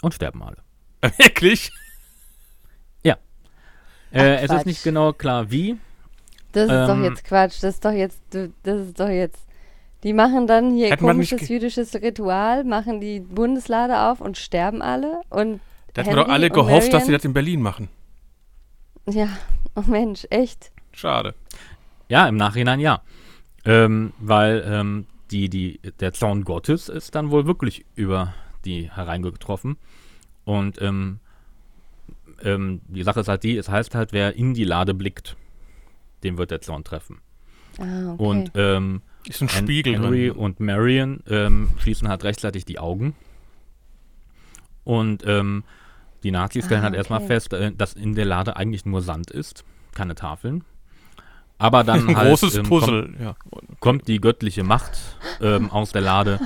und 0.02 0.14
sterben 0.14 0.44
alle. 0.44 0.57
Wirklich? 1.18 1.72
Äh, 4.11 4.20
Ach, 4.38 4.41
es 4.41 4.48
Quatsch. 4.48 4.57
ist 4.60 4.66
nicht 4.66 4.84
genau 4.84 5.14
klar 5.14 5.52
wie. 5.52 5.78
Das 6.52 6.64
ist 6.64 6.72
doch 6.72 6.95
Ähm, 6.95 7.03
jetzt 7.03 7.24
Quatsch, 7.24 7.61
das 7.61 7.76
ist 7.76 7.86
doch 7.86 7.91
jetzt, 7.91 8.20
das 8.32 8.80
ist 8.82 8.99
doch 8.99 9.07
jetzt. 9.10 9.45
Die 10.03 10.14
machen 10.14 10.48
dann 10.48 10.72
hier 10.74 10.95
komisches 10.98 11.48
jüdisches 11.48 11.94
Ritual, 11.94 12.64
machen 12.64 13.02
die 13.02 13.20
Bundeslade 13.20 13.99
auf 14.10 14.22
und 14.22 14.38
sterben 14.38 14.82
alle 14.82 15.22
und 15.30 15.60
Da 15.94 16.02
hatten 16.02 16.11
wir 16.11 16.24
doch 16.24 16.30
alle 16.30 16.49
gehofft, 16.49 16.94
dass 16.94 17.06
sie 17.06 17.11
das 17.11 17.26
in 17.26 17.34
Berlin 17.34 17.61
machen. 17.61 17.90
ja, 19.07 19.30
oh 19.76 19.84
Mensch, 19.88 20.26
echt? 20.30 20.72
Schade. 20.91 21.34
Ja, 22.10 22.28
im 22.28 22.38
Nachhinein 22.38 22.80
ja. 22.80 23.02
Ähm, 23.66 24.14
weil 24.20 24.64
ähm, 24.66 25.06
die, 25.32 25.49
die, 25.49 25.80
der 25.99 26.14
Zorn 26.14 26.44
Gottes 26.44 26.90
ist 26.90 27.16
dann 27.16 27.32
wohl 27.32 27.45
wirklich 27.45 27.86
über 27.95 28.34
die 28.66 28.91
hereingetroffen. 28.91 29.78
Und 30.45 30.82
ähm, 30.82 31.20
ähm, 32.44 32.82
die 32.88 33.03
Sache 33.03 33.20
ist 33.20 33.28
halt 33.28 33.44
die, 33.44 33.57
es 33.57 33.70
heißt 33.70 33.95
halt, 33.95 34.14
wer 34.14 34.36
in 34.36 34.53
die 34.53 34.64
Lade 34.64 34.94
blickt, 34.94 35.36
dem 36.24 36.38
wird 36.38 36.52
der 36.52 36.61
Zorn 36.61 36.84
treffen. 36.84 37.20
Ah, 37.78 38.14
okay. 38.14 38.24
Und 38.24 38.52
ähm, 38.56 39.02
Ist 39.28 39.41
ein 39.41 39.49
Spiegel 39.49 39.94
Henry 39.94 40.30
drin. 40.30 40.38
und 40.38 40.60
Marion 40.60 41.22
ähm, 41.28 41.70
schließen 41.78 42.10
halt 42.10 42.24
rechtzeitig 42.24 42.66
die 42.66 42.80
Augen. 42.80 43.16
Und 44.84 45.24
ähm, 45.28 45.64
die 46.24 46.32
Nazis 46.32 46.66
stellen 46.66 46.82
Ah, 46.82 46.86
halt 46.86 46.96
erstmal 46.96 47.20
okay. 47.20 47.28
fest, 47.28 47.54
äh, 47.54 47.72
dass 47.72 47.94
in 47.94 48.16
der 48.16 48.26
Lade 48.26 48.56
eigentlich 48.56 48.86
nur 48.86 49.02
Sand 49.02 49.32
ist, 49.32 49.64
keine 49.94 50.16
Tafeln. 50.16 50.64
Aber 51.58 51.84
dann 51.84 52.08
Ein 52.10 52.18
halt, 52.18 52.30
großes 52.30 52.56
ähm, 52.56 52.64
Puzzle, 52.66 53.14
ja. 53.20 53.36
Kommt, 53.50 53.80
kommt 53.80 54.08
die 54.08 54.20
göttliche 54.20 54.64
Macht 54.64 54.98
ähm, 55.41 55.70
aus 55.72 55.91
der 55.91 56.02
Lade 56.02 56.40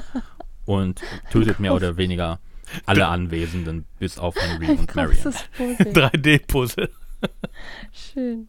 und 0.66 1.02
tötet 1.32 1.60
mehr 1.60 1.74
oder 1.74 1.98
weniger 1.98 2.40
alle 2.86 3.08
Anwesenden, 3.08 3.86
bis 4.00 4.18
auf 4.18 4.36
Henry 4.36 4.68
Ein 4.72 4.80
und 4.80 4.96
Marion. 4.96 5.16
großes 5.22 5.44
Puzzle. 5.58 5.94
3D-Puzzle. 5.94 6.90
Schön. 7.92 8.48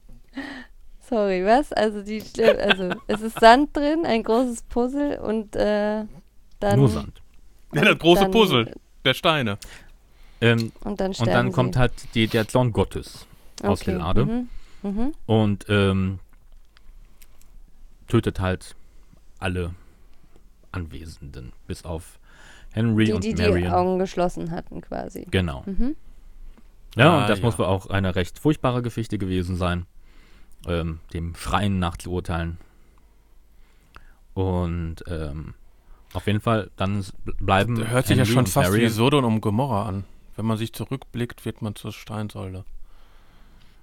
Sorry, 1.00 1.44
was? 1.44 1.72
Also 1.72 2.02
die, 2.02 2.22
also 2.42 2.94
es 3.06 3.20
ist 3.20 3.38
Sand 3.38 3.76
drin, 3.76 4.06
ein 4.06 4.22
großes 4.22 4.62
Puzzle 4.62 5.18
und 5.18 5.54
äh, 5.54 6.04
dann 6.60 6.78
Nur 6.78 6.88
Sand. 6.88 7.20
Ja, 7.74 7.82
das 7.84 7.98
große 7.98 8.28
Puzzle 8.30 8.72
der 9.04 9.14
Steine. 9.14 9.58
Ähm, 10.44 10.72
und 10.82 11.00
dann 11.00 11.12
und 11.12 11.26
dann 11.26 11.52
kommt 11.52 11.76
halt 11.76 11.92
die, 12.14 12.26
der 12.26 12.46
Zorn 12.48 12.72
Gottes 12.72 13.26
aus 13.62 13.80
der 13.80 13.96
Lade. 13.98 14.26
Mhm. 14.26 14.48
Mhm. 14.82 15.12
und 15.24 15.64
ähm, 15.70 16.18
tötet 18.08 18.40
halt 18.40 18.74
alle 19.38 19.74
Anwesenden, 20.72 21.52
bis 21.66 21.84
auf 21.84 22.18
Henry 22.72 23.06
Die, 23.06 23.12
und 23.14 23.24
die 23.24 23.32
die 23.34 23.42
Marion. 23.42 23.72
Augen 23.72 23.98
geschlossen 23.98 24.50
hatten 24.50 24.80
quasi. 24.82 25.26
Genau. 25.30 25.62
Mhm. 25.66 25.96
Ja, 26.96 27.10
Ah, 27.10 27.22
und 27.22 27.30
das 27.30 27.38
ja. 27.38 27.44
muss 27.46 27.58
wohl 27.58 27.66
auch 27.66 27.86
eine 27.86 28.14
recht 28.14 28.38
furchtbare 28.38 28.82
Geschichte 28.82 29.16
gewesen 29.18 29.56
sein, 29.56 29.86
ähm, 30.66 31.00
dem 31.14 31.34
Schreien 31.36 31.78
nachzuurteilen. 31.78 32.58
Und 34.34 34.96
ähm, 35.08 35.54
auf 36.12 36.26
jeden 36.26 36.40
Fall, 36.40 36.70
dann 36.76 37.04
bleiben. 37.40 37.76
Das 37.76 37.88
hört 37.88 38.06
sich 38.06 38.18
ja 38.18 38.24
schon 38.24 38.46
fast 38.46 38.68
wie 38.72 38.76
Marion- 38.78 38.90
Sodom 38.92 39.24
und 39.24 39.40
Gomorra 39.40 39.86
an. 39.88 40.04
Wenn 40.36 40.46
man 40.46 40.56
sich 40.56 40.72
zurückblickt, 40.72 41.44
wird 41.44 41.62
man 41.62 41.74
zur 41.74 41.92
Steinsäule. 41.92 42.64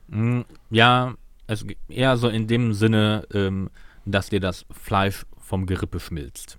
Mm, 0.07 0.41
Ja, 0.69 1.13
es 1.47 1.65
g- 1.65 1.77
eher 1.87 2.17
so 2.17 2.27
in 2.29 2.47
dem 2.47 2.73
Sinne, 2.73 3.25
ähm, 3.33 3.69
dass 4.05 4.29
dir 4.29 4.39
das 4.39 4.65
Fleisch 4.71 5.25
vom 5.39 5.65
Gerippe 5.65 5.99
schmilzt. 5.99 6.57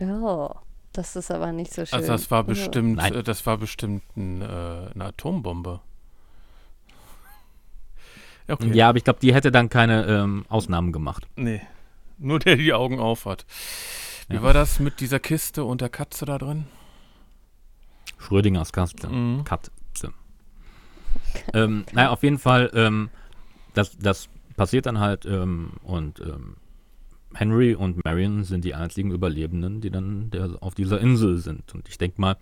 Oh, 0.00 0.50
das 0.92 1.16
ist 1.16 1.30
aber 1.30 1.52
nicht 1.52 1.72
so 1.72 1.84
schön. 1.86 1.98
Also 1.98 2.12
das 2.12 2.30
war 2.30 2.44
bestimmt, 2.44 2.96
Nein. 2.96 3.14
äh, 3.14 3.22
das 3.22 3.44
war 3.46 3.58
bestimmt 3.58 4.02
ein, 4.16 4.42
äh, 4.42 4.44
eine 4.94 5.04
Atombombe. 5.06 5.80
Okay. 8.48 8.72
Ja, 8.74 8.88
aber 8.88 8.98
ich 8.98 9.04
glaube, 9.04 9.20
die 9.20 9.32
hätte 9.34 9.52
dann 9.52 9.68
keine 9.68 10.04
ähm, 10.06 10.44
Ausnahmen 10.48 10.92
gemacht. 10.92 11.26
Nee. 11.36 11.62
Nur 12.18 12.38
der 12.40 12.56
die 12.56 12.72
Augen 12.72 12.98
auf 13.00 13.24
hat. 13.24 13.46
Wie 14.28 14.34
Ja. 14.36 14.42
war 14.42 14.52
das 14.52 14.80
mit 14.80 15.00
dieser 15.00 15.20
Kiste 15.20 15.64
und 15.64 15.80
der 15.80 15.88
Katze 15.88 16.24
da 16.24 16.38
drin? 16.38 16.66
Schrödingers 18.22 18.72
Katze. 18.72 19.08
Mhm. 19.08 19.44
Katze. 19.44 19.70
ähm, 21.54 21.84
naja, 21.92 22.10
auf 22.10 22.22
jeden 22.22 22.38
Fall, 22.38 22.70
ähm, 22.74 23.10
das, 23.74 23.96
das 23.98 24.28
passiert 24.56 24.86
dann 24.86 24.98
halt 25.00 25.24
ähm, 25.26 25.72
und 25.82 26.20
ähm, 26.20 26.56
Henry 27.34 27.74
und 27.74 28.04
Marion 28.04 28.44
sind 28.44 28.64
die 28.64 28.74
einzigen 28.74 29.10
Überlebenden, 29.10 29.80
die 29.80 29.90
dann 29.90 30.30
der, 30.30 30.50
auf 30.60 30.74
dieser 30.74 31.00
Insel 31.00 31.38
sind. 31.38 31.74
Und 31.74 31.88
ich 31.88 31.96
denke 31.96 32.20
mal, 32.20 32.36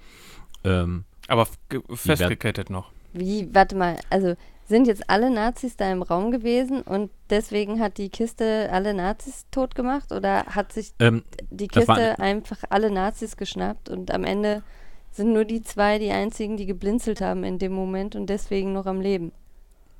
ähm, 0.65 1.05
Aber 1.29 1.47
festgekettet 1.95 2.71
noch. 2.71 2.91
Wie, 3.13 3.49
warte 3.55 3.77
mal, 3.77 3.99
also 4.11 4.35
sind 4.67 4.87
jetzt 4.87 5.09
alle 5.11 5.31
Nazis 5.31 5.77
da 5.77 5.91
im 5.91 6.03
Raum 6.03 6.31
gewesen 6.31 6.83
und 6.83 7.11
deswegen 7.29 7.81
hat 7.81 7.99
die 7.99 8.09
Kiste 8.09 8.69
alle 8.73 8.95
Nazis 8.95 9.45
tot 9.51 9.75
gemacht 9.75 10.13
oder 10.13 10.47
hat 10.47 10.73
sich 10.73 10.93
ähm, 11.01 11.25
die 11.51 11.67
Das 11.69 11.87
war- 11.89 11.97
Kiste 11.97 12.19
einfach 12.21 12.59
alle 12.71 12.91
Nazis 12.91 13.37
geschnappt 13.37 13.89
und 13.89 14.13
am 14.13 14.23
Ende 14.25 14.63
sind 15.11 15.33
nur 15.33 15.45
die 15.45 15.63
zwei 15.63 15.99
die 15.99 16.11
einzigen, 16.11 16.57
die 16.57 16.67
geblinzelt 16.67 17.21
haben 17.21 17.45
in 17.45 17.59
dem 17.59 17.73
Moment 17.73 18.17
und 18.17 18.27
deswegen 18.31 18.73
noch 18.73 18.87
am 18.87 19.01
Leben. 19.01 19.33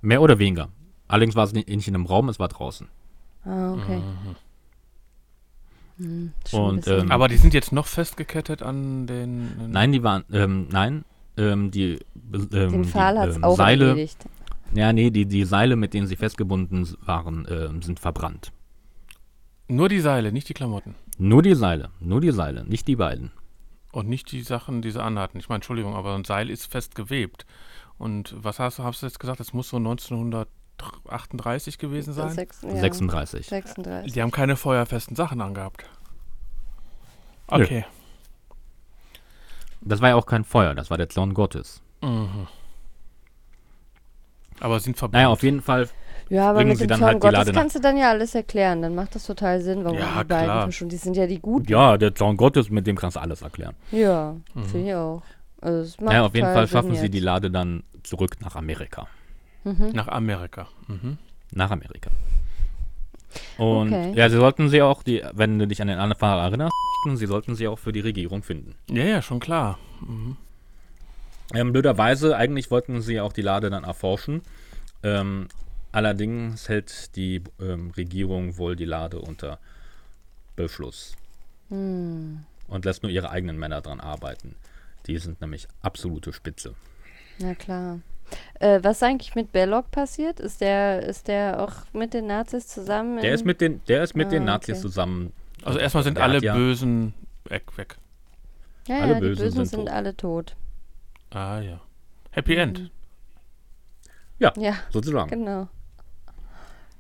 mehr 0.03 0.23
oder 0.23 0.39
weniger. 0.39 0.69
Allerdings 1.09 1.35
war 1.35 1.45
es 1.45 1.53
nicht, 1.53 1.69
in 1.69 1.83
einem 1.95 2.07
Raum, 2.07 2.29
es 2.29 2.39
war 2.39 2.49
draußen. 2.49 2.87
Ah, 3.45 3.73
okay. 3.75 3.99
Mhm. 3.99 4.37
Hm, 5.99 6.33
ein 6.53 6.59
Und, 6.61 6.87
ähm, 6.87 7.11
Aber 7.11 7.29
die 7.29 7.37
sind 7.37 7.53
jetzt 7.53 7.73
noch 7.73 7.87
festgekettet 7.87 8.63
an 8.63 9.07
den. 9.07 9.71
Nein, 9.71 9.93
die 9.93 10.03
waren, 10.03 10.25
ähm, 10.33 10.69
nein, 10.71 11.05
ähm, 11.37 11.71
die, 11.71 11.99
ähm, 12.33 12.49
den 12.51 12.85
Pfahl 12.85 13.19
hat 13.19 13.29
es 13.31 13.37
ähm, 13.37 13.45
auch 13.45 13.57
Seile, 13.57 13.89
erledigt. 13.89 14.25
ja, 14.75 14.93
nee, 14.93 15.11
die, 15.11 15.27
die 15.27 15.45
Seile, 15.45 15.77
mit 15.77 15.93
denen 15.95 16.07
sie 16.07 16.17
festgebunden 16.17 16.89
waren, 17.05 17.47
ähm, 17.51 17.83
sind 17.83 18.01
verbrannt. 18.01 18.53
Nur 19.69 19.89
die 19.89 20.01
Seile, 20.01 20.33
nicht 20.33 20.49
die 20.49 20.55
Klamotten. 20.55 20.95
Nur 21.19 21.43
die 21.43 21.55
Seile, 21.55 21.91
nur 22.01 22.21
die 22.21 22.31
Seile, 22.33 22.65
nicht 22.65 22.89
die 22.89 22.97
beiden. 22.97 23.31
Und 23.93 24.09
nicht 24.09 24.31
die 24.31 24.43
Sachen, 24.43 24.83
die 24.83 24.91
sie 24.91 25.03
anhatten. 25.03 25.39
Ich 25.39 25.49
meine, 25.49 25.57
Entschuldigung, 25.57 25.97
aber 25.97 26.15
ein 26.15 26.25
Seil 26.25 26.51
ist 26.51 26.71
fest 26.71 26.95
gewebt. 26.95 27.47
Und 27.99 28.35
was 28.37 28.59
hast 28.59 28.79
du, 28.79 28.85
hast 28.85 29.03
du 29.03 29.07
jetzt 29.07 29.19
gesagt? 29.19 29.41
Das 29.41 29.53
muss 29.53 29.69
so 29.69 29.77
1938 29.79 31.77
gewesen 31.79 32.13
sein? 32.15 32.31
Sechs, 32.31 32.63
ja, 32.63 32.77
36. 32.77 33.47
36. 33.47 34.13
Die 34.13 34.23
haben 34.23 34.31
keine 34.31 34.57
feuerfesten 34.57 35.17
Sachen 35.17 35.41
angehabt. 35.41 35.85
Nö. 37.51 37.65
Okay. 37.65 37.85
Das 39.81 40.01
war 40.01 40.11
ja 40.11 40.15
auch 40.17 40.27
kein 40.27 40.45
Feuer, 40.45 40.75
das 40.75 40.91
war 40.91 40.99
der 40.99 41.09
Zorn 41.09 41.35
Gottes. 41.35 41.83
Mhm. 42.03 42.47
Aber 44.61 44.79
sind 44.79 44.99
verbrannt. 44.99 45.15
Naja, 45.15 45.29
auf 45.29 45.43
jeden 45.43 45.63
Fall 45.63 45.89
Ja, 46.29 46.51
aber 46.51 46.59
bringen 46.59 46.71
mit 46.71 46.79
sie 46.79 46.87
dem 46.87 46.99
Zorn 46.99 47.05
halt 47.05 47.17
die 47.17 47.21
Gottes 47.21 47.39
Lade 47.39 47.53
kannst 47.53 47.77
du 47.77 47.81
dann 47.81 47.97
ja 47.97 48.11
alles 48.11 48.35
erklären. 48.35 48.83
Dann 48.83 48.95
macht 48.95 49.15
das 49.15 49.27
total 49.27 49.61
Sinn, 49.61 49.85
warum 49.85 49.99
Ja, 49.99 50.23
die 50.23 50.29
beiden 50.29 50.45
klar. 50.47 50.73
schon, 50.73 50.89
die 50.89 50.97
sind 50.97 51.17
ja 51.17 51.27
die 51.27 51.41
Guten. 51.41 51.71
Ja, 51.71 51.97
der 51.97 52.15
Zorn 52.15 52.37
Gottes, 52.37 52.71
mit 52.71 52.87
dem 52.87 52.97
kannst 52.97 53.17
du 53.17 53.21
alles 53.21 53.43
erklären. 53.43 53.75
Ja, 53.91 54.37
Mhm. 54.55 54.65
finde 54.65 54.89
ich 54.89 54.95
auch. 54.95 55.23
Also, 55.61 55.81
es 55.81 56.01
macht 56.01 56.15
Ja, 56.15 56.25
auf 56.27 56.35
jeden 56.35 56.47
Fall 56.53 56.69
schaffen 56.69 56.95
sie 56.95 57.03
jetzt. 57.03 57.15
die 57.15 57.21
Lade 57.21 57.51
dann 57.51 57.83
zurück 58.03 58.37
nach 58.41 58.55
Amerika. 58.57 59.07
Mhm. 59.65 59.91
Nach 59.93 60.09
Amerika. 60.09 60.69
Mhm. 60.89 61.19
Nach 61.53 61.71
Amerika. 61.71 62.11
Und 63.59 63.93
Okay. 63.93 64.13
ja, 64.15 64.29
sie 64.31 64.37
sollten 64.37 64.69
sie 64.69 64.83
auch, 64.83 65.03
die, 65.03 65.23
wenn 65.35 65.59
du 65.59 65.67
dich 65.67 65.81
an 65.83 65.89
den 65.89 65.99
anderen 65.99 66.19
Fahrer 66.19 66.43
erinnerst, 66.45 66.73
sie 67.15 67.27
sollten 67.27 67.55
sie 67.55 67.69
auch 67.69 67.79
für 67.79 67.93
die 67.93 68.01
Regierung 68.01 68.43
finden. 68.43 68.75
Ja, 68.91 69.05
ja, 69.05 69.23
schon 69.23 69.41
klar. 69.41 69.79
Mhm. 70.01 70.37
Ähm, 71.55 71.73
blöderweise, 71.73 72.37
eigentlich 72.37 72.71
wollten 72.71 73.01
sie 73.03 73.21
auch 73.21 73.33
die 73.33 73.43
Lade 73.43 73.71
dann 73.71 73.85
erforschen. 73.85 74.43
Ähm, 75.03 75.49
allerdings 75.93 76.69
hält 76.69 77.15
die 77.17 77.43
ähm, 77.61 77.91
Regierung 77.97 78.57
wohl 78.59 78.77
die 78.77 78.85
Lade 78.85 79.19
unter 79.21 79.59
Beschluss 80.57 81.15
Hm. 81.69 82.45
und 82.69 82.85
lässt 82.85 83.03
nur 83.03 83.13
ihre 83.13 83.31
eigenen 83.31 83.59
Männer 83.59 83.81
dran 83.81 84.01
arbeiten. 84.01 84.57
Die 85.07 85.17
sind 85.19 85.41
nämlich 85.41 85.69
absolute 85.83 86.33
Spitze. 86.33 86.75
Na 87.39 87.55
klar. 87.55 88.01
Äh, 88.61 88.81
was 88.83 88.97
ist 88.99 89.03
eigentlich 89.03 89.35
mit 89.35 89.53
Belloc 89.53 89.91
passiert? 89.91 90.39
Ist 90.41 90.61
der, 90.61 91.03
ist 91.03 91.27
der 91.29 91.61
auch 91.63 91.73
mit 91.93 92.13
den 92.15 92.27
Nazis 92.27 92.67
zusammen? 92.69 93.21
Der 93.21 93.35
ist 93.35 93.45
mit 93.45 93.61
den, 93.61 93.81
der 93.87 94.03
ist 94.05 94.15
mit 94.15 94.31
den 94.33 94.43
Ah, 94.43 94.53
Nazis 94.53 94.75
okay. 94.77 94.83
zusammen. 94.83 95.33
Also 95.63 95.79
erstmal 95.79 96.05
sind 96.05 96.17
Der 96.17 96.25
alle 96.25 96.41
ja- 96.41 96.55
Bösen 96.55 97.15
weg, 97.45 97.65
weg. 97.77 97.97
ja, 98.87 98.99
alle 99.01 99.15
ja, 99.15 99.15
die 99.15 99.21
Bösen 99.21 99.45
Bösen 99.45 99.57
sind 99.57 99.67
sind 99.67 99.81
tot. 99.87 99.89
alle 99.91 100.17
tot. 100.17 100.57
Ah 101.31 101.61
ja. 101.61 101.81
Happy 102.31 102.55
End. 102.57 102.91
Ja, 104.39 104.53
sozusagen. 104.91 105.29
genau. 105.31 105.69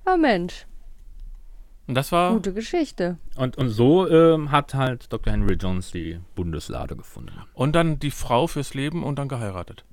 Oh 0.06 0.16
Mensch, 0.16 0.66
Und 1.86 1.94
das 1.94 2.10
war. 2.12 2.32
gute 2.32 2.52
Geschichte. 2.52 3.18
Und, 3.36 3.56
und 3.58 3.68
so 3.68 4.08
ähm, 4.08 4.50
hat 4.50 4.74
halt 4.74 5.12
Dr. 5.12 5.32
Henry 5.32 5.54
Jones 5.54 5.92
die 5.92 6.20
Bundeslade 6.34 6.96
gefunden. 6.96 7.32
Und 7.54 7.74
dann 7.74 7.98
die 7.98 8.10
Frau 8.10 8.46
fürs 8.46 8.74
Leben 8.74 9.02
und 9.04 9.18
dann 9.18 9.28
geheiratet. 9.28 9.84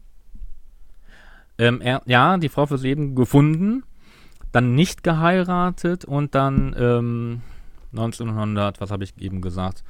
Ähm, 1.58 1.82
er, 1.82 2.02
ja, 2.06 2.38
die 2.38 2.50
Frau 2.50 2.66
fürs 2.68 2.84
Leben 2.84 3.16
gefunden, 3.16 3.84
dann 4.52 4.76
nicht 4.76 5.04
geheiratet 5.04 6.06
und 6.06 6.36
dann 6.36 6.76
ähm, 6.78 7.42
1900, 7.92 8.80
was 8.80 8.92
habe 8.92 9.04
ich 9.04 9.14
eben 9.20 9.42
gesagt, 9.42 9.84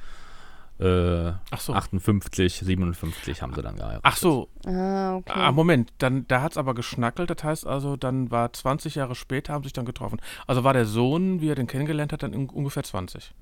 äh, 0.80 1.32
Ach 1.50 1.60
so. 1.60 1.72
58, 1.72 2.60
57 2.60 3.42
haben 3.42 3.54
sie 3.54 3.62
dann 3.62 3.76
geheiratet. 3.76 4.02
Ach 4.04 4.16
so. 4.16 4.48
Ah, 4.66 5.16
okay. 5.16 5.32
Ah, 5.34 5.52
Moment. 5.52 5.92
Dann, 5.98 6.26
da 6.28 6.42
hat 6.42 6.52
es 6.52 6.58
aber 6.58 6.74
geschnackelt. 6.74 7.30
Das 7.30 7.42
heißt 7.42 7.66
also, 7.66 7.96
dann 7.96 8.30
war 8.30 8.52
20 8.52 8.94
Jahre 8.94 9.14
später, 9.14 9.52
haben 9.52 9.64
sich 9.64 9.72
dann 9.72 9.84
getroffen. 9.84 10.20
Also 10.46 10.64
war 10.64 10.72
der 10.72 10.86
Sohn, 10.86 11.40
wie 11.40 11.48
er 11.48 11.56
den 11.56 11.66
kennengelernt 11.66 12.12
hat, 12.12 12.22
dann 12.22 12.32
in, 12.32 12.48
ungefähr 12.48 12.84
20. 12.84 13.34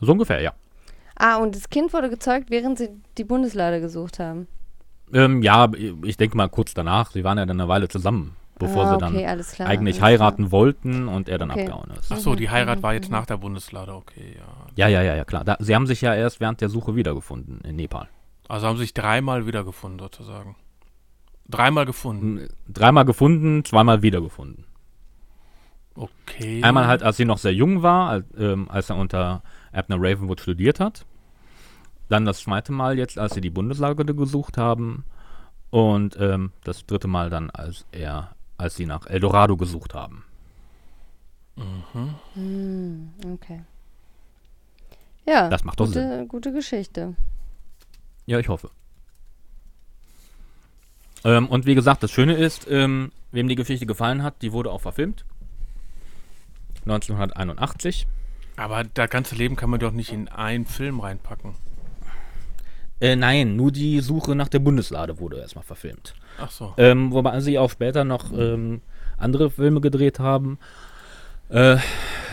So 0.00 0.12
ungefähr, 0.12 0.40
ja. 0.40 0.52
Ah, 1.16 1.36
und 1.36 1.54
das 1.54 1.68
Kind 1.68 1.92
wurde 1.92 2.10
gezeugt, 2.10 2.50
während 2.50 2.78
sie 2.78 2.90
die 3.16 3.24
Bundeslade 3.24 3.80
gesucht 3.80 4.18
haben. 4.18 4.46
Ähm, 5.12 5.42
ja, 5.42 5.70
ich 6.04 6.16
denke 6.16 6.36
mal 6.36 6.48
kurz 6.48 6.74
danach, 6.74 7.10
sie 7.10 7.24
waren 7.24 7.38
ja 7.38 7.46
dann 7.46 7.60
eine 7.60 7.68
Weile 7.68 7.88
zusammen, 7.88 8.36
bevor 8.58 8.84
ah, 8.84 8.88
sie 8.88 8.94
okay, 9.04 9.22
dann 9.22 9.24
alles 9.26 9.52
klar. 9.52 9.68
eigentlich 9.68 10.02
alles 10.02 10.20
heiraten 10.20 10.50
wollten 10.50 11.08
und 11.08 11.28
er 11.28 11.38
dann 11.38 11.50
Okay. 11.50 11.62
abgehauen 11.62 11.90
ist. 11.98 12.12
Ach 12.12 12.18
so, 12.18 12.32
Mhm, 12.32 12.36
die 12.36 12.50
Heirat 12.50 12.78
mhm, 12.78 12.82
war 12.82 12.94
jetzt 12.94 13.08
mhm. 13.08 13.16
nach 13.16 13.26
der 13.26 13.36
Bundeslade. 13.36 13.94
Okay, 13.94 14.36
ja. 14.36 14.66
Ja, 14.76 14.88
ja, 14.88 15.02
ja, 15.02 15.16
ja, 15.16 15.24
klar. 15.24 15.44
Da, 15.44 15.56
sie 15.60 15.74
haben 15.74 15.86
sich 15.86 16.00
ja 16.00 16.14
erst 16.14 16.40
während 16.40 16.60
der 16.60 16.68
Suche 16.68 16.96
wiedergefunden 16.96 17.60
in 17.62 17.76
Nepal. 17.76 18.08
Also 18.48 18.66
haben 18.66 18.78
sich 18.78 18.94
dreimal 18.94 19.46
wiedergefunden, 19.46 19.98
sozusagen. 19.98 20.56
Dreimal 21.48 21.86
gefunden. 21.86 22.48
Dreimal 22.68 23.04
gefunden, 23.04 23.64
zweimal 23.64 24.02
wiedergefunden. 24.02 24.64
Okay. 25.94 26.62
Einmal 26.62 26.86
halt, 26.86 27.02
als 27.02 27.16
sie 27.16 27.24
noch 27.24 27.38
sehr 27.38 27.54
jung 27.54 27.82
war, 27.82 28.10
als, 28.10 28.24
ähm, 28.38 28.70
als 28.70 28.90
er 28.90 28.96
unter 28.96 29.42
Abner 29.72 29.96
Ravenwood 29.98 30.40
studiert 30.40 30.78
hat. 30.78 31.04
Dann 32.08 32.24
das 32.24 32.40
zweite 32.40 32.72
Mal 32.72 32.96
jetzt, 32.98 33.18
als 33.18 33.34
sie 33.34 33.40
die 33.40 33.50
Bundeslage 33.50 34.04
gesucht 34.04 34.56
haben. 34.56 35.04
Und 35.70 36.16
ähm, 36.20 36.52
das 36.64 36.86
dritte 36.86 37.08
Mal 37.08 37.28
dann, 37.30 37.50
als 37.50 37.84
er, 37.92 38.30
als 38.58 38.76
sie 38.76 38.86
nach 38.86 39.06
Eldorado 39.06 39.56
gesucht 39.56 39.94
haben. 39.94 40.24
Mhm. 41.56 42.14
Hm, 42.34 43.10
okay. 43.34 43.62
Ja, 45.26 45.48
Das 45.48 45.64
macht 45.64 45.80
doch 45.80 45.86
gute, 45.86 46.26
gute 46.26 46.52
Geschichte. 46.52 47.14
Ja, 48.26 48.38
ich 48.38 48.48
hoffe. 48.48 48.70
Ähm, 51.24 51.48
und 51.48 51.66
wie 51.66 51.74
gesagt, 51.74 52.02
das 52.02 52.10
Schöne 52.10 52.34
ist, 52.34 52.66
ähm, 52.70 53.12
wem 53.32 53.48
die 53.48 53.54
Geschichte 53.54 53.86
gefallen 53.86 54.22
hat, 54.22 54.40
die 54.42 54.52
wurde 54.52 54.70
auch 54.70 54.80
verfilmt. 54.80 55.24
1981. 56.84 58.06
Aber 58.56 58.84
das 58.84 59.10
ganze 59.10 59.34
Leben 59.34 59.56
kann 59.56 59.70
man 59.70 59.80
doch 59.80 59.92
nicht 59.92 60.12
in 60.12 60.28
einen 60.28 60.66
Film 60.66 61.00
reinpacken. 61.00 61.54
Äh, 63.00 63.16
nein, 63.16 63.56
nur 63.56 63.70
die 63.70 64.00
Suche 64.00 64.34
nach 64.34 64.48
der 64.48 64.58
Bundeslade 64.58 65.20
wurde 65.20 65.38
erstmal 65.38 65.64
verfilmt. 65.64 66.14
Ach 66.38 66.50
so. 66.50 66.74
Ähm, 66.76 67.12
wobei 67.12 67.38
sie 67.40 67.58
auch 67.58 67.70
später 67.70 68.04
noch 68.04 68.32
ähm, 68.32 68.80
andere 69.16 69.50
Filme 69.50 69.80
gedreht 69.80 70.18
haben. 70.18 70.58
Äh, 71.48 71.78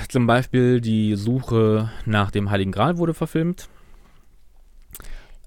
zum 0.10 0.28
Beispiel 0.28 0.82
die 0.82 1.16
Suche 1.16 1.92
nach 2.06 2.32
dem 2.32 2.50
Heiligen 2.50 2.72
Gral 2.72 2.98
wurde 2.98 3.14
verfilmt. 3.14 3.70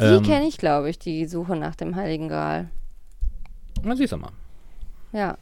Die 0.01 0.05
Ähm, 0.05 0.23
kenne 0.23 0.47
ich, 0.47 0.59
glaube 0.59 0.89
ich, 0.91 0.99
die 0.99 1.27
Suche 1.27 1.57
nach 1.57 1.75
dem 1.75 1.97
Heiligen 1.97 2.29
Gral. 2.29 2.71
Na, 3.83 3.97
siehst 3.97 4.13
du 4.13 4.17
mal. 4.17 4.33
Ja. 5.13 5.37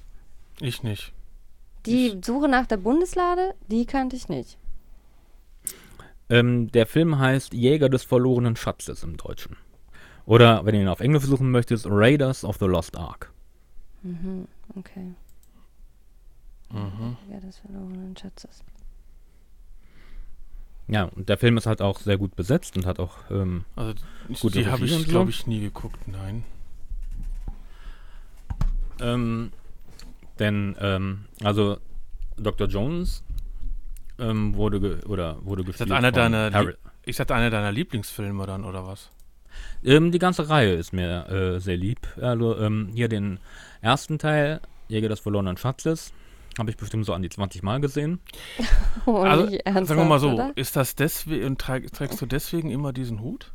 Ich 0.61 0.83
nicht. 0.83 1.13
Die 1.85 2.19
Suche 2.25 2.49
nach 2.49 2.67
der 2.67 2.79
Bundeslade, 2.79 3.55
die 3.69 3.85
kannte 3.87 4.17
ich 4.17 4.29
nicht. 4.29 4.59
Ähm, 6.29 6.73
der 6.73 6.87
Film 6.87 7.19
heißt 7.19 7.53
Jäger 7.55 7.89
des 7.89 8.03
verlorenen 8.03 8.57
Schatzes 8.57 9.05
im 9.05 9.17
Deutschen. 9.17 9.57
Oder, 10.27 10.65
wenn 10.67 10.75
ihr 10.75 10.83
ihn 10.83 10.89
auf 10.89 11.01
Englisch 11.01 11.23
suchen 11.25 11.51
möchtet, 11.51 11.85
Raiders 11.87 12.45
of 12.45 12.57
the 12.59 12.67
Lost 12.67 12.97
Ark. 12.97 13.33
Mhm, 14.03 14.47
okay. 14.77 15.15
Mhm. 16.73 17.17
Ja, 17.31 17.39
des 17.41 17.59
verlorenen 17.59 18.17
Schatzes. 18.17 18.63
Ja, 20.89 21.05
und 21.05 21.29
der 21.29 21.37
Film 21.39 21.57
ist 21.57 21.67
halt 21.67 21.81
auch 21.83 21.99
sehr 22.01 22.17
gut 22.19 22.35
besetzt 22.37 22.77
und 22.77 22.87
hat 22.87 22.99
auch, 23.01 23.15
ähm, 23.31 23.65
Also 23.77 23.95
ich, 24.29 24.41
Gute 24.41 24.59
die 24.61 24.67
habe 24.67 24.85
ich, 24.85 25.09
glaube 25.09 25.31
ich, 25.31 25.47
nie 25.47 25.61
geguckt. 25.61 26.07
Nein. 26.09 26.45
ähm, 29.01 29.53
denn, 30.39 30.77
ähm, 30.81 31.25
also 31.43 31.79
Dr. 32.37 32.67
Jones 32.69 33.23
ähm, 34.19 34.55
wurde, 34.55 34.81
ge 34.81 35.05
oder 35.05 35.45
wurde 35.45 35.63
Ist 35.63 35.67
gespielt 35.69 35.91
das 35.91 35.99
einer 35.99 36.13
deiner, 36.13 36.51
Harry. 36.53 36.67
Lie- 36.73 36.77
ist 37.05 37.21
das 37.21 37.29
einer 37.31 37.51
deiner 37.51 37.73
Lieblingsfilme 37.73 38.47
dann, 38.47 38.65
oder 38.65 38.87
was? 38.87 39.11
Ähm, 39.85 40.13
die 40.13 40.19
ganze 40.19 40.49
Reihe 40.49 40.75
ist 40.75 40.93
mir 40.93 41.29
äh, 41.29 41.61
sehr 41.61 41.77
lieb. 41.77 42.01
Also 42.21 42.59
ähm, 42.59 42.91
hier 42.95 43.09
den 43.09 43.39
ersten 43.81 44.19
Teil, 44.19 44.61
Jäger 44.89 45.09
des 45.09 45.21
verlorenen 45.21 45.57
Schatzes, 45.57 46.13
habe 46.59 46.71
ich 46.71 46.77
bestimmt 46.77 47.05
so 47.05 47.13
an 47.13 47.23
die 47.23 47.29
20 47.29 47.63
Mal 47.63 47.81
gesehen. 47.81 48.21
Oh, 49.09 49.19
also, 49.19 49.47
nicht 49.47 49.65
ernsthaft, 49.65 49.87
sagen 49.87 50.01
wir 50.01 50.05
mal 50.05 50.19
so, 50.19 50.33
Oder? 50.33 50.51
ist 50.57 50.75
das 50.75 50.97
deswegen, 50.97 51.57
träg, 51.59 51.93
trägst 51.93 52.21
du 52.21 52.27
deswegen 52.27 52.73
immer 52.73 52.93
diesen 52.93 53.21
Hut? 53.21 53.53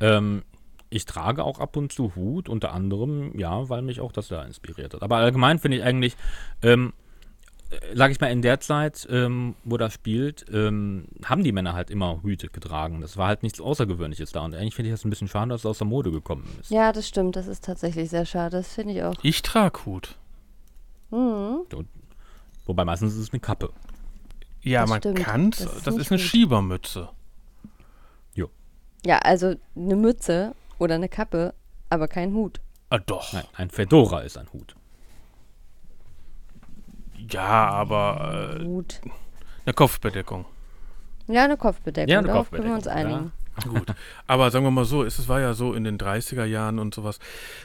Ähm, 0.00 0.42
ich 0.90 1.04
trage 1.04 1.44
auch 1.44 1.60
ab 1.60 1.76
und 1.76 1.92
zu 1.92 2.16
Hut, 2.16 2.48
unter 2.48 2.72
anderem, 2.72 3.38
ja, 3.38 3.68
weil 3.68 3.82
mich 3.82 4.00
auch 4.00 4.10
das 4.10 4.26
da 4.26 4.42
inspiriert 4.42 4.92
hat. 4.92 5.04
Aber 5.04 5.18
allgemein 5.18 5.60
finde 5.60 5.76
ich 5.76 5.84
eigentlich, 5.84 6.16
ähm, 6.62 6.94
sag 7.94 8.10
ich 8.10 8.20
mal, 8.20 8.30
in 8.30 8.42
der 8.42 8.60
Zeit, 8.60 9.06
ähm, 9.10 9.54
wo 9.64 9.76
das 9.76 9.92
spielt, 9.94 10.44
ähm, 10.52 11.06
haben 11.24 11.42
die 11.44 11.52
Männer 11.52 11.72
halt 11.74 11.90
immer 11.90 12.22
Hüte 12.22 12.48
getragen. 12.48 13.00
Das 13.00 13.16
war 13.16 13.28
halt 13.28 13.42
nichts 13.42 13.60
Außergewöhnliches 13.60 14.32
da. 14.32 14.40
Und 14.44 14.54
eigentlich 14.54 14.74
finde 14.74 14.90
ich 14.90 14.94
das 14.94 15.04
ein 15.04 15.10
bisschen 15.10 15.28
schade, 15.28 15.50
dass 15.50 15.60
es 15.62 15.66
aus 15.66 15.78
der 15.78 15.86
Mode 15.86 16.10
gekommen 16.10 16.48
ist. 16.60 16.70
Ja, 16.70 16.92
das 16.92 17.08
stimmt. 17.08 17.36
Das 17.36 17.46
ist 17.46 17.64
tatsächlich 17.64 18.10
sehr 18.10 18.26
schade. 18.26 18.56
Das 18.58 18.74
finde 18.74 18.94
ich 18.94 19.02
auch. 19.02 19.14
Ich 19.22 19.42
trage 19.42 19.84
Hut. 19.86 20.16
Mhm. 21.10 21.62
Wobei 22.66 22.84
meistens 22.84 23.12
ist 23.14 23.18
es 23.20 23.32
eine 23.32 23.40
Kappe. 23.40 23.70
Ja, 24.62 24.82
Das 24.82 24.90
man 24.90 24.98
stimmt. 25.00 25.18
kann's. 25.18 25.58
Das 25.58 25.66
Das, 25.66 25.78
ist 25.78 25.86
ist, 25.86 25.96
nicht 25.98 26.10
eine 26.12 26.20
gut. 26.20 26.28
Schiebermütze. 26.28 27.08
Ja, 29.04 29.18
also 29.18 29.56
eine 29.74 29.96
Mütze 29.96 30.54
oder 30.78 30.94
eine 30.94 31.08
Kappe, 31.08 31.54
aber 31.90 32.06
kein 32.06 32.34
Hut. 32.34 32.60
Ah, 32.88 32.98
doch. 32.98 33.32
Nein, 33.32 33.42
ein 33.56 33.68
Fedora 33.68 34.20
ist 34.20 34.38
ein 34.38 34.46
Hut. 34.52 34.76
Ja, 37.30 37.68
aber 37.68 38.58
äh, 38.60 38.64
Hut. 38.64 39.00
eine 39.64 39.74
Kopfbedeckung. 39.74 40.44
Ja, 41.28 41.44
eine 41.44 41.56
Kopfbedeckung. 41.56 42.10
Ja, 42.10 42.18
eine 42.18 42.28
Darauf 42.28 42.50
können 42.50 42.64
wir 42.64 42.74
uns 42.74 42.84
Kopfbedeckung, 42.84 43.14
einigen. 43.14 43.32
Gut. 43.68 43.94
Aber 44.26 44.50
sagen 44.50 44.64
wir 44.64 44.70
mal 44.70 44.84
so, 44.84 45.04
es, 45.04 45.28
war 45.28 45.40
ja 45.40 45.52
so 45.52 45.74
in 45.74 45.84
den 45.84 45.98
30er 45.98 46.44
Jahren 46.44 46.78
und 46.78 46.94
sowas, 46.94 47.18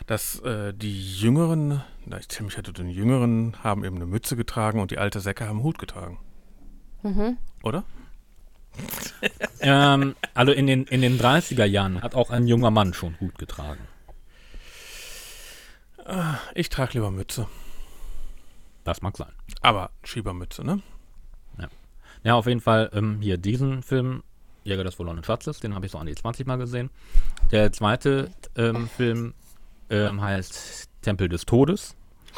dass 0.06 0.40
äh, 0.42 0.74
die 0.74 1.18
Jüngeren, 1.18 1.82
na, 2.06 2.20
ich 2.20 2.28
zähle 2.28 2.46
mich 2.46 2.58
ja 2.58 2.64
zu 2.64 2.74
den 2.74 2.90
Jüngeren, 2.90 3.56
haben 3.64 3.86
eben 3.86 3.96
eine 3.96 4.06
Mütze 4.06 4.36
getragen 4.36 4.82
und 4.82 4.92
die 4.92 4.98
alte 4.98 5.22
Säcke 5.22 5.48
haben 5.48 5.64
Hut 5.64 5.80
getragen. 5.80 6.20
Mhm. 7.04 7.38
Oder? 7.64 7.84
ähm, 9.62 10.16
also 10.34 10.52
in 10.52 10.68
den, 10.68 10.84
in 10.86 11.02
den 11.02 11.18
30er 11.18 11.66
Jahren 11.66 12.02
hat 12.02 12.16
auch 12.16 12.32
ein 12.32 12.48
junger 12.48 12.70
Mann 12.70 12.94
schon 12.94 13.20
Hut 13.20 13.38
getragen. 13.38 13.88
Ich 16.54 16.70
trage 16.70 16.94
lieber 16.94 17.12
Mütze. 17.12 17.48
Das 18.88 19.02
mag 19.02 19.18
sein. 19.18 19.28
Aber 19.62 19.90
Schiebermütze, 20.06 20.64
ne? 20.64 20.82
Ja, 22.24 22.36
auf 22.36 22.48
jeden 22.48 22.62
Fall 22.62 22.90
ähm, 22.94 23.20
hier 23.22 23.38
diesen 23.38 23.84
Film, 23.84 24.24
Jäger 24.64 24.86
des 24.86 24.96
verlorenen 24.96 25.26
Schatzes, 25.26 25.60
den 25.60 25.76
habe 25.76 25.86
ich 25.86 25.92
so 25.92 25.98
an 25.98 26.08
die 26.08 26.16
20 26.16 26.48
Mal 26.48 26.56
gesehen. 26.58 26.90
Der 27.52 27.72
zweite 27.74 28.32
ähm, 28.56 28.88
Film 28.88 29.34
ähm, 29.90 30.22
heißt 30.22 30.88
Tempel 31.02 31.28
des 31.28 31.46
Todes. 31.46 31.96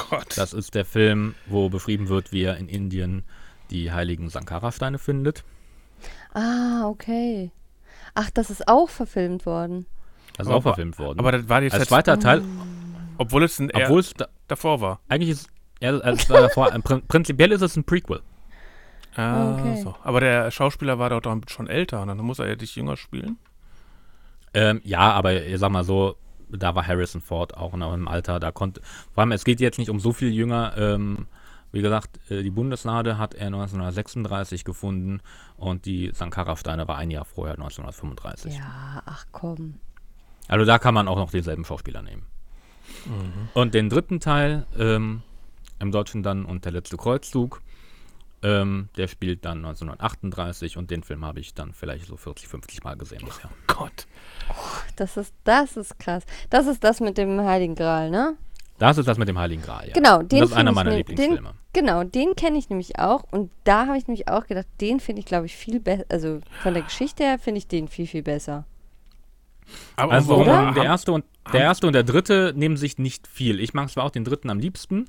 Gott. 0.09 0.35
Das 0.37 0.53
ist 0.53 0.73
der 0.73 0.85
Film, 0.85 1.35
wo 1.45 1.69
beschrieben 1.69 2.09
wird, 2.09 2.31
wie 2.31 2.41
er 2.43 2.57
in 2.57 2.67
Indien 2.67 3.23
die 3.69 3.91
heiligen 3.91 4.29
Sankara-Steine 4.29 4.97
findet. 4.97 5.43
Ah, 6.33 6.87
okay. 6.87 7.51
Ach, 8.15 8.29
das 8.31 8.49
ist 8.49 8.67
auch 8.67 8.89
verfilmt 8.89 9.45
worden. 9.45 9.85
Das 10.35 10.47
ist 10.47 10.49
Aber- 10.49 10.57
auch 10.57 10.63
verfilmt 10.63 10.97
worden. 10.97 11.19
aber 11.19 11.31
das 11.31 11.47
war 11.47 11.61
jetzt, 11.61 11.73
Als 11.75 11.87
zweiter 11.89 12.19
Teil, 12.19 12.41
obwohl 13.19 13.43
es 13.43 13.59
ein 13.59 13.69
obwohl 13.73 13.99
es 13.99 14.13
da, 14.15 14.27
davor 14.47 14.81
war. 14.81 14.99
eigentlich 15.09 15.29
ist, 15.29 15.47
ja, 15.79 15.91
es 15.97 16.29
war 16.29 16.41
davor, 16.41 16.67
prin- 16.83 17.01
prinzipiell 17.07 17.51
ist 17.51 17.61
es 17.61 17.75
ein 17.75 17.83
Prequel. 17.83 18.21
Ah, 19.15 19.53
Okay. 19.55 19.81
so. 19.81 19.95
Aber 20.03 20.19
der 20.19 20.51
Schauspieler 20.51 20.99
war 20.99 21.09
doch 21.09 21.21
dann 21.21 21.41
schon 21.47 21.67
älter, 21.67 22.05
ne? 22.05 22.15
dann 22.15 22.25
muss 22.25 22.39
er 22.39 22.47
ja 22.47 22.55
dich 22.55 22.75
jünger 22.75 22.95
spielen. 22.97 23.37
Ähm, 24.53 24.81
ja, 24.83 25.11
aber 25.11 25.43
ich 25.45 25.59
sag 25.59 25.71
mal 25.71 25.83
so, 25.83 26.15
da 26.49 26.73
war 26.75 26.85
Harrison 26.87 27.21
Ford 27.21 27.55
auch 27.55 27.73
noch 27.75 27.93
im 27.93 28.07
Alter, 28.07 28.39
da 28.39 28.51
konnte, 28.51 28.81
vor 29.13 29.21
allem 29.21 29.31
es 29.31 29.43
geht 29.43 29.59
jetzt 29.59 29.77
nicht 29.77 29.89
um 29.89 29.99
so 29.99 30.11
viel 30.13 30.31
jünger, 30.31 30.73
ähm, 30.77 31.27
wie 31.71 31.81
gesagt, 31.81 32.19
äh, 32.31 32.41
die 32.41 32.49
Bundeslade 32.49 33.17
hat 33.19 33.35
er 33.35 33.47
1936 33.47 34.63
gefunden 34.65 35.21
und 35.57 35.85
die 35.85 36.09
Sankara-Steine 36.13 36.87
war 36.87 36.97
ein 36.97 37.11
Jahr 37.11 37.25
vorher, 37.25 37.53
1935. 37.55 38.55
Ja, 38.57 39.03
ach 39.05 39.25
komm. 39.31 39.75
Also 40.47 40.65
da 40.65 40.79
kann 40.79 40.95
man 40.95 41.07
auch 41.07 41.17
noch 41.17 41.29
denselben 41.29 41.63
Schauspieler 41.65 42.01
nehmen. 42.01 42.23
Und 43.53 43.75
den 43.75 43.89
dritten 43.89 44.19
Teil, 44.19 44.65
ähm, 44.79 45.21
im 45.79 45.91
Deutschen 45.91 46.23
dann 46.23 46.45
und 46.45 46.65
der 46.65 46.71
letzte 46.71 46.97
Kreuzzug, 46.97 47.61
ähm, 48.41 48.89
der 48.97 49.07
spielt 49.07 49.43
dann 49.45 49.59
1938 49.59 50.77
und 50.77 50.91
den 50.91 51.03
Film 51.03 51.25
habe 51.25 51.39
ich 51.39 51.53
dann 51.53 51.73
vielleicht 51.73 52.05
so 52.05 52.15
40, 52.15 52.47
50 52.47 52.83
Mal 52.83 52.95
gesehen 52.95 53.21
bisher. 53.25 53.49
Gott. 53.67 54.07
Das 54.95 55.17
ist, 55.17 55.33
das 55.43 55.77
ist 55.77 55.99
krass. 55.99 56.23
Das 56.49 56.67
ist 56.67 56.83
das 56.83 56.99
mit 56.99 57.17
dem 57.17 57.39
Heiligen 57.41 57.75
Gral, 57.75 58.09
ne? 58.09 58.37
Das 58.77 58.97
ist 58.97 59.07
das 59.07 59.17
mit 59.17 59.27
dem 59.27 59.37
Heiligen 59.37 59.61
Gral, 59.61 59.87
ja. 59.89 59.93
Genau, 59.93 60.21
den 60.23 60.39
das 60.39 60.51
ist 60.51 60.55
einer 60.55 60.71
meiner 60.71 60.91
ne- 60.91 60.97
Lieblingsfilme. 60.97 61.53
Genau, 61.73 62.03
den 62.05 62.35
kenne 62.35 62.57
ich 62.57 62.69
nämlich 62.69 62.97
auch. 62.97 63.23
Und 63.29 63.51
da 63.65 63.87
habe 63.87 63.97
ich 63.97 64.07
nämlich 64.07 64.29
auch 64.29 64.47
gedacht, 64.47 64.67
den 64.79 65.01
finde 65.01 65.19
ich, 65.19 65.25
glaube 65.25 65.45
ich, 65.45 65.55
viel 65.55 65.81
besser. 65.81 66.05
Also 66.09 66.39
von 66.63 66.73
der 66.73 66.83
Geschichte 66.83 67.23
her 67.23 67.39
finde 67.39 67.57
ich 67.57 67.67
den 67.67 67.89
viel, 67.89 68.07
viel 68.07 68.23
besser. 68.23 68.65
Aber 69.95 70.13
Also 70.13 70.29
warum- 70.29 70.73
der 70.75 70.83
erste 70.83 71.11
und 71.11 71.25
der 71.51 71.61
erste 71.61 71.87
und 71.87 71.93
der 71.93 72.03
dritte 72.03 72.53
nehmen 72.55 72.77
sich 72.77 72.97
nicht 72.99 73.27
viel. 73.27 73.59
Ich 73.59 73.73
mag 73.73 73.89
zwar 73.89 74.05
auch 74.05 74.11
den 74.11 74.23
dritten 74.23 74.49
am 74.51 74.59
liebsten, 74.59 75.05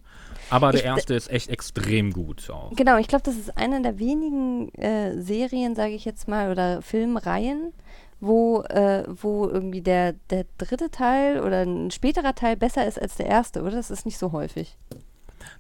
aber 0.49 0.73
der 0.73 0.81
Ich- 0.81 0.87
erste 0.87 1.15
ist 1.15 1.31
echt 1.31 1.51
extrem 1.51 2.13
gut 2.13 2.49
auch. 2.51 2.75
Genau, 2.75 2.97
ich 2.97 3.09
glaube, 3.09 3.23
das 3.25 3.37
ist 3.37 3.57
eine 3.59 3.83
der 3.83 3.99
wenigen 3.99 4.73
äh, 4.75 5.21
Serien, 5.21 5.75
sage 5.75 5.93
ich 5.93 6.05
jetzt 6.07 6.29
mal, 6.29 6.51
oder 6.51 6.81
Filmreihen, 6.83 7.73
wo, 8.21 8.63
äh, 8.63 9.05
wo 9.09 9.47
irgendwie 9.49 9.81
der, 9.83 10.15
der 10.31 10.47
dritte 10.59 10.91
Teil 10.91 11.41
oder 11.41 11.63
ein 11.63 11.91
späterer 11.91 12.35
Teil 12.35 12.57
besser 12.57 12.87
ist 12.87 13.01
als 13.01 13.17
der 13.17 13.27
erste, 13.27 13.61
oder? 13.63 13.73
Das 13.73 13.91
ist 13.91 14.05
nicht 14.07 14.19
so 14.19 14.33
häufig. 14.33 14.77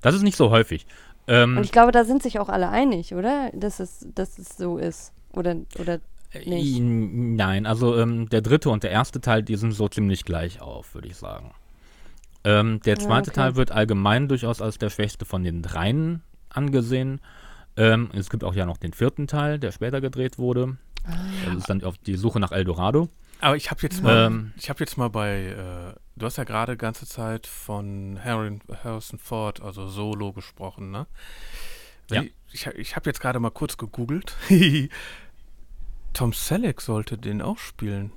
Das 0.02 0.14
ist 0.14 0.22
nicht 0.22 0.36
so 0.36 0.50
häufig. 0.50 0.86
Ähm, 1.26 1.58
Und 1.58 1.64
ich 1.64 1.72
glaube, 1.72 1.92
da 1.92 2.04
sind 2.04 2.22
sich 2.22 2.38
auch 2.38 2.48
alle 2.48 2.70
einig, 2.70 3.14
oder? 3.14 3.50
Dass 3.52 3.80
es, 3.80 4.06
dass 4.14 4.38
es 4.38 4.56
so 4.56 4.78
ist. 4.78 5.12
Oder, 5.34 5.56
oder 5.78 6.00
nicht. 6.34 6.78
äh, 6.78 6.80
Nein, 6.80 7.66
also 7.66 7.96
ähm, 7.98 8.28
der 8.28 8.40
dritte 8.42 8.70
und 8.70 8.82
der 8.82 8.90
erste 8.90 9.20
Teil, 9.20 9.42
die 9.42 9.56
sind 9.56 9.72
so 9.72 9.88
ziemlich 9.88 10.24
gleich 10.24 10.60
auf, 10.60 10.94
würde 10.94 11.08
ich 11.08 11.16
sagen. 11.16 11.52
Ähm, 12.44 12.80
der 12.84 12.96
Ah, 12.96 13.00
zweite 13.00 13.30
okay. 13.30 13.40
Teil 13.40 13.56
wird 13.56 13.70
allgemein 13.70 14.28
durchaus 14.28 14.62
als 14.62 14.78
der 14.78 14.90
schwächste 14.90 15.24
von 15.24 15.42
den 15.44 15.62
dreien 15.62 16.22
angesehen. 16.48 17.20
Ähm, 17.76 18.10
es 18.14 18.30
gibt 18.30 18.44
auch 18.44 18.54
ja 18.54 18.66
noch 18.66 18.78
den 18.78 18.92
vierten 18.92 19.26
Teil, 19.26 19.58
der 19.58 19.72
später 19.72 20.00
gedreht 20.00 20.38
wurde. 20.38 20.76
Ah. 21.04 21.16
Das 21.46 21.54
ist 21.56 21.70
dann 21.70 21.82
auf 21.84 21.98
die 21.98 22.16
Suche 22.16 22.40
nach 22.40 22.52
Eldorado. 22.52 23.08
Aber 23.42 23.56
ich 23.56 23.70
habe 23.70 23.80
jetzt 23.82 24.02
mal, 24.02 24.26
Ähm, 24.26 24.52
ich 24.56 24.68
habe 24.68 24.80
jetzt 24.80 24.98
mal 24.98 25.08
bei, 25.08 25.46
äh, 25.46 25.98
du 26.16 26.26
hast 26.26 26.36
ja 26.36 26.44
gerade 26.44 26.76
ganze 26.76 27.06
Zeit 27.06 27.46
von 27.46 28.18
Harry, 28.22 28.58
Harrison 28.84 29.18
Ford, 29.18 29.62
also 29.62 29.86
Solo 29.88 30.32
gesprochen, 30.32 30.90
ne? 30.90 31.06
Ja. 32.10 32.22
Ich, 32.52 32.66
ich 32.66 32.96
habe 32.96 33.08
jetzt 33.08 33.20
gerade 33.20 33.38
mal 33.38 33.50
kurz 33.50 33.76
gegoogelt. 33.76 34.34
Tom 36.12 36.32
Selleck 36.32 36.80
sollte 36.80 37.18
den 37.18 37.42
auch 37.42 37.58
spielen. 37.58 38.12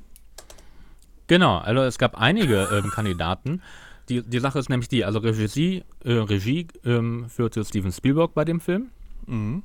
Genau, 1.27 1.57
also 1.57 1.81
es 1.81 1.97
gab 1.97 2.15
einige 2.19 2.67
ähm, 2.71 2.89
Kandidaten. 2.91 3.61
Die, 4.09 4.21
die 4.21 4.39
Sache 4.39 4.59
ist 4.59 4.69
nämlich 4.69 4.89
die, 4.89 5.05
also 5.05 5.19
Regie, 5.19 5.83
äh, 6.03 6.13
Regie 6.13 6.67
ähm, 6.83 7.29
führte 7.29 7.63
Steven 7.63 7.91
Spielberg 7.91 8.33
bei 8.33 8.43
dem 8.43 8.59
Film. 8.59 8.89
Mhm. 9.25 9.63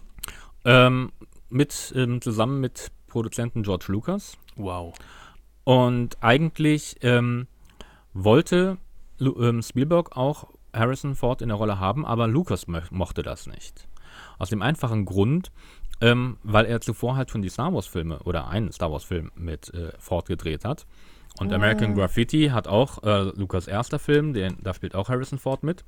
Ähm, 0.64 1.12
mit, 1.50 1.92
ähm, 1.96 2.20
zusammen 2.20 2.60
mit 2.60 2.90
Produzenten 3.08 3.62
George 3.62 3.86
Lucas. 3.88 4.36
Wow. 4.56 4.94
Und 5.64 6.22
eigentlich 6.22 6.96
ähm, 7.02 7.46
wollte 8.12 8.78
Lu 9.18 9.40
ähm, 9.42 9.62
Spielberg 9.62 10.16
auch 10.16 10.48
Harrison 10.72 11.14
Ford 11.14 11.42
in 11.42 11.48
der 11.48 11.56
Rolle 11.56 11.80
haben, 11.80 12.06
aber 12.06 12.28
Lucas 12.28 12.68
mo 12.68 12.80
mochte 12.90 13.22
das 13.22 13.46
nicht. 13.46 13.88
Aus 14.38 14.50
dem 14.50 14.62
einfachen 14.62 15.04
Grund, 15.04 15.50
ähm, 16.00 16.38
weil 16.42 16.66
er 16.66 16.80
zuvor 16.80 17.16
halt 17.16 17.30
schon 17.30 17.42
die 17.42 17.48
Star 17.48 17.72
Wars-Filme 17.72 18.20
oder 18.20 18.48
einen 18.48 18.72
Star 18.72 18.92
Wars-Film 18.92 19.32
mit 19.34 19.72
äh, 19.74 19.92
Ford 19.98 20.26
gedreht 20.26 20.64
hat. 20.64 20.86
Und 21.40 21.52
American 21.52 21.94
Graffiti 21.94 22.48
hat 22.48 22.66
auch 22.66 23.02
äh, 23.04 23.30
Lucas 23.36 23.68
erster 23.68 23.98
Film, 23.98 24.32
den, 24.32 24.56
da 24.60 24.74
spielt 24.74 24.94
auch 24.94 25.08
Harrison 25.08 25.38
Ford 25.38 25.62
mit. 25.62 25.84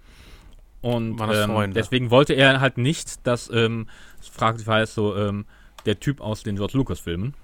Und 0.81 1.19
das 1.19 1.49
ähm, 1.49 1.75
deswegen 1.75 2.11
wollte 2.11 2.35
er 2.35 2.61
halt 2.61 2.79
nicht, 2.79 3.27
dass, 3.27 3.51
ähm, 3.53 3.89
es 4.21 4.29
fragt 4.29 4.67
heißt 4.67 4.95
so, 4.95 5.17
ähm, 5.17 5.45
der 5.87 6.01
Typ 6.01 6.21
aus 6.21 6.43
den 6.43 6.57
George 6.57 6.77
Lucas-Filmen. 6.77 7.35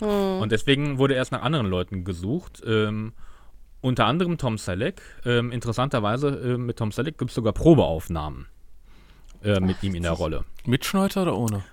Hm. 0.00 0.40
Und 0.40 0.52
deswegen 0.52 0.98
wurde 0.98 1.14
erst 1.14 1.32
nach 1.32 1.42
anderen 1.42 1.66
Leuten 1.66 2.04
gesucht. 2.04 2.62
Ähm, 2.64 3.12
unter 3.80 4.06
anderem 4.06 4.38
Tom 4.38 4.58
Selleck. 4.58 5.00
Ähm, 5.24 5.52
interessanterweise 5.52 6.28
äh, 6.28 6.58
mit 6.58 6.78
Tom 6.78 6.92
Selleck 6.92 7.18
gibt 7.18 7.30
es 7.30 7.34
sogar 7.34 7.52
Probeaufnahmen 7.52 8.46
äh, 9.42 9.60
mit 9.60 9.82
ihm 9.82 9.94
in 9.94 10.02
der 10.02 10.12
Rolle. 10.12 10.44
Mit 10.66 10.84
Schneuzer 10.84 11.22
oder 11.22 11.36
ohne? 11.36 11.64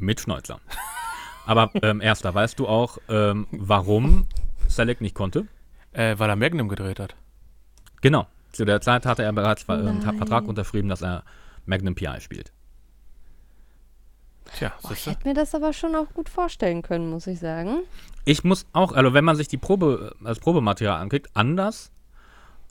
Mit 0.00 0.20
Schneuzler. 0.20 0.60
Aber 1.46 1.70
ähm, 1.82 2.00
erster, 2.00 2.34
weißt 2.34 2.58
du 2.58 2.66
auch, 2.68 2.98
ähm, 3.08 3.46
warum 3.50 4.26
Selleck 4.68 5.00
nicht 5.00 5.14
konnte? 5.14 5.46
Äh, 5.92 6.16
weil 6.18 6.28
er 6.30 6.36
Magnum 6.36 6.68
gedreht 6.68 7.00
hat. 7.00 7.14
Genau. 8.00 8.26
Zu 8.52 8.64
der 8.64 8.80
Zeit 8.80 9.06
hatte 9.06 9.22
er 9.22 9.32
bereits 9.32 9.68
äh, 9.68 9.72
einen 9.72 9.98
Nein. 9.98 10.16
Vertrag 10.16 10.46
unterschrieben, 10.48 10.88
dass 10.88 11.02
er 11.02 11.22
Magnum 11.66 11.94
PI 11.94 12.20
spielt. 12.20 12.52
Tja, 14.56 14.72
Oh, 14.82 14.90
ich 14.92 15.06
hätte 15.06 15.28
mir 15.28 15.34
das 15.34 15.54
aber 15.54 15.72
schon 15.72 15.94
auch 15.94 16.12
gut 16.12 16.28
vorstellen 16.28 16.82
können, 16.82 17.10
muss 17.10 17.26
ich 17.26 17.38
sagen. 17.38 17.80
Ich 18.24 18.42
muss 18.42 18.66
auch, 18.72 18.92
also 18.92 19.14
wenn 19.14 19.24
man 19.24 19.36
sich 19.36 19.48
die 19.48 19.58
Probe, 19.58 20.14
als 20.24 20.40
Probematerial 20.40 21.00
anklickt, 21.00 21.30
anders, 21.34 21.92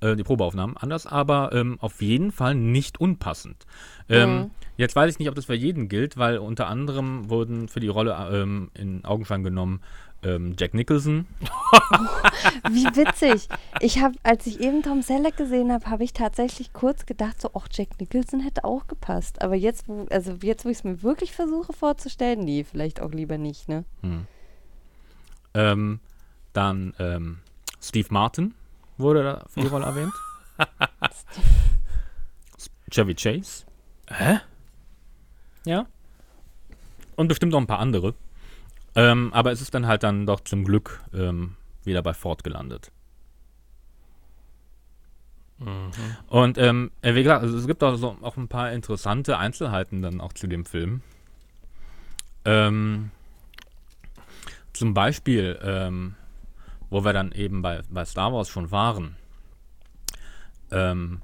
äh, 0.01 0.15
die 0.15 0.23
Probeaufnahmen 0.23 0.75
anders, 0.77 1.07
aber 1.07 1.51
ähm, 1.53 1.77
auf 1.79 2.01
jeden 2.01 2.31
Fall 2.31 2.55
nicht 2.55 2.99
unpassend. 2.99 3.65
Ähm, 4.09 4.35
Mhm. 4.37 4.51
Jetzt 4.79 4.95
weiß 4.95 5.11
ich 5.11 5.19
nicht, 5.19 5.27
ob 5.27 5.35
das 5.35 5.43
für 5.43 5.55
jeden 5.55 5.89
gilt, 5.89 6.15
weil 6.15 6.37
unter 6.37 6.67
anderem 6.67 7.29
wurden 7.29 7.67
für 7.67 7.81
die 7.81 7.89
Rolle 7.89 8.15
ähm, 8.31 8.71
in 8.73 9.03
Augenschein 9.03 9.43
genommen 9.43 9.81
ähm, 10.23 10.55
Jack 10.57 10.73
Nicholson. 10.73 11.27
Wie 12.71 12.85
witzig. 12.85 13.49
Ich 13.81 14.01
habe, 14.01 14.15
als 14.23 14.47
ich 14.47 14.61
eben 14.61 14.81
Tom 14.81 15.01
Selleck 15.01 15.35
gesehen 15.35 15.73
habe, 15.73 15.87
habe 15.87 16.05
ich 16.05 16.13
tatsächlich 16.13 16.71
kurz 16.71 17.05
gedacht, 17.05 17.41
so, 17.41 17.51
ach, 17.55 17.67
Jack 17.69 17.99
Nicholson 17.99 18.39
hätte 18.39 18.63
auch 18.63 18.87
gepasst. 18.87 19.41
Aber 19.41 19.53
jetzt, 19.53 19.89
wo, 19.89 20.05
also 20.11 20.37
jetzt, 20.43 20.63
wo 20.63 20.69
ich 20.69 20.77
es 20.77 20.85
mir 20.85 21.03
wirklich 21.03 21.33
versuche 21.33 21.73
vorzustellen, 21.73 22.39
nee, 22.39 22.63
vielleicht 22.63 23.01
auch 23.01 23.11
lieber 23.11 23.37
nicht, 23.37 23.67
ne? 23.67 23.83
Hm. 24.01 24.27
Ähm, 25.55 25.99
dann 26.53 26.93
ähm, 26.99 27.39
Steve 27.81 28.07
Martin 28.11 28.53
wurde 28.97 29.23
da 29.23 29.45
für 29.49 29.59
die 29.59 29.67
Rolle 29.67 29.87
erwähnt. 29.87 30.13
Chevy 32.89 33.15
Chase. 33.15 33.65
Hä? 34.07 34.39
Ja. 35.65 35.85
Und 37.15 37.27
bestimmt 37.27 37.51
noch 37.51 37.59
ein 37.59 37.67
paar 37.67 37.79
andere. 37.79 38.13
Ähm, 38.95 39.31
aber 39.33 39.51
es 39.51 39.61
ist 39.61 39.73
dann 39.73 39.87
halt 39.87 40.03
dann 40.03 40.25
doch 40.25 40.39
zum 40.41 40.63
Glück 40.63 41.03
ähm, 41.13 41.55
wieder 41.83 42.01
bei 42.01 42.13
Ford 42.13 42.43
gelandet. 42.43 42.91
Mhm. 45.59 45.91
Und 46.27 46.57
ähm, 46.57 46.91
äh, 47.01 47.15
wie 47.15 47.23
gesagt, 47.23 47.43
also 47.43 47.57
es 47.57 47.67
gibt 47.67 47.83
auch, 47.83 47.95
so, 47.95 48.17
auch 48.21 48.37
ein 48.37 48.47
paar 48.47 48.71
interessante 48.71 49.37
Einzelheiten 49.37 50.01
dann 50.01 50.21
auch 50.21 50.33
zu 50.33 50.47
dem 50.47 50.65
Film. 50.65 51.01
Ähm, 52.45 53.11
zum 54.73 54.93
Beispiel, 54.93 55.59
ähm, 55.61 56.15
wo 56.89 57.03
wir 57.03 57.13
dann 57.13 57.31
eben 57.33 57.61
bei, 57.61 57.81
bei 57.89 58.05
Star 58.05 58.33
Wars 58.33 58.49
schon 58.49 58.71
waren. 58.71 59.15
Ähm, 60.71 61.21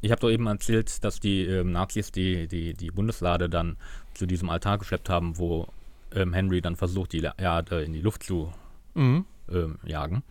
ich 0.00 0.10
habe 0.10 0.20
doch 0.20 0.30
eben 0.30 0.46
erzählt, 0.46 1.02
dass 1.04 1.20
die 1.20 1.44
ähm, 1.44 1.72
Nazis 1.72 2.12
die, 2.12 2.46
die, 2.48 2.74
die 2.74 2.90
Bundeslade 2.90 3.48
dann 3.48 3.76
zu 4.14 4.26
diesem 4.26 4.48
Altar 4.50 4.78
geschleppt 4.78 5.08
haben, 5.08 5.38
wo 5.38 5.66
ähm, 6.14 6.32
Henry 6.32 6.60
dann 6.60 6.76
versucht, 6.76 7.12
die 7.12 7.26
Erde 7.36 7.82
in 7.82 7.92
die 7.92 8.00
Luft 8.00 8.22
zu 8.22 8.52
Mhm. 8.94 9.24
ähm, 9.50 9.78
jagen. 9.84 10.22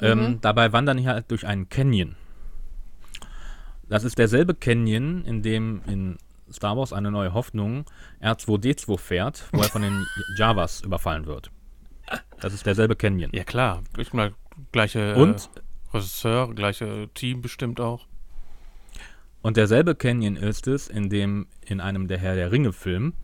Ähm, 0.00 0.38
dabei 0.40 0.72
wandern 0.72 0.96
die 0.96 1.06
halt 1.08 1.30
durch 1.30 1.46
einen 1.46 1.68
Canyon. 1.68 2.16
das 3.88 4.04
ist 4.04 4.18
derselbe 4.18 4.54
Canyon, 4.54 5.24
in 5.24 5.42
dem 5.42 5.82
in 5.86 6.18
Star 6.52 6.76
Wars 6.76 6.92
eine 6.92 7.10
neue 7.10 7.32
Hoffnung 7.34 7.84
R2D2 8.22 8.98
fährt, 8.98 9.48
wo 9.52 9.60
er 9.60 9.68
von 9.68 9.82
den 9.82 10.04
Javas 10.38 10.80
überfallen 10.82 11.26
wird. 11.26 11.50
Das 12.40 12.54
ist 12.54 12.64
derselbe 12.66 12.96
Canyon. 12.96 13.30
Ja, 13.34 13.44
klar. 13.44 13.82
Ich 13.98 14.12
meine, 14.12 14.34
gleiche 14.72 15.14
Und, 15.16 15.50
äh, 15.56 15.96
Regisseur, 15.96 16.54
gleiche 16.54 17.08
Team 17.14 17.42
bestimmt 17.42 17.80
auch. 17.80 18.06
Und 19.42 19.56
derselbe 19.56 19.94
Canyon 19.94 20.36
ist 20.36 20.66
es, 20.66 20.88
in 20.88 21.08
dem 21.10 21.46
in 21.66 21.80
einem 21.80 22.08
der 22.08 22.18
Herr 22.18 22.34
der 22.34 22.50
Ringe 22.52 22.72
Film 22.72 23.14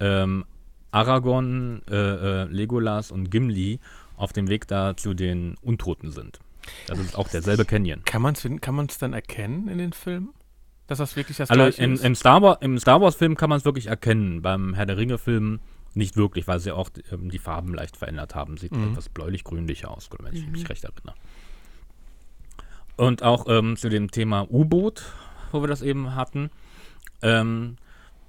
ähm, 0.00 0.44
Aragorn, 0.92 1.82
äh, 1.88 1.94
äh, 1.94 2.44
Legolas 2.44 3.10
und 3.10 3.30
Gimli 3.30 3.78
auf 4.16 4.32
dem 4.32 4.48
Weg 4.48 4.66
da 4.66 4.96
zu 4.96 5.14
den 5.14 5.56
Untoten 5.62 6.10
sind. 6.10 6.38
Das 6.86 6.98
ist 6.98 7.16
auch 7.16 7.28
derselbe 7.28 7.64
Canyon. 7.64 8.02
Kann 8.04 8.22
man 8.22 8.34
es 8.34 8.46
kann 8.60 8.74
man's 8.74 8.98
dann 8.98 9.12
erkennen 9.12 9.68
in 9.68 9.78
den 9.78 9.92
Filmen? 9.92 10.30
Dass 10.86 10.98
das 10.98 11.16
wirklich 11.16 11.36
das 11.36 11.50
Also 11.50 11.62
gleiche 11.62 11.82
im, 11.84 11.94
ist? 11.94 12.04
im, 12.04 12.14
Star 12.14 12.42
Wars, 12.42 12.58
im 12.60 12.78
Star 12.78 13.00
Wars 13.00 13.14
Film 13.14 13.36
kann 13.36 13.48
man 13.48 13.58
es 13.58 13.64
wirklich 13.64 13.86
erkennen. 13.86 14.42
Beim 14.42 14.74
Herr 14.74 14.86
der 14.86 14.96
Ringe 14.96 15.18
Film 15.18 15.60
nicht 15.94 16.16
wirklich, 16.16 16.46
weil 16.48 16.60
sie 16.60 16.72
auch 16.72 16.90
ähm, 17.12 17.30
die 17.30 17.38
Farben 17.38 17.74
leicht 17.74 17.96
verändert 17.96 18.34
haben. 18.34 18.56
Sieht 18.56 18.72
Mhm. 18.72 18.90
etwas 18.90 19.08
bläulich-grünlicher 19.08 19.90
aus, 19.90 20.08
wenn 20.20 20.34
ich 20.34 20.46
mich 20.48 20.68
recht 20.68 20.84
erinnere. 20.84 21.14
Und 22.96 23.22
auch 23.22 23.46
ähm, 23.48 23.76
zu 23.76 23.88
dem 23.88 24.10
Thema 24.10 24.46
U-Boot, 24.50 25.04
wo 25.52 25.60
wir 25.62 25.68
das 25.68 25.82
eben 25.82 26.14
hatten. 26.14 26.50
Ähm, 27.22 27.76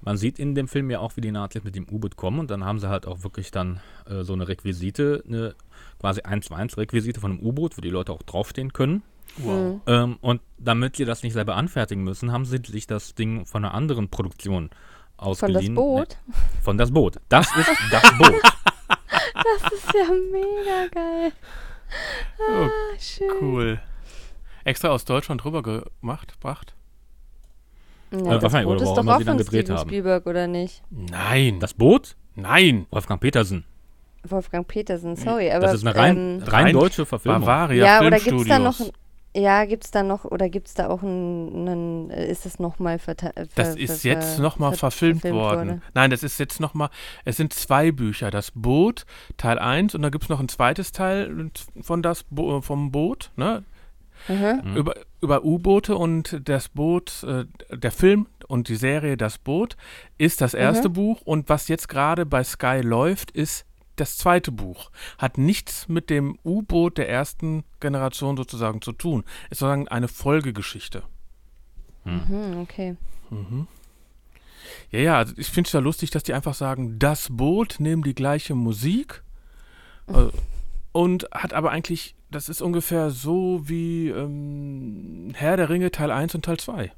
man 0.03 0.17
sieht 0.17 0.39
in 0.39 0.55
dem 0.55 0.67
Film 0.67 0.89
ja 0.89 0.99
auch, 0.99 1.15
wie 1.15 1.21
die 1.21 1.31
Nazis 1.31 1.63
mit 1.63 1.75
dem 1.75 1.87
U-Boot 1.89 2.15
kommen 2.15 2.39
und 2.39 2.49
dann 2.49 2.65
haben 2.65 2.79
sie 2.79 2.89
halt 2.89 3.05
auch 3.05 3.23
wirklich 3.23 3.51
dann 3.51 3.79
äh, 4.07 4.23
so 4.23 4.33
eine 4.33 4.47
Requisite, 4.47 5.23
eine 5.27 5.53
quasi 5.99 6.21
1 6.21 6.47
zu 6.47 6.53
1 6.55 6.77
Requisite 6.77 7.19
von 7.21 7.31
einem 7.33 7.39
U-Boot, 7.41 7.77
wo 7.77 7.81
die 7.81 7.89
Leute 7.91 8.11
auch 8.11 8.23
draufstehen 8.23 8.73
können. 8.73 9.03
wow. 9.37 9.79
Ähm, 9.85 10.17
und 10.21 10.41
damit 10.57 10.95
sie 10.95 11.05
das 11.05 11.21
nicht 11.23 11.33
selber 11.33 11.55
anfertigen 11.55 12.03
müssen, 12.03 12.31
haben 12.31 12.45
sie 12.45 12.59
sich 12.65 12.87
das 12.87 13.13
Ding 13.13 13.45
von 13.45 13.63
einer 13.63 13.73
anderen 13.75 14.09
Produktion 14.09 14.69
Von 15.19 15.27
ausgeliehen. 15.27 15.75
das 15.75 15.83
Boot? 15.83 16.17
Ne, 16.27 16.33
von 16.63 16.77
das 16.79 16.91
Boot. 16.91 17.17
Das 17.29 17.47
ist 17.55 17.69
das 17.91 18.17
Boot. 18.17 18.41
Das 19.33 19.71
ist 19.73 19.93
ja 19.93 20.09
mega 20.31 20.87
geil. 20.91 21.31
Oh, 22.39 22.63
Ah, 22.65 22.69
schön. 22.99 23.27
cool. 23.41 23.79
Extra 24.63 24.89
aus 24.89 25.05
Deutschland 25.05 25.45
rüber 25.45 25.61
gemacht, 25.61 26.33
gebracht? 26.33 26.73
Ja, 28.11 28.17
Äh, 28.19 28.23
das 28.23 28.43
wahrscheinlich, 28.43 28.65
Boot 28.67 28.75
oder 28.77 28.83
ist 28.83 28.97
doch 28.97 29.07
auch 29.07 29.17
sie 29.19 29.23
dann 29.25 29.37
von 29.37 29.45
gedreht 29.45 29.65
Steven 29.65 29.77
haben. 29.79 29.89
Spielberg, 29.89 30.25
oder 30.25 30.47
nicht? 30.47 30.83
Nein. 30.89 31.59
Das 31.59 31.73
Boot? 31.73 32.15
Nein. 32.35 32.85
Wolfgang 32.91 33.21
Petersen. 33.21 33.63
Wolfgang 34.27 34.67
Petersen, 34.67 35.15
sorry. 35.15 35.49
Aber, 35.51 35.61
Das 35.61 35.75
ist 35.75 35.85
eine 35.87 35.95
rein, 35.95 36.17
ähm, 36.17 36.43
rein 36.45 36.65
rein 36.65 36.73
deutsche 36.73 37.05
Verfilmung. 37.05 37.41
Bavaria 37.41 37.85
ja, 37.85 38.01
oder 38.05 38.19
gibt 38.19 38.41
es 38.41 38.47
da 38.47 38.59
noch, 38.59 38.79
ja, 39.33 39.65
gibt's 39.65 39.89
da 39.91 40.03
noch, 40.03 40.25
oder 40.25 40.47
gibt 40.49 40.67
es 40.67 40.73
da 40.75 40.89
auch 40.89 41.01
einen, 41.01 42.09
ist 42.11 42.45
es 42.45 42.59
nochmal 42.59 42.99
verteilt? 42.99 43.33
Ver, 43.35 43.45
Das 43.55 43.75
ist 43.75 44.03
jetzt 44.03 44.37
nochmal 44.39 44.71
ver- 44.71 44.77
verfilmt, 44.91 45.21
verfilmt 45.21 45.41
worden. 45.41 45.69
wurde? 45.69 45.81
Nein, 45.95 46.11
das 46.11 46.21
ist 46.21 46.37
jetzt 46.39 46.59
nochmal, 46.59 46.89
es 47.25 47.37
sind 47.37 47.53
zwei 47.53 47.91
Bücher. 47.91 48.29
Das 48.29 48.51
Boot, 48.53 49.05
Teil 49.37 49.57
1 49.57 49.95
und 49.95 50.01
da 50.03 50.09
gibt 50.09 50.25
es 50.25 50.29
noch 50.29 50.39
ein 50.39 50.49
zweites 50.49 50.91
Teil 50.91 51.49
von 51.81 52.03
das 52.03 52.23
Bo 52.29 52.61
vom 52.61 52.91
Boot, 52.91 53.31
ne? 53.37 53.63
Mhm. 54.27 54.75
Über, 54.75 54.95
über 55.21 55.43
U-Boote 55.43 55.95
und 55.95 56.41
das 56.43 56.69
Boot, 56.69 57.23
äh, 57.23 57.45
der 57.75 57.91
Film 57.91 58.27
und 58.47 58.67
die 58.69 58.75
Serie 58.75 59.17
Das 59.17 59.37
Boot 59.37 59.77
ist 60.17 60.41
das 60.41 60.53
erste 60.53 60.89
Mhm. 60.89 60.93
Buch 60.93 61.21
und 61.21 61.49
was 61.49 61.67
jetzt 61.67 61.87
gerade 61.89 62.25
bei 62.25 62.43
Sky 62.43 62.81
läuft, 62.83 63.31
ist 63.31 63.65
das 63.95 64.17
zweite 64.17 64.51
Buch. 64.51 64.89
Hat 65.17 65.37
nichts 65.37 65.87
mit 65.87 66.09
dem 66.09 66.37
U-Boot 66.43 66.97
der 66.97 67.09
ersten 67.09 67.63
Generation 67.79 68.37
sozusagen 68.37 68.81
zu 68.81 68.93
tun. 68.93 69.23
Ist 69.49 69.59
sozusagen 69.59 69.87
eine 69.87 70.07
Folgegeschichte. 70.07 71.03
Mhm, 72.03 72.59
okay. 72.61 72.95
Mhm. 73.29 73.67
Ja, 74.89 74.99
ja, 74.99 75.17
also 75.17 75.33
ich 75.37 75.47
finde 75.47 75.67
es 75.67 75.73
ja 75.73 75.79
lustig, 75.79 76.09
dass 76.11 76.23
die 76.23 76.33
einfach 76.33 76.53
sagen, 76.53 76.99
das 76.99 77.27
Boot 77.29 77.75
nehmen 77.79 78.03
die 78.03 78.15
gleiche 78.15 78.55
Musik 78.55 79.23
äh, 80.07 80.27
und 80.91 81.27
hat 81.31 81.53
aber 81.53 81.71
eigentlich, 81.71 82.15
das 82.31 82.49
ist 82.49 82.61
ungefähr 82.61 83.09
so 83.11 83.61
wie 83.67 84.09
ähm, 84.09 85.31
Herr 85.35 85.57
der 85.57 85.69
Ringe 85.69 85.91
Teil 85.91 86.11
1 86.11 86.33
und 86.35 86.45
Teil 86.45 86.57
2. 86.57 86.91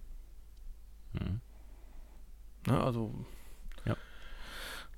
Mhm. 1.14 1.42
Ne, 2.68 2.82
also, 2.82 3.14
Ja. 3.86 3.96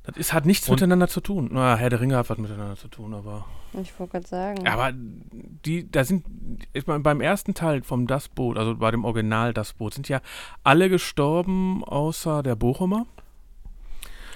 das 0.03 0.17
ist, 0.17 0.33
hat 0.33 0.45
nichts 0.45 0.67
Und- 0.69 0.75
miteinander 0.75 1.07
zu 1.07 1.19
tun. 1.21 1.49
Na, 1.51 1.75
Herr 1.75 1.89
der 1.89 1.99
Ringe 2.01 2.15
hat 2.17 2.29
was 2.29 2.37
miteinander 2.37 2.75
zu 2.75 2.87
tun, 2.87 3.13
aber. 3.13 3.45
Ich 3.81 3.97
wollte 3.99 4.11
gerade 4.13 4.27
sagen. 4.27 4.67
Aber 4.67 4.91
die, 4.93 5.89
da 5.91 6.03
sind, 6.05 6.25
ich 6.73 6.85
meine, 6.87 6.99
beim 7.01 7.19
ersten 7.21 7.53
Teil 7.53 7.81
vom 7.83 8.07
Das 8.07 8.29
Boot, 8.29 8.57
also 8.57 8.75
bei 8.75 8.91
dem 8.91 9.03
Original 9.03 9.53
Das 9.53 9.73
Boot, 9.73 9.93
sind 9.95 10.07
ja 10.07 10.21
alle 10.63 10.89
gestorben, 10.89 11.83
außer 11.83 12.43
der 12.43 12.55
Bochumer. 12.55 13.05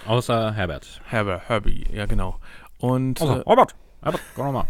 Außer 0.05 0.53
Herbert. 0.53 1.01
Herbert, 1.05 1.47
Herbie, 1.47 1.85
ja 1.93 2.05
genau. 2.05 2.39
Und, 2.79 3.21
Also, 3.21 3.41
äh, 3.41 3.43
Herbert. 3.45 3.75
Herbert, 4.01 4.21
komm 4.35 4.45
nochmal. 4.47 4.67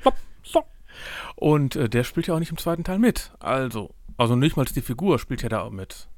Stopp. 0.00 0.14
Und 1.36 1.76
äh, 1.76 1.88
der 1.88 2.04
spielt 2.04 2.26
ja 2.26 2.34
auch 2.34 2.38
nicht 2.38 2.50
im 2.50 2.58
zweiten 2.58 2.84
Teil 2.84 2.98
mit. 2.98 3.32
Also, 3.40 3.90
also 4.16 4.36
nicht 4.36 4.56
mal 4.56 4.64
die 4.64 4.80
Figur 4.80 5.18
spielt 5.18 5.42
ja 5.42 5.48
da 5.48 5.62
auch 5.62 5.70
mit. 5.70 6.08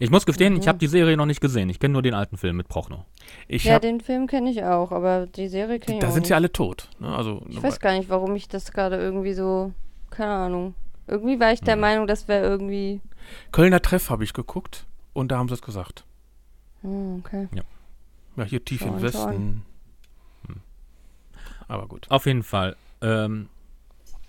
Ich 0.00 0.10
muss 0.10 0.26
gestehen, 0.26 0.56
ich 0.56 0.64
Mhm. 0.64 0.68
habe 0.68 0.78
die 0.78 0.86
Serie 0.88 1.16
noch 1.16 1.26
nicht 1.26 1.40
gesehen. 1.40 1.70
Ich 1.70 1.78
kenne 1.78 1.92
nur 1.92 2.02
den 2.02 2.14
alten 2.14 2.36
Film 2.36 2.56
mit 2.56 2.68
Prochnow. 2.68 3.04
Ich 3.46 3.64
ja, 3.64 3.74
hab, 3.74 3.82
den 3.82 4.00
Film 4.00 4.26
kenne 4.26 4.50
ich 4.50 4.64
auch, 4.64 4.90
aber 4.90 5.26
die 5.26 5.48
Serie 5.48 5.78
kenne 5.78 5.98
ich 5.98 6.00
da 6.00 6.08
auch 6.08 6.12
sind 6.12 6.22
nicht. 6.22 6.28
sie 6.28 6.34
alle 6.34 6.50
tot. 6.52 6.88
Ne? 6.98 7.14
Also, 7.14 7.42
Ich 7.48 7.62
weiß 7.62 7.78
gar 7.78 7.92
nicht, 7.96 8.08
warum 8.08 8.34
ich 8.34 8.48
das 8.48 8.72
gerade 8.72 8.96
irgendwie 8.96 9.34
so, 9.34 9.72
keine 10.10 10.32
Ahnung. 10.32 10.74
Irgendwie 11.06 11.38
war 11.38 11.52
ich 11.52 11.60
der 11.60 11.74
Hm. 11.74 11.80
Meinung, 11.80 12.06
das 12.08 12.26
wäre 12.28 12.44
irgendwie. 12.44 13.00
Kölner 13.52 13.80
Treff 13.80 14.10
habe 14.10 14.24
ich 14.24 14.32
geguckt 14.32 14.84
und 15.12 15.30
da 15.30 15.38
haben 15.38 15.48
sie 15.48 15.54
es 15.54 15.62
gesagt. 15.62 16.04
Hm, 16.82 17.22
okay. 17.24 17.48
Ja, 18.36 18.44
hier 18.44 18.64
tief 18.64 18.80
Schauen, 18.80 18.94
im 18.96 19.02
Westen. 19.02 19.18
schauen. 19.18 19.62
Aber 21.68 21.86
gut. 21.86 22.06
Auf 22.10 22.26
jeden 22.26 22.42
Fall. 22.42 22.76
Ähm, 23.02 23.48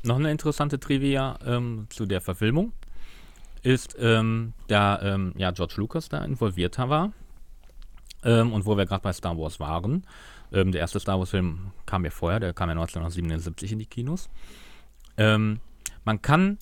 noch 0.04 0.18
eine 0.18 0.32
interessante 0.32 0.80
Trivia 0.80 1.38
ähm, 1.46 1.88
zu 1.90 2.06
der 2.06 2.22
Verfilmung 2.22 2.74
ist, 3.62 3.96
ähm, 4.00 4.54
da 4.68 5.02
ähm, 5.02 5.34
ja, 5.38 5.52
George 5.52 5.76
Lucas 5.78 6.10
da 6.10 6.24
involvierter 6.24 6.90
war 6.90 7.12
ähm, 8.24 8.54
und 8.54 8.66
wo 8.66 8.78
wir 8.78 8.86
gerade 8.86 9.04
bei 9.04 9.14
Star 9.14 9.38
Wars 9.38 9.60
waren. 9.60 10.06
Ähm, 10.52 10.72
der 10.72 10.82
erste 10.82 11.00
Star 11.00 11.20
Wars-Film 11.20 11.72
kam 11.86 12.06
ja 12.06 12.12
vorher, 12.12 12.40
der 12.40 12.54
kam 12.54 12.70
ja 12.70 12.74
1977 12.74 13.74
in 13.74 13.80
die 13.80 13.86
Kinos. 13.86 14.30
Man 15.18 16.22
kann 16.22 16.58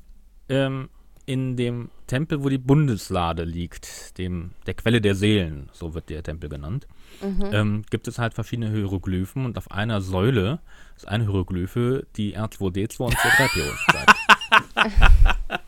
in 0.47 1.57
dem 1.57 1.89
Tempel, 2.07 2.43
wo 2.43 2.49
die 2.49 2.57
Bundeslade 2.57 3.43
liegt, 3.43 4.17
dem, 4.17 4.51
der 4.65 4.73
Quelle 4.73 5.01
der 5.01 5.13
Seelen, 5.15 5.69
so 5.73 5.93
wird 5.93 6.09
der 6.09 6.23
Tempel 6.23 6.49
genannt, 6.49 6.87
Mhm. 7.21 7.49
ähm, 7.51 7.83
gibt 7.89 8.07
es 8.07 8.19
halt 8.19 8.33
verschiedene 8.33 8.69
Hieroglyphen 8.71 9.45
und 9.45 9.57
auf 9.57 9.71
einer 9.71 10.01
Säule 10.01 10.59
ist 10.95 11.07
eine 11.07 11.23
Hieroglyphe, 11.25 12.05
die 12.15 12.37
R2D2 12.37 12.99
und 13.05 13.15
C3PO 13.15 13.91
zeigt. 13.91 14.15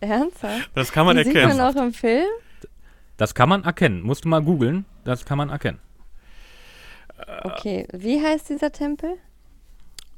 Ernsthaft? 0.00 0.70
Das 0.74 0.92
kann 0.92 1.06
man 1.06 1.16
Die 1.16 1.24
sieht 1.24 1.34
erkennen. 1.36 1.58
man 1.58 1.74
auch 1.76 1.80
im 1.80 1.92
Film? 1.92 2.26
Das 3.16 3.34
kann 3.34 3.48
man 3.48 3.64
erkennen. 3.64 4.02
Musst 4.02 4.24
du 4.24 4.28
mal 4.28 4.42
googeln, 4.42 4.84
das 5.04 5.24
kann 5.24 5.38
man 5.38 5.50
erkennen. 5.50 5.78
Okay. 7.42 7.86
Wie 7.92 8.22
heißt 8.22 8.48
dieser 8.48 8.70
Tempel? 8.70 9.14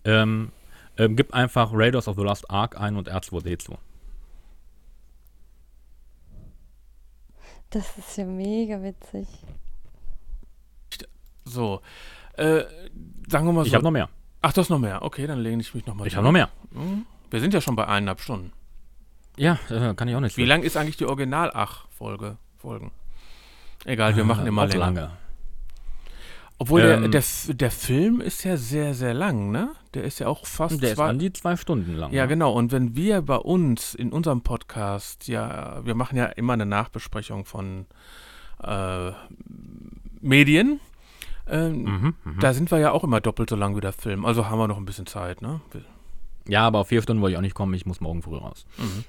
Ähm, 0.04 0.52
ähm, 0.98 1.16
gib 1.16 1.32
einfach 1.32 1.70
Raiders 1.72 2.08
of 2.08 2.16
the 2.16 2.22
Lost 2.22 2.50
Ark 2.50 2.78
ein 2.78 2.96
und 2.96 3.10
R2D2. 3.10 3.76
Das 7.70 7.96
ist 7.98 8.16
ja 8.16 8.24
mega 8.24 8.82
witzig. 8.82 9.26
So. 11.44 11.80
Äh, 12.34 12.64
sagen 13.28 13.46
wir 13.46 13.52
mal 13.52 13.64
Ich 13.64 13.70
so. 13.70 13.74
habe 13.76 13.84
noch 13.84 13.90
mehr. 13.90 14.08
Ach, 14.42 14.52
du 14.52 14.60
hast 14.60 14.70
noch 14.70 14.78
mehr. 14.78 15.02
Okay, 15.02 15.26
dann 15.26 15.38
lehne 15.40 15.60
ich 15.62 15.74
mich 15.74 15.86
nochmal 15.86 16.06
Ich 16.06 16.16
habe 16.16 16.24
noch 16.24 16.32
mehr. 16.32 16.48
Hm? 16.72 17.04
Wir 17.30 17.40
sind 17.40 17.54
ja 17.54 17.60
schon 17.60 17.76
bei 17.76 17.86
eineinhalb 17.86 18.20
Stunden. 18.20 18.52
Ja, 19.36 19.58
äh, 19.70 19.94
kann 19.94 20.08
ich 20.08 20.14
auch 20.16 20.20
nicht. 20.20 20.36
Wie 20.36 20.44
lang 20.44 20.62
ist 20.62 20.76
eigentlich 20.76 20.96
die 20.96 21.06
Original-Ach-Folge? 21.06 22.36
Folgen? 22.58 22.90
Egal, 23.84 24.16
wir 24.16 24.24
machen 24.24 24.46
immer 24.46 24.64
Äh, 24.64 24.66
länger. 24.66 24.78
lange. 24.84 25.10
Obwohl 26.62 26.82
der, 26.82 26.98
Ähm, 26.98 27.10
der, 27.10 27.20
F- 27.20 27.50
der 27.54 27.70
Film 27.70 28.20
ist 28.20 28.44
ja 28.44 28.56
sehr, 28.58 28.92
sehr 28.92 29.14
lang, 29.14 29.50
ne? 29.50 29.70
Der 29.94 30.04
ist 30.04 30.18
ja 30.18 30.26
auch 30.28 30.44
fast 30.46 30.82
Der 30.82 30.90
ist 30.90 30.96
zwei. 30.96 31.08
an 31.08 31.18
die 31.18 31.32
zwei 31.32 31.56
Stunden 31.56 31.94
lang. 31.96 32.12
ja, 32.12 32.24
ne? 32.24 32.28
genau. 32.28 32.52
Und 32.52 32.70
wenn 32.70 32.94
wir 32.94 33.22
bei 33.22 33.36
uns 33.36 33.94
in 33.94 34.12
unserem 34.12 34.42
Podcast, 34.42 35.26
ja, 35.26 35.80
wir 35.86 35.94
machen 35.94 36.18
ja 36.18 36.26
immer 36.26 36.52
eine 36.52 36.66
Nachbesprechung 36.66 37.46
von 37.46 37.86
äh, 38.62 39.10
Medien. 40.20 40.80
Ähm, 41.48 41.82
Mhm, 41.82 42.14
mhm. 42.24 42.40
Da 42.40 42.52
sind 42.52 42.70
wir 42.70 42.78
ja 42.78 42.92
auch 42.92 43.04
immer 43.04 43.20
doppelt 43.22 43.48
so 43.48 43.56
lang 43.56 43.74
wie 43.74 43.80
der 43.80 43.94
Film. 43.94 44.26
Also 44.26 44.50
haben 44.50 44.58
wir 44.58 44.68
noch 44.68 44.76
ein 44.76 44.84
bisschen 44.84 45.06
Zeit, 45.06 45.40
ne? 45.40 45.62
Wir- 45.72 45.82
Ja, 46.46 46.66
aber 46.66 46.80
auf 46.80 46.88
vier 46.88 47.00
Stunden 47.00 47.22
wollte 47.22 47.32
ich 47.32 47.38
auch 47.38 47.42
nicht 47.42 47.54
kommen. 47.54 47.72
Ich 47.72 47.86
muss 47.86 48.00
morgen 48.02 48.22
früh 48.22 48.36
raus. 48.36 48.66
Mhm. 48.76 49.04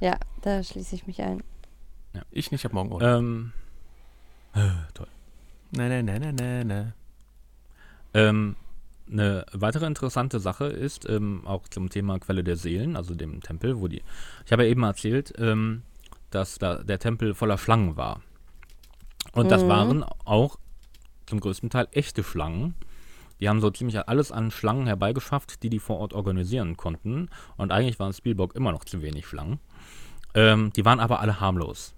Ja, 0.00 0.16
da 0.42 0.62
schließe 0.62 0.94
ich 0.94 1.06
mich 1.06 1.20
ein. 1.22 1.42
Ich 2.30 2.50
nicht, 2.52 2.60
ich 2.60 2.64
hab 2.64 2.72
morgen 2.72 2.92
Urlaub. 2.92 3.18
Ähm, 3.18 3.52
äh, 3.56 3.63
toll. 4.94 5.06
Ne, 5.72 5.88
ne, 5.88 6.02
ne, 6.02 6.18
ne, 6.20 6.32
ne, 6.32 6.64
ne. 6.64 6.94
Ähm, 8.14 8.56
eine 9.10 9.44
weitere 9.52 9.86
interessante 9.86 10.40
Sache 10.40 10.66
ist, 10.66 11.08
ähm, 11.08 11.42
auch 11.44 11.68
zum 11.68 11.90
Thema 11.90 12.18
Quelle 12.18 12.44
der 12.44 12.56
Seelen, 12.56 12.96
also 12.96 13.14
dem 13.14 13.40
Tempel, 13.42 13.80
wo 13.80 13.88
die. 13.88 14.02
Ich 14.46 14.52
habe 14.52 14.64
ja 14.64 14.70
eben 14.70 14.82
erzählt, 14.82 15.34
ähm, 15.38 15.82
dass 16.30 16.58
da 16.58 16.82
der 16.82 16.98
Tempel 16.98 17.34
voller 17.34 17.58
Schlangen 17.58 17.96
war. 17.96 18.20
Und 19.32 19.50
das 19.50 19.64
Mhm. 19.64 19.68
waren 19.68 20.04
auch 20.24 20.58
zum 21.26 21.40
größten 21.40 21.70
Teil 21.70 21.88
echte 21.92 22.22
Schlangen. 22.22 22.74
Die 23.40 23.48
haben 23.48 23.60
so 23.60 23.70
ziemlich 23.70 23.98
alles 24.08 24.30
an 24.30 24.50
Schlangen 24.50 24.86
herbeigeschafft, 24.86 25.62
die 25.62 25.70
die 25.70 25.80
vor 25.80 25.98
Ort 25.98 26.12
organisieren 26.12 26.76
konnten. 26.76 27.28
Und 27.56 27.72
eigentlich 27.72 27.98
waren 27.98 28.12
Spielberg 28.12 28.54
immer 28.54 28.72
noch 28.72 28.84
zu 28.84 29.02
wenig 29.02 29.26
Schlangen. 29.26 29.58
Ähm, 30.34 30.72
die 30.74 30.84
waren 30.84 31.00
aber 31.00 31.20
alle 31.20 31.40
harmlos. 31.40 31.94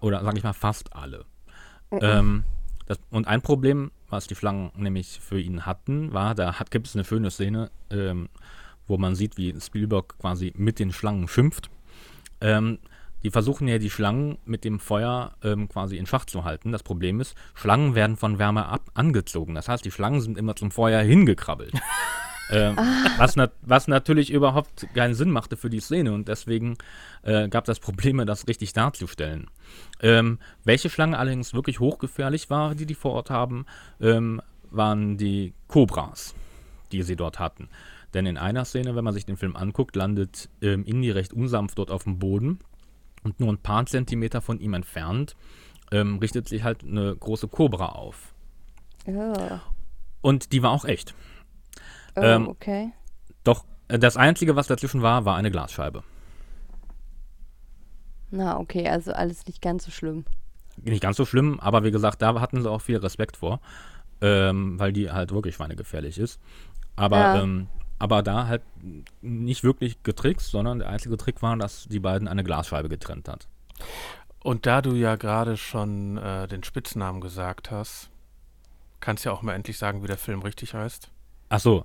Oder 0.00 0.22
sage 0.24 0.38
ich 0.38 0.44
mal 0.44 0.52
fast 0.52 0.94
alle. 0.94 1.24
Ähm, 2.00 2.44
das, 2.86 2.98
und 3.10 3.26
ein 3.26 3.42
Problem, 3.42 3.90
was 4.08 4.26
die 4.26 4.34
Schlangen 4.34 4.70
nämlich 4.76 5.20
für 5.20 5.40
ihn 5.40 5.66
hatten, 5.66 6.12
war, 6.12 6.34
da 6.34 6.58
hat, 6.58 6.70
gibt 6.70 6.86
es 6.86 6.94
eine 6.94 7.04
schöne 7.04 7.30
Szene, 7.30 7.70
ähm, 7.90 8.28
wo 8.86 8.98
man 8.98 9.14
sieht, 9.14 9.36
wie 9.36 9.54
Spielberg 9.60 10.18
quasi 10.18 10.52
mit 10.56 10.78
den 10.78 10.92
Schlangen 10.92 11.28
schimpft. 11.28 11.70
Ähm, 12.40 12.78
die 13.22 13.30
versuchen 13.30 13.68
ja 13.68 13.78
die 13.78 13.90
Schlangen 13.90 14.38
mit 14.44 14.64
dem 14.64 14.80
Feuer 14.80 15.34
ähm, 15.42 15.68
quasi 15.68 15.98
in 15.98 16.06
Schach 16.06 16.24
zu 16.24 16.44
halten. 16.44 16.72
Das 16.72 16.82
Problem 16.82 17.20
ist, 17.20 17.36
Schlangen 17.54 17.94
werden 17.94 18.16
von 18.16 18.38
Wärme 18.38 18.66
ab 18.66 18.90
angezogen. 18.94 19.54
Das 19.54 19.68
heißt, 19.68 19.84
die 19.84 19.90
Schlangen 19.90 20.20
sind 20.20 20.38
immer 20.38 20.56
zum 20.56 20.70
Feuer 20.70 21.02
hingekrabbelt. 21.02 21.74
ähm, 22.50 22.76
was, 23.18 23.36
nat 23.36 23.52
was 23.62 23.88
natürlich 23.88 24.30
überhaupt 24.30 24.86
keinen 24.94 25.14
Sinn 25.14 25.30
machte 25.30 25.56
für 25.56 25.70
die 25.70 25.80
Szene 25.80 26.12
und 26.12 26.28
deswegen 26.28 26.76
äh, 27.22 27.48
gab 27.48 27.68
es 27.68 27.80
Probleme, 27.80 28.26
das 28.26 28.48
richtig 28.48 28.72
darzustellen. 28.72 29.48
Ähm, 30.00 30.38
welche 30.64 30.90
Schlange 30.90 31.18
allerdings 31.18 31.54
wirklich 31.54 31.80
hochgefährlich 31.80 32.50
war, 32.50 32.74
die 32.74 32.86
die 32.86 32.94
vor 32.94 33.12
Ort 33.12 33.30
haben, 33.30 33.66
ähm, 34.00 34.40
waren 34.70 35.16
die 35.16 35.54
Kobras, 35.68 36.34
die 36.92 37.02
sie 37.02 37.16
dort 37.16 37.38
hatten. 37.38 37.68
Denn 38.14 38.26
in 38.26 38.38
einer 38.38 38.64
Szene, 38.64 38.96
wenn 38.96 39.04
man 39.04 39.14
sich 39.14 39.26
den 39.26 39.36
Film 39.36 39.56
anguckt, 39.56 39.94
landet 39.94 40.48
ähm, 40.62 40.84
Indy 40.84 41.10
recht 41.10 41.32
unsanft 41.32 41.78
dort 41.78 41.90
auf 41.90 42.04
dem 42.04 42.18
Boden 42.18 42.58
und 43.22 43.38
nur 43.38 43.52
ein 43.52 43.58
paar 43.58 43.86
Zentimeter 43.86 44.40
von 44.40 44.58
ihm 44.58 44.74
entfernt 44.74 45.36
ähm, 45.92 46.18
richtet 46.18 46.48
sich 46.48 46.64
halt 46.64 46.84
eine 46.84 47.14
große 47.14 47.48
Kobra 47.48 47.86
auf. 47.86 48.34
Ja. 49.06 49.62
Und 50.20 50.52
die 50.52 50.62
war 50.62 50.70
auch 50.70 50.84
echt. 50.84 51.14
Oh, 52.16 52.20
Ähm, 52.22 52.48
okay. 52.48 52.92
Doch 53.44 53.64
äh, 53.88 53.98
das 53.98 54.16
Einzige, 54.16 54.56
was 54.56 54.66
dazwischen 54.66 55.02
war, 55.02 55.24
war 55.24 55.36
eine 55.36 55.50
Glasscheibe. 55.50 56.02
Na, 58.30 58.58
okay, 58.58 58.88
also 58.88 59.12
alles 59.12 59.46
nicht 59.46 59.60
ganz 59.60 59.84
so 59.84 59.90
schlimm. 59.90 60.24
Nicht 60.82 61.02
ganz 61.02 61.16
so 61.16 61.24
schlimm, 61.24 61.58
aber 61.60 61.84
wie 61.84 61.90
gesagt, 61.90 62.22
da 62.22 62.40
hatten 62.40 62.62
sie 62.62 62.70
auch 62.70 62.80
viel 62.80 62.96
Respekt 62.98 63.36
vor, 63.36 63.60
ähm, 64.20 64.78
weil 64.78 64.92
die 64.92 65.10
halt 65.10 65.32
wirklich 65.32 65.56
schweinegefährlich 65.56 66.18
ist. 66.18 66.40
Aber, 66.96 67.18
Ja. 67.18 67.42
ähm, 67.42 67.66
aber 67.98 68.22
da 68.22 68.46
halt 68.46 68.62
nicht 69.20 69.62
wirklich 69.64 70.02
getrickst, 70.02 70.50
sondern 70.50 70.78
der 70.78 70.88
einzige 70.88 71.16
Trick 71.16 71.42
war, 71.42 71.56
dass 71.56 71.86
die 71.88 72.00
beiden 72.00 72.28
eine 72.28 72.44
Glasscheibe 72.44 72.88
getrennt 72.88 73.28
hat. 73.28 73.48
Und 74.42 74.64
da 74.64 74.80
du 74.80 74.92
ja 74.94 75.16
gerade 75.16 75.56
schon 75.56 76.16
äh, 76.16 76.46
den 76.48 76.62
Spitznamen 76.62 77.20
gesagt 77.20 77.70
hast, 77.70 78.10
kannst 79.00 79.24
du 79.24 79.28
ja 79.28 79.34
auch 79.34 79.42
mal 79.42 79.54
endlich 79.54 79.76
sagen, 79.76 80.02
wie 80.02 80.06
der 80.06 80.16
Film 80.16 80.40
richtig 80.42 80.72
heißt. 80.72 81.10
Ach 81.50 81.60
so. 81.60 81.84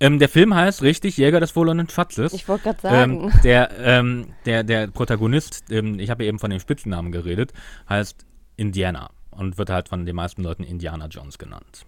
Ähm, 0.00 0.18
der 0.18 0.28
Film 0.28 0.54
heißt 0.54 0.82
richtig 0.82 1.16
Jäger 1.16 1.40
des 1.40 1.50
verlorenen 1.50 1.88
Schatzes. 1.88 2.32
Ich 2.32 2.48
wollte 2.48 2.64
gerade 2.64 2.80
sagen. 2.80 3.24
Ähm, 3.24 3.32
der, 3.42 3.70
ähm, 3.78 4.26
der, 4.46 4.62
der 4.62 4.86
Protagonist, 4.88 5.64
ähm, 5.70 5.98
ich 5.98 6.10
habe 6.10 6.24
ja 6.24 6.28
eben 6.28 6.38
von 6.38 6.50
dem 6.50 6.60
Spitzennamen 6.60 7.10
geredet, 7.10 7.52
heißt 7.88 8.24
Indiana 8.56 9.10
und 9.30 9.58
wird 9.58 9.70
halt 9.70 9.88
von 9.88 10.06
den 10.06 10.14
meisten 10.14 10.42
Leuten 10.42 10.62
Indiana 10.62 11.06
Jones 11.06 11.38
genannt. 11.38 11.84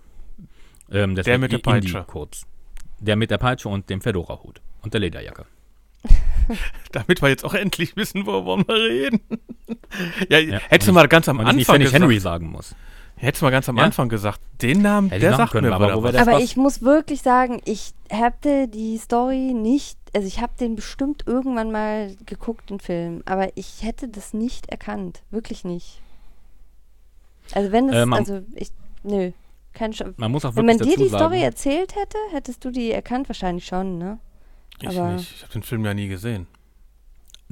Ähm, 0.90 1.14
Der 1.14 1.38
mit 1.38 1.52
der 1.52 1.58
Peitsche. 1.58 2.04
Kurz. 2.06 2.46
Der 2.98 3.16
mit 3.16 3.30
der 3.30 3.38
Peitsche 3.38 3.68
und 3.68 3.88
dem 3.90 4.00
Fedora-Hut 4.00 4.60
und 4.82 4.92
der 4.92 5.00
Lederjacke. 5.00 5.46
Damit 6.92 7.22
wir 7.22 7.28
jetzt 7.28 7.44
auch 7.44 7.54
endlich 7.54 7.96
wissen, 7.96 8.26
worüber 8.26 8.58
wir 8.66 8.74
reden. 8.74 9.20
ja, 10.28 10.38
Ja, 10.38 10.58
hättest 10.68 10.88
du 10.88 10.92
mal 10.92 11.06
ganz 11.06 11.28
am 11.28 11.38
Und 11.38 11.46
ich 11.46 11.54
nicht 11.54 11.68
Anfang 11.68 11.74
ständig 11.74 11.88
gesagt, 11.88 12.02
Henry 12.02 12.18
sagen 12.18 12.50
muss. 12.50 12.74
Hättest 13.20 13.42
du 13.42 13.46
mal 13.46 13.50
ganz 13.50 13.68
am 13.68 13.76
Ja? 13.76 13.84
Anfang 13.84 14.08
gesagt, 14.08 14.40
den 14.62 14.82
Namen, 14.82 15.08
Hätte 15.10 15.16
ich 15.24 15.28
der 15.30 15.36
sagt 15.36 15.52
können, 15.52 15.68
mir 15.68 15.74
aber 15.74 15.88
das- 16.12 16.20
Aber 16.22 16.32
fast- 16.32 16.44
ich 16.44 16.56
muss 16.56 16.82
wirklich 16.82 17.22
sagen, 17.22 17.60
ich 17.64 17.92
hatte 18.12 18.68
die 18.68 18.98
Story 18.98 19.52
nicht, 19.54 19.98
also 20.14 20.26
ich 20.26 20.40
habe 20.40 20.52
den 20.58 20.74
bestimmt 20.76 21.24
irgendwann 21.26 21.70
mal 21.70 22.16
geguckt, 22.26 22.70
den 22.70 22.80
Film, 22.80 23.22
aber 23.26 23.56
ich 23.56 23.82
hätte 23.82 24.08
das 24.08 24.34
nicht 24.34 24.68
erkannt, 24.68 25.22
wirklich 25.30 25.64
nicht. 25.64 26.00
Also 27.52 27.72
wenn 27.72 27.88
es, 27.88 27.96
Äh, 27.96 28.06
man- 28.06 28.18
also 28.20 28.42
ich, 28.54 28.70
nö, 29.02 29.32
kein 29.72 29.92
Sch 29.92 30.02
Man 30.16 30.30
muss 30.30 30.44
auch 30.44 30.54
Wenn 30.56 30.66
man 30.66 30.78
wirklich 30.78 30.96
dir 30.96 31.02
die 31.04 31.08
Story 31.08 31.22
sagen, 31.38 31.42
erzählt 31.42 31.96
hätte, 31.96 32.18
hättest 32.32 32.64
du 32.64 32.70
die 32.70 32.90
erkannt, 32.92 33.28
wahrscheinlich 33.28 33.66
schon, 33.66 33.98
ne? 33.98 34.18
Ich 34.80 34.88
aber- 34.98 35.12
nicht. 35.12 35.32
Ich 35.36 35.42
habe 35.42 35.52
den 35.52 35.62
Film 35.62 35.84
ja 35.84 35.94
nie 35.94 36.08
gesehen. 36.08 36.46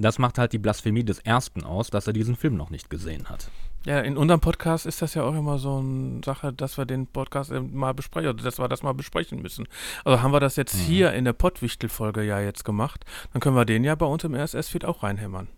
das 0.00 0.20
macht 0.20 0.38
halt 0.38 0.52
die 0.52 0.58
Blasphemie 0.58 1.02
des 1.02 1.18
Ersten 1.18 1.64
aus, 1.64 1.90
dass 1.90 2.06
er 2.06 2.12
diesen 2.12 2.36
Film 2.36 2.56
noch 2.56 2.70
nicht 2.70 2.88
gesehen 2.88 3.28
hat. 3.28 3.50
Ja, 3.86 4.00
in 4.00 4.16
unserem 4.16 4.40
Podcast 4.40 4.86
ist 4.86 5.00
das 5.02 5.14
ja 5.14 5.22
auch 5.22 5.34
immer 5.34 5.58
so 5.58 5.78
eine 5.78 6.20
Sache, 6.24 6.52
dass 6.52 6.76
wir 6.76 6.84
den 6.84 7.06
Podcast 7.06 7.50
eben 7.52 7.74
mal 7.74 7.94
besprechen, 7.94 8.30
oder 8.30 8.42
dass 8.42 8.58
wir 8.58 8.68
das 8.68 8.82
mal 8.82 8.92
besprechen 8.92 9.40
müssen. 9.40 9.66
Also 10.04 10.20
haben 10.22 10.32
wir 10.32 10.40
das 10.40 10.56
jetzt 10.56 10.74
Mhm. 10.74 10.80
hier 10.80 11.12
in 11.12 11.24
der 11.24 11.32
Pottwichtel-Folge 11.32 12.22
ja 12.22 12.40
jetzt 12.40 12.64
gemacht, 12.64 13.04
dann 13.32 13.40
können 13.40 13.56
wir 13.56 13.64
den 13.64 13.84
ja 13.84 13.94
bei 13.94 14.06
uns 14.06 14.24
im 14.24 14.34
RSS-Feed 14.34 14.84
auch 14.84 15.02
reinhämmern. 15.02 15.48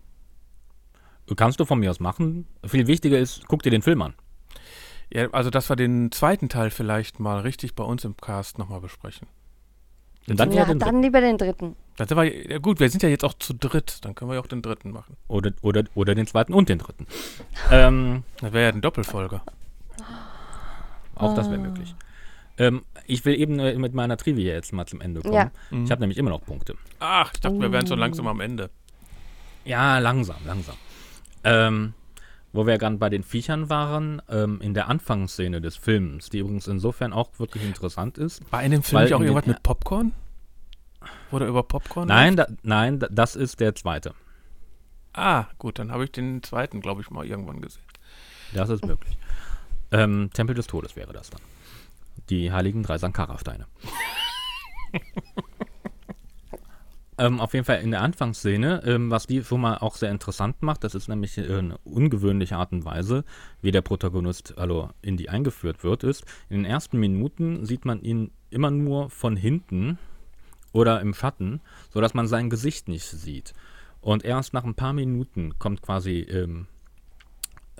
Kannst 1.35 1.59
du 1.59 1.65
von 1.65 1.79
mir 1.79 1.89
aus 1.89 1.99
machen. 2.01 2.45
Viel 2.65 2.87
wichtiger 2.87 3.17
ist, 3.17 3.47
guck 3.47 3.63
dir 3.63 3.69
den 3.69 3.81
Film 3.81 4.01
an. 4.01 4.13
Ja, 5.13 5.29
also 5.31 5.49
dass 5.49 5.69
wir 5.69 5.75
den 5.75 6.11
zweiten 6.11 6.49
Teil 6.49 6.69
vielleicht 6.69 7.19
mal 7.19 7.39
richtig 7.39 7.75
bei 7.75 7.83
uns 7.83 8.03
im 8.05 8.15
Cast 8.17 8.57
nochmal 8.57 8.81
besprechen. 8.81 9.27
Und 10.27 10.39
dann 10.39 10.51
ja, 10.51 10.65
dann 10.73 11.01
lieber 11.01 11.19
den 11.21 11.37
dritten. 11.37 11.75
Dann 12.01 12.07
sind 12.07 12.17
wir, 12.17 12.51
ja 12.53 12.57
gut, 12.57 12.79
wir 12.79 12.89
sind 12.89 13.03
ja 13.03 13.09
jetzt 13.09 13.23
auch 13.23 13.35
zu 13.35 13.53
dritt, 13.53 14.03
dann 14.03 14.15
können 14.15 14.31
wir 14.31 14.35
ja 14.35 14.41
auch 14.41 14.47
den 14.47 14.63
dritten 14.63 14.89
machen. 14.89 15.17
Oder, 15.27 15.51
oder, 15.61 15.83
oder 15.93 16.15
den 16.15 16.25
zweiten 16.25 16.51
und 16.51 16.67
den 16.67 16.79
dritten. 16.79 17.05
ähm, 17.69 18.23
Das 18.39 18.53
wäre 18.53 18.63
ja 18.63 18.69
eine 18.71 18.81
Doppelfolge. 18.81 19.41
auch 21.15 21.35
das 21.35 21.47
wäre 21.51 21.59
Ah. 21.59 21.63
möglich. 21.63 21.93
Ähm, 22.57 22.81
ich 23.05 23.23
will 23.23 23.39
eben 23.39 23.59
äh, 23.59 23.75
mit 23.75 23.93
meiner 23.93 24.17
Trivia 24.17 24.51
jetzt 24.53 24.73
mal 24.73 24.87
zum 24.87 24.99
Ende 24.99 25.21
kommen. 25.21 25.33
Ja. 25.35 25.51
Mhm. 25.69 25.85
Ich 25.85 25.91
habe 25.91 26.01
nämlich 26.01 26.17
immer 26.17 26.31
noch 26.31 26.43
Punkte. 26.43 26.73
Ach, 26.99 27.31
ich 27.35 27.39
dachte, 27.39 27.59
wir 27.59 27.71
wären 27.71 27.85
Oh. 27.85 27.89
schon 27.89 27.99
langsam 27.99 28.25
am 28.27 28.39
Ende. 28.41 28.71
Ja, 29.63 29.99
langsam, 29.99 30.37
langsam. 30.45 30.75
Ähm, 31.43 31.93
wo 32.51 32.65
wir 32.65 32.79
gerade 32.79 32.97
bei 32.97 33.09
den 33.09 33.21
Viechern 33.23 33.69
waren, 33.69 34.23
ähm, 34.27 34.59
in 34.59 34.73
der 34.73 34.89
Anfangsszene 34.89 35.61
des 35.61 35.77
Films, 35.77 36.29
die 36.31 36.39
übrigens 36.39 36.67
insofern 36.67 37.13
auch 37.13 37.29
wirklich 37.37 37.63
interessant 37.63 38.17
ist. 38.17 38.41
War 38.51 38.63
in 38.63 38.71
dem 38.71 38.81
Film 38.81 38.97
Weil 38.97 39.05
nicht 39.05 39.13
auch 39.13 39.21
irgendwas 39.21 39.45
mit 39.45 39.61
Popcorn? 39.61 40.13
Wurde 41.29 41.47
über 41.47 41.63
Popcorn? 41.63 42.07
Nein, 42.07 42.35
da, 42.35 42.47
nein, 42.63 42.99
da, 42.99 43.07
das 43.09 43.35
ist 43.35 43.59
der 43.59 43.75
zweite. 43.75 44.13
Ah, 45.13 45.45
gut, 45.57 45.79
dann 45.79 45.91
habe 45.91 46.05
ich 46.05 46.11
den 46.11 46.41
zweiten, 46.43 46.81
glaube 46.81 47.01
ich, 47.01 47.09
mal 47.09 47.25
irgendwann 47.25 47.61
gesehen. 47.61 47.83
Das 48.53 48.69
ist 48.69 48.85
möglich. 48.85 49.17
Ähm, 49.91 50.29
Tempel 50.33 50.55
des 50.55 50.67
Todes 50.67 50.95
wäre 50.95 51.13
das 51.13 51.29
dann. 51.29 51.41
Die 52.29 52.51
heiligen 52.51 52.83
drei 52.83 52.97
Sankara-Steine. 52.97 53.65
ähm, 57.17 57.39
auf 57.41 57.53
jeden 57.53 57.65
Fall 57.65 57.81
in 57.81 57.91
der 57.91 58.01
Anfangsszene, 58.01 58.83
ähm, 58.85 59.11
was 59.11 59.27
die 59.27 59.43
schon 59.43 59.61
mal 59.61 59.77
auch 59.77 59.95
sehr 59.95 60.11
interessant 60.11 60.61
macht, 60.61 60.83
das 60.83 60.95
ist 60.95 61.07
nämlich 61.07 61.37
äh, 61.37 61.57
eine 61.57 61.77
ungewöhnliche 61.79 62.55
Art 62.55 62.71
und 62.71 62.85
Weise, 62.85 63.25
wie 63.61 63.71
der 63.71 63.81
Protagonist 63.81 64.57
also 64.57 64.89
in 65.01 65.17
die 65.17 65.29
eingeführt 65.29 65.83
wird, 65.83 66.03
ist, 66.03 66.25
in 66.49 66.63
den 66.63 66.65
ersten 66.65 66.97
Minuten 66.99 67.65
sieht 67.65 67.85
man 67.85 68.01
ihn 68.01 68.31
immer 68.49 68.71
nur 68.71 69.09
von 69.09 69.35
hinten 69.35 69.97
oder 70.71 71.01
im 71.01 71.13
Schatten, 71.13 71.61
sodass 71.89 72.13
man 72.13 72.27
sein 72.27 72.49
Gesicht 72.49 72.87
nicht 72.87 73.05
sieht. 73.05 73.53
Und 73.99 74.25
erst 74.25 74.53
nach 74.53 74.63
ein 74.63 74.75
paar 74.75 74.93
Minuten 74.93 75.59
kommt 75.59 75.81
quasi 75.81 76.19
ähm, 76.21 76.67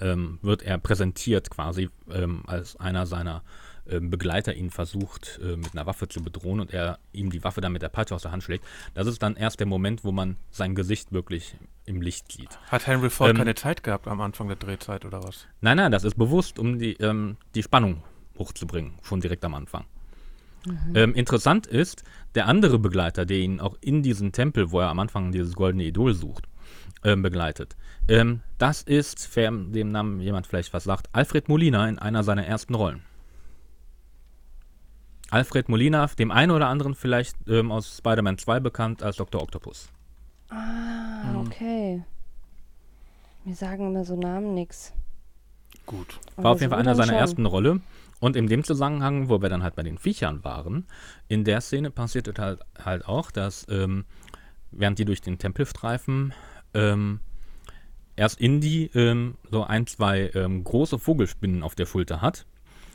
ähm, 0.02 0.40
wird 0.42 0.64
er 0.64 0.78
präsentiert 0.78 1.50
quasi, 1.50 1.90
ähm, 2.12 2.44
als 2.48 2.76
einer 2.78 3.06
seiner 3.06 3.44
ähm, 3.88 4.10
Begleiter 4.10 4.54
ihn 4.54 4.70
versucht, 4.70 5.40
äh, 5.44 5.56
mit 5.56 5.74
einer 5.74 5.86
Waffe 5.86 6.08
zu 6.08 6.24
bedrohen 6.24 6.60
und 6.60 6.72
er 6.72 7.00
ihm 7.14 7.30
die 7.30 7.44
Waffe 7.44 7.62
dann 7.62 7.72
mit 7.72 7.82
der 7.82 7.90
Peitsche 7.90 8.16
aus 8.16 8.24
der 8.24 8.32
Hand 8.32 8.44
schlägt. 8.44 8.66
Das 8.94 9.08
ist 9.08 9.22
dann 9.22 9.36
erst 9.36 9.60
der 9.60 9.68
Moment, 9.68 10.04
wo 10.04 10.12
man 10.12 10.38
sein 10.50 10.76
Gesicht 10.76 11.12
wirklich 11.12 11.56
im 11.86 12.02
Licht 12.02 12.32
sieht. 12.32 12.60
Hat 12.68 12.88
Henry 12.88 13.10
Ford 13.10 13.32
Ähm, 13.32 13.38
keine 13.38 13.56
Zeit 13.56 13.84
gehabt 13.84 14.08
am 14.08 14.22
Anfang 14.22 14.48
der 14.48 14.58
Drehzeit 14.58 15.06
oder 15.06 15.24
was? 15.24 15.48
Nein, 15.62 15.78
nein, 15.78 15.92
das 15.92 16.04
ist 16.04 16.16
bewusst, 16.16 16.60
um 16.60 16.80
die, 16.80 16.94
ähm, 16.94 17.38
die 17.56 17.64
Spannung 17.64 18.04
hochzubringen, 18.38 18.94
schon 19.02 19.22
direkt 19.22 19.44
am 19.46 19.54
Anfang. 19.54 19.86
Ähm, 20.94 21.16
interessant 21.16 21.68
ist, 21.68 22.04
der 22.36 22.48
andere 22.48 22.80
Begleiter, 22.80 23.26
der 23.26 23.38
ihn 23.38 23.60
auch 23.60 23.78
in 23.82 24.04
diesen 24.04 24.32
Tempel, 24.32 24.72
wo 24.72 24.80
er 24.80 24.90
am 24.90 25.00
Anfang 25.00 25.32
dieses 25.32 25.56
goldene 25.56 25.84
Idol 25.84 26.14
sucht, 26.14 26.48
ähm, 27.04 27.22
begleitet. 27.22 27.76
Ähm, 28.08 28.42
das 28.58 28.84
ist, 28.84 29.30
wer 29.36 29.52
dem 29.52 29.92
Namen 29.92 30.20
jemand 30.20 30.48
vielleicht 30.48 30.74
was 30.74 30.84
sagt, 30.84 31.10
Alfred 31.14 31.50
Molina 31.50 31.88
in 31.88 31.98
einer 32.00 32.24
seiner 32.24 32.46
ersten 32.46 32.76
Rollen. 32.76 33.02
Alfred 35.32 35.70
Molina, 35.70 36.06
dem 36.08 36.30
einen 36.30 36.52
oder 36.52 36.68
anderen 36.68 36.94
vielleicht 36.94 37.38
ähm, 37.48 37.72
aus 37.72 37.98
Spider-Man 37.98 38.38
2 38.38 38.60
bekannt 38.60 39.02
als 39.02 39.16
Dr. 39.16 39.42
Octopus. 39.42 39.90
Ah, 40.50 41.40
okay. 41.40 42.04
Mir 43.46 43.56
sagen 43.56 43.88
immer 43.88 44.04
so 44.04 44.18
Namen 44.18 44.54
nix. 44.54 44.94
Gut. 45.86 46.20
War 46.36 46.52
auf 46.52 46.60
jeden 46.60 46.70
Fall 46.70 46.80
einer 46.80 46.96
seiner 46.96 47.14
schon. 47.14 47.18
ersten 47.18 47.46
Rolle. 47.46 47.80
Und 48.22 48.38
in 48.38 48.48
dem 48.48 48.64
Zusammenhang, 48.64 49.28
wo 49.28 49.42
wir 49.42 49.50
dann 49.50 49.64
halt 49.64 49.76
bei 49.76 49.84
den 49.84 49.98
Viechern 49.98 50.44
waren, 50.46 50.86
in 51.28 51.44
der 51.44 51.60
Szene 51.60 51.92
passiert 51.92 52.28
es 52.30 52.38
halt, 52.38 52.62
halt 52.82 53.06
auch, 53.06 53.32
dass 53.32 53.68
ähm, 53.70 54.06
während 54.72 54.98
die 55.00 55.06
durch 55.06 55.20
den 55.22 55.38
Tempel 55.40 55.66
streifen, 55.66 56.34
ähm, 56.74 57.20
erst 58.16 58.40
Indy 58.40 58.90
ähm, 58.94 59.36
so 59.50 59.64
ein, 59.66 59.88
zwei 59.88 60.30
ähm, 60.36 60.64
große 60.64 60.98
Vogelspinnen 61.00 61.64
auf 61.64 61.76
der 61.76 61.86
Schulter 61.86 62.22
hat, 62.22 62.46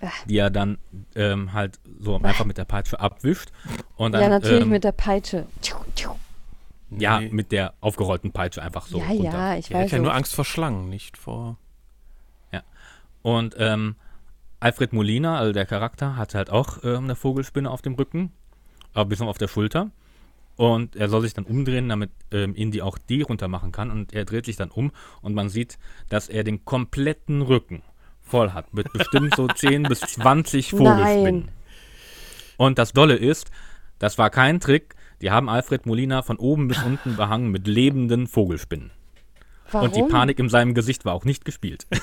Ah. 0.02 0.10
die 0.28 0.36
er 0.36 0.50
dann 0.50 0.76
ähm, 1.14 1.54
halt 1.54 1.80
so 1.98 2.16
einfach 2.20 2.44
mit 2.44 2.58
der 2.58 2.66
Peitsche 2.66 3.00
abwischt. 3.00 3.50
Und 3.96 4.12
dann, 4.12 4.20
ja, 4.20 4.28
natürlich 4.28 4.62
ähm, 4.62 4.68
mit 4.68 4.84
der 4.84 4.92
Peitsche. 4.92 5.46
Tschiu, 5.62 5.76
tschiu. 5.94 6.10
ja, 6.90 7.18
Nee. 7.18 7.30
mit 7.30 7.50
der 7.50 7.72
aufgerollten 7.80 8.30
Peitsche 8.30 8.60
einfach 8.62 8.86
so 8.88 8.98
ja, 8.98 9.06
runter. 9.06 9.24
ja, 9.24 9.56
ich 9.56 9.70
Er 9.70 9.78
hat 9.78 9.84
weiß 9.86 9.90
ja 9.92 9.98
nur. 9.98 10.14
Angst 10.14 10.34
vor 10.34 10.44
Schlangen, 10.44 10.88
nicht 10.90 11.16
vor. 11.16 11.56
Und 13.22 13.56
ähm, 13.58 13.96
Alfred 14.66 14.92
Molina, 14.92 15.38
also 15.38 15.52
der 15.52 15.64
Charakter, 15.64 16.16
hat 16.16 16.34
halt 16.34 16.50
auch 16.50 16.82
ähm, 16.82 17.04
eine 17.04 17.14
Vogelspinne 17.14 17.70
auf 17.70 17.82
dem 17.82 17.94
Rücken, 17.94 18.32
aber 18.94 19.10
bis 19.10 19.20
auf 19.20 19.38
der 19.38 19.46
Schulter. 19.46 19.92
Und 20.56 20.96
er 20.96 21.08
soll 21.08 21.22
sich 21.22 21.34
dann 21.34 21.44
umdrehen, 21.44 21.88
damit 21.88 22.10
ähm, 22.32 22.52
Indy 22.56 22.82
auch 22.82 22.98
die 22.98 23.22
runter 23.22 23.46
machen 23.46 23.70
kann. 23.70 23.92
Und 23.92 24.12
er 24.12 24.24
dreht 24.24 24.44
sich 24.44 24.56
dann 24.56 24.72
um 24.72 24.90
und 25.22 25.34
man 25.34 25.50
sieht, 25.50 25.78
dass 26.08 26.28
er 26.28 26.42
den 26.42 26.64
kompletten 26.64 27.42
Rücken 27.42 27.82
voll 28.22 28.50
hat. 28.50 28.74
Mit 28.74 28.92
bestimmt 28.92 29.36
so 29.36 29.46
10 29.54 29.84
bis 29.84 30.00
20 30.00 30.70
Vogelspinnen. 30.70 31.40
Nein. 31.42 31.48
Und 32.56 32.80
das 32.80 32.92
Dolle 32.92 33.14
ist, 33.14 33.52
das 34.00 34.18
war 34.18 34.30
kein 34.30 34.58
Trick. 34.58 34.96
Die 35.20 35.30
haben 35.30 35.48
Alfred 35.48 35.86
Molina 35.86 36.22
von 36.22 36.38
oben 36.38 36.66
bis 36.66 36.82
unten 36.84 37.14
behangen 37.14 37.52
mit 37.52 37.68
lebenden 37.68 38.26
Vogelspinnen. 38.26 38.90
Warum? 39.70 39.86
Und 39.86 39.94
die 39.94 40.02
Panik 40.02 40.40
in 40.40 40.48
seinem 40.48 40.74
Gesicht 40.74 41.04
war 41.04 41.14
auch 41.14 41.24
nicht 41.24 41.44
gespielt. 41.44 41.86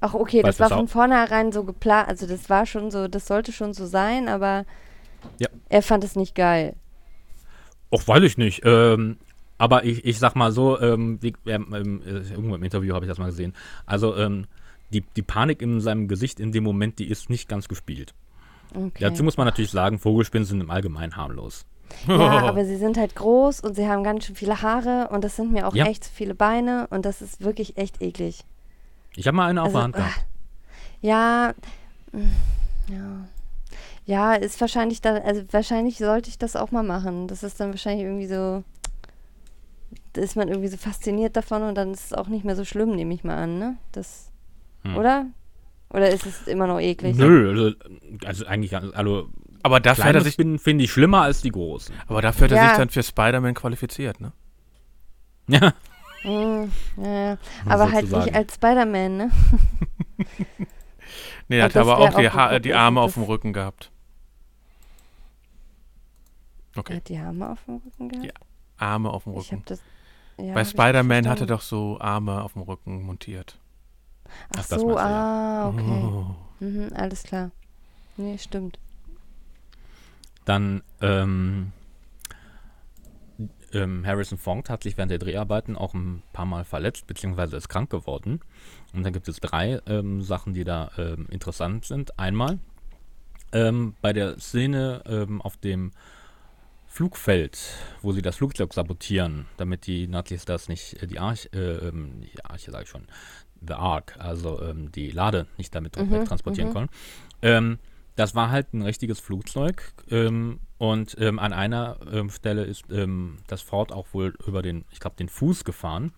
Ach, 0.00 0.14
okay, 0.14 0.42
Weißt 0.42 0.60
das 0.60 0.70
war 0.70 0.76
von 0.78 0.86
auch? 0.86 0.90
vornherein 0.90 1.52
so 1.52 1.64
geplant. 1.64 2.08
Also, 2.08 2.26
das 2.26 2.50
war 2.50 2.66
schon 2.66 2.90
so, 2.90 3.08
das 3.08 3.26
sollte 3.26 3.52
schon 3.52 3.72
so 3.74 3.86
sein, 3.86 4.28
aber 4.28 4.64
Ja. 5.38 5.48
er 5.68 5.82
fand 5.82 6.04
es 6.04 6.16
nicht 6.16 6.34
geil. 6.34 6.74
Och, 7.90 8.06
weiß 8.06 8.22
ich 8.24 8.36
nicht. 8.36 8.62
Ähm, 8.64 9.16
aber 9.58 9.84
ich, 9.84 10.04
ich 10.04 10.18
sag 10.18 10.34
mal 10.36 10.52
so, 10.52 10.78
ähm, 10.80 11.18
wie, 11.22 11.32
ähm, 11.46 11.72
ähm, 11.74 12.02
äh, 12.04 12.30
irgendwo 12.30 12.54
im 12.54 12.62
Interview 12.62 12.94
habe 12.94 13.04
ich 13.06 13.08
das 13.08 13.18
mal 13.18 13.26
gesehen. 13.26 13.54
Also 13.86 14.14
ähm, 14.16 14.46
die, 14.92 15.00
die 15.16 15.22
Panik 15.22 15.62
in 15.62 15.80
seinem 15.80 16.08
Gesicht 16.08 16.40
in 16.40 16.52
dem 16.52 16.64
Moment, 16.64 16.98
die 16.98 17.08
ist 17.08 17.30
nicht 17.30 17.48
ganz 17.48 17.68
gespielt. 17.68 18.12
Okay. 18.74 18.90
Dazu 19.00 19.22
muss 19.24 19.36
man 19.36 19.46
natürlich 19.46 19.70
sagen, 19.70 19.98
Vogelspinnen 19.98 20.44
sind 20.44 20.60
im 20.60 20.70
Allgemeinen 20.70 21.16
harmlos. 21.16 21.64
Ja, 22.06 22.16
aber 22.48 22.64
sie 22.64 22.76
sind 22.76 22.98
halt 22.98 23.14
groß 23.14 23.60
und 23.60 23.74
sie 23.74 23.88
haben 23.88 24.02
ganz 24.04 24.26
schön 24.26 24.36
viele 24.36 24.60
Haare 24.60 25.08
und 25.10 25.24
das 25.24 25.36
sind 25.36 25.52
mir 25.52 25.66
auch 25.66 25.74
Ja. 25.74 25.86
echt 25.86 26.04
viele 26.04 26.34
Beine 26.34 26.88
und 26.90 27.06
das 27.06 27.22
ist 27.22 27.40
wirklich 27.42 27.76
echt 27.78 28.02
eklig. 28.02 28.44
Ich 29.16 29.26
habe 29.26 29.36
mal 29.36 29.46
eine 29.48 29.62
auf 29.62 29.66
Also, 29.68 29.78
der 29.78 29.82
Hand 29.84 29.96
gehabt. 29.96 30.18
ah, 30.18 30.22
Ja, 31.00 31.54
mm, 32.12 32.92
ja. 32.92 33.28
Ja, 34.04 34.34
ist 34.34 34.60
wahrscheinlich 34.60 35.00
da, 35.00 35.14
also 35.16 35.42
wahrscheinlich 35.50 35.98
sollte 35.98 36.30
ich 36.30 36.38
das 36.38 36.54
auch 36.54 36.70
mal 36.70 36.84
machen. 36.84 37.26
Das 37.26 37.42
ist 37.42 37.58
dann 37.58 37.70
wahrscheinlich 37.70 38.04
irgendwie 38.04 38.26
so, 38.28 38.62
da 40.12 40.20
ist 40.20 40.36
man 40.36 40.48
irgendwie 40.48 40.68
so 40.68 40.76
fasziniert 40.76 41.36
davon 41.36 41.62
und 41.62 41.74
dann 41.74 41.92
ist 41.92 42.06
es 42.06 42.12
auch 42.12 42.28
nicht 42.28 42.44
mehr 42.44 42.54
so 42.54 42.64
schlimm, 42.64 42.94
nehme 42.94 43.12
ich 43.14 43.24
mal 43.24 43.36
an, 43.36 43.58
ne? 43.58 43.76
Das, 43.92 44.30
Hm. 44.82 44.96
oder? 44.96 45.26
Oder 45.90 46.10
ist 46.10 46.24
es 46.26 46.46
immer 46.46 46.66
noch 46.68 46.78
eklig? 46.80 47.16
Nö, 47.16 47.48
also, 47.50 47.76
also 48.24 48.46
eigentlich, 48.46 48.76
also 48.76 49.28
Aber 49.62 49.80
dafür 49.80 50.04
hat 50.04 50.14
er 50.14 50.20
sich, 50.20 50.34
finde 50.36 50.84
ich 50.84 50.92
schlimmer 50.92 51.22
als 51.22 51.42
die 51.42 51.50
großen. 51.50 51.94
aber 52.06 52.22
dafür 52.22 52.44
hat 52.44 52.52
er 52.52 52.58
Ja. 52.62 52.68
sich 52.68 52.76
dann 52.76 52.90
für 52.90 53.02
Spider-Man 53.02 53.54
qualifiziert, 53.54 54.20
ne? 54.20 54.32
Ja, 55.48 55.72
Mm, 56.26 56.72
ja. 56.96 57.38
Aber 57.68 57.92
halt 57.92 58.10
nicht 58.10 58.34
als 58.34 58.54
Spider-Man, 58.54 59.16
ne? 59.16 59.30
Nee, 61.48 61.58
er 61.58 61.64
hat 61.66 61.76
aber 61.76 61.98
auch 61.98 62.14
die, 62.14 62.30
ha 62.30 62.58
die 62.58 62.74
Arme 62.74 63.00
auf 63.00 63.14
dem 63.14 63.22
Rücken 63.24 63.52
gehabt. 63.52 63.90
Er 66.74 66.80
Okay, 66.80 66.96
hat 66.96 67.08
die 67.08 67.16
Arme 67.18 67.50
auf 67.50 67.64
dem 67.64 67.76
Rücken 67.76 68.08
gehabt? 68.08 68.26
Ja, 68.26 68.32
Arme 68.76 69.10
auf 69.10 69.24
dem 69.24 69.34
Ich 69.34 69.52
Rücken. 69.52 69.56
hab 69.60 69.66
das. 69.66 69.82
Ja, 70.38 70.54
Bei 70.54 70.64
Spider-Man 70.64 71.28
hat 71.28 71.40
er 71.40 71.46
doch 71.46 71.62
so 71.62 71.98
Arme 72.00 72.42
auf 72.42 72.54
dem 72.54 72.62
Rücken 72.62 73.02
montiert. 73.04 73.58
Ach 74.50 74.62
Ach, 74.62 74.64
so, 74.64 74.76
du, 74.88 74.98
ja. 74.98 75.24
ah, 75.64 75.68
okay. 75.68 75.82
Oh. 75.84 76.34
Mhm, 76.60 76.90
alles 76.94 77.22
klar. 77.22 77.50
Nee, 78.16 78.38
stimmt. 78.38 78.78
Dann 80.44 80.82
ähm, 81.02 81.72
ähm, 83.76 84.06
Harrison 84.06 84.38
Ford 84.38 84.70
hat 84.70 84.82
sich 84.82 84.96
während 84.96 85.10
der 85.10 85.18
Dreharbeiten 85.18 85.76
auch 85.76 85.94
ein 85.94 86.22
paar 86.32 86.46
Mal 86.46 86.64
verletzt, 86.64 87.06
beziehungsweise 87.06 87.56
ist 87.56 87.68
krank 87.68 87.90
geworden. 87.90 88.40
Und 88.92 89.02
dann 89.04 89.12
gibt 89.12 89.28
es 89.28 89.36
drei 89.36 89.80
ähm, 89.86 90.22
Sachen, 90.22 90.54
die 90.54 90.64
da 90.64 90.90
ähm, 90.98 91.26
interessant 91.30 91.84
sind. 91.84 92.18
Einmal 92.18 92.58
ähm, 93.52 93.94
bei 94.00 94.12
der 94.12 94.38
Szene 94.38 95.02
ähm, 95.06 95.42
auf 95.42 95.56
dem 95.56 95.92
Flugfeld, 96.86 97.58
wo 98.00 98.12
sie 98.12 98.22
das 98.22 98.36
Flugzeug 98.36 98.72
sabotieren, 98.72 99.46
damit 99.58 99.86
die 99.86 100.08
Nazis 100.08 100.44
das 100.46 100.68
nicht, 100.68 101.02
äh, 101.02 101.06
die 101.06 101.18
Arche, 101.18 101.48
äh, 101.52 101.88
ähm, 101.88 102.22
die 102.22 102.44
Arche 102.44 102.70
sage 102.70 102.84
ich 102.84 102.90
schon, 102.90 103.06
The 103.66 103.74
Ark, 103.74 104.16
also 104.18 104.74
die 104.94 105.10
Lade 105.10 105.46
nicht 105.56 105.74
damit 105.74 105.96
Mhm, 105.96 106.26
transportieren 106.26 106.68
mhm. 106.68 106.88
können. 107.40 107.78
Das 108.16 108.34
war 108.34 108.50
halt 108.50 108.74
ein 108.74 108.82
richtiges 108.82 109.18
Flugzeug 109.18 109.94
ähm, 110.10 110.60
und 110.78 111.16
ähm, 111.18 111.38
an 111.38 111.52
einer 111.52 111.96
ähm, 112.12 112.30
Stelle 112.30 112.64
ist 112.64 112.84
ähm, 112.90 113.38
das 113.46 113.62
Ford 113.62 113.92
auch 113.92 114.06
wohl 114.12 114.34
über 114.46 114.62
den, 114.62 114.84
ich 114.90 115.00
glaube, 115.00 115.16
den 115.16 115.28
Fuß 115.28 115.64
gefahren, 115.64 116.12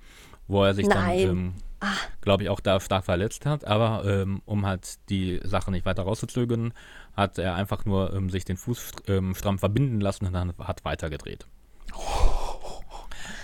wo 0.48 0.64
er 0.64 0.74
sich 0.74 0.86
Nein. 0.86 1.18
dann, 1.26 1.28
ähm, 1.28 1.54
glaube 2.20 2.42
ich, 2.42 2.48
auch 2.48 2.60
da 2.60 2.80
stark 2.80 3.04
verletzt 3.04 3.46
hat. 3.46 3.64
Aber 3.64 4.04
ähm, 4.04 4.42
um 4.46 4.66
halt 4.66 4.98
die 5.10 5.40
Sache 5.44 5.70
nicht 5.70 5.86
weiter 5.86 6.02
rauszuzögern, 6.02 6.72
hat 7.16 7.38
er 7.38 7.54
einfach 7.54 7.84
nur 7.84 8.12
ähm, 8.14 8.30
sich 8.30 8.44
den 8.44 8.56
Fuß 8.56 8.92
stramm 9.34 9.58
verbinden 9.58 10.00
lassen 10.00 10.26
und 10.26 10.32
dann 10.32 10.52
hat 10.58 10.84
weitergedreht. 10.84 11.46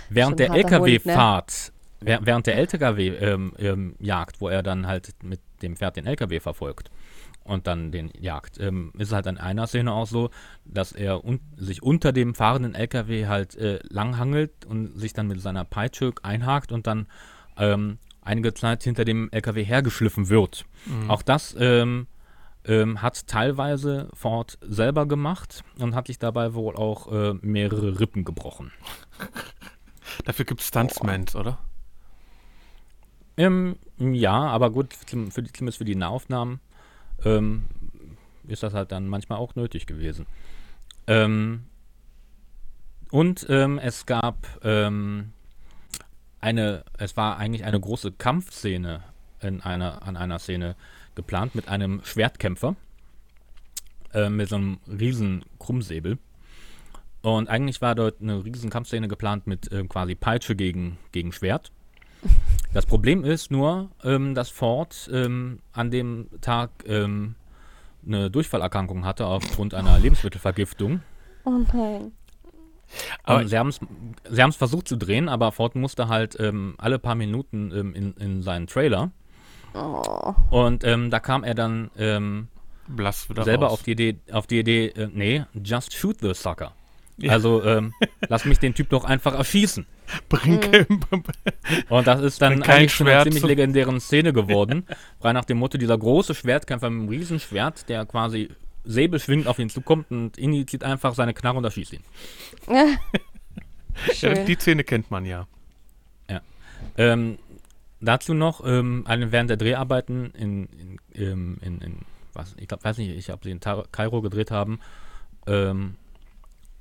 Während 0.09 0.33
Schon 0.33 0.37
der 0.39 0.51
ne? 0.51 0.57
LKW-Fahrt, 0.59 1.73
wäh- 2.01 2.19
während 2.23 2.47
der 2.47 2.57
LKW-Jagd, 2.57 4.41
wo 4.41 4.49
er 4.49 4.63
dann 4.63 4.87
halt 4.87 5.11
mit 5.23 5.41
dem 5.63 5.77
Pferd 5.77 5.97
den 5.97 6.07
LKW 6.07 6.41
verfolgt 6.41 6.91
und 7.45 7.67
dann 7.67 7.93
den 7.93 8.11
jagt, 8.19 8.59
ähm, 8.59 8.93
ist 8.99 9.13
halt 9.13 9.27
an 9.27 9.39
einer 9.39 9.67
Szene 9.67 9.93
auch 9.93 10.07
so, 10.07 10.31
dass 10.65 10.93
er 10.93 11.25
un 11.25 11.41
sich 11.57 11.83
unter 11.83 12.13
dem 12.13 12.35
fahrenden 12.35 12.75
LKW 12.75 13.27
halt 13.27 13.55
äh, 13.57 13.81
langhangelt 13.89 14.65
und 14.65 14.99
sich 14.99 15.13
dann 15.13 15.29
mit 15.29 15.41
seiner 15.41 15.65
Peitsche 15.65 16.13
einhakt 16.23 16.73
und 16.73 16.87
dann 16.87 17.07
ähm, 17.57 17.99
einige 18.23 18.55
Zeit 18.55 18.83
hinter 18.83 19.05
dem 19.05 19.29
LKW 19.31 19.63
hergeschliffen 19.63 20.29
wird. 20.31 20.65
Auch 21.09 21.23
das 21.23 21.55
ähm, 21.59 22.07
ähm, 22.65 23.03
hat 23.03 23.27
teilweise 23.27 24.09
Ford 24.15 24.59
selber 24.63 25.07
gemacht 25.07 25.63
und 25.79 25.95
hat 25.95 26.07
sich 26.07 26.19
dabei 26.19 26.55
wohl 26.55 26.77
auch 26.77 27.13
äh, 27.13 27.35
mehrere 27.43 28.01
Rippen 28.01 28.25
gebrochen. 28.25 28.73
Dafür 30.25 30.45
gibt 30.45 30.61
es 30.61 30.69
Stuntsmans, 30.69 31.37
oder? 31.37 31.59
Ähm, 33.37 33.77
ja, 33.99 34.33
aber 34.33 34.71
gut, 34.71 34.95
für 34.95 35.43
die, 35.43 35.53
zumindest 35.53 35.79
für 35.79 35.85
die 35.85 35.97
Nahaufnahmen 35.97 36.61
ähm, 37.25 37.65
ist 38.47 38.63
das 38.63 38.75
halt 38.75 38.93
dann 38.93 39.09
manchmal 39.09 39.39
auch 39.39 39.55
nötig 39.55 39.87
gewesen. 39.87 40.27
Ähm, 41.07 41.65
und 43.11 43.47
ähm, 43.49 43.79
es 43.79 44.07
gab 44.07 44.37
ähm, 44.65 45.33
eine, 46.41 46.85
es 46.99 47.17
war 47.17 47.39
eigentlich 47.39 47.65
eine 47.65 47.81
große 47.81 48.13
Kampfszene 48.13 49.03
in 49.41 49.61
einer, 49.61 50.03
an 50.03 50.17
einer 50.17 50.39
Szene 50.39 50.77
geplant 51.15 51.55
mit 51.55 51.69
einem 51.69 52.01
Schwertkämpfer 52.05 52.77
äh, 54.13 54.29
mit 54.29 54.49
so 54.49 54.57
einem 54.57 54.79
riesen 54.87 55.45
Krummsäbel. 55.59 56.19
Und 57.23 57.49
eigentlich 57.49 57.81
war 57.81 57.95
dort 57.95 58.21
eine 58.21 58.45
riesen 58.45 58.69
Kampfszene 58.69 59.09
geplant 59.09 59.47
mit 59.47 59.73
äh, 59.73 59.85
quasi 59.85 60.15
Peitsche 60.15 60.57
gegen, 60.57 60.99
gegen 61.13 61.33
Schwert. 61.33 61.73
Das 62.75 62.87
Problem 62.87 63.25
ist 63.25 63.51
nur, 63.51 63.91
ähm, 64.03 64.35
dass 64.35 64.51
Ford 64.51 65.09
ähm, 65.13 65.61
an 65.73 65.91
dem 65.91 66.29
Tag 66.41 66.71
ähm, 66.87 67.37
eine 68.07 68.31
Durchfallerkrankung 68.31 69.05
hatte 69.05 69.27
aufgrund 69.27 69.75
einer 69.75 69.99
Lebensmittelvergiftung. 69.99 71.01
Oh 71.45 71.51
nein. 71.73 72.13
Aber- 73.23 73.39
Aber 73.41 73.49
sie 73.49 73.57
haben 73.59 73.69
es 74.51 74.57
versucht 74.57 74.89
zu 74.89 74.97
drehen, 74.97 75.29
aber 75.29 75.53
Ford 75.53 75.75
musste 75.77 76.09
halt 76.09 76.37
ähm, 76.41 76.75
alle 76.79 76.99
paar 76.99 77.15
Minuten 77.15 77.73
ähm, 77.75 77.95
in, 77.95 78.13
in 78.15 78.43
seinen 78.43 78.67
Trailer. 78.67 79.11
Oh. 79.75 80.35
Und 80.51 80.85
ähm, 80.85 81.11
da 81.11 81.19
kam 81.21 81.43
er 81.45 81.55
dann 81.55 81.91
ähm, 81.97 82.49
selber 83.45 83.67
raus. 83.67 83.73
auf 83.73 83.83
die 83.85 83.93
Idee, 83.93 84.19
auf 84.33 84.47
die 84.47 84.59
Idee, 84.61 84.89
äh, 84.89 85.09
nee, 85.13 85.45
just 85.55 85.95
shoot 85.95 86.19
the 86.21 86.35
sucker. 86.35 86.73
Ja. 87.17 87.33
Also 87.33 87.63
ähm, 87.65 87.93
lass 88.29 88.45
mich 88.45 88.59
den 88.59 88.75
Typ 88.75 88.89
doch 88.91 89.05
einfach 89.05 89.35
erschießen. 89.35 89.87
Bring 90.29 90.61
Und 91.89 92.07
das 92.07 92.21
ist 92.21 92.43
dann 92.43 92.63
eigentlich 92.65 92.93
schon 92.93 93.07
eine 93.09 93.23
ziemlich 93.23 93.45
legendären 93.45 94.01
Szene 94.01 94.33
geworden. 94.35 94.85
frei 95.21 95.33
nach 95.33 95.45
dem 95.45 95.59
Motto, 95.59 95.79
dieser 95.79 95.97
große 95.97 96.35
Schwertkämpfer 96.35 96.91
mit 96.91 97.01
einem 97.01 97.09
Riesenschwert, 97.09 97.89
der 97.89 98.05
quasi 98.05 98.51
säbelschwingend 98.85 99.47
auf 99.47 99.59
ihn 99.59 99.71
zukommt 99.71 100.11
und 100.11 100.37
Inni 100.37 100.67
zieht 100.67 100.85
einfach 100.85 101.15
seine 101.15 101.33
Knarre 101.35 101.59
und 101.59 101.65
erschießt 101.65 101.93
ihn. 101.95 102.03
ja, 104.21 104.35
die 104.35 104.55
Szene 104.57 104.85
kennt 104.85 105.11
man 105.11 105.25
ja. 105.25 105.47
Ähm, 106.99 107.39
dazu 108.01 108.35
noch, 108.35 108.63
ähm, 108.67 109.05
eine- 109.07 109.33
während 109.33 109.49
der 109.49 109.57
Dreharbeiten 109.57 110.33
in, 110.33 110.67
in, 110.67 110.99
ähm, 111.15 111.57
in, 111.63 111.81
in 111.81 111.99
was, 112.35 112.55
ich 112.59 112.69
glaub, 112.69 112.85
weiß 112.85 112.99
nicht, 112.99 113.11
ich 113.17 113.31
habe 113.31 113.41
sie 113.43 113.51
in 113.53 113.61
Ta- 113.61 113.85
Kairo 113.91 114.21
gedreht 114.21 114.51
haben, 114.51 114.81
ähm, 115.47 115.95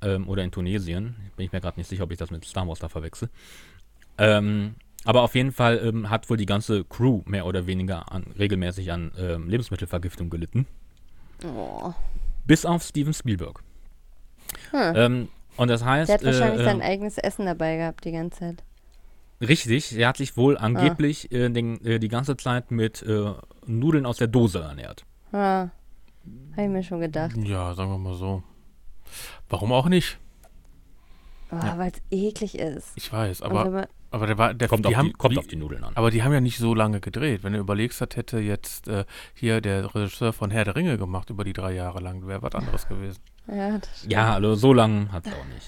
ähm, 0.04 0.28
oder 0.28 0.44
in 0.44 0.50
Tunesien. 0.50 1.16
Bin 1.36 1.46
ich 1.46 1.52
mir 1.52 1.60
gerade 1.60 1.78
nicht 1.78 1.88
sicher, 1.88 2.04
ob 2.04 2.12
ich 2.12 2.18
das 2.18 2.30
mit 2.30 2.44
Star 2.44 2.68
Wars 2.68 2.78
da 2.78 2.88
verwechsel. 2.88 3.28
Ähm, 4.18 4.76
aber 5.04 5.22
auf 5.22 5.34
jeden 5.34 5.52
Fall 5.52 5.80
ähm, 5.84 6.08
hat 6.10 6.30
wohl 6.30 6.36
die 6.36 6.46
ganze 6.46 6.84
Crew 6.84 7.22
mehr 7.26 7.46
oder 7.46 7.66
weniger 7.66 8.10
an, 8.10 8.24
regelmäßig 8.38 8.90
an 8.92 9.12
ähm, 9.18 9.48
Lebensmittelvergiftung 9.48 10.30
gelitten. 10.30 10.66
Oh. 11.44 11.92
Bis 12.46 12.64
auf 12.64 12.82
Steven 12.82 13.12
Spielberg. 13.12 13.60
Hm. 14.70 14.92
Ähm, 14.96 15.28
und 15.56 15.68
das 15.68 15.84
heißt. 15.84 16.08
Der 16.08 16.18
hat 16.18 16.24
wahrscheinlich 16.24 16.60
äh, 16.60 16.64
sein 16.64 16.80
äh, 16.80 16.84
eigenes 16.84 17.18
Essen 17.18 17.46
dabei 17.46 17.76
gehabt 17.76 18.04
die 18.04 18.12
ganze 18.12 18.38
Zeit. 18.38 18.64
Richtig, 19.40 19.98
er 19.98 20.08
hat 20.08 20.16
sich 20.16 20.36
wohl 20.36 20.56
angeblich 20.56 21.30
äh, 21.32 21.50
den, 21.50 21.84
äh, 21.84 21.98
die 21.98 22.08
ganze 22.08 22.36
Zeit 22.36 22.70
mit 22.70 23.02
äh, 23.02 23.32
Nudeln 23.66 24.06
aus 24.06 24.16
der 24.16 24.28
Dose 24.28 24.60
ernährt. 24.60 25.04
Ah. 25.32 25.68
Habe 26.52 26.62
ich 26.62 26.68
mir 26.68 26.82
schon 26.82 27.00
gedacht. 27.00 27.36
Ja, 27.36 27.74
sagen 27.74 27.90
wir 27.90 27.98
mal 27.98 28.14
so. 28.14 28.42
Warum 29.48 29.72
auch 29.72 29.88
nicht? 29.88 30.18
Oh, 31.50 31.56
Weil 31.76 31.92
es 31.92 32.00
eklig 32.10 32.58
ist. 32.58 32.92
Ich 32.96 33.12
weiß, 33.12 33.42
aber, 33.42 33.70
man- 33.70 33.86
aber 34.10 34.26
der 34.26 34.38
war, 34.38 34.54
der, 34.54 34.68
Kommt, 34.68 34.84
die 34.86 34.88
auf, 34.88 34.96
haben, 34.96 35.06
die, 35.08 35.12
kommt 35.12 35.34
die, 35.34 35.38
auf 35.38 35.46
die 35.46 35.56
Nudeln 35.56 35.84
an. 35.84 35.92
aber 35.96 36.10
die 36.10 36.22
haben 36.22 36.32
ja 36.32 36.40
nicht 36.40 36.58
so 36.58 36.74
lange 36.74 37.00
gedreht. 37.00 37.42
Wenn 37.44 37.52
du 37.52 37.58
überlegst, 37.58 38.00
das 38.00 38.08
hätte 38.16 38.38
jetzt 38.40 38.88
äh, 38.88 39.04
hier 39.34 39.60
der 39.60 39.94
Regisseur 39.94 40.32
von 40.32 40.50
Herr 40.50 40.64
der 40.64 40.74
Ringe 40.76 40.96
gemacht 40.98 41.30
über 41.30 41.44
die 41.44 41.52
drei 41.52 41.72
Jahre 41.72 42.00
lang, 42.00 42.26
wäre 42.26 42.42
was 42.42 42.54
anderes 42.54 42.88
gewesen. 42.88 43.20
ja. 43.46 43.78
Ja, 44.08 44.34
also 44.34 44.54
so 44.54 44.72
lang 44.72 45.12
hat 45.12 45.26
es 45.26 45.32
auch 45.32 45.44
nicht. 45.54 45.66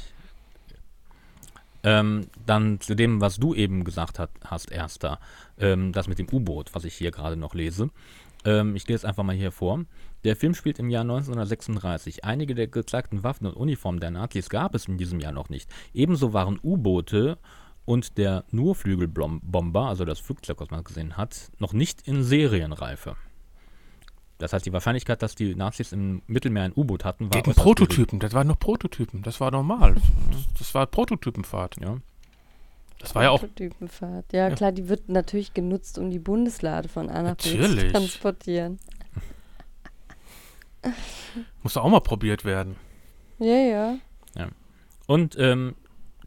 Ähm, 1.82 2.26
dann 2.46 2.80
zu 2.80 2.96
dem, 2.96 3.20
was 3.20 3.36
du 3.36 3.54
eben 3.54 3.84
gesagt 3.84 4.18
hat, 4.18 4.30
hast, 4.44 4.72
Erster, 4.72 5.20
ähm, 5.58 5.92
das 5.92 6.08
mit 6.08 6.18
dem 6.18 6.26
U-Boot, 6.32 6.74
was 6.74 6.84
ich 6.84 6.94
hier 6.94 7.12
gerade 7.12 7.36
noch 7.36 7.54
lese. 7.54 7.90
Ähm, 8.44 8.74
ich 8.74 8.88
lese 8.88 9.06
einfach 9.06 9.22
mal 9.22 9.36
hier 9.36 9.52
vor. 9.52 9.84
Der 10.26 10.34
Film 10.34 10.54
spielt 10.54 10.80
im 10.80 10.90
Jahr 10.90 11.02
1936. 11.02 12.24
Einige 12.24 12.56
der 12.56 12.66
gezeigten 12.66 13.22
Waffen 13.22 13.46
und 13.46 13.54
Uniformen 13.54 14.00
der 14.00 14.10
Nazis 14.10 14.48
gab 14.48 14.74
es 14.74 14.88
in 14.88 14.98
diesem 14.98 15.20
Jahr 15.20 15.30
noch 15.30 15.50
nicht. 15.50 15.70
Ebenso 15.94 16.32
waren 16.32 16.58
U-Boote 16.60 17.38
und 17.84 18.18
der 18.18 18.42
Nurflügelbomber, 18.50 19.86
also 19.86 20.04
das 20.04 20.18
Flugzeug, 20.18 20.58
was 20.58 20.70
man 20.70 20.82
gesehen 20.82 21.16
hat, 21.16 21.52
noch 21.60 21.72
nicht 21.72 22.08
in 22.08 22.24
Serienreife. 22.24 23.14
Das 24.38 24.52
heißt, 24.52 24.66
die 24.66 24.72
Wahrscheinlichkeit, 24.72 25.22
dass 25.22 25.36
die 25.36 25.54
Nazis 25.54 25.92
im 25.92 26.22
Mittelmeer 26.26 26.64
ein 26.64 26.72
U-Boot 26.74 27.04
hatten, 27.04 27.26
war 27.32 27.40
Die 27.40 27.42
gering. 27.48 27.62
Prototypen, 27.62 28.18
das 28.18 28.32
waren 28.32 28.48
noch 28.48 28.58
Prototypen, 28.58 29.22
das 29.22 29.38
war 29.40 29.52
normal. 29.52 29.94
Das, 29.94 30.02
das 30.58 30.74
war 30.74 30.86
Prototypenfahrt. 30.86 31.76
Ja. 31.80 31.98
Das 32.98 33.14
war 33.14 33.22
ja 33.22 33.30
auch, 33.30 33.38
Prototypenfahrt. 33.38 34.32
Ja, 34.32 34.48
Ja. 34.48 34.54
klar, 34.56 34.72
die 34.72 34.88
wird 34.88 35.08
natürlich 35.08 35.54
genutzt, 35.54 35.98
um 35.98 36.10
die 36.10 36.18
Bundeslade 36.18 36.88
von 36.88 37.10
A 37.10 37.22
nach 37.22 37.36
B 37.36 37.50
zu 37.50 37.56
Natürlich. 37.58 37.92
transportieren. 37.92 38.80
musste 41.62 41.82
auch 41.82 41.90
mal 41.90 42.00
probiert 42.00 42.44
werden. 42.44 42.76
Ja, 43.38 43.56
ja. 43.56 43.98
Und 45.06 45.38
ähm, 45.38 45.76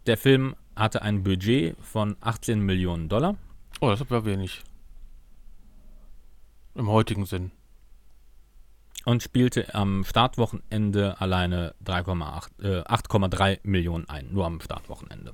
der 0.06 0.18
Film 0.18 0.56
hatte 0.76 1.02
ein 1.02 1.23
Budget 1.23 1.76
von 1.81 2.15
18 2.22 2.60
Millionen 2.61 3.10
Dollar. 3.10 3.36
Oh, 3.81 3.90
das 3.90 4.10
war 4.10 4.26
wenig. 4.26 4.64
Im 6.76 6.88
heutigen 6.88 7.26
Sinn. 7.26 7.52
und 9.06 9.23
spielte 9.23 9.73
am 9.76 10.03
Startwochenende 10.03 11.19
alleine 11.19 11.73
3,8 11.86 12.64
äh, 12.64 12.84
8,3 12.84 13.60
Millionen 13.64 14.07
ein. 14.07 14.31
Nur 14.31 14.45
am 14.45 14.61
Startwochenende. 14.61 15.34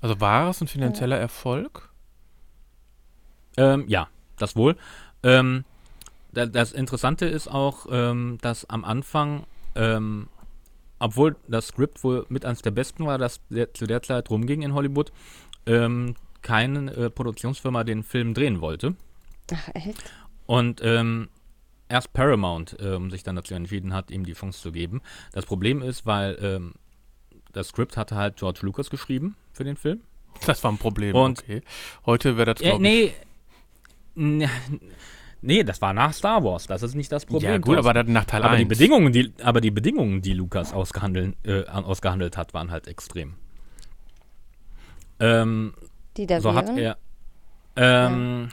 Also 0.00 0.20
war 0.20 0.50
es 0.50 0.60
ein 0.60 0.68
finanzieller 0.68 1.18
Erfolg? 1.18 1.90
Ähm, 3.56 3.84
ja, 3.88 4.08
das 4.36 4.56
wohl. 4.56 4.76
Ähm, 5.22 5.64
das 6.34 6.72
Interessante 6.72 7.26
ist 7.26 7.48
auch, 7.48 7.86
ähm, 7.90 8.38
dass 8.42 8.68
am 8.68 8.84
Anfang, 8.84 9.44
ähm, 9.74 10.28
obwohl 10.98 11.36
das 11.48 11.68
Skript 11.68 12.02
wohl 12.04 12.26
mit 12.28 12.44
eines 12.44 12.62
der 12.62 12.70
besten 12.70 13.06
war, 13.06 13.18
das 13.18 13.40
der, 13.50 13.72
zu 13.74 13.86
der 13.86 14.02
Zeit 14.02 14.30
rumging 14.30 14.62
in 14.62 14.74
Hollywood, 14.74 15.12
ähm, 15.66 16.14
keine 16.42 16.92
äh, 16.92 17.10
Produktionsfirma 17.10 17.84
den 17.84 18.02
Film 18.02 18.34
drehen 18.34 18.60
wollte. 18.60 18.94
Ach, 19.52 19.68
echt? 19.74 20.02
Und 20.46 20.80
ähm, 20.84 21.28
erst 21.88 22.12
Paramount 22.12 22.76
ähm, 22.80 23.10
sich 23.10 23.22
dann 23.22 23.36
dazu 23.36 23.54
entschieden 23.54 23.94
hat, 23.94 24.10
ihm 24.10 24.24
die 24.26 24.34
Chance 24.34 24.60
zu 24.60 24.72
geben. 24.72 25.00
Das 25.32 25.46
Problem 25.46 25.80
ist, 25.82 26.04
weil 26.06 26.38
ähm, 26.42 26.74
das 27.52 27.68
Skript 27.68 27.96
hatte 27.96 28.16
halt 28.16 28.36
George 28.36 28.60
Lucas 28.62 28.90
geschrieben 28.90 29.36
für 29.52 29.64
den 29.64 29.76
Film. 29.76 30.00
Das 30.46 30.62
war 30.64 30.72
ein 30.72 30.78
Problem. 30.78 31.14
Und- 31.14 31.38
okay. 31.40 31.62
Heute 32.06 32.36
wäre 32.36 32.52
das, 32.54 32.60
Äh, 32.60 32.70
glaube 32.70 32.82
nee, 32.82 33.12
n- 34.16 34.38
nee, 34.38 34.48
das 35.64 35.80
war 35.82 35.92
nach 35.92 36.12
Star 36.12 36.42
Wars. 36.42 36.66
Das 36.66 36.82
ist 36.82 36.94
nicht 36.94 37.12
das. 37.12 37.26
Problem. 37.26 37.50
Ja, 37.52 37.58
gut, 37.58 37.78
aber 37.78 37.92
dann 37.94 38.12
nach 38.12 38.24
Teil 38.24 38.42
aber 38.42 38.56
die 38.56 38.64
1. 38.64 38.68
Bedingungen, 38.68 39.12
die, 39.12 39.32
aber 39.42 39.60
die 39.60 39.70
Bedingungen, 39.70 40.22
die 40.22 40.32
Lucas 40.32 40.72
ausgehandelt, 40.72 41.36
äh, 41.44 41.64
ausgehandelt 41.64 42.36
hat, 42.36 42.54
waren 42.54 42.70
halt 42.70 42.88
extrem. 42.88 43.34
Ähm, 45.20 45.74
Die 46.16 46.26
da 46.26 46.40
so 46.40 46.54
wären? 46.54 46.56
hat 46.56 46.78
er. 46.78 46.96
Ähm, 47.76 48.48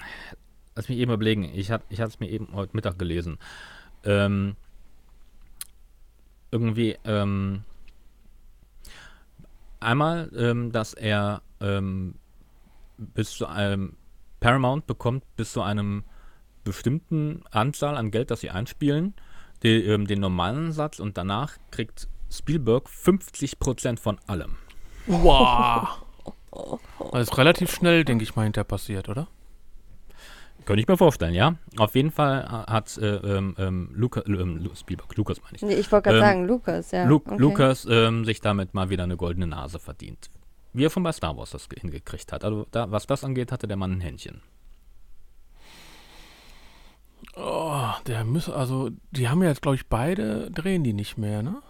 Lass 0.76 0.90
mich 0.90 0.98
eben 0.98 1.12
überlegen. 1.12 1.44
Ich 1.54 1.72
hatte 1.72 1.86
ich 1.90 2.00
es 2.00 2.20
mir 2.20 2.30
eben 2.30 2.50
heute 2.54 2.76
Mittag 2.76 2.98
gelesen. 2.98 3.38
Ähm, 4.04 4.56
irgendwie, 6.50 6.98
ähm, 7.06 7.64
einmal, 9.80 10.32
ähm, 10.36 10.72
dass 10.72 10.94
er 10.94 11.42
ähm, 11.60 12.16
bis 12.98 13.32
zu 13.32 13.48
einem 13.48 13.96
Paramount 14.40 14.88
bekommt 14.88 15.24
bis 15.36 15.54
zu 15.54 15.62
einem 15.62 16.04
bestimmten 16.64 17.44
Anzahl 17.52 17.96
an 17.98 18.12
Geld, 18.12 18.32
das 18.32 18.42
sie 18.42 18.50
einspielen, 18.50 19.14
die, 19.64 19.84
ähm, 19.84 20.08
den 20.08 20.20
normalen 20.20 20.72
Satz 20.72 21.00
und 21.00 21.18
danach 21.18 21.58
kriegt 21.72 22.08
Spielberg 22.32 22.88
50% 22.90 24.00
von 24.00 24.18
allem. 24.28 24.56
Wow. 25.08 26.04
Das 27.12 27.30
ist 27.30 27.38
relativ 27.38 27.72
schnell, 27.72 28.04
denke 28.06 28.24
ich 28.24 28.36
mal, 28.36 28.44
hinter 28.44 28.64
passiert, 28.64 29.10
oder? 29.10 29.28
Könnte 30.66 30.82
ich 30.82 30.88
mir 30.88 30.98
vorstellen, 30.98 31.34
ja. 31.34 31.56
Auf 31.78 31.96
jeden 31.96 32.12
Fall 32.12 32.44
äh, 32.44 32.72
hat 32.72 32.96
äh, 32.98 33.16
ähm, 33.16 33.56
ähm, 33.58 33.90
Luca, 33.94 34.22
ähm, 34.28 34.58
Lu- 34.58 34.76
Spielberg, 34.76 35.16
Lukas 35.18 35.42
meine 35.42 35.56
ich, 35.56 35.62
Nee, 35.64 35.74
ich 35.74 35.92
wollte 35.92 36.10
gerade 36.10 36.18
Ähm, 36.20 36.24
sagen, 36.24 36.48
Lukas, 36.48 36.92
ja. 36.92 37.06
Lu 37.06 37.16
okay. 37.16 37.36
Lukas 37.38 37.88
ähm, 37.90 38.26
sich 38.26 38.42
damit 38.42 38.74
mal 38.76 38.90
wieder 38.92 39.04
eine 39.04 39.18
goldene 39.18 39.48
Nase 39.48 39.80
verdient. 39.80 40.30
Wie 40.74 40.86
er 40.86 40.90
schon 40.92 41.02
bei 41.04 41.12
Star 41.12 41.36
Wars 41.36 41.50
das 41.52 41.68
ge- 41.68 41.80
hingekriegt 41.80 42.32
hat. 42.32 42.44
Also 42.46 42.68
da, 42.72 42.92
was 42.92 43.08
das 43.08 43.24
angeht, 43.24 43.52
hatte 43.52 43.68
der 43.68 43.76
Mann 43.78 43.94
ein 43.94 44.02
Händchen. 44.02 44.42
Oh, 47.36 47.90
der 48.08 48.24
muss, 48.26 48.50
also, 48.50 48.90
die 49.12 49.30
haben 49.30 49.42
ja 49.42 49.50
jetzt, 49.50 49.62
glaube 49.62 49.76
ich, 49.76 49.88
beide, 49.88 50.52
drehen 50.52 50.84
die 50.84 50.94
nicht 50.94 51.18
mehr, 51.18 51.42
ne? 51.42 51.62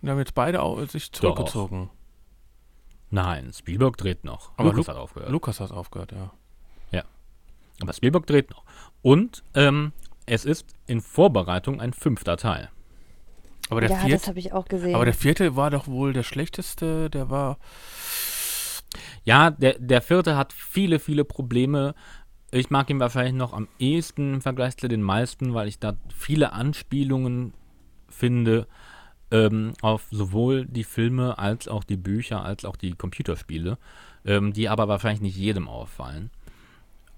Die 0.00 0.08
haben 0.10 0.18
jetzt 0.18 0.34
beide 0.34 0.62
au- 0.62 0.84
sich 0.86 1.12
zurückgezogen. 1.12 1.90
Nein, 3.10 3.52
Spielberg 3.52 3.96
dreht 3.98 4.24
noch. 4.24 4.52
Aber 4.56 4.70
Lukas 4.70 4.86
Lu- 4.86 4.92
hat 4.94 4.96
aufgehört. 5.00 5.30
Lukas 5.30 5.60
hat 5.60 5.70
aufgehört, 5.70 6.12
ja. 6.12 6.32
Aber 7.80 7.92
Spielberg 7.94 8.26
dreht 8.28 8.48
noch. 8.50 8.62
Und 9.00 9.42
ähm, 9.54 9.92
es 10.26 10.44
ist 10.44 10.66
in 10.86 11.00
Vorbereitung 11.00 11.80
ein 11.80 11.92
fünfter 11.92 12.36
Teil. 12.36 12.68
Aber 13.70 13.80
der, 13.80 13.90
ja, 13.90 13.96
das 13.96 14.06
vierte, 14.06 14.26
habe 14.28 14.38
ich 14.38 14.52
auch 14.52 14.66
gesehen. 14.66 14.94
aber 14.94 15.04
der 15.04 15.14
vierte 15.14 15.56
war 15.56 15.70
doch 15.70 15.88
wohl 15.88 16.12
der 16.12 16.22
schlechteste, 16.22 17.10
der 17.10 17.28
war, 17.28 17.58
Ja, 19.24 19.50
der, 19.50 19.78
der 19.80 20.00
vierte 20.00 20.36
hat 20.36 20.52
viele, 20.52 21.00
viele 21.00 21.24
Probleme. 21.24 21.94
Ich 22.54 22.68
mag 22.68 22.90
ihn 22.90 23.00
wahrscheinlich 23.00 23.32
noch 23.34 23.54
am 23.54 23.66
ehesten 23.78 24.34
im 24.34 24.40
Vergleich 24.42 24.76
zu 24.76 24.86
den 24.86 25.02
meisten, 25.02 25.54
weil 25.54 25.68
ich 25.68 25.78
da 25.78 25.96
viele 26.14 26.52
Anspielungen 26.52 27.54
finde 28.10 28.66
ähm, 29.30 29.72
auf 29.80 30.06
sowohl 30.10 30.66
die 30.66 30.84
Filme 30.84 31.38
als 31.38 31.66
auch 31.66 31.82
die 31.82 31.96
Bücher 31.96 32.44
als 32.44 32.66
auch 32.66 32.76
die 32.76 32.92
Computerspiele, 32.92 33.78
ähm, 34.26 34.52
die 34.52 34.68
aber 34.68 34.86
wahrscheinlich 34.86 35.22
nicht 35.22 35.36
jedem 35.36 35.66
auffallen. 35.66 36.30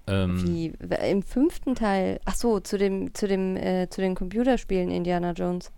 Ähm, 0.07 0.41
Wie, 0.47 0.73
im 1.09 1.21
fünften 1.21 1.75
Teil, 1.75 2.21
ach 2.23 2.35
so, 2.35 2.61
zu 2.61 2.77
dem, 2.77 3.13
zu 3.13 3.27
dem, 3.27 3.57
äh, 3.57 3.89
zu 3.89 3.99
den 3.99 4.15
Computerspielen 4.15 4.89
Indiana 4.89 5.31
Jones. 5.31 5.71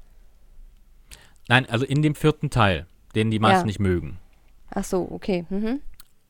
nein, 1.47 1.67
also 1.67 1.85
in 1.85 2.03
dem 2.03 2.13
vierten 2.13 2.51
Teil, 2.51 2.85
den 3.15 3.31
die 3.31 3.39
meisten 3.39 3.61
Ja. 3.61 3.65
nicht 3.65 3.79
mögen. 3.79 4.19
Ach 4.69 4.83
so, 4.83 5.07
okay. 5.09 5.45
Mhm. 5.49 5.81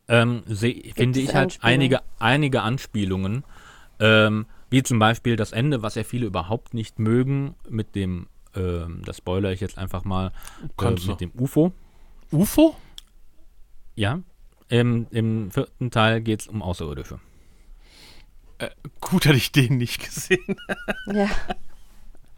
Ähm, 0.08 0.44
seh, 0.46 0.92
finde 0.96 1.20
ich 1.20 1.36
halt 1.36 1.60
einige, 1.62 2.02
einige 2.20 2.62
Anspielungen, 2.62 3.44
ähm, 4.00 4.46
wie 4.70 4.84
zum 4.84 5.00
Beispiel 5.00 5.36
das 5.36 5.52
Ende, 5.52 5.82
was 5.82 5.96
ja 5.96 6.04
viele 6.04 6.26
überhaupt 6.26 6.74
nicht 6.74 7.00
mögen, 7.00 7.56
mit 7.70 7.96
dem, 7.96 8.28
ähm, 8.56 9.02
das 9.06 9.18
spoilere 9.18 9.54
ich 9.54 9.62
jetzt 9.62 9.78
einfach 9.78 10.04
mal, 10.04 10.32
äh, 10.82 10.92
mit 10.92 11.22
dem 11.22 11.32
UFO. 11.38 11.74
UFO? 12.32 12.76
Ja, 13.96 14.20
im, 14.70 15.08
im 15.12 15.52
vierten 15.52 15.92
Teil 15.92 16.22
geht 16.22 16.42
es 16.42 16.48
um 16.48 16.62
Außerirdische. 16.62 17.20
Gut, 19.02 19.26
hatte 19.26 19.38
ich 19.38 19.52
den 19.52 19.78
nicht 19.78 20.04
gesehen. 20.04 20.56
Ja, 21.06 21.30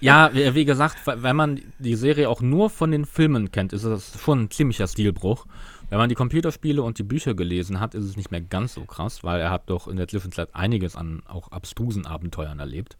Ja, 0.02 0.34
wie, 0.34 0.56
wie 0.56 0.66
gesagt, 0.66 0.98
wenn 1.06 1.36
man 1.36 1.62
die 1.80 1.96
Serie 1.96 2.30
auch 2.30 2.42
nur 2.42 2.70
von 2.70 2.92
den 2.92 3.06
Filmen 3.06 3.52
kennt, 3.52 3.74
ist 3.74 3.84
das 3.86 4.18
schon 4.20 4.44
ein 4.44 4.52
ziemlicher 4.52 4.88
Stilbruch. 4.88 5.46
Wenn 5.90 5.98
man 5.98 6.10
die 6.10 6.16
Computerspiele 6.16 6.84
und 6.84 7.00
die 7.00 7.04
Bücher 7.04 7.34
gelesen 7.34 7.80
hat, 7.80 7.96
ist 7.96 8.06
es 8.06 8.16
nicht 8.16 8.30
mehr 8.30 8.42
ganz 8.42 8.76
so 8.76 8.86
krass, 8.86 9.24
weil 9.24 9.42
er 9.42 9.50
hat 9.50 9.70
doch 9.70 9.88
in 9.88 9.98
der 9.98 10.08
Zwischenzeit 10.08 10.54
einiges 10.54 10.96
an 10.96 11.24
auch 11.28 11.52
abstrusen 11.52 12.06
Abenteuern 12.06 12.60
erlebt. 12.60 12.98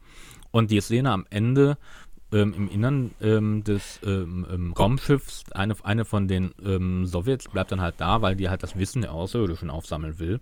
Und 0.52 0.72
die 0.72 0.82
Szene 0.82 1.12
am 1.12 1.28
Ende 1.30 1.78
ähm, 2.32 2.54
im 2.54 2.68
Innern 2.68 3.12
ähm, 3.22 3.64
des 3.64 4.00
ähm, 4.04 4.46
ähm 4.52 4.74
Raumschiffs, 4.74 5.52
eine, 5.52 5.76
eine 5.84 6.04
von 6.04 6.28
den 6.28 6.52
ähm, 6.66 7.06
Sowjets 7.06 7.48
bleibt 7.50 7.72
dann 7.72 7.82
halt 7.82 7.96
da, 7.98 8.24
weil 8.24 8.36
die 8.36 8.50
halt 8.50 8.64
das 8.64 8.76
Wissen 8.76 9.04
der 9.04 9.14
Außerirdischen 9.14 9.70
aufsammeln 9.70 10.18
will. 10.18 10.40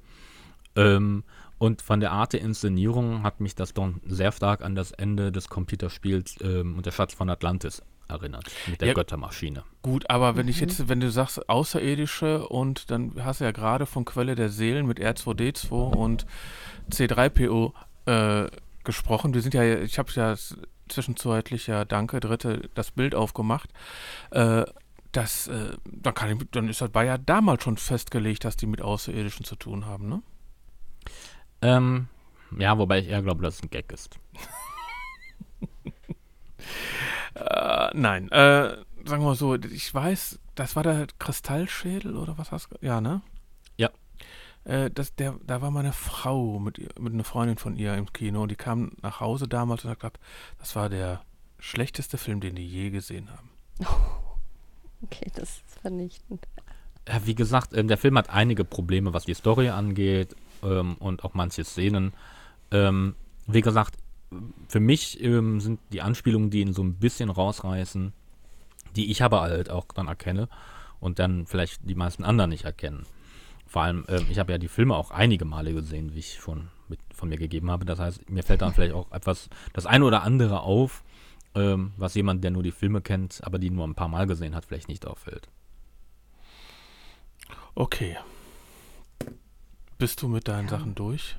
Ähm, 0.76 1.24
und 1.58 1.82
von 1.82 2.00
der 2.00 2.12
Art 2.12 2.32
der 2.32 2.42
Inszenierung 2.42 3.24
hat 3.24 3.42
mich 3.42 3.56
das 3.56 3.74
doch 3.74 3.90
sehr 4.06 4.32
stark 4.32 4.62
an 4.64 4.76
das 4.76 4.92
Ende 4.92 5.32
des 5.32 5.50
Computerspiels 5.50 6.38
und 6.38 6.86
der 6.86 6.92
Schatz 6.92 7.16
von 7.16 7.32
Atlantis 7.32 7.82
erinnert, 8.10 8.46
mit 8.68 8.82
der 8.82 8.90
ja, 8.90 8.94
Göttermaschine. 8.94 9.64
Gut, 9.82 10.10
aber 10.10 10.36
wenn 10.36 10.46
mhm. 10.46 10.52
ich 10.52 10.60
jetzt, 10.60 10.90
wenn 10.90 11.00
du 11.00 11.10
sagst 11.12 11.50
Außerirdische 11.50 12.48
und 12.48 12.92
dann 12.92 13.14
hast 13.24 13.42
du 13.42 13.46
ja 13.46 13.52
gerade 13.52 13.86
von 13.86 14.06
Quelle 14.06 14.36
der 14.36 14.50
Seelen 14.50 14.86
mit 14.86 15.00
R2D2 15.00 15.72
und 15.72 16.26
C3PO 16.90 17.74
äh, 18.06 18.50
gesprochen. 18.84 19.34
Wir 19.34 19.42
sind 19.42 19.54
ja, 19.54 19.64
ich 19.80 20.00
habe 20.00 20.12
ja 20.14 20.36
zwischenzeitlich 20.88 21.68
ja, 21.68 21.86
danke, 21.86 22.20
dritte, 22.20 22.70
das 22.74 22.92
Bild 22.92 23.16
aufgemacht. 23.16 23.70
Äh, 24.32 24.66
das, 25.12 25.48
äh, 25.48 25.78
dann, 25.86 26.14
kann 26.14 26.30
ich, 26.30 26.48
dann 26.52 26.70
ist 26.70 26.82
das, 26.82 26.94
war 26.94 27.04
ja 27.04 27.18
damals 27.18 27.64
schon 27.64 27.78
festgelegt, 27.78 28.46
dass 28.46 28.56
die 28.56 28.68
mit 28.68 28.82
Außerirdischen 28.82 29.46
zu 29.46 29.56
tun 29.56 29.86
haben, 29.86 30.08
ne? 30.10 30.22
Ähm, 31.62 32.08
ja, 32.58 32.78
wobei 32.78 33.00
ich 33.00 33.08
eher 33.08 33.22
glaube, 33.22 33.44
dass 33.44 33.56
es 33.56 33.64
ein 33.64 33.70
Gag 33.70 33.92
ist. 33.92 34.20
Äh, 37.38 37.90
nein, 37.94 38.30
äh, 38.32 38.78
sagen 39.06 39.22
wir 39.22 39.30
mal 39.30 39.36
so, 39.36 39.56
ich 39.56 39.94
weiß, 39.94 40.40
das 40.56 40.76
war 40.76 40.84
der 40.84 41.08
Kristallschädel 41.20 42.16
oder 42.16 42.38
was 42.38 42.52
hast 42.52 42.70
du? 42.72 42.78
Ja, 42.82 43.00
ne? 43.00 43.22
Ja. 43.78 43.90
Äh, 44.64 44.90
das, 44.90 45.16
der, 45.16 45.36
da 45.46 45.62
war 45.62 45.70
meine 45.70 45.94
Frau 45.94 46.60
mit, 46.60 47.00
mit 47.00 47.14
einer 47.14 47.24
Freundin 47.24 47.58
von 47.58 47.76
ihr 47.76 47.94
im 47.96 48.12
Kino 48.12 48.42
und 48.42 48.50
die 48.50 48.56
kam 48.56 48.92
nach 49.02 49.20
Hause 49.20 49.48
damals 49.48 49.84
und 49.84 49.92
hat 49.92 50.00
gesagt, 50.00 50.20
das 50.60 50.76
war 50.76 50.90
der 50.90 51.22
schlechteste 51.60 52.18
Film, 52.18 52.40
den 52.40 52.56
die 52.56 52.68
je 52.68 52.90
gesehen 52.90 53.30
haben. 53.30 53.50
okay, 55.04 55.32
das 55.36 55.50
ist 55.50 55.80
vernichtend. 55.82 56.48
Ja, 57.08 57.26
wie 57.26 57.36
gesagt, 57.36 57.74
äh, 57.74 57.84
der 57.84 57.98
Film 57.98 58.18
hat 58.18 58.30
einige 58.32 58.66
Probleme, 58.66 59.14
was 59.14 59.26
die 59.26 59.36
Story 59.36 59.70
angeht 59.70 60.36
ähm, 60.64 60.96
und 61.00 61.24
auch 61.24 61.36
manche 61.36 61.64
Szenen. 61.64 62.14
Ähm, 62.72 63.16
wie 63.46 63.62
gesagt, 63.62 63.96
für 64.68 64.80
mich 64.80 65.22
ähm, 65.24 65.60
sind 65.60 65.80
die 65.92 66.02
Anspielungen, 66.02 66.50
die 66.50 66.62
ihn 66.62 66.74
so 66.74 66.84
ein 66.84 66.96
bisschen 66.96 67.30
rausreißen, 67.30 68.14
die 68.96 69.12
ich 69.12 69.24
aber 69.24 69.42
halt 69.42 69.70
auch 69.70 69.86
dann 69.94 70.08
erkenne 70.08 70.50
und 71.00 71.20
dann 71.20 71.46
vielleicht 71.46 71.88
die 71.90 71.96
meisten 71.96 72.24
anderen 72.24 72.50
nicht 72.50 72.66
erkennen. 72.66 73.06
Vor 73.68 73.84
allem, 73.84 74.06
äh, 74.08 74.22
ich 74.30 74.40
habe 74.40 74.52
ja 74.52 74.58
die 74.58 74.68
Filme 74.68 74.96
auch 74.96 75.12
einige 75.12 75.46
Male 75.46 75.74
gesehen, 75.74 76.14
wie 76.14 76.20
ich 76.20 76.36
schon 76.36 76.70
mit, 76.90 77.00
von 77.14 77.30
mir 77.30 77.38
gegeben 77.38 77.70
habe. 77.70 77.86
Das 77.86 78.00
heißt, 78.00 78.30
mir 78.30 78.44
fällt 78.44 78.62
dann 78.62 78.74
vielleicht 78.74 78.94
auch 78.94 79.12
etwas, 79.12 79.50
das 79.74 79.86
eine 79.86 80.06
oder 80.06 80.24
andere 80.24 80.62
auf, 80.62 81.04
ähm, 81.56 81.92
was 81.98 82.16
jemand, 82.16 82.44
der 82.44 82.52
nur 82.52 82.64
die 82.64 82.72
Filme 82.72 83.02
kennt, 83.02 83.42
aber 83.44 83.60
die 83.60 83.70
nur 83.70 83.86
ein 83.86 83.96
paar 83.96 84.08
Mal 84.08 84.28
gesehen 84.28 84.56
hat, 84.56 84.66
vielleicht 84.66 84.88
nicht 84.88 85.06
auffällt. 85.06 85.50
Okay. 87.76 88.18
Bist 89.98 90.22
du 90.22 90.28
mit 90.28 90.48
deinen 90.48 90.68
Sachen 90.68 90.96
durch? 90.96 91.36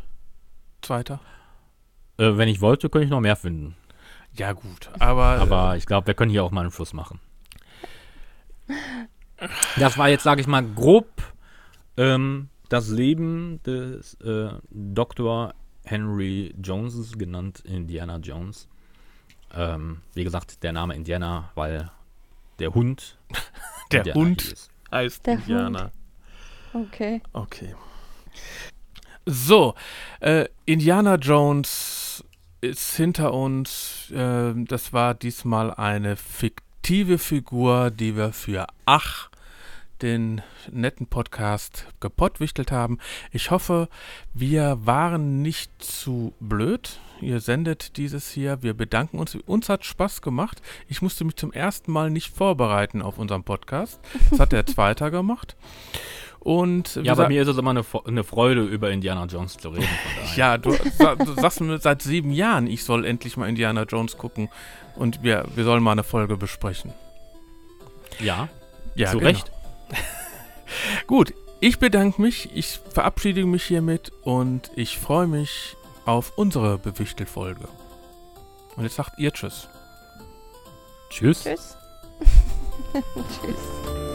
Zweiter? 0.83 1.21
Äh, 2.19 2.37
wenn 2.37 2.49
ich 2.49 2.61
wollte, 2.61 2.91
könnte 2.91 3.05
ich 3.05 3.11
noch 3.11 3.21
mehr 3.21 3.37
finden. 3.37 3.75
Ja, 4.35 4.53
gut. 4.53 4.91
Aber, 4.99 5.25
aber 5.25 5.77
ich 5.77 5.87
glaube, 5.87 6.09
wir 6.09 6.15
können 6.15 6.31
hier 6.31 6.45
auch 6.45 6.51
mal 6.51 6.63
einen 6.63 6.71
Schluss 6.71 6.93
machen. 6.93 7.21
Das 9.77 9.97
war 9.97 10.09
jetzt, 10.09 10.25
sage 10.25 10.41
ich 10.41 10.47
mal, 10.47 10.63
grob 10.63 11.09
ähm, 11.97 12.49
das 12.69 12.89
Leben 12.89 13.61
des 13.63 14.15
äh, 14.21 14.51
Dr. 14.71 15.55
Henry 15.85 16.55
Joneses, 16.63 17.17
genannt 17.17 17.61
Indiana 17.65 18.19
Jones. 18.19 18.69
Ähm, 19.55 20.03
wie 20.15 20.25
gesagt, 20.25 20.63
der 20.63 20.73
Name 20.73 20.95
Indiana, 20.95 21.51
weil 21.55 21.91
der 22.59 22.75
Hund. 22.75 23.17
der 23.93 24.01
Indiana 24.01 24.21
Hund 24.21 24.55
heißt 24.91 25.27
der 25.27 25.35
Indiana. 25.35 25.91
Hund. 26.73 26.89
Okay. 26.89 27.23
Okay. 27.33 27.75
So, 29.25 29.75
äh, 30.21 30.47
Indiana 30.67 31.17
Jones 31.17 32.08
ist 32.61 32.97
hinter 32.97 33.33
uns. 33.33 34.11
Äh, 34.11 34.53
das 34.57 34.93
war 34.93 35.15
diesmal 35.15 35.73
eine 35.73 36.17
fiktive 36.17 37.19
Figur, 37.19 37.91
die 37.91 38.17
wir 38.17 38.33
für 38.33 38.67
Ach, 38.85 39.31
den 40.03 40.43
netten 40.71 41.07
Podcast, 41.07 41.87
gepottwichtelt 42.01 42.71
haben. 42.71 42.99
Ich 43.33 43.51
hoffe, 43.51 43.89
wir 44.33 44.79
waren 44.85 45.43
nicht 45.43 45.71
zu 45.83 46.35
blöd. 46.41 47.01
Ihr 47.21 47.41
sendet 47.41 47.97
dieses 47.97 48.31
hier. 48.31 48.63
Wir 48.63 48.75
bedanken 48.75 49.19
uns. 49.19 49.35
Uns 49.35 49.69
hat 49.69 49.85
Spaß 49.85 50.23
gemacht. 50.23 50.63
Ich 50.89 51.03
musste 51.03 51.25
mich 51.25 51.37
zum 51.37 51.53
ersten 51.53 51.91
Mal 51.91 52.11
nicht 52.11 52.35
vorbereiten 52.35 53.03
auf 53.03 53.19
unseren 53.19 53.43
Podcast. 53.43 53.99
Das 54.31 54.39
hat 54.39 54.53
der 54.53 54.67
Zweiter 54.67 55.11
gemacht. 55.11 55.57
Und 56.49 56.99
ja, 57.03 57.15
bei 57.15 57.29
mir 57.29 57.43
ist 57.43 57.49
es 57.49 57.59
immer 57.59 57.73
eine, 57.73 57.85
eine, 58.07 58.25
Freude, 58.25 58.63
über 58.63 58.91
Indiana 58.91 59.27
Jones 59.27 59.59
zu 59.59 59.69
reden. 59.69 59.87
ja, 60.35 60.57
du, 60.57 60.71
du, 60.71 61.35
sagst 61.35 61.61
mir 61.61 61.77
seit 61.79 62.01
sieben 62.01 62.33
Jahren, 62.33 62.67
ich 62.67 62.85
soll 62.85 63.05
endlich 63.05 63.37
mal 63.37 63.51
Indiana 63.51 63.83
Jones 63.83 64.17
gucken 64.17 64.49
und 64.97 65.23
wir, 65.23 65.45
wir 65.55 65.65
sollen 65.65 65.83
mal 65.83 65.93
eine 65.93 66.05
Folge 66.05 66.39
besprechen. 66.39 66.95
Ja, 68.19 68.49
ja 68.95 69.11
zu 69.11 69.19
genau. 69.19 69.29
Recht. 69.29 69.53
Gut, 71.07 71.35
ich 71.61 71.79
bedanke 71.79 72.23
mich, 72.23 72.49
ich 72.55 72.81
verabschiede 72.95 73.45
mich 73.45 73.65
hiermit 73.65 74.11
und 74.23 74.71
ich 74.75 74.99
freue 74.99 75.27
mich 75.27 75.77
auf 76.07 76.33
unsere 76.39 76.79
Bewichtelfolge. 76.79 77.69
Und 78.75 78.85
jetzt 78.85 78.97
sagt 78.97 79.19
ihr 79.19 79.33
Tschüss. 79.33 79.69
Tschüss. 81.11 81.43
Tschüss. 81.43 81.77
tschüss. 82.95 84.08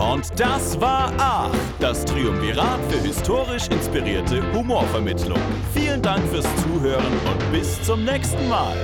Und 0.00 0.40
das 0.40 0.80
war 0.80 1.12
Ach, 1.18 1.54
das 1.78 2.06
Triumvirat 2.06 2.80
für 2.90 3.02
historisch 3.02 3.68
inspirierte 3.68 4.40
Humorvermittlung. 4.54 5.38
Vielen 5.74 6.00
Dank 6.00 6.26
fürs 6.30 6.46
Zuhören 6.62 7.12
und 7.26 7.52
bis 7.52 7.82
zum 7.82 8.06
nächsten 8.06 8.48
Mal. 8.48 8.74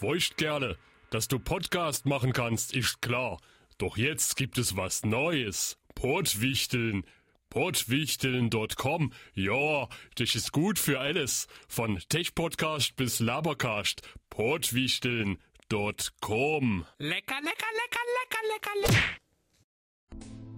Feucht 0.00 0.38
gerne, 0.38 0.78
dass 1.10 1.28
du 1.28 1.38
Podcast 1.38 2.06
machen 2.06 2.32
kannst, 2.32 2.74
ist 2.74 3.02
klar. 3.02 3.38
Doch 3.76 3.98
jetzt 3.98 4.36
gibt 4.36 4.56
es 4.56 4.78
was 4.78 5.04
Neues. 5.04 5.76
Portwichteln. 5.94 7.04
Portwichteln.com. 7.50 9.12
Ja, 9.34 9.88
das 10.16 10.34
ist 10.34 10.52
gut 10.52 10.78
für 10.78 11.00
alles. 11.00 11.48
Von 11.68 12.00
Tech-Podcast 12.08 12.96
bis 12.96 13.20
Labercast. 13.20 14.00
Portwichteln 14.30 15.38
www.ftf.com. 15.70 16.84
Lecker, 16.98 17.40
lecker, 17.42 17.66
lecker, 17.80 18.04
lecker, 18.18 18.42
lecker, 18.52 18.80
lecker. 18.82 19.00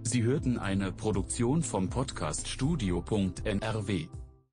Sie 0.03 0.23
hörten 0.23 0.59
eine 0.59 0.93
Produktion 0.93 1.63
vom 1.63 1.89
Podcast 1.91 2.49
Studio.nrw. 2.49 4.09